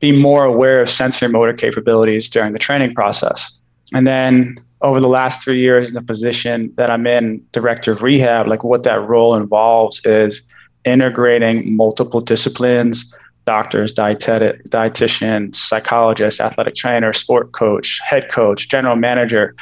be 0.00 0.12
more 0.12 0.44
aware 0.44 0.80
of 0.80 0.88
sensory 0.88 1.28
motor 1.28 1.52
capabilities 1.52 2.28
during 2.30 2.52
the 2.52 2.58
training 2.58 2.94
process. 2.94 3.60
And 3.92 4.06
then 4.06 4.58
over 4.82 5.00
the 5.00 5.08
last 5.08 5.42
three 5.42 5.60
years 5.60 5.88
in 5.88 5.94
the 5.94 6.02
position 6.02 6.72
that 6.76 6.90
I'm 6.90 7.06
in, 7.06 7.44
director 7.52 7.92
of 7.92 8.02
rehab, 8.02 8.46
like 8.46 8.64
what 8.64 8.82
that 8.84 9.00
role 9.06 9.36
involves 9.36 10.04
is 10.06 10.42
integrating 10.84 11.76
multiple 11.76 12.20
disciplines 12.20 13.14
doctors, 13.46 13.92
dietetic, 13.92 14.62
dietitian, 14.68 15.52
psychologist, 15.54 16.40
athletic 16.40 16.74
trainer, 16.74 17.12
sport 17.12 17.50
coach, 17.50 17.98
head 18.08 18.30
coach, 18.30 18.68
general 18.68 18.94
manager. 18.96 19.56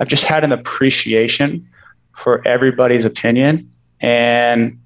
I've 0.00 0.08
just 0.08 0.24
had 0.24 0.44
an 0.44 0.52
appreciation 0.52 1.68
for 2.12 2.46
everybody's 2.46 3.04
opinion 3.04 3.70
and 4.00 4.80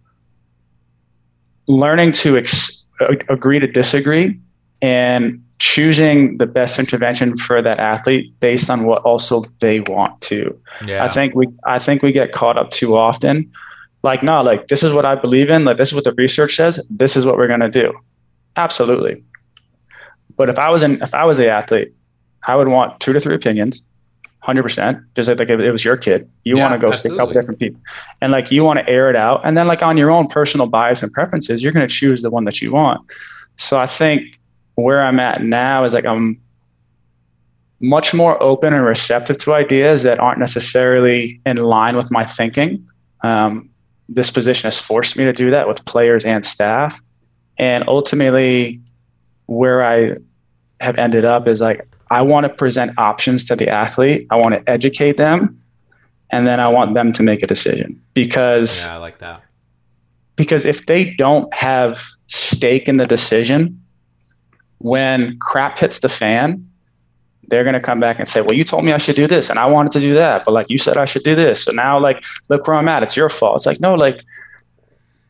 learning 1.68 2.12
to 2.12 2.36
ex- 2.36 2.86
agree 3.28 3.60
to 3.60 3.66
disagree 3.66 4.40
and 4.82 5.44
choosing 5.58 6.38
the 6.38 6.46
best 6.46 6.78
intervention 6.78 7.36
for 7.36 7.60
that 7.60 7.78
athlete 7.78 8.38
based 8.40 8.70
on 8.70 8.84
what 8.84 9.00
also 9.00 9.42
they 9.58 9.80
want 9.80 10.20
to. 10.22 10.58
Yeah. 10.86 11.04
I 11.04 11.08
think 11.08 11.34
we 11.34 11.48
I 11.64 11.78
think 11.78 12.02
we 12.02 12.12
get 12.12 12.32
caught 12.32 12.56
up 12.56 12.70
too 12.70 12.96
often. 12.96 13.50
Like 14.02 14.22
no 14.22 14.38
like 14.38 14.68
this 14.68 14.84
is 14.84 14.92
what 14.92 15.04
i 15.04 15.14
believe 15.14 15.50
in. 15.50 15.64
Like 15.64 15.76
this 15.76 15.88
is 15.88 15.94
what 15.94 16.04
the 16.04 16.14
research 16.14 16.54
says. 16.54 16.86
This 16.88 17.16
is 17.16 17.26
what 17.26 17.36
we're 17.36 17.48
going 17.48 17.60
to 17.60 17.68
do. 17.68 17.92
Absolutely. 18.56 19.24
But 20.36 20.48
if 20.48 20.58
i 20.58 20.70
was 20.70 20.82
in 20.82 21.02
if 21.02 21.12
i 21.14 21.24
was 21.24 21.38
the 21.38 21.48
athlete 21.48 21.92
i 22.44 22.54
would 22.54 22.68
want 22.68 23.00
two 23.00 23.12
to 23.12 23.20
three 23.20 23.34
opinions 23.34 23.82
100% 24.44 25.04
just 25.16 25.28
like 25.28 25.40
if 25.40 25.60
it 25.60 25.72
was 25.72 25.84
your 25.84 25.96
kid. 25.96 26.30
You 26.44 26.56
yeah, 26.56 26.62
want 26.62 26.74
to 26.74 26.78
go 26.78 26.92
see 26.92 27.08
a 27.08 27.16
couple 27.16 27.34
different 27.34 27.58
people. 27.58 27.80
And 28.22 28.30
like 28.30 28.52
you 28.52 28.64
want 28.64 28.78
to 28.78 28.88
air 28.88 29.10
it 29.10 29.16
out. 29.16 29.40
And 29.44 29.58
then 29.58 29.66
like 29.66 29.82
on 29.82 29.96
your 29.96 30.10
own 30.12 30.28
personal 30.28 30.68
bias 30.68 31.02
and 31.02 31.12
preferences 31.12 31.62
you're 31.62 31.72
going 31.72 31.86
to 31.86 31.92
choose 31.92 32.22
the 32.22 32.30
one 32.30 32.44
that 32.44 32.62
you 32.62 32.70
want. 32.72 33.00
So 33.56 33.76
i 33.76 33.86
think 33.86 34.37
where 34.82 35.02
i'm 35.02 35.20
at 35.20 35.42
now 35.42 35.84
is 35.84 35.94
like 35.94 36.06
i'm 36.06 36.40
much 37.80 38.12
more 38.12 38.42
open 38.42 38.74
and 38.74 38.84
receptive 38.84 39.38
to 39.38 39.54
ideas 39.54 40.02
that 40.02 40.18
aren't 40.18 40.40
necessarily 40.40 41.40
in 41.46 41.56
line 41.56 41.96
with 41.96 42.10
my 42.10 42.24
thinking 42.24 42.84
um, 43.22 43.70
this 44.08 44.30
position 44.30 44.66
has 44.66 44.80
forced 44.80 45.16
me 45.16 45.24
to 45.24 45.32
do 45.32 45.50
that 45.50 45.68
with 45.68 45.84
players 45.84 46.24
and 46.24 46.44
staff. 46.44 47.00
And 47.58 47.84
ultimately, 47.88 48.80
where 49.46 49.84
I 49.84 50.16
have 50.80 50.96
ended 50.96 51.24
up 51.24 51.46
is 51.46 51.60
like, 51.60 51.86
I 52.10 52.22
want 52.22 52.44
to 52.44 52.48
present 52.48 52.98
options 52.98 53.44
to 53.46 53.56
the 53.56 53.68
athlete, 53.68 54.26
I 54.30 54.36
want 54.36 54.54
to 54.54 54.68
educate 54.68 55.18
them, 55.18 55.60
and 56.30 56.46
then 56.46 56.60
I 56.60 56.68
want 56.68 56.94
them 56.94 57.12
to 57.14 57.22
make 57.22 57.42
a 57.42 57.46
decision 57.46 58.00
because. 58.14 58.82
Yeah, 58.82 58.94
I 58.94 58.98
like 58.98 59.18
that. 59.18 59.42
Because 60.36 60.64
if 60.64 60.86
they 60.86 61.12
don't 61.14 61.52
have 61.52 62.00
stake 62.28 62.88
in 62.88 62.96
the 62.96 63.06
decision, 63.06 63.82
when 64.78 65.38
crap 65.38 65.78
hits 65.78 66.00
the 66.00 66.08
fan, 66.08 66.64
they're 67.48 67.64
going 67.64 67.74
to 67.74 67.80
come 67.80 68.00
back 68.00 68.18
and 68.18 68.28
say, 68.28 68.40
well, 68.40 68.52
you 68.52 68.64
told 68.64 68.84
me 68.84 68.92
I 68.92 68.98
should 68.98 69.16
do 69.16 69.26
this 69.26 69.50
and 69.50 69.58
I 69.58 69.66
wanted 69.66 69.92
to 69.92 70.00
do 70.00 70.14
that, 70.14 70.44
but 70.44 70.52
like 70.52 70.68
you 70.68 70.78
said, 70.78 70.96
I 70.96 71.04
should 71.04 71.22
do 71.22 71.34
this. 71.34 71.64
So 71.64 71.72
now 71.72 71.98
like, 71.98 72.24
look 72.48 72.66
where 72.66 72.76
I'm 72.76 72.88
at. 72.88 73.02
It's 73.02 73.16
your 73.16 73.28
fault. 73.28 73.56
It's 73.56 73.66
like, 73.66 73.80
no, 73.80 73.94
like, 73.94 74.24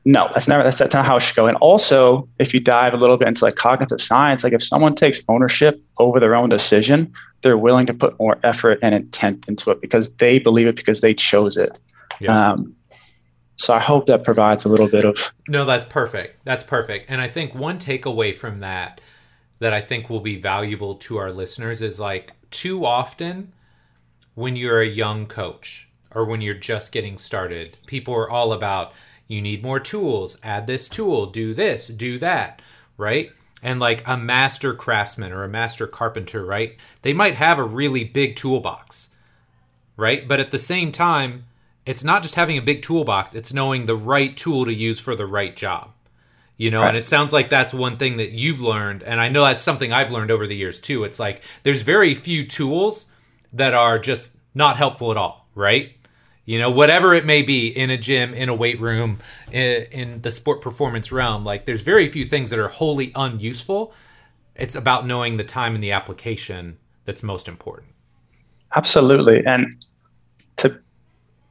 no, 0.05 0.29
that's 0.33 0.49
never, 0.49 0.65
that's, 0.65 0.79
that's 0.79 0.95
not 0.95 1.07
how 1.07 1.17
it 1.17 1.21
should 1.21 1.37
go. 1.37 1.47
And 1.47 1.57
also 1.59 2.29
if 2.39 2.53
you 2.53 2.61
dive 2.61 2.93
a 2.93 2.97
little 2.97 3.17
bit 3.17 3.29
into 3.29 3.45
like 3.45 3.55
cognitive 3.55 4.01
science, 4.01 4.43
like 4.43 4.53
if 4.53 4.63
someone 4.63 4.95
takes 4.95 5.21
ownership 5.29 5.81
over 5.99 6.19
their 6.19 6.35
own 6.35 6.49
decision, 6.49 7.13
they're 7.43 7.59
willing 7.59 7.87
to 7.87 7.95
put 7.95 8.19
more 8.19 8.39
effort 8.43 8.81
and 8.83 8.95
intent 8.95 9.47
into 9.49 9.71
it 9.71 9.81
because 9.81 10.15
they 10.17 10.39
believe 10.39 10.67
it 10.67 10.77
because 10.77 11.03
they 11.03 11.15
chose 11.15 11.57
it. 11.57 11.71
Yeah. 12.21 12.53
Um, 12.53 12.75
so 13.57 13.75
I 13.75 13.81
hope 13.81 14.07
that 14.07 14.25
provides 14.25 14.65
a 14.65 14.69
little 14.69 14.89
bit 14.89 15.05
of. 15.05 15.33
No, 15.49 15.65
that's 15.65 15.85
perfect. 15.85 16.45
That's 16.45 16.65
perfect. 16.65 17.07
And 17.09 17.21
I 17.21 17.29
think 17.29 17.55
one 17.55 17.79
takeaway 17.79 18.35
from 18.35 18.61
that 18.61 19.01
that 19.59 19.73
I 19.73 19.81
think 19.81 20.09
will 20.09 20.21
be 20.21 20.41
valuable 20.41 20.95
to 20.97 21.17
our 21.17 21.33
listeners 21.33 21.83
is 21.83 21.99
like 21.99 22.33
too 22.51 22.85
often 22.85 23.53
when 24.35 24.57
you're 24.57 24.81
a 24.81 24.87
young 24.87 25.27
coach 25.27 25.89
or 26.15 26.25
when 26.25 26.41
you're 26.41 26.55
just 26.55 26.93
getting 26.93 27.19
started, 27.19 27.77
people 27.87 28.15
are 28.15 28.31
all 28.31 28.53
about 28.53 28.93
you 29.27 29.43
need 29.43 29.63
more 29.63 29.81
tools, 29.81 30.39
add 30.43 30.67
this 30.67 30.89
tool, 30.89 31.27
do 31.27 31.53
this, 31.53 31.89
do 31.89 32.19
that, 32.19 32.63
right? 32.97 33.31
And 33.63 33.81
like 33.81 34.07
a 34.07 34.17
master 34.17 34.73
craftsman 34.73 35.33
or 35.33 35.45
a 35.45 35.49
master 35.49 35.87
carpenter, 35.87 36.45
right? 36.45 36.77
They 37.03 37.13
might 37.13 37.35
have 37.35 37.59
a 37.59 37.65
really 37.65 38.05
big 38.05 38.37
toolbox, 38.37 39.11
right? 39.97 40.27
But 40.27 40.41
at 40.41 40.51
the 40.51 40.59
same 40.59 40.93
time, 40.93 41.45
it's 41.85 42.05
not 42.05 42.23
just 42.23 42.37
having 42.37 42.57
a 42.57 42.63
big 42.63 42.83
toolbox, 42.83 43.35
it's 43.35 43.53
knowing 43.53 43.87
the 43.87 43.97
right 43.97 44.37
tool 44.37 44.65
to 44.65 44.73
use 44.73 45.01
for 45.01 45.15
the 45.15 45.27
right 45.27 45.57
job 45.57 45.91
you 46.59 46.71
know 46.71 46.83
right. 46.83 46.89
and 46.89 46.97
it 46.99 47.05
sounds 47.07 47.33
like 47.33 47.49
that's 47.49 47.73
one 47.73 47.97
thing 47.97 48.19
that 48.19 48.33
you've 48.33 48.61
learned 48.61 49.03
and 49.03 49.21
i 49.21 49.29
know 49.29 49.43
that's 49.43 49.63
something 49.63 49.93
i've 49.93 50.11
learned 50.11 50.31
over 50.31 50.47
the 50.47 50.57
years 50.57 50.81
too. 50.81 51.05
It's 51.05 51.19
like 51.19 51.43
there's 51.63 51.81
very 51.81 52.13
few 52.13 52.47
tools 52.47 53.07
that 53.55 53.73
are 53.73 53.99
just 53.99 54.37
not 54.55 54.77
helpful 54.77 55.11
at 55.11 55.17
all 55.17 55.49
right? 55.55 55.93
You 56.45 56.59
know 56.59 56.71
whatever 56.71 57.15
it 57.15 57.25
may 57.25 57.43
be 57.43 57.69
in 57.69 57.91
a 57.91 57.97
gym 57.97 58.35
in 58.35 58.49
a 58.49 58.55
weight 58.55 58.81
room 58.81 59.21
in, 59.51 59.83
in 59.93 60.23
the 60.23 60.31
sport 60.31 60.61
performance 60.61 61.13
realm 61.13 61.45
like 61.45 61.65
there's 61.65 61.83
very 61.83 62.11
few 62.11 62.27
things 62.27 62.51
that 62.51 62.59
are 62.59 62.69
wholly 62.69 63.13
unuseful. 63.15 63.95
It's 64.55 64.75
about 64.75 65.07
knowing 65.07 65.37
the 65.37 65.45
time 65.45 65.75
and 65.75 65.85
the 65.85 65.93
application 65.93 66.79
that's 67.05 67.23
most 67.23 67.47
important. 67.47 67.93
Absolutely. 68.75 69.45
And 69.47 69.85
to 70.57 70.81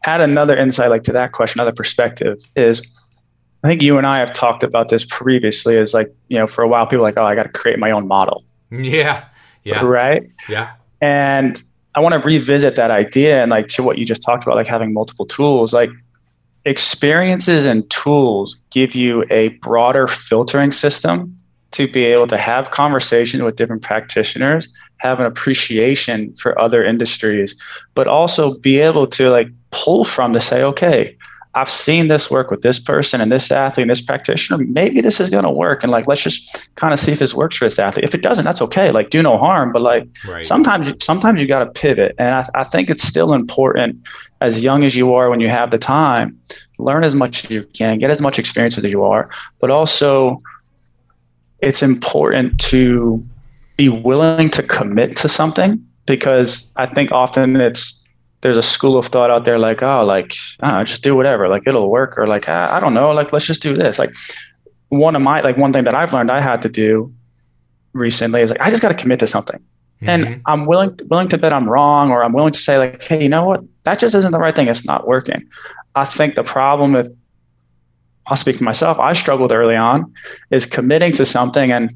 add 0.03 0.22
another 0.22 0.58
insight 0.58 0.89
like 0.89 1.03
to 1.03 1.14
that 1.14 1.32
question 1.32 1.60
another 1.60 1.76
perspective 1.76 2.39
is 2.55 2.82
I 3.64 3.68
think 3.68 3.82
you 3.82 3.97
and 3.97 4.05
I 4.05 4.20
have 4.20 4.34
talked 4.34 4.64
about 4.64 4.89
this 4.89 5.05
previously. 5.05 5.76
Is 5.76 5.93
like 5.93 6.14
you 6.28 6.38
know, 6.38 6.47
for 6.47 6.64
a 6.64 6.68
while, 6.68 6.86
people 6.86 7.03
like, 7.03 7.18
oh, 7.18 7.26
I 7.26 7.36
got 7.36 7.43
to 7.43 7.49
create 7.49 7.80
my 7.80 7.91
own 7.91 8.08
model. 8.08 8.43
Yeah. 8.72 9.26
Yeah. 9.64 9.84
Right. 9.84 10.30
Yeah. 10.47 10.74
And 11.01 11.62
I 11.95 11.99
want 11.99 12.14
to 12.14 12.20
revisit 12.20 12.76
that 12.76 12.91
idea 12.91 13.41
and 13.41 13.49
like 13.49 13.68
to 13.70 13.84
what 13.84 13.97
you 13.97 14.05
just 14.05 14.22
talked 14.22 14.43
about, 14.43 14.55
like 14.55 14.68
having 14.68 14.93
multiple 14.93 15.26
tools. 15.26 15.74
Like 15.74 15.89
experiences 16.66 17.66
and 17.66 17.89
tools 17.89 18.58
give 18.70 18.93
you 18.93 19.26
a 19.30 19.49
broader 19.60 20.08
filtering 20.08 20.72
system 20.72 21.38
to 21.72 21.88
be 21.88 22.05
able 22.05 22.28
to 22.28 22.38
have 22.38 22.72
conversation 22.72 23.43
with 23.43 23.55
different 23.55 23.82
practitioners, 23.82 24.70
have 24.97 25.20
an 25.20 25.26
appreciation 25.26 26.34
for 26.36 26.60
other 26.60 26.84
industries, 26.84 27.55
but 27.93 28.08
also 28.08 28.58
be 28.60 28.78
able 28.78 29.08
to 29.08 29.30
like 29.30 29.47
pull 29.72 30.05
from 30.05 30.34
to 30.34 30.39
say, 30.39 30.64
okay, 30.64 31.16
I've 31.58 31.70
seen 31.70 32.08
this 32.08 32.30
work 32.30 32.51
with 32.51 32.62
this 32.62 32.78
person 32.80 33.20
and 33.20 33.32
this 33.32 33.51
athlete 33.51 33.82
and 33.82 33.89
this 33.89 34.01
practitioner. 34.01 34.64
Maybe 34.64 35.01
this 35.01 35.20
is 35.20 35.32
going 35.32 35.43
to 35.43 35.49
work. 35.49 35.82
And 35.82 35.91
like, 35.91 36.08
let's 36.08 36.22
just 36.22 36.70
kind 36.76 36.93
of 36.93 36.99
see 36.99 37.12
if 37.12 37.18
this 37.18 37.34
works 37.34 37.58
for 37.58 37.66
this 37.66 37.80
athlete. 37.80 38.05
If 38.05 38.14
it 38.14 38.22
doesn't, 38.22 38.45
that's 38.45 38.62
okay. 38.62 38.91
Like, 38.91 39.10
do 39.10 39.24
no 39.24 39.39
harm. 39.39 39.72
But 39.72 39.82
like, 39.82 40.08
right. 40.28 40.45
sometimes, 40.45 40.93
sometimes 41.03 41.41
you 41.41 41.47
got 41.47 41.60
to 41.64 41.66
pivot. 41.66 42.14
And 42.20 42.32
I, 42.32 42.45
I 42.53 42.64
think 42.64 42.91
it's 42.91 43.01
still 43.01 43.34
important 43.34 44.08
as 44.39 44.64
young 44.64 44.84
as 44.84 44.95
you 44.95 45.16
are 45.16 45.32
when 45.32 45.39
you 45.39 45.49
have 45.49 45.72
the 45.72 45.80
time, 45.80 46.39
learn 46.78 47.03
as 47.03 47.16
much 47.16 47.45
as 47.45 47.49
you 47.49 47.64
can, 47.64 47.97
get 47.97 48.12
as 48.12 48.22
much 48.22 48.38
experience 48.38 48.78
as 48.78 48.84
you 48.84 49.03
are. 49.03 49.32
But 49.60 49.72
also, 49.72 50.39
it's 51.60 51.82
important 51.82 52.60
to 52.66 53.26
be 53.78 53.89
willing 53.89 54.51
to 54.51 54.62
commit 54.62 55.18
to 55.18 55.28
something 55.28 55.84
because 56.05 56.72
I 56.78 56.86
think 56.86 57.12
often 57.12 57.55
it's 57.55 57.97
there's 58.42 58.58
a 58.58 58.62
school 58.62 58.98
of 58.98 59.08
thought 59.08 59.32
out 59.32 59.46
there 59.46 59.58
like, 59.58 59.82
oh, 59.82 60.04
like, 60.06 60.34
oh, 60.62 60.84
just 60.84 61.04
do 61.04 61.16
whatever, 61.16 61.48
like 61.48 61.64
it'll 61.66 61.90
work, 61.90 62.18
or 62.18 62.28
like, 62.28 62.48
I 62.48 62.80
don't 62.80 62.94
know, 62.94 63.10
like 63.10 63.34
let's 63.34 63.46
just 63.46 63.62
do 63.62 63.76
this. 63.76 63.98
Like 63.98 64.14
one 64.90 65.16
of 65.16 65.22
my 65.22 65.42
like 65.42 65.58
one 65.58 65.74
thing 65.74 65.84
that 65.86 65.96
I've 65.96 66.14
learned 66.14 66.32
I 66.32 66.40
had 66.42 66.62
to 66.62 66.70
do 66.70 67.14
recently 67.94 68.42
is 68.42 68.52
like 68.52 68.62
I 68.62 68.70
just 68.70 68.82
got 68.82 68.90
to 68.90 68.94
commit 68.94 69.20
to 69.22 69.28
something. 69.28 69.60
Mm-hmm. 70.02 70.10
And 70.10 70.42
I'm 70.46 70.66
willing 70.68 70.98
willing 71.10 71.30
to 71.30 71.38
bet 71.38 71.52
I'm 71.52 71.68
wrong, 71.68 72.12
or 72.12 72.24
I'm 72.24 72.34
willing 72.34 72.54
to 72.54 72.60
say 72.60 72.78
like, 72.78 73.04
hey, 73.04 73.24
you 73.24 73.30
know 73.30 73.44
what, 73.44 73.64
that 73.84 74.00
just 74.00 74.14
isn't 74.14 74.32
the 74.32 74.40
right 74.40 74.56
thing. 74.56 74.68
It's 74.68 74.86
not 74.86 75.08
working. 75.08 75.48
I 75.96 76.06
think 76.06 76.36
the 76.36 76.44
problem 76.44 76.94
with 76.94 77.12
I'll 78.28 78.36
speak 78.36 78.58
for 78.58 78.66
myself. 78.66 79.00
I 79.00 79.14
struggled 79.14 79.52
early 79.52 79.76
on 79.76 80.14
is 80.52 80.66
committing 80.66 81.14
to 81.14 81.26
something 81.26 81.72
and 81.72 81.96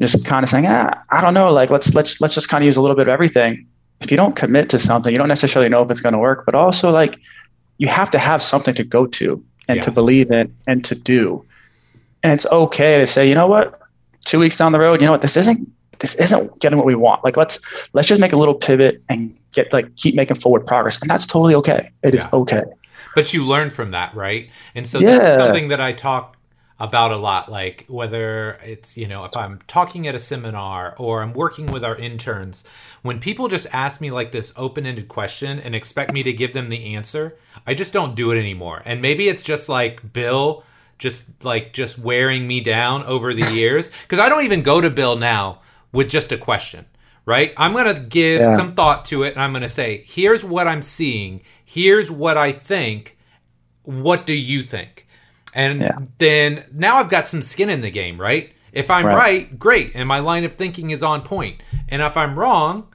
just 0.00 0.26
kind 0.26 0.42
of 0.42 0.48
saying, 0.48 0.66
ah, 0.66 1.00
I 1.10 1.20
don't 1.20 1.34
know, 1.34 1.52
like 1.52 1.70
let's 1.70 1.94
let's 1.94 2.20
let's 2.20 2.34
just 2.34 2.48
kind 2.48 2.64
of 2.64 2.66
use 2.66 2.76
a 2.76 2.80
little 2.80 2.96
bit 2.96 3.08
of 3.08 3.12
everything 3.12 3.66
if 4.00 4.10
you 4.10 4.16
don't 4.16 4.36
commit 4.36 4.70
to 4.70 4.78
something, 4.78 5.12
you 5.12 5.18
don't 5.18 5.28
necessarily 5.28 5.68
know 5.68 5.82
if 5.82 5.90
it's 5.90 6.00
going 6.00 6.12
to 6.12 6.18
work, 6.18 6.44
but 6.44 6.54
also 6.54 6.90
like 6.90 7.18
you 7.78 7.88
have 7.88 8.10
to 8.10 8.18
have 8.18 8.42
something 8.42 8.74
to 8.74 8.84
go 8.84 9.06
to 9.06 9.42
and 9.68 9.82
to 9.82 9.90
believe 9.90 10.30
in 10.30 10.54
and 10.66 10.84
to 10.84 10.94
do. 10.94 11.44
And 12.22 12.32
it's 12.32 12.46
okay 12.46 12.98
to 12.98 13.06
say, 13.06 13.28
you 13.28 13.34
know 13.34 13.46
what, 13.46 13.80
two 14.24 14.38
weeks 14.38 14.56
down 14.56 14.72
the 14.72 14.78
road, 14.78 15.00
you 15.00 15.06
know 15.06 15.12
what, 15.12 15.22
this 15.22 15.36
isn't 15.36 15.72
this 15.98 16.14
isn't 16.16 16.60
getting 16.60 16.76
what 16.76 16.86
we 16.86 16.94
want. 16.94 17.24
Like 17.24 17.36
let's 17.36 17.64
let's 17.94 18.08
just 18.08 18.20
make 18.20 18.32
a 18.32 18.36
little 18.36 18.54
pivot 18.54 19.02
and 19.08 19.36
get 19.52 19.72
like 19.72 19.94
keep 19.96 20.14
making 20.14 20.36
forward 20.36 20.66
progress. 20.66 21.00
And 21.00 21.10
that's 21.10 21.26
totally 21.26 21.54
okay. 21.56 21.90
It 22.02 22.14
yeah. 22.14 22.20
is 22.20 22.32
okay. 22.32 22.62
But 23.14 23.32
you 23.32 23.46
learn 23.46 23.70
from 23.70 23.92
that, 23.92 24.14
right? 24.14 24.50
And 24.74 24.86
so 24.86 24.98
yeah. 24.98 25.38
something 25.38 25.68
that 25.68 25.80
I 25.80 25.92
talk 25.92 26.35
about 26.78 27.10
a 27.10 27.16
lot 27.16 27.50
like 27.50 27.86
whether 27.88 28.58
it's 28.62 28.98
you 28.98 29.06
know 29.06 29.24
if 29.24 29.34
i'm 29.36 29.58
talking 29.66 30.06
at 30.06 30.14
a 30.14 30.18
seminar 30.18 30.94
or 30.98 31.22
i'm 31.22 31.32
working 31.32 31.66
with 31.66 31.82
our 31.82 31.96
interns 31.96 32.64
when 33.02 33.18
people 33.18 33.48
just 33.48 33.66
ask 33.72 34.00
me 34.00 34.10
like 34.10 34.30
this 34.30 34.52
open-ended 34.56 35.08
question 35.08 35.58
and 35.58 35.74
expect 35.74 36.12
me 36.12 36.22
to 36.22 36.32
give 36.32 36.52
them 36.52 36.68
the 36.68 36.94
answer 36.94 37.34
i 37.66 37.72
just 37.72 37.92
don't 37.92 38.14
do 38.14 38.30
it 38.30 38.38
anymore. 38.38 38.82
And 38.84 39.00
maybe 39.00 39.28
it's 39.28 39.42
just 39.42 39.68
like 39.68 40.12
bill 40.12 40.64
just 40.98 41.24
like 41.44 41.72
just 41.72 41.98
wearing 41.98 42.46
me 42.46 42.60
down 42.60 43.02
over 43.04 43.32
the 43.32 43.50
years 43.54 43.90
because 44.02 44.18
i 44.18 44.28
don't 44.28 44.44
even 44.44 44.62
go 44.62 44.80
to 44.80 44.90
bill 44.90 45.16
now 45.16 45.60
with 45.92 46.10
just 46.10 46.32
a 46.32 46.38
question 46.38 46.84
right? 47.24 47.52
I'm 47.56 47.72
going 47.72 47.92
to 47.92 48.00
give 48.00 48.40
yeah. 48.40 48.56
some 48.56 48.76
thought 48.76 49.04
to 49.06 49.24
it 49.24 49.32
and 49.32 49.42
i'm 49.42 49.50
going 49.52 49.62
to 49.62 49.68
say 49.68 50.04
here's 50.06 50.44
what 50.44 50.68
i'm 50.68 50.82
seeing. 50.82 51.42
Here's 51.64 52.10
what 52.10 52.36
i 52.36 52.52
think. 52.52 53.16
What 53.82 54.26
do 54.26 54.34
you 54.34 54.62
think 54.62 55.05
and 55.56 55.80
yeah. 55.80 55.98
then 56.18 56.66
now 56.72 56.98
I've 56.98 57.08
got 57.08 57.26
some 57.26 57.40
skin 57.40 57.70
in 57.70 57.80
the 57.80 57.90
game, 57.90 58.20
right? 58.20 58.52
If 58.72 58.90
I'm 58.90 59.06
right. 59.06 59.16
right, 59.16 59.58
great, 59.58 59.92
and 59.94 60.06
my 60.06 60.18
line 60.18 60.44
of 60.44 60.54
thinking 60.54 60.90
is 60.90 61.02
on 61.02 61.22
point. 61.22 61.62
And 61.88 62.02
if 62.02 62.14
I'm 62.14 62.38
wrong, 62.38 62.88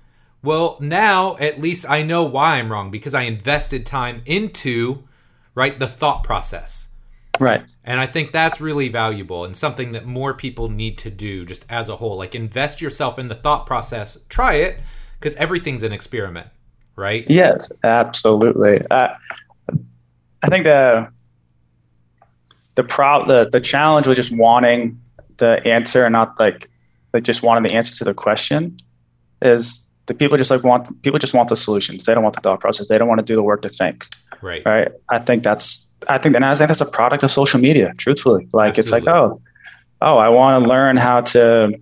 well, 0.44 0.78
now 0.80 1.38
at 1.38 1.60
least 1.60 1.90
I 1.90 2.04
know 2.04 2.24
why 2.24 2.58
I'm 2.58 2.72
wrong 2.72 2.92
because 2.92 3.16
I 3.16 3.24
invested 3.24 3.84
time 3.84 4.22
into 4.28 5.04
right 5.56 5.78
the 5.78 5.88
thought 5.88 6.24
process. 6.24 6.90
Right. 7.40 7.64
And 7.84 8.00
I 8.00 8.06
think 8.06 8.32
that's 8.32 8.62
really 8.62 8.90
valuable 8.90 9.44
and 9.44 9.58
something 9.58 9.94
that 9.94 10.06
more 10.06 10.36
people 10.36 10.70
need 10.70 11.00
to 11.00 11.10
do 11.10 11.44
just 11.44 11.66
as 11.68 11.90
a 11.90 11.96
whole. 11.96 12.16
Like 12.16 12.36
invest 12.36 12.80
yourself 12.80 13.18
in 13.18 13.28
the 13.28 13.36
thought 13.36 13.66
process. 13.66 14.20
Try 14.30 14.56
it 14.56 14.80
because 15.20 15.36
everything's 15.38 15.82
an 15.82 15.92
experiment, 15.92 16.48
right? 16.96 17.26
Yes, 17.28 17.72
absolutely. 17.84 18.86
Uh, 18.92 19.16
I 20.44 20.48
think 20.48 20.66
the 20.66 21.12
the 22.82 22.88
pro 22.88 23.26
the, 23.26 23.50
the 23.52 23.60
challenge 23.60 24.08
was 24.08 24.18
just 24.18 24.32
wanting 24.32 25.00
the 25.38 25.62
answer 25.68 26.06
and 26.06 26.14
not 26.14 26.40
like 26.40 26.70
like 27.14 27.24
just 27.24 27.44
wanting 27.44 27.64
the 27.64 27.76
answer 27.76 27.96
to 27.96 28.04
the 28.04 28.14
question 28.14 28.74
is 29.42 29.92
the 30.08 30.14
people 30.14 30.38
just 30.38 30.52
like 30.52 30.64
want 30.64 31.02
people 31.04 31.20
just 31.20 31.34
want 31.34 31.50
the 31.50 31.56
solutions. 31.56 32.06
They 32.06 32.14
don't 32.14 32.24
want 32.24 32.36
the 32.36 32.42
thought 32.42 32.60
process. 32.60 32.88
They 32.88 32.98
don't 32.98 33.08
want 33.08 33.20
to 33.20 33.26
do 33.26 33.36
the 33.36 33.44
work 33.44 33.62
to 33.64 33.70
think. 33.70 34.08
Right. 34.42 34.64
Right. 34.66 34.90
I 35.10 35.20
think 35.20 35.44
that's 35.44 35.94
I 36.10 36.18
think 36.18 36.36
and 36.36 36.46
I 36.46 36.56
think 36.56 36.68
that's 36.68 36.82
a 36.82 36.86
product 36.86 37.24
of 37.24 37.32
social 37.32 37.60
media, 37.60 37.94
truthfully. 37.98 38.48
Like 38.54 38.78
Absolutely. 38.78 38.98
it's 38.98 39.06
like, 39.06 39.16
oh, 39.16 39.42
oh, 40.02 40.18
I 40.18 40.30
want 40.30 40.64
to 40.64 40.70
learn 40.70 40.98
how 40.98 41.22
to 41.22 41.80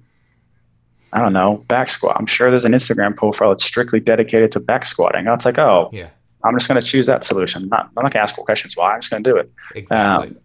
I 1.12 1.22
don't 1.22 1.34
know, 1.34 1.66
back 1.68 1.90
squat. 1.90 2.18
I'm 2.20 2.28
sure 2.28 2.52
there's 2.52 2.66
an 2.66 2.74
Instagram 2.74 3.16
profile 3.16 3.50
that's 3.50 3.64
strictly 3.64 4.00
dedicated 4.00 4.52
to 4.52 4.60
back 4.60 4.86
squatting. 4.86 5.26
It's 5.26 5.46
like, 5.46 5.58
oh, 5.58 5.90
yeah. 5.92 6.10
I'm 6.44 6.56
just 6.56 6.68
going 6.68 6.80
to 6.80 6.86
choose 6.86 7.08
that 7.08 7.24
solution. 7.24 7.64
I'm 7.64 7.70
not, 7.70 7.86
I'm 7.86 7.92
not 7.96 8.02
going 8.02 8.12
to 8.12 8.22
ask 8.22 8.36
questions 8.36 8.78
why. 8.78 8.94
I'm 8.94 9.02
just 9.02 9.10
going 9.12 9.24
to 9.24 9.30
do 9.30 9.36
it. 9.36 9.52
Exactly. 9.76 10.30
Um, 10.30 10.38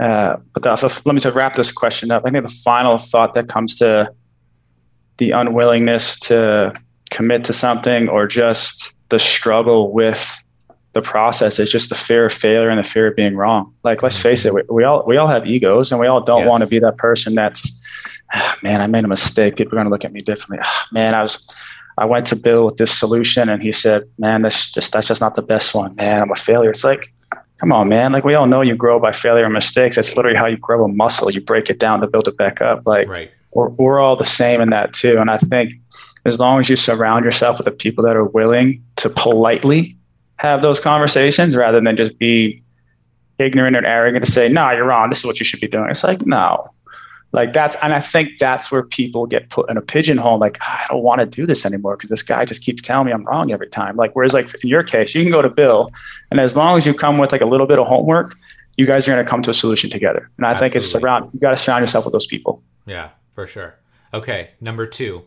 Uh, 0.00 0.36
but 0.52 0.62
the, 0.62 1.02
let 1.04 1.14
me 1.14 1.20
to 1.20 1.30
wrap 1.30 1.54
this 1.54 1.70
question 1.70 2.10
up. 2.10 2.24
I 2.26 2.30
think 2.30 2.44
the 2.44 2.52
final 2.52 2.98
thought 2.98 3.34
that 3.34 3.48
comes 3.48 3.76
to 3.76 4.10
the 5.18 5.30
unwillingness 5.30 6.18
to 6.20 6.72
commit 7.10 7.44
to 7.44 7.52
something 7.52 8.08
or 8.08 8.26
just 8.26 8.94
the 9.10 9.18
struggle 9.18 9.92
with 9.92 10.36
the 10.94 11.02
process 11.02 11.60
is 11.60 11.70
just 11.70 11.88
the 11.88 11.94
fear 11.94 12.26
of 12.26 12.32
failure 12.32 12.68
and 12.68 12.78
the 12.78 12.88
fear 12.88 13.06
of 13.06 13.16
being 13.16 13.36
wrong. 13.36 13.72
Like, 13.84 14.02
let's 14.02 14.20
face 14.20 14.44
mm-hmm. 14.44 14.58
it, 14.58 14.66
we, 14.68 14.82
we 14.82 14.84
all 14.84 15.04
we 15.06 15.16
all 15.16 15.28
have 15.28 15.46
egos, 15.46 15.92
and 15.92 16.00
we 16.00 16.08
all 16.08 16.20
don't 16.20 16.40
yes. 16.40 16.48
want 16.48 16.64
to 16.64 16.68
be 16.68 16.80
that 16.80 16.96
person 16.96 17.36
that's, 17.36 17.84
oh, 18.34 18.54
man, 18.62 18.80
I 18.80 18.88
made 18.88 19.04
a 19.04 19.08
mistake. 19.08 19.56
People 19.56 19.74
are 19.74 19.76
going 19.76 19.86
to 19.86 19.90
look 19.90 20.04
at 20.04 20.12
me 20.12 20.20
differently. 20.20 20.58
Oh, 20.60 20.84
man, 20.90 21.14
I 21.14 21.22
was, 21.22 21.46
I 21.96 22.04
went 22.04 22.26
to 22.28 22.36
Bill 22.36 22.64
with 22.64 22.78
this 22.78 22.92
solution, 22.92 23.48
and 23.48 23.62
he 23.62 23.70
said, 23.70 24.02
man, 24.18 24.42
that's 24.42 24.72
just 24.72 24.92
that's 24.92 25.06
just 25.06 25.20
not 25.20 25.36
the 25.36 25.42
best 25.42 25.72
one. 25.72 25.94
Man, 25.94 26.20
I'm 26.20 26.32
a 26.32 26.36
failure. 26.36 26.70
It's 26.70 26.82
like, 26.82 27.13
come 27.58 27.72
on, 27.72 27.88
man. 27.88 28.12
Like 28.12 28.24
we 28.24 28.34
all 28.34 28.46
know 28.46 28.60
you 28.60 28.76
grow 28.76 28.98
by 28.98 29.12
failure 29.12 29.44
and 29.44 29.54
mistakes. 29.54 29.96
That's 29.96 30.16
literally 30.16 30.36
how 30.36 30.46
you 30.46 30.56
grow 30.56 30.84
a 30.84 30.88
muscle. 30.88 31.30
You 31.30 31.40
break 31.40 31.70
it 31.70 31.78
down 31.78 32.00
to 32.00 32.06
build 32.06 32.28
it 32.28 32.36
back 32.36 32.60
up. 32.60 32.86
Like 32.86 33.08
right. 33.08 33.30
we're, 33.52 33.68
we're 33.68 34.00
all 34.00 34.16
the 34.16 34.24
same 34.24 34.60
in 34.60 34.70
that 34.70 34.92
too. 34.92 35.18
And 35.18 35.30
I 35.30 35.36
think 35.36 35.72
as 36.24 36.40
long 36.40 36.60
as 36.60 36.68
you 36.68 36.76
surround 36.76 37.24
yourself 37.24 37.58
with 37.58 37.66
the 37.66 37.70
people 37.70 38.04
that 38.04 38.16
are 38.16 38.24
willing 38.24 38.82
to 38.96 39.10
politely 39.10 39.94
have 40.36 40.62
those 40.62 40.80
conversations 40.80 41.54
rather 41.54 41.80
than 41.80 41.96
just 41.96 42.18
be 42.18 42.62
ignorant 43.38 43.76
and 43.76 43.86
arrogant 43.86 44.24
to 44.24 44.30
say, 44.30 44.48
no, 44.48 44.62
nah, 44.62 44.72
you're 44.72 44.86
wrong. 44.86 45.08
This 45.08 45.20
is 45.20 45.26
what 45.26 45.38
you 45.38 45.44
should 45.44 45.60
be 45.60 45.68
doing. 45.68 45.90
It's 45.90 46.04
like, 46.04 46.24
no, 46.26 46.64
like 47.34 47.52
that's, 47.52 47.74
and 47.82 47.92
I 47.92 48.00
think 48.00 48.38
that's 48.38 48.70
where 48.70 48.84
people 48.84 49.26
get 49.26 49.50
put 49.50 49.68
in 49.68 49.76
a 49.76 49.82
pigeonhole. 49.82 50.38
Like, 50.38 50.56
ah, 50.62 50.84
I 50.84 50.92
don't 50.92 51.02
want 51.02 51.18
to 51.18 51.26
do 51.26 51.46
this 51.46 51.66
anymore 51.66 51.96
because 51.96 52.08
this 52.08 52.22
guy 52.22 52.44
just 52.44 52.62
keeps 52.62 52.80
telling 52.80 53.06
me 53.06 53.12
I'm 53.12 53.24
wrong 53.24 53.50
every 53.50 53.68
time. 53.68 53.96
Like, 53.96 54.14
whereas 54.14 54.32
like 54.32 54.54
in 54.62 54.70
your 54.70 54.84
case, 54.84 55.16
you 55.16 55.22
can 55.22 55.32
go 55.32 55.42
to 55.42 55.48
Bill 55.48 55.90
and 56.30 56.38
as 56.38 56.54
long 56.54 56.78
as 56.78 56.86
you 56.86 56.94
come 56.94 57.18
with 57.18 57.32
like 57.32 57.40
a 57.40 57.46
little 57.46 57.66
bit 57.66 57.80
of 57.80 57.88
homework, 57.88 58.36
you 58.76 58.86
guys 58.86 59.08
are 59.08 59.12
going 59.12 59.24
to 59.24 59.28
come 59.28 59.42
to 59.42 59.50
a 59.50 59.54
solution 59.54 59.90
together. 59.90 60.30
And 60.36 60.46
I 60.46 60.50
Absolutely. 60.50 60.70
think 60.70 60.76
it's 60.76 60.92
surround, 60.92 61.30
you 61.34 61.40
got 61.40 61.50
to 61.50 61.56
surround 61.56 61.82
yourself 61.82 62.04
with 62.04 62.12
those 62.12 62.26
people. 62.26 62.62
Yeah, 62.86 63.10
for 63.34 63.48
sure. 63.48 63.74
Okay. 64.12 64.50
Number 64.60 64.86
two, 64.86 65.24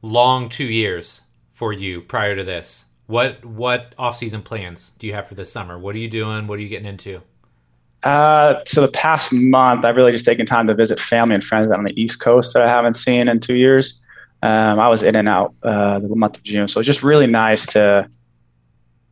long 0.00 0.48
two 0.48 0.64
years 0.64 1.20
for 1.52 1.70
you 1.70 2.00
prior 2.00 2.34
to 2.34 2.44
this. 2.44 2.86
What 3.06 3.44
what 3.44 3.94
off 3.98 4.16
season 4.16 4.42
plans 4.42 4.92
do 4.98 5.06
you 5.06 5.12
have 5.12 5.28
for 5.28 5.34
this 5.34 5.52
summer? 5.52 5.78
What 5.78 5.94
are 5.94 5.98
you 5.98 6.08
doing? 6.08 6.46
What 6.46 6.58
are 6.58 6.62
you 6.62 6.68
getting 6.68 6.88
into? 6.88 7.20
Uh, 8.02 8.60
so 8.66 8.80
the 8.80 8.92
past 8.92 9.32
month, 9.32 9.84
I've 9.84 9.96
really 9.96 10.12
just 10.12 10.24
taken 10.24 10.46
time 10.46 10.66
to 10.68 10.74
visit 10.74 11.00
family 11.00 11.34
and 11.34 11.42
friends 11.42 11.70
out 11.70 11.78
on 11.78 11.84
the 11.84 12.00
East 12.00 12.20
Coast 12.20 12.54
that 12.54 12.62
I 12.62 12.68
haven't 12.68 12.94
seen 12.94 13.28
in 13.28 13.40
two 13.40 13.56
years. 13.56 14.02
Um, 14.42 14.78
I 14.78 14.88
was 14.88 15.02
in 15.02 15.16
and 15.16 15.28
out 15.28 15.54
uh, 15.62 15.98
the 15.98 16.14
month 16.14 16.36
of 16.36 16.44
June, 16.44 16.68
so 16.68 16.78
it's 16.78 16.86
just 16.86 17.02
really 17.02 17.26
nice 17.26 17.66
to 17.72 18.08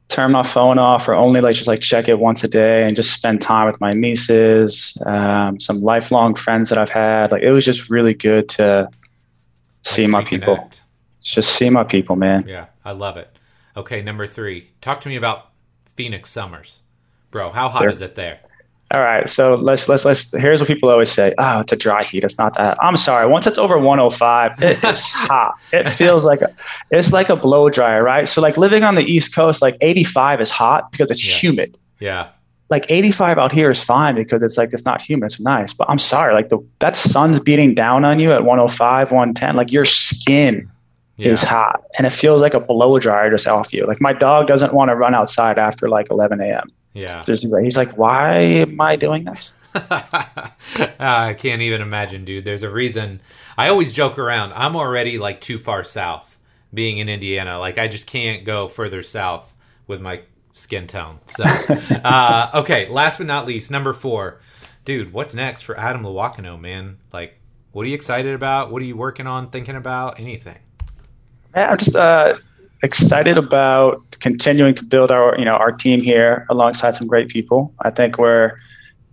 turn 0.08 0.30
my 0.30 0.42
phone 0.42 0.78
off 0.78 1.08
or 1.08 1.14
only 1.14 1.40
like 1.40 1.56
just 1.56 1.66
like 1.66 1.80
check 1.80 2.08
it 2.08 2.18
once 2.18 2.44
a 2.44 2.48
day 2.48 2.86
and 2.86 2.94
just 2.94 3.12
spend 3.12 3.40
time 3.42 3.66
with 3.66 3.80
my 3.80 3.90
nieces, 3.90 4.96
um, 5.06 5.58
some 5.58 5.80
lifelong 5.80 6.34
friends 6.34 6.70
that 6.70 6.78
I've 6.78 6.90
had. 6.90 7.32
Like 7.32 7.42
it 7.42 7.50
was 7.50 7.64
just 7.64 7.90
really 7.90 8.14
good 8.14 8.48
to 8.50 8.88
see 9.82 10.02
like 10.02 10.10
my 10.10 10.24
people. 10.24 10.70
Just 11.20 11.52
see 11.52 11.70
my 11.70 11.84
people, 11.84 12.16
man. 12.16 12.44
Yeah, 12.46 12.66
I 12.84 12.92
love 12.92 13.16
it. 13.16 13.36
Okay, 13.76 14.02
number 14.02 14.26
three. 14.26 14.70
Talk 14.80 15.00
to 15.00 15.08
me 15.08 15.16
about 15.16 15.50
Phoenix 15.96 16.30
summers, 16.30 16.82
bro. 17.30 17.50
How 17.50 17.68
hot 17.68 17.80
They're, 17.80 17.88
is 17.88 18.02
it 18.02 18.14
there? 18.14 18.40
All 18.94 19.00
right, 19.00 19.28
so 19.28 19.56
let's 19.56 19.88
let's 19.88 20.04
let's. 20.04 20.30
Here's 20.30 20.60
what 20.60 20.68
people 20.68 20.88
always 20.88 21.10
say: 21.10 21.34
"Oh, 21.36 21.58
it's 21.58 21.72
a 21.72 21.76
dry 21.76 22.04
heat. 22.04 22.22
It's 22.22 22.38
not 22.38 22.54
that." 22.54 22.78
I'm 22.80 22.96
sorry. 22.96 23.26
Once 23.26 23.44
it's 23.44 23.58
over 23.58 23.76
105, 23.76 24.52
it 24.62 24.84
is 24.84 25.00
hot. 25.00 25.54
It 25.72 25.88
feels 25.88 26.24
like 26.24 26.42
a, 26.42 26.54
it's 26.92 27.12
like 27.12 27.28
a 27.28 27.34
blow 27.34 27.68
dryer, 27.68 28.04
right? 28.04 28.28
So 28.28 28.40
like 28.40 28.56
living 28.56 28.84
on 28.84 28.94
the 28.94 29.02
East 29.02 29.34
Coast, 29.34 29.60
like 29.62 29.76
85 29.80 30.40
is 30.42 30.52
hot 30.52 30.92
because 30.92 31.10
it's 31.10 31.26
yeah. 31.26 31.34
humid. 31.34 31.76
Yeah. 31.98 32.28
Like 32.70 32.88
85 32.88 33.36
out 33.36 33.50
here 33.50 33.68
is 33.68 33.82
fine 33.82 34.14
because 34.14 34.44
it's 34.44 34.56
like 34.56 34.72
it's 34.72 34.84
not 34.84 35.02
humid. 35.02 35.26
It's 35.26 35.40
nice. 35.40 35.74
But 35.74 35.90
I'm 35.90 35.98
sorry, 35.98 36.32
like 36.32 36.50
the 36.50 36.64
that 36.78 36.94
sun's 36.94 37.40
beating 37.40 37.74
down 37.74 38.04
on 38.04 38.20
you 38.20 38.30
at 38.30 38.44
105, 38.44 39.10
110. 39.10 39.56
Like 39.56 39.72
your 39.72 39.84
skin 39.84 40.70
yeah. 41.16 41.32
is 41.32 41.42
hot 41.42 41.82
and 41.98 42.06
it 42.06 42.10
feels 42.10 42.40
like 42.40 42.54
a 42.54 42.60
blow 42.60 43.00
dryer 43.00 43.28
just 43.28 43.48
off 43.48 43.72
you. 43.72 43.86
Like 43.88 44.00
my 44.00 44.12
dog 44.12 44.46
doesn't 44.46 44.72
want 44.72 44.90
to 44.90 44.94
run 44.94 45.16
outside 45.16 45.58
after 45.58 45.88
like 45.88 46.12
11 46.12 46.40
a.m. 46.40 46.70
Yeah. 46.94 47.22
He's 47.24 47.76
like, 47.76 47.98
why 47.98 48.38
am 48.38 48.80
I 48.80 48.96
doing 48.96 49.24
this? 49.24 49.52
I 49.74 51.34
can't 51.36 51.60
even 51.60 51.82
imagine, 51.82 52.24
dude. 52.24 52.44
There's 52.44 52.62
a 52.62 52.70
reason. 52.70 53.20
I 53.58 53.68
always 53.68 53.92
joke 53.92 54.18
around. 54.18 54.52
I'm 54.54 54.76
already 54.76 55.18
like 55.18 55.40
too 55.40 55.58
far 55.58 55.82
south 55.82 56.38
being 56.72 56.98
in 56.98 57.08
Indiana. 57.08 57.58
Like 57.58 57.78
I 57.78 57.88
just 57.88 58.06
can't 58.06 58.44
go 58.44 58.68
further 58.68 59.02
south 59.02 59.54
with 59.88 60.00
my 60.00 60.22
skin 60.52 60.86
tone. 60.86 61.18
So, 61.26 61.44
uh, 62.04 62.50
okay. 62.54 62.86
Last 62.88 63.18
but 63.18 63.26
not 63.26 63.46
least, 63.46 63.70
number 63.72 63.92
four, 63.92 64.40
dude. 64.84 65.12
What's 65.12 65.34
next 65.34 65.62
for 65.62 65.78
Adam 65.78 66.04
Loiacono, 66.04 66.60
man? 66.60 66.98
Like, 67.12 67.38
what 67.72 67.84
are 67.84 67.88
you 67.88 67.94
excited 67.96 68.34
about? 68.34 68.70
What 68.70 68.80
are 68.82 68.86
you 68.86 68.96
working 68.96 69.26
on? 69.26 69.50
Thinking 69.50 69.74
about? 69.74 70.20
Anything? 70.20 70.58
Yeah, 71.56 71.70
I'm 71.70 71.78
just 71.78 71.96
uh, 71.96 72.36
excited 72.82 73.38
about 73.38 74.02
continuing 74.20 74.74
to 74.74 74.84
build 74.84 75.10
our 75.10 75.38
you 75.38 75.44
know 75.44 75.54
our 75.54 75.72
team 75.72 76.00
here 76.00 76.46
alongside 76.50 76.94
some 76.94 77.06
great 77.06 77.28
people. 77.28 77.72
I 77.80 77.90
think 77.90 78.18
we're 78.18 78.56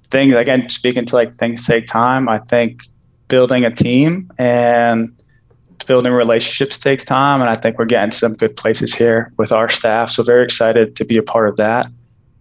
things 0.10 0.34
again 0.36 0.70
speaking 0.70 1.06
to 1.06 1.16
like 1.16 1.34
things 1.34 1.66
take 1.66 1.86
time. 1.86 2.30
I 2.30 2.40
think 2.40 2.84
building 3.28 3.64
a 3.66 3.72
team 3.72 4.30
and 4.38 5.16
building 5.88 6.12
relationships 6.12 6.78
takes 6.78 7.04
time, 7.04 7.42
and 7.42 7.50
I 7.50 7.56
think 7.56 7.80
we're 7.80 7.86
getting 7.86 8.12
some 8.12 8.34
good 8.36 8.56
places 8.56 8.94
here 8.94 9.34
with 9.38 9.52
our 9.52 9.70
staff. 9.70 10.10
So 10.12 10.24
very 10.24 10.44
excited 10.44 10.96
to 10.98 11.06
be 11.06 11.18
a 11.18 11.24
part 11.24 11.50
of 11.50 11.58
that. 11.58 11.88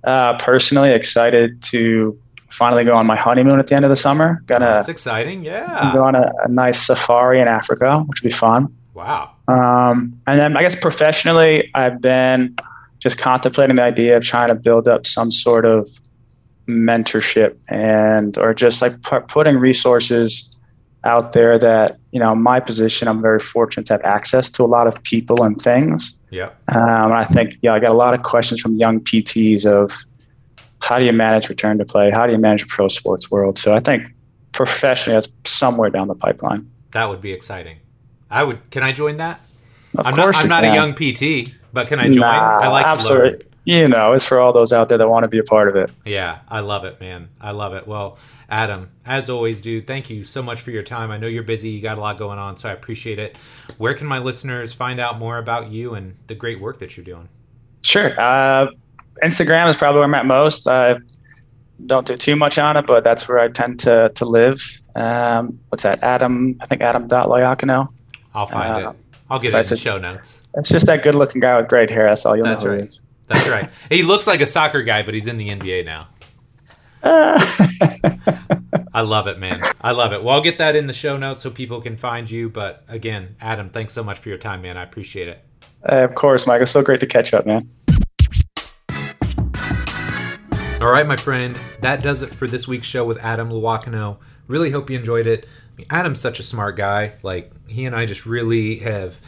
Uh, 0.04 0.36
personally, 0.38 0.90
excited 0.90 1.62
to 1.62 2.18
finally 2.48 2.84
go 2.84 2.96
on 2.96 3.06
my 3.06 3.16
honeymoon 3.16 3.58
at 3.60 3.68
the 3.68 3.74
end 3.74 3.84
of 3.84 3.90
the 3.90 3.96
summer. 3.96 4.42
Gonna 4.46 4.66
that's 4.66 4.88
exciting, 4.88 5.44
yeah. 5.44 5.92
Go 5.94 6.04
on 6.04 6.14
a, 6.14 6.30
a 6.44 6.48
nice 6.48 6.80
safari 6.80 7.40
in 7.40 7.48
Africa, 7.48 7.98
which 8.06 8.22
will 8.22 8.28
be 8.28 8.34
fun. 8.34 8.74
Wow. 8.94 9.32
Um, 9.51 10.20
and 10.26 10.38
then 10.38 10.57
I 10.57 10.62
guess 10.62 10.78
professionally, 10.78 11.70
I've 11.74 12.01
been 12.01 12.57
just 13.01 13.18
contemplating 13.18 13.76
the 13.76 13.82
idea 13.82 14.16
of 14.16 14.24
trying 14.24 14.48
to 14.48 14.55
build 14.55 14.86
up 14.86 15.07
some 15.07 15.30
sort 15.30 15.64
of 15.64 15.88
mentorship 16.68 17.59
and 17.68 18.38
or 18.38 18.55
just 18.55 18.80
like 18.80 18.92
p- 19.03 19.18
putting 19.26 19.57
resources 19.57 20.57
out 21.05 21.32
there 21.32 21.59
that 21.59 21.98
you 22.12 22.20
know 22.20 22.34
my 22.34 22.61
position 22.61 23.09
i'm 23.09 23.20
very 23.20 23.40
fortunate 23.40 23.86
to 23.86 23.94
have 23.94 24.03
access 24.03 24.51
to 24.51 24.62
a 24.62 24.66
lot 24.66 24.86
of 24.86 25.03
people 25.03 25.42
and 25.42 25.57
things. 25.57 26.24
Yeah. 26.30 26.51
Um, 26.68 27.12
i 27.12 27.24
think 27.24 27.59
yeah 27.62 27.74
i 27.74 27.80
got 27.80 27.90
a 27.90 27.96
lot 27.96 28.14
of 28.14 28.22
questions 28.22 28.61
from 28.61 28.76
young 28.76 29.01
pts 29.01 29.66
of 29.66 30.05
how 30.78 30.98
do 30.98 31.05
you 31.05 31.12
manage 31.12 31.51
return 31.51 31.76
to 31.76 31.84
play? 31.84 32.11
How 32.11 32.24
do 32.26 32.32
you 32.32 32.38
manage 32.38 32.62
a 32.62 32.66
pro 32.66 32.86
sports 32.88 33.30
world? 33.30 33.59
So 33.59 33.74
i 33.74 33.80
think 33.80 34.05
professionally 34.53 35.16
that's 35.16 35.32
somewhere 35.44 35.90
down 35.90 36.07
the 36.09 36.14
pipeline. 36.14 36.70
That 36.92 37.09
would 37.09 37.20
be 37.20 37.32
exciting 37.32 37.78
I 38.31 38.45
would. 38.45 38.70
Can 38.70 38.83
I 38.83 38.93
join 38.93 39.16
that? 39.18 39.41
Of 39.99 40.07
I'm 40.07 40.14
course, 40.14 40.37
not, 40.37 40.45
I'm 40.45 40.49
not 40.49 40.62
can. 40.62 40.72
a 40.72 40.74
young 40.74 40.95
PT, 40.95 41.53
but 41.72 41.89
can 41.89 41.99
I 41.99 42.05
join? 42.05 42.20
Nah, 42.20 42.61
I 42.61 42.68
like 42.68 42.87
absolutely. 42.87 43.47
You 43.64 43.89
know, 43.89 44.14
it's 44.14 44.26
for 44.26 44.41
all 44.41 44.53
those 44.53 44.72
out 44.72 44.89
there 44.89 44.99
that 44.99 45.09
want 45.09 45.24
to 45.24 45.28
be 45.28 45.39
a 45.39 45.45
part 45.45 45.68
of 45.68 45.76
it. 45.76 45.93
Yeah, 46.05 46.39
I 46.49 46.61
love 46.61 46.85
it, 46.85 46.99
man. 47.01 47.28
I 47.41 47.51
love 47.51 47.74
it. 47.74 47.87
Well, 47.87 48.19
Adam, 48.48 48.90
as 49.05 49.28
always, 49.28 49.61
dude, 49.61 49.86
thank 49.86 50.11
you 50.11 50.24
so 50.24 50.43
much 50.43 50.61
for 50.61 50.70
your 50.70 50.82
time. 50.82 51.11
I 51.11 51.19
know 51.19 51.27
you're 51.27 51.43
busy, 51.43 51.70
you 51.70 51.82
got 51.82 51.98
a 51.98 52.01
lot 52.01 52.19
going 52.19 52.39
on, 52.39 52.57
so 52.57 52.69
I 52.69 52.73
appreciate 52.73 53.19
it. 53.19 53.36
Where 53.78 53.94
can 53.94 54.07
my 54.07 54.19
listeners 54.19 54.73
find 54.73 54.98
out 54.98 55.19
more 55.19 55.39
about 55.39 55.70
you 55.70 55.94
and 55.94 56.16
the 56.27 56.35
great 56.35 56.61
work 56.61 56.78
that 56.78 56.97
you're 56.97 57.05
doing? 57.05 57.28
Sure. 57.82 58.19
Uh, 58.19 58.69
Instagram 59.23 59.69
is 59.69 59.77
probably 59.77 59.98
where 59.98 60.09
I'm 60.09 60.15
at 60.15 60.27
most. 60.27 60.66
I 60.66 60.97
don't 61.86 62.07
do 62.07 62.16
too 62.16 62.36
much 62.36 62.59
on 62.59 62.77
it, 62.77 62.86
but 62.86 63.05
that's 63.05 63.28
where 63.28 63.39
I 63.39 63.48
tend 63.48 63.78
to 63.81 64.11
to 64.15 64.24
live. 64.24 64.81
Um, 64.94 65.61
what's 65.69 65.85
that? 65.85 66.02
Adam, 66.02 66.57
I 66.61 66.66
think 66.66 66.82
Adam 66.82 67.09
Loiacono. 67.09 67.89
I'll 68.35 68.47
find 68.47 68.86
uh, 68.86 68.90
it. 68.90 68.97
I'll 69.28 69.39
get 69.39 69.55
it 69.55 69.59
in 69.59 69.69
the 69.69 69.77
show 69.77 69.98
notes. 69.98 70.43
It's 70.55 70.69
just 70.69 70.86
that 70.86 71.02
good 71.02 71.15
looking 71.15 71.40
guy 71.40 71.57
with 71.61 71.69
great 71.69 71.90
hair. 71.90 72.09
That's 72.09 72.27
all 72.27 72.36
you'll 72.36 72.47
That's 72.47 72.65
know. 72.65 72.70
Right. 72.70 72.98
That's 73.28 73.48
right. 73.48 73.69
He 73.89 74.02
looks 74.02 74.27
like 74.27 74.40
a 74.40 74.47
soccer 74.47 74.82
guy, 74.82 75.02
but 75.02 75.15
he's 75.15 75.27
in 75.27 75.36
the 75.36 75.48
NBA 75.48 75.85
now. 75.85 76.09
I 78.93 79.01
love 79.02 79.27
it, 79.27 79.39
man. 79.39 79.61
I 79.81 79.93
love 79.93 80.12
it. 80.12 80.23
Well, 80.23 80.35
I'll 80.35 80.43
get 80.43 80.59
that 80.59 80.77
in 80.77 80.86
the 80.86 80.93
show 80.93 81.16
notes 81.16 81.43
so 81.43 81.51
people 81.51 81.81
can 81.81 81.97
find 81.97 82.31
you. 82.31 82.48
But 82.48 82.85
again, 82.89 83.36
Adam, 83.40 83.70
thanks 83.70 83.93
so 83.93 84.02
much 84.02 84.19
for 84.19 84.28
your 84.28 84.39
time, 84.39 84.62
man. 84.62 84.77
I 84.77 84.82
appreciate 84.82 85.28
it. 85.28 85.44
Uh, 85.89 86.05
of 86.05 86.15
course, 86.15 86.47
Mike. 86.47 86.61
It's 86.61 86.70
so 86.70 86.82
great 86.82 87.01
to 87.01 87.07
catch 87.07 87.32
up, 87.32 87.47
man. 87.47 87.69
All 90.81 90.90
right, 90.90 91.07
my 91.07 91.16
friend. 91.16 91.55
That 91.81 92.02
does 92.02 92.23
it 92.23 92.35
for 92.35 92.47
this 92.47 92.66
week's 92.66 92.86
show 92.86 93.05
with 93.05 93.19
Adam 93.19 93.51
Loiacono. 93.51 94.19
Really 94.47 94.70
hope 94.70 94.90
you 94.90 94.98
enjoyed 94.98 95.27
it. 95.27 95.47
Adam's 95.89 96.20
such 96.20 96.40
a 96.40 96.43
smart 96.43 96.77
guy. 96.77 97.12
Like 97.23 97.52
he 97.66 97.86
and 97.86 97.94
I 97.94 98.07
just 98.07 98.27
really 98.27 98.81
have 98.81 99.20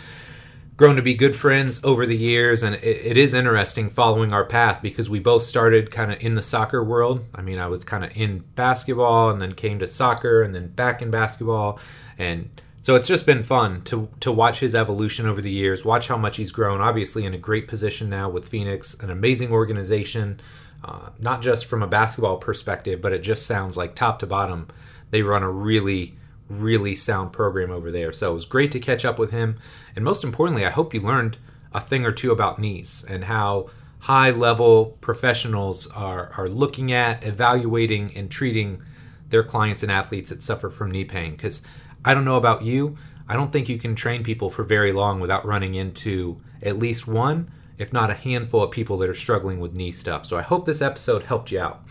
grown 0.77 0.97
to 0.97 1.03
be 1.03 1.15
good 1.15 1.37
friends 1.37 1.81
over 1.85 2.07
the 2.07 2.16
years, 2.16 2.62
and 2.62 2.74
it, 2.74 2.83
it 2.85 3.16
is 3.16 3.35
interesting 3.35 3.91
following 3.91 4.33
our 4.33 4.45
path 4.45 4.81
because 4.83 5.09
we 5.09 5.20
both 5.20 5.43
started 5.43 5.91
kind 5.91 6.11
of 6.11 6.20
in 6.23 6.35
the 6.35 6.43
soccer 6.43 6.83
world. 6.83 7.24
I 7.35 7.43
mean, 7.43 7.59
I 7.59 7.69
was 7.69 7.85
kind 7.85 8.03
of 8.05 8.16
in 8.16 8.43
basketball, 8.57 9.31
and 9.31 9.41
then 9.41 9.53
came 9.53 9.79
to 9.79 9.87
soccer, 9.87 10.43
and 10.43 10.55
then 10.55 10.69
back 10.69 11.03
in 11.03 11.11
basketball, 11.11 11.79
and 12.19 12.49
so 12.81 12.97
it's 12.97 13.07
just 13.07 13.27
been 13.27 13.45
fun 13.45 13.83
to 13.83 14.09
to 14.20 14.33
watch 14.33 14.61
his 14.61 14.74
evolution 14.74 15.27
over 15.27 15.41
the 15.41 15.53
years, 15.53 15.85
watch 15.85 16.09
how 16.09 16.16
much 16.16 16.37
he's 16.39 16.51
grown. 16.51 16.81
Obviously, 16.81 17.24
in 17.24 17.35
a 17.35 17.39
great 17.39 17.69
position 17.69 18.09
now 18.09 18.29
with 18.29 18.49
Phoenix, 18.49 18.95
an 18.95 19.11
amazing 19.11 19.53
organization. 19.53 20.41
uh, 20.85 21.11
not 21.19 21.43
just 21.43 21.66
from 21.66 21.83
a 21.83 21.87
basketball 21.87 22.37
perspective, 22.39 23.01
but 23.01 23.12
it 23.12 23.20
just 23.20 23.47
sounds 23.47 23.77
like 23.77 23.95
top 23.95 24.19
to 24.19 24.27
bottom, 24.27 24.69
they 25.11 25.23
run 25.23 25.43
a 25.43 25.51
really, 25.51 26.16
really 26.53 26.95
sound 26.95 27.33
program 27.33 27.70
over 27.70 27.91
there. 27.91 28.12
So 28.12 28.31
it 28.31 28.35
was 28.35 28.47
great 28.47 28.73
to 28.73 28.81
catch 28.81 29.05
up 29.05 29.19
with 29.19 29.31
him. 29.31 29.59
And 29.97 30.05
most 30.05 30.24
importantly, 30.24 30.66
I 30.66 30.70
hope 30.70 30.95
you 30.95 31.01
learned 31.01 31.39
a 31.73 31.81
thing 31.81 32.05
or 32.05 32.12
two 32.12 32.31
about 32.31 32.59
knees 32.59 33.05
and 33.09 33.24
how 33.24 33.70
high 34.01 34.31
level 34.31 34.97
professionals 35.01 35.87
are, 35.89 36.33
are 36.37 36.49
looking 36.49 36.93
at, 36.93 37.24
evaluating, 37.24 38.15
and 38.16 38.31
treating 38.31 38.83
their 39.29 39.43
clients 39.43 39.83
and 39.83 39.91
athletes 39.91 40.31
that 40.31 40.43
suffer 40.43 40.70
from 40.70 40.91
knee 40.91 41.05
pain. 41.05 41.33
Because 41.33 41.62
I 42.05 42.15
don't 42.15 42.24
know 42.24 42.37
about 42.37 42.62
you, 42.62 42.99
I 43.29 43.35
don't 43.35 43.53
think 43.53 43.69
you 43.69 43.79
can 43.79 43.95
train 43.95 44.23
people 44.23 44.51
for 44.51 44.65
very 44.65 44.93
long 44.93 45.20
without 45.20 45.47
running 45.47 45.74
into 45.74 46.41
at 46.62 46.79
least 46.79 47.07
one, 47.07 47.51
if 47.79 47.93
not 47.93 48.11
a 48.11 48.15
handful 48.15 48.62
of 48.62 48.70
people 48.70 48.99
that 48.99 49.09
are 49.09 49.15
struggling 49.15 49.61
with 49.61 49.73
knee 49.73 49.93
stuff. 49.93 50.27
So 50.27 50.37
I 50.37 50.43
hope 50.43 50.66
this 50.66 50.83
episode 50.83 51.23
helped 51.23 51.51
you 51.51 51.61
out. 51.61 51.83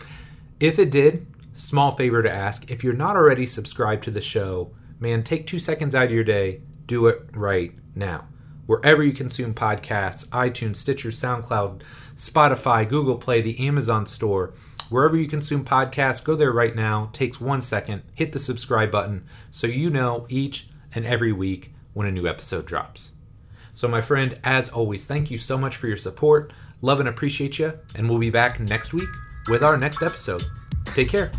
If 0.60 0.78
it 0.78 0.90
did, 0.90 1.26
small 1.52 1.92
favor 1.92 2.22
to 2.22 2.30
ask 2.30 2.70
if 2.70 2.82
you're 2.82 2.92
not 2.92 3.16
already 3.16 3.46
subscribed 3.46 4.04
to 4.04 4.10
the 4.10 4.20
show, 4.20 4.72
man, 4.98 5.22
take 5.22 5.46
two 5.46 5.58
seconds 5.58 5.94
out 5.94 6.06
of 6.06 6.12
your 6.12 6.24
day, 6.24 6.60
do 6.86 7.06
it 7.06 7.22
right 7.32 7.72
now. 7.94 8.26
Wherever 8.66 9.02
you 9.02 9.12
consume 9.12 9.54
podcasts, 9.54 10.26
iTunes, 10.28 10.76
Stitcher, 10.76 11.10
SoundCloud, 11.10 11.82
Spotify, 12.14 12.88
Google 12.88 13.16
Play, 13.16 13.40
the 13.40 13.66
Amazon 13.66 14.06
store, 14.06 14.54
wherever 14.88 15.16
you 15.16 15.26
consume 15.26 15.64
podcasts, 15.64 16.22
go 16.22 16.34
there 16.34 16.52
right 16.52 16.76
now. 16.76 17.10
Takes 17.12 17.40
one 17.40 17.60
second, 17.60 18.02
hit 18.14 18.32
the 18.32 18.38
subscribe 18.38 18.90
button 18.90 19.26
so 19.50 19.66
you 19.66 19.90
know 19.90 20.26
each 20.28 20.68
and 20.94 21.04
every 21.04 21.32
week 21.32 21.72
when 21.92 22.06
a 22.06 22.12
new 22.12 22.28
episode 22.28 22.66
drops. 22.66 23.12
So, 23.72 23.88
my 23.88 24.02
friend, 24.02 24.38
as 24.44 24.68
always, 24.68 25.06
thank 25.06 25.30
you 25.30 25.38
so 25.38 25.56
much 25.56 25.76
for 25.76 25.88
your 25.88 25.96
support. 25.96 26.52
Love 26.82 27.00
and 27.00 27.08
appreciate 27.08 27.58
you, 27.58 27.78
and 27.96 28.08
we'll 28.08 28.18
be 28.18 28.30
back 28.30 28.60
next 28.60 28.92
week 28.92 29.08
with 29.48 29.64
our 29.64 29.76
next 29.78 30.02
episode. 30.02 30.42
Take 30.84 31.08
care. 31.08 31.32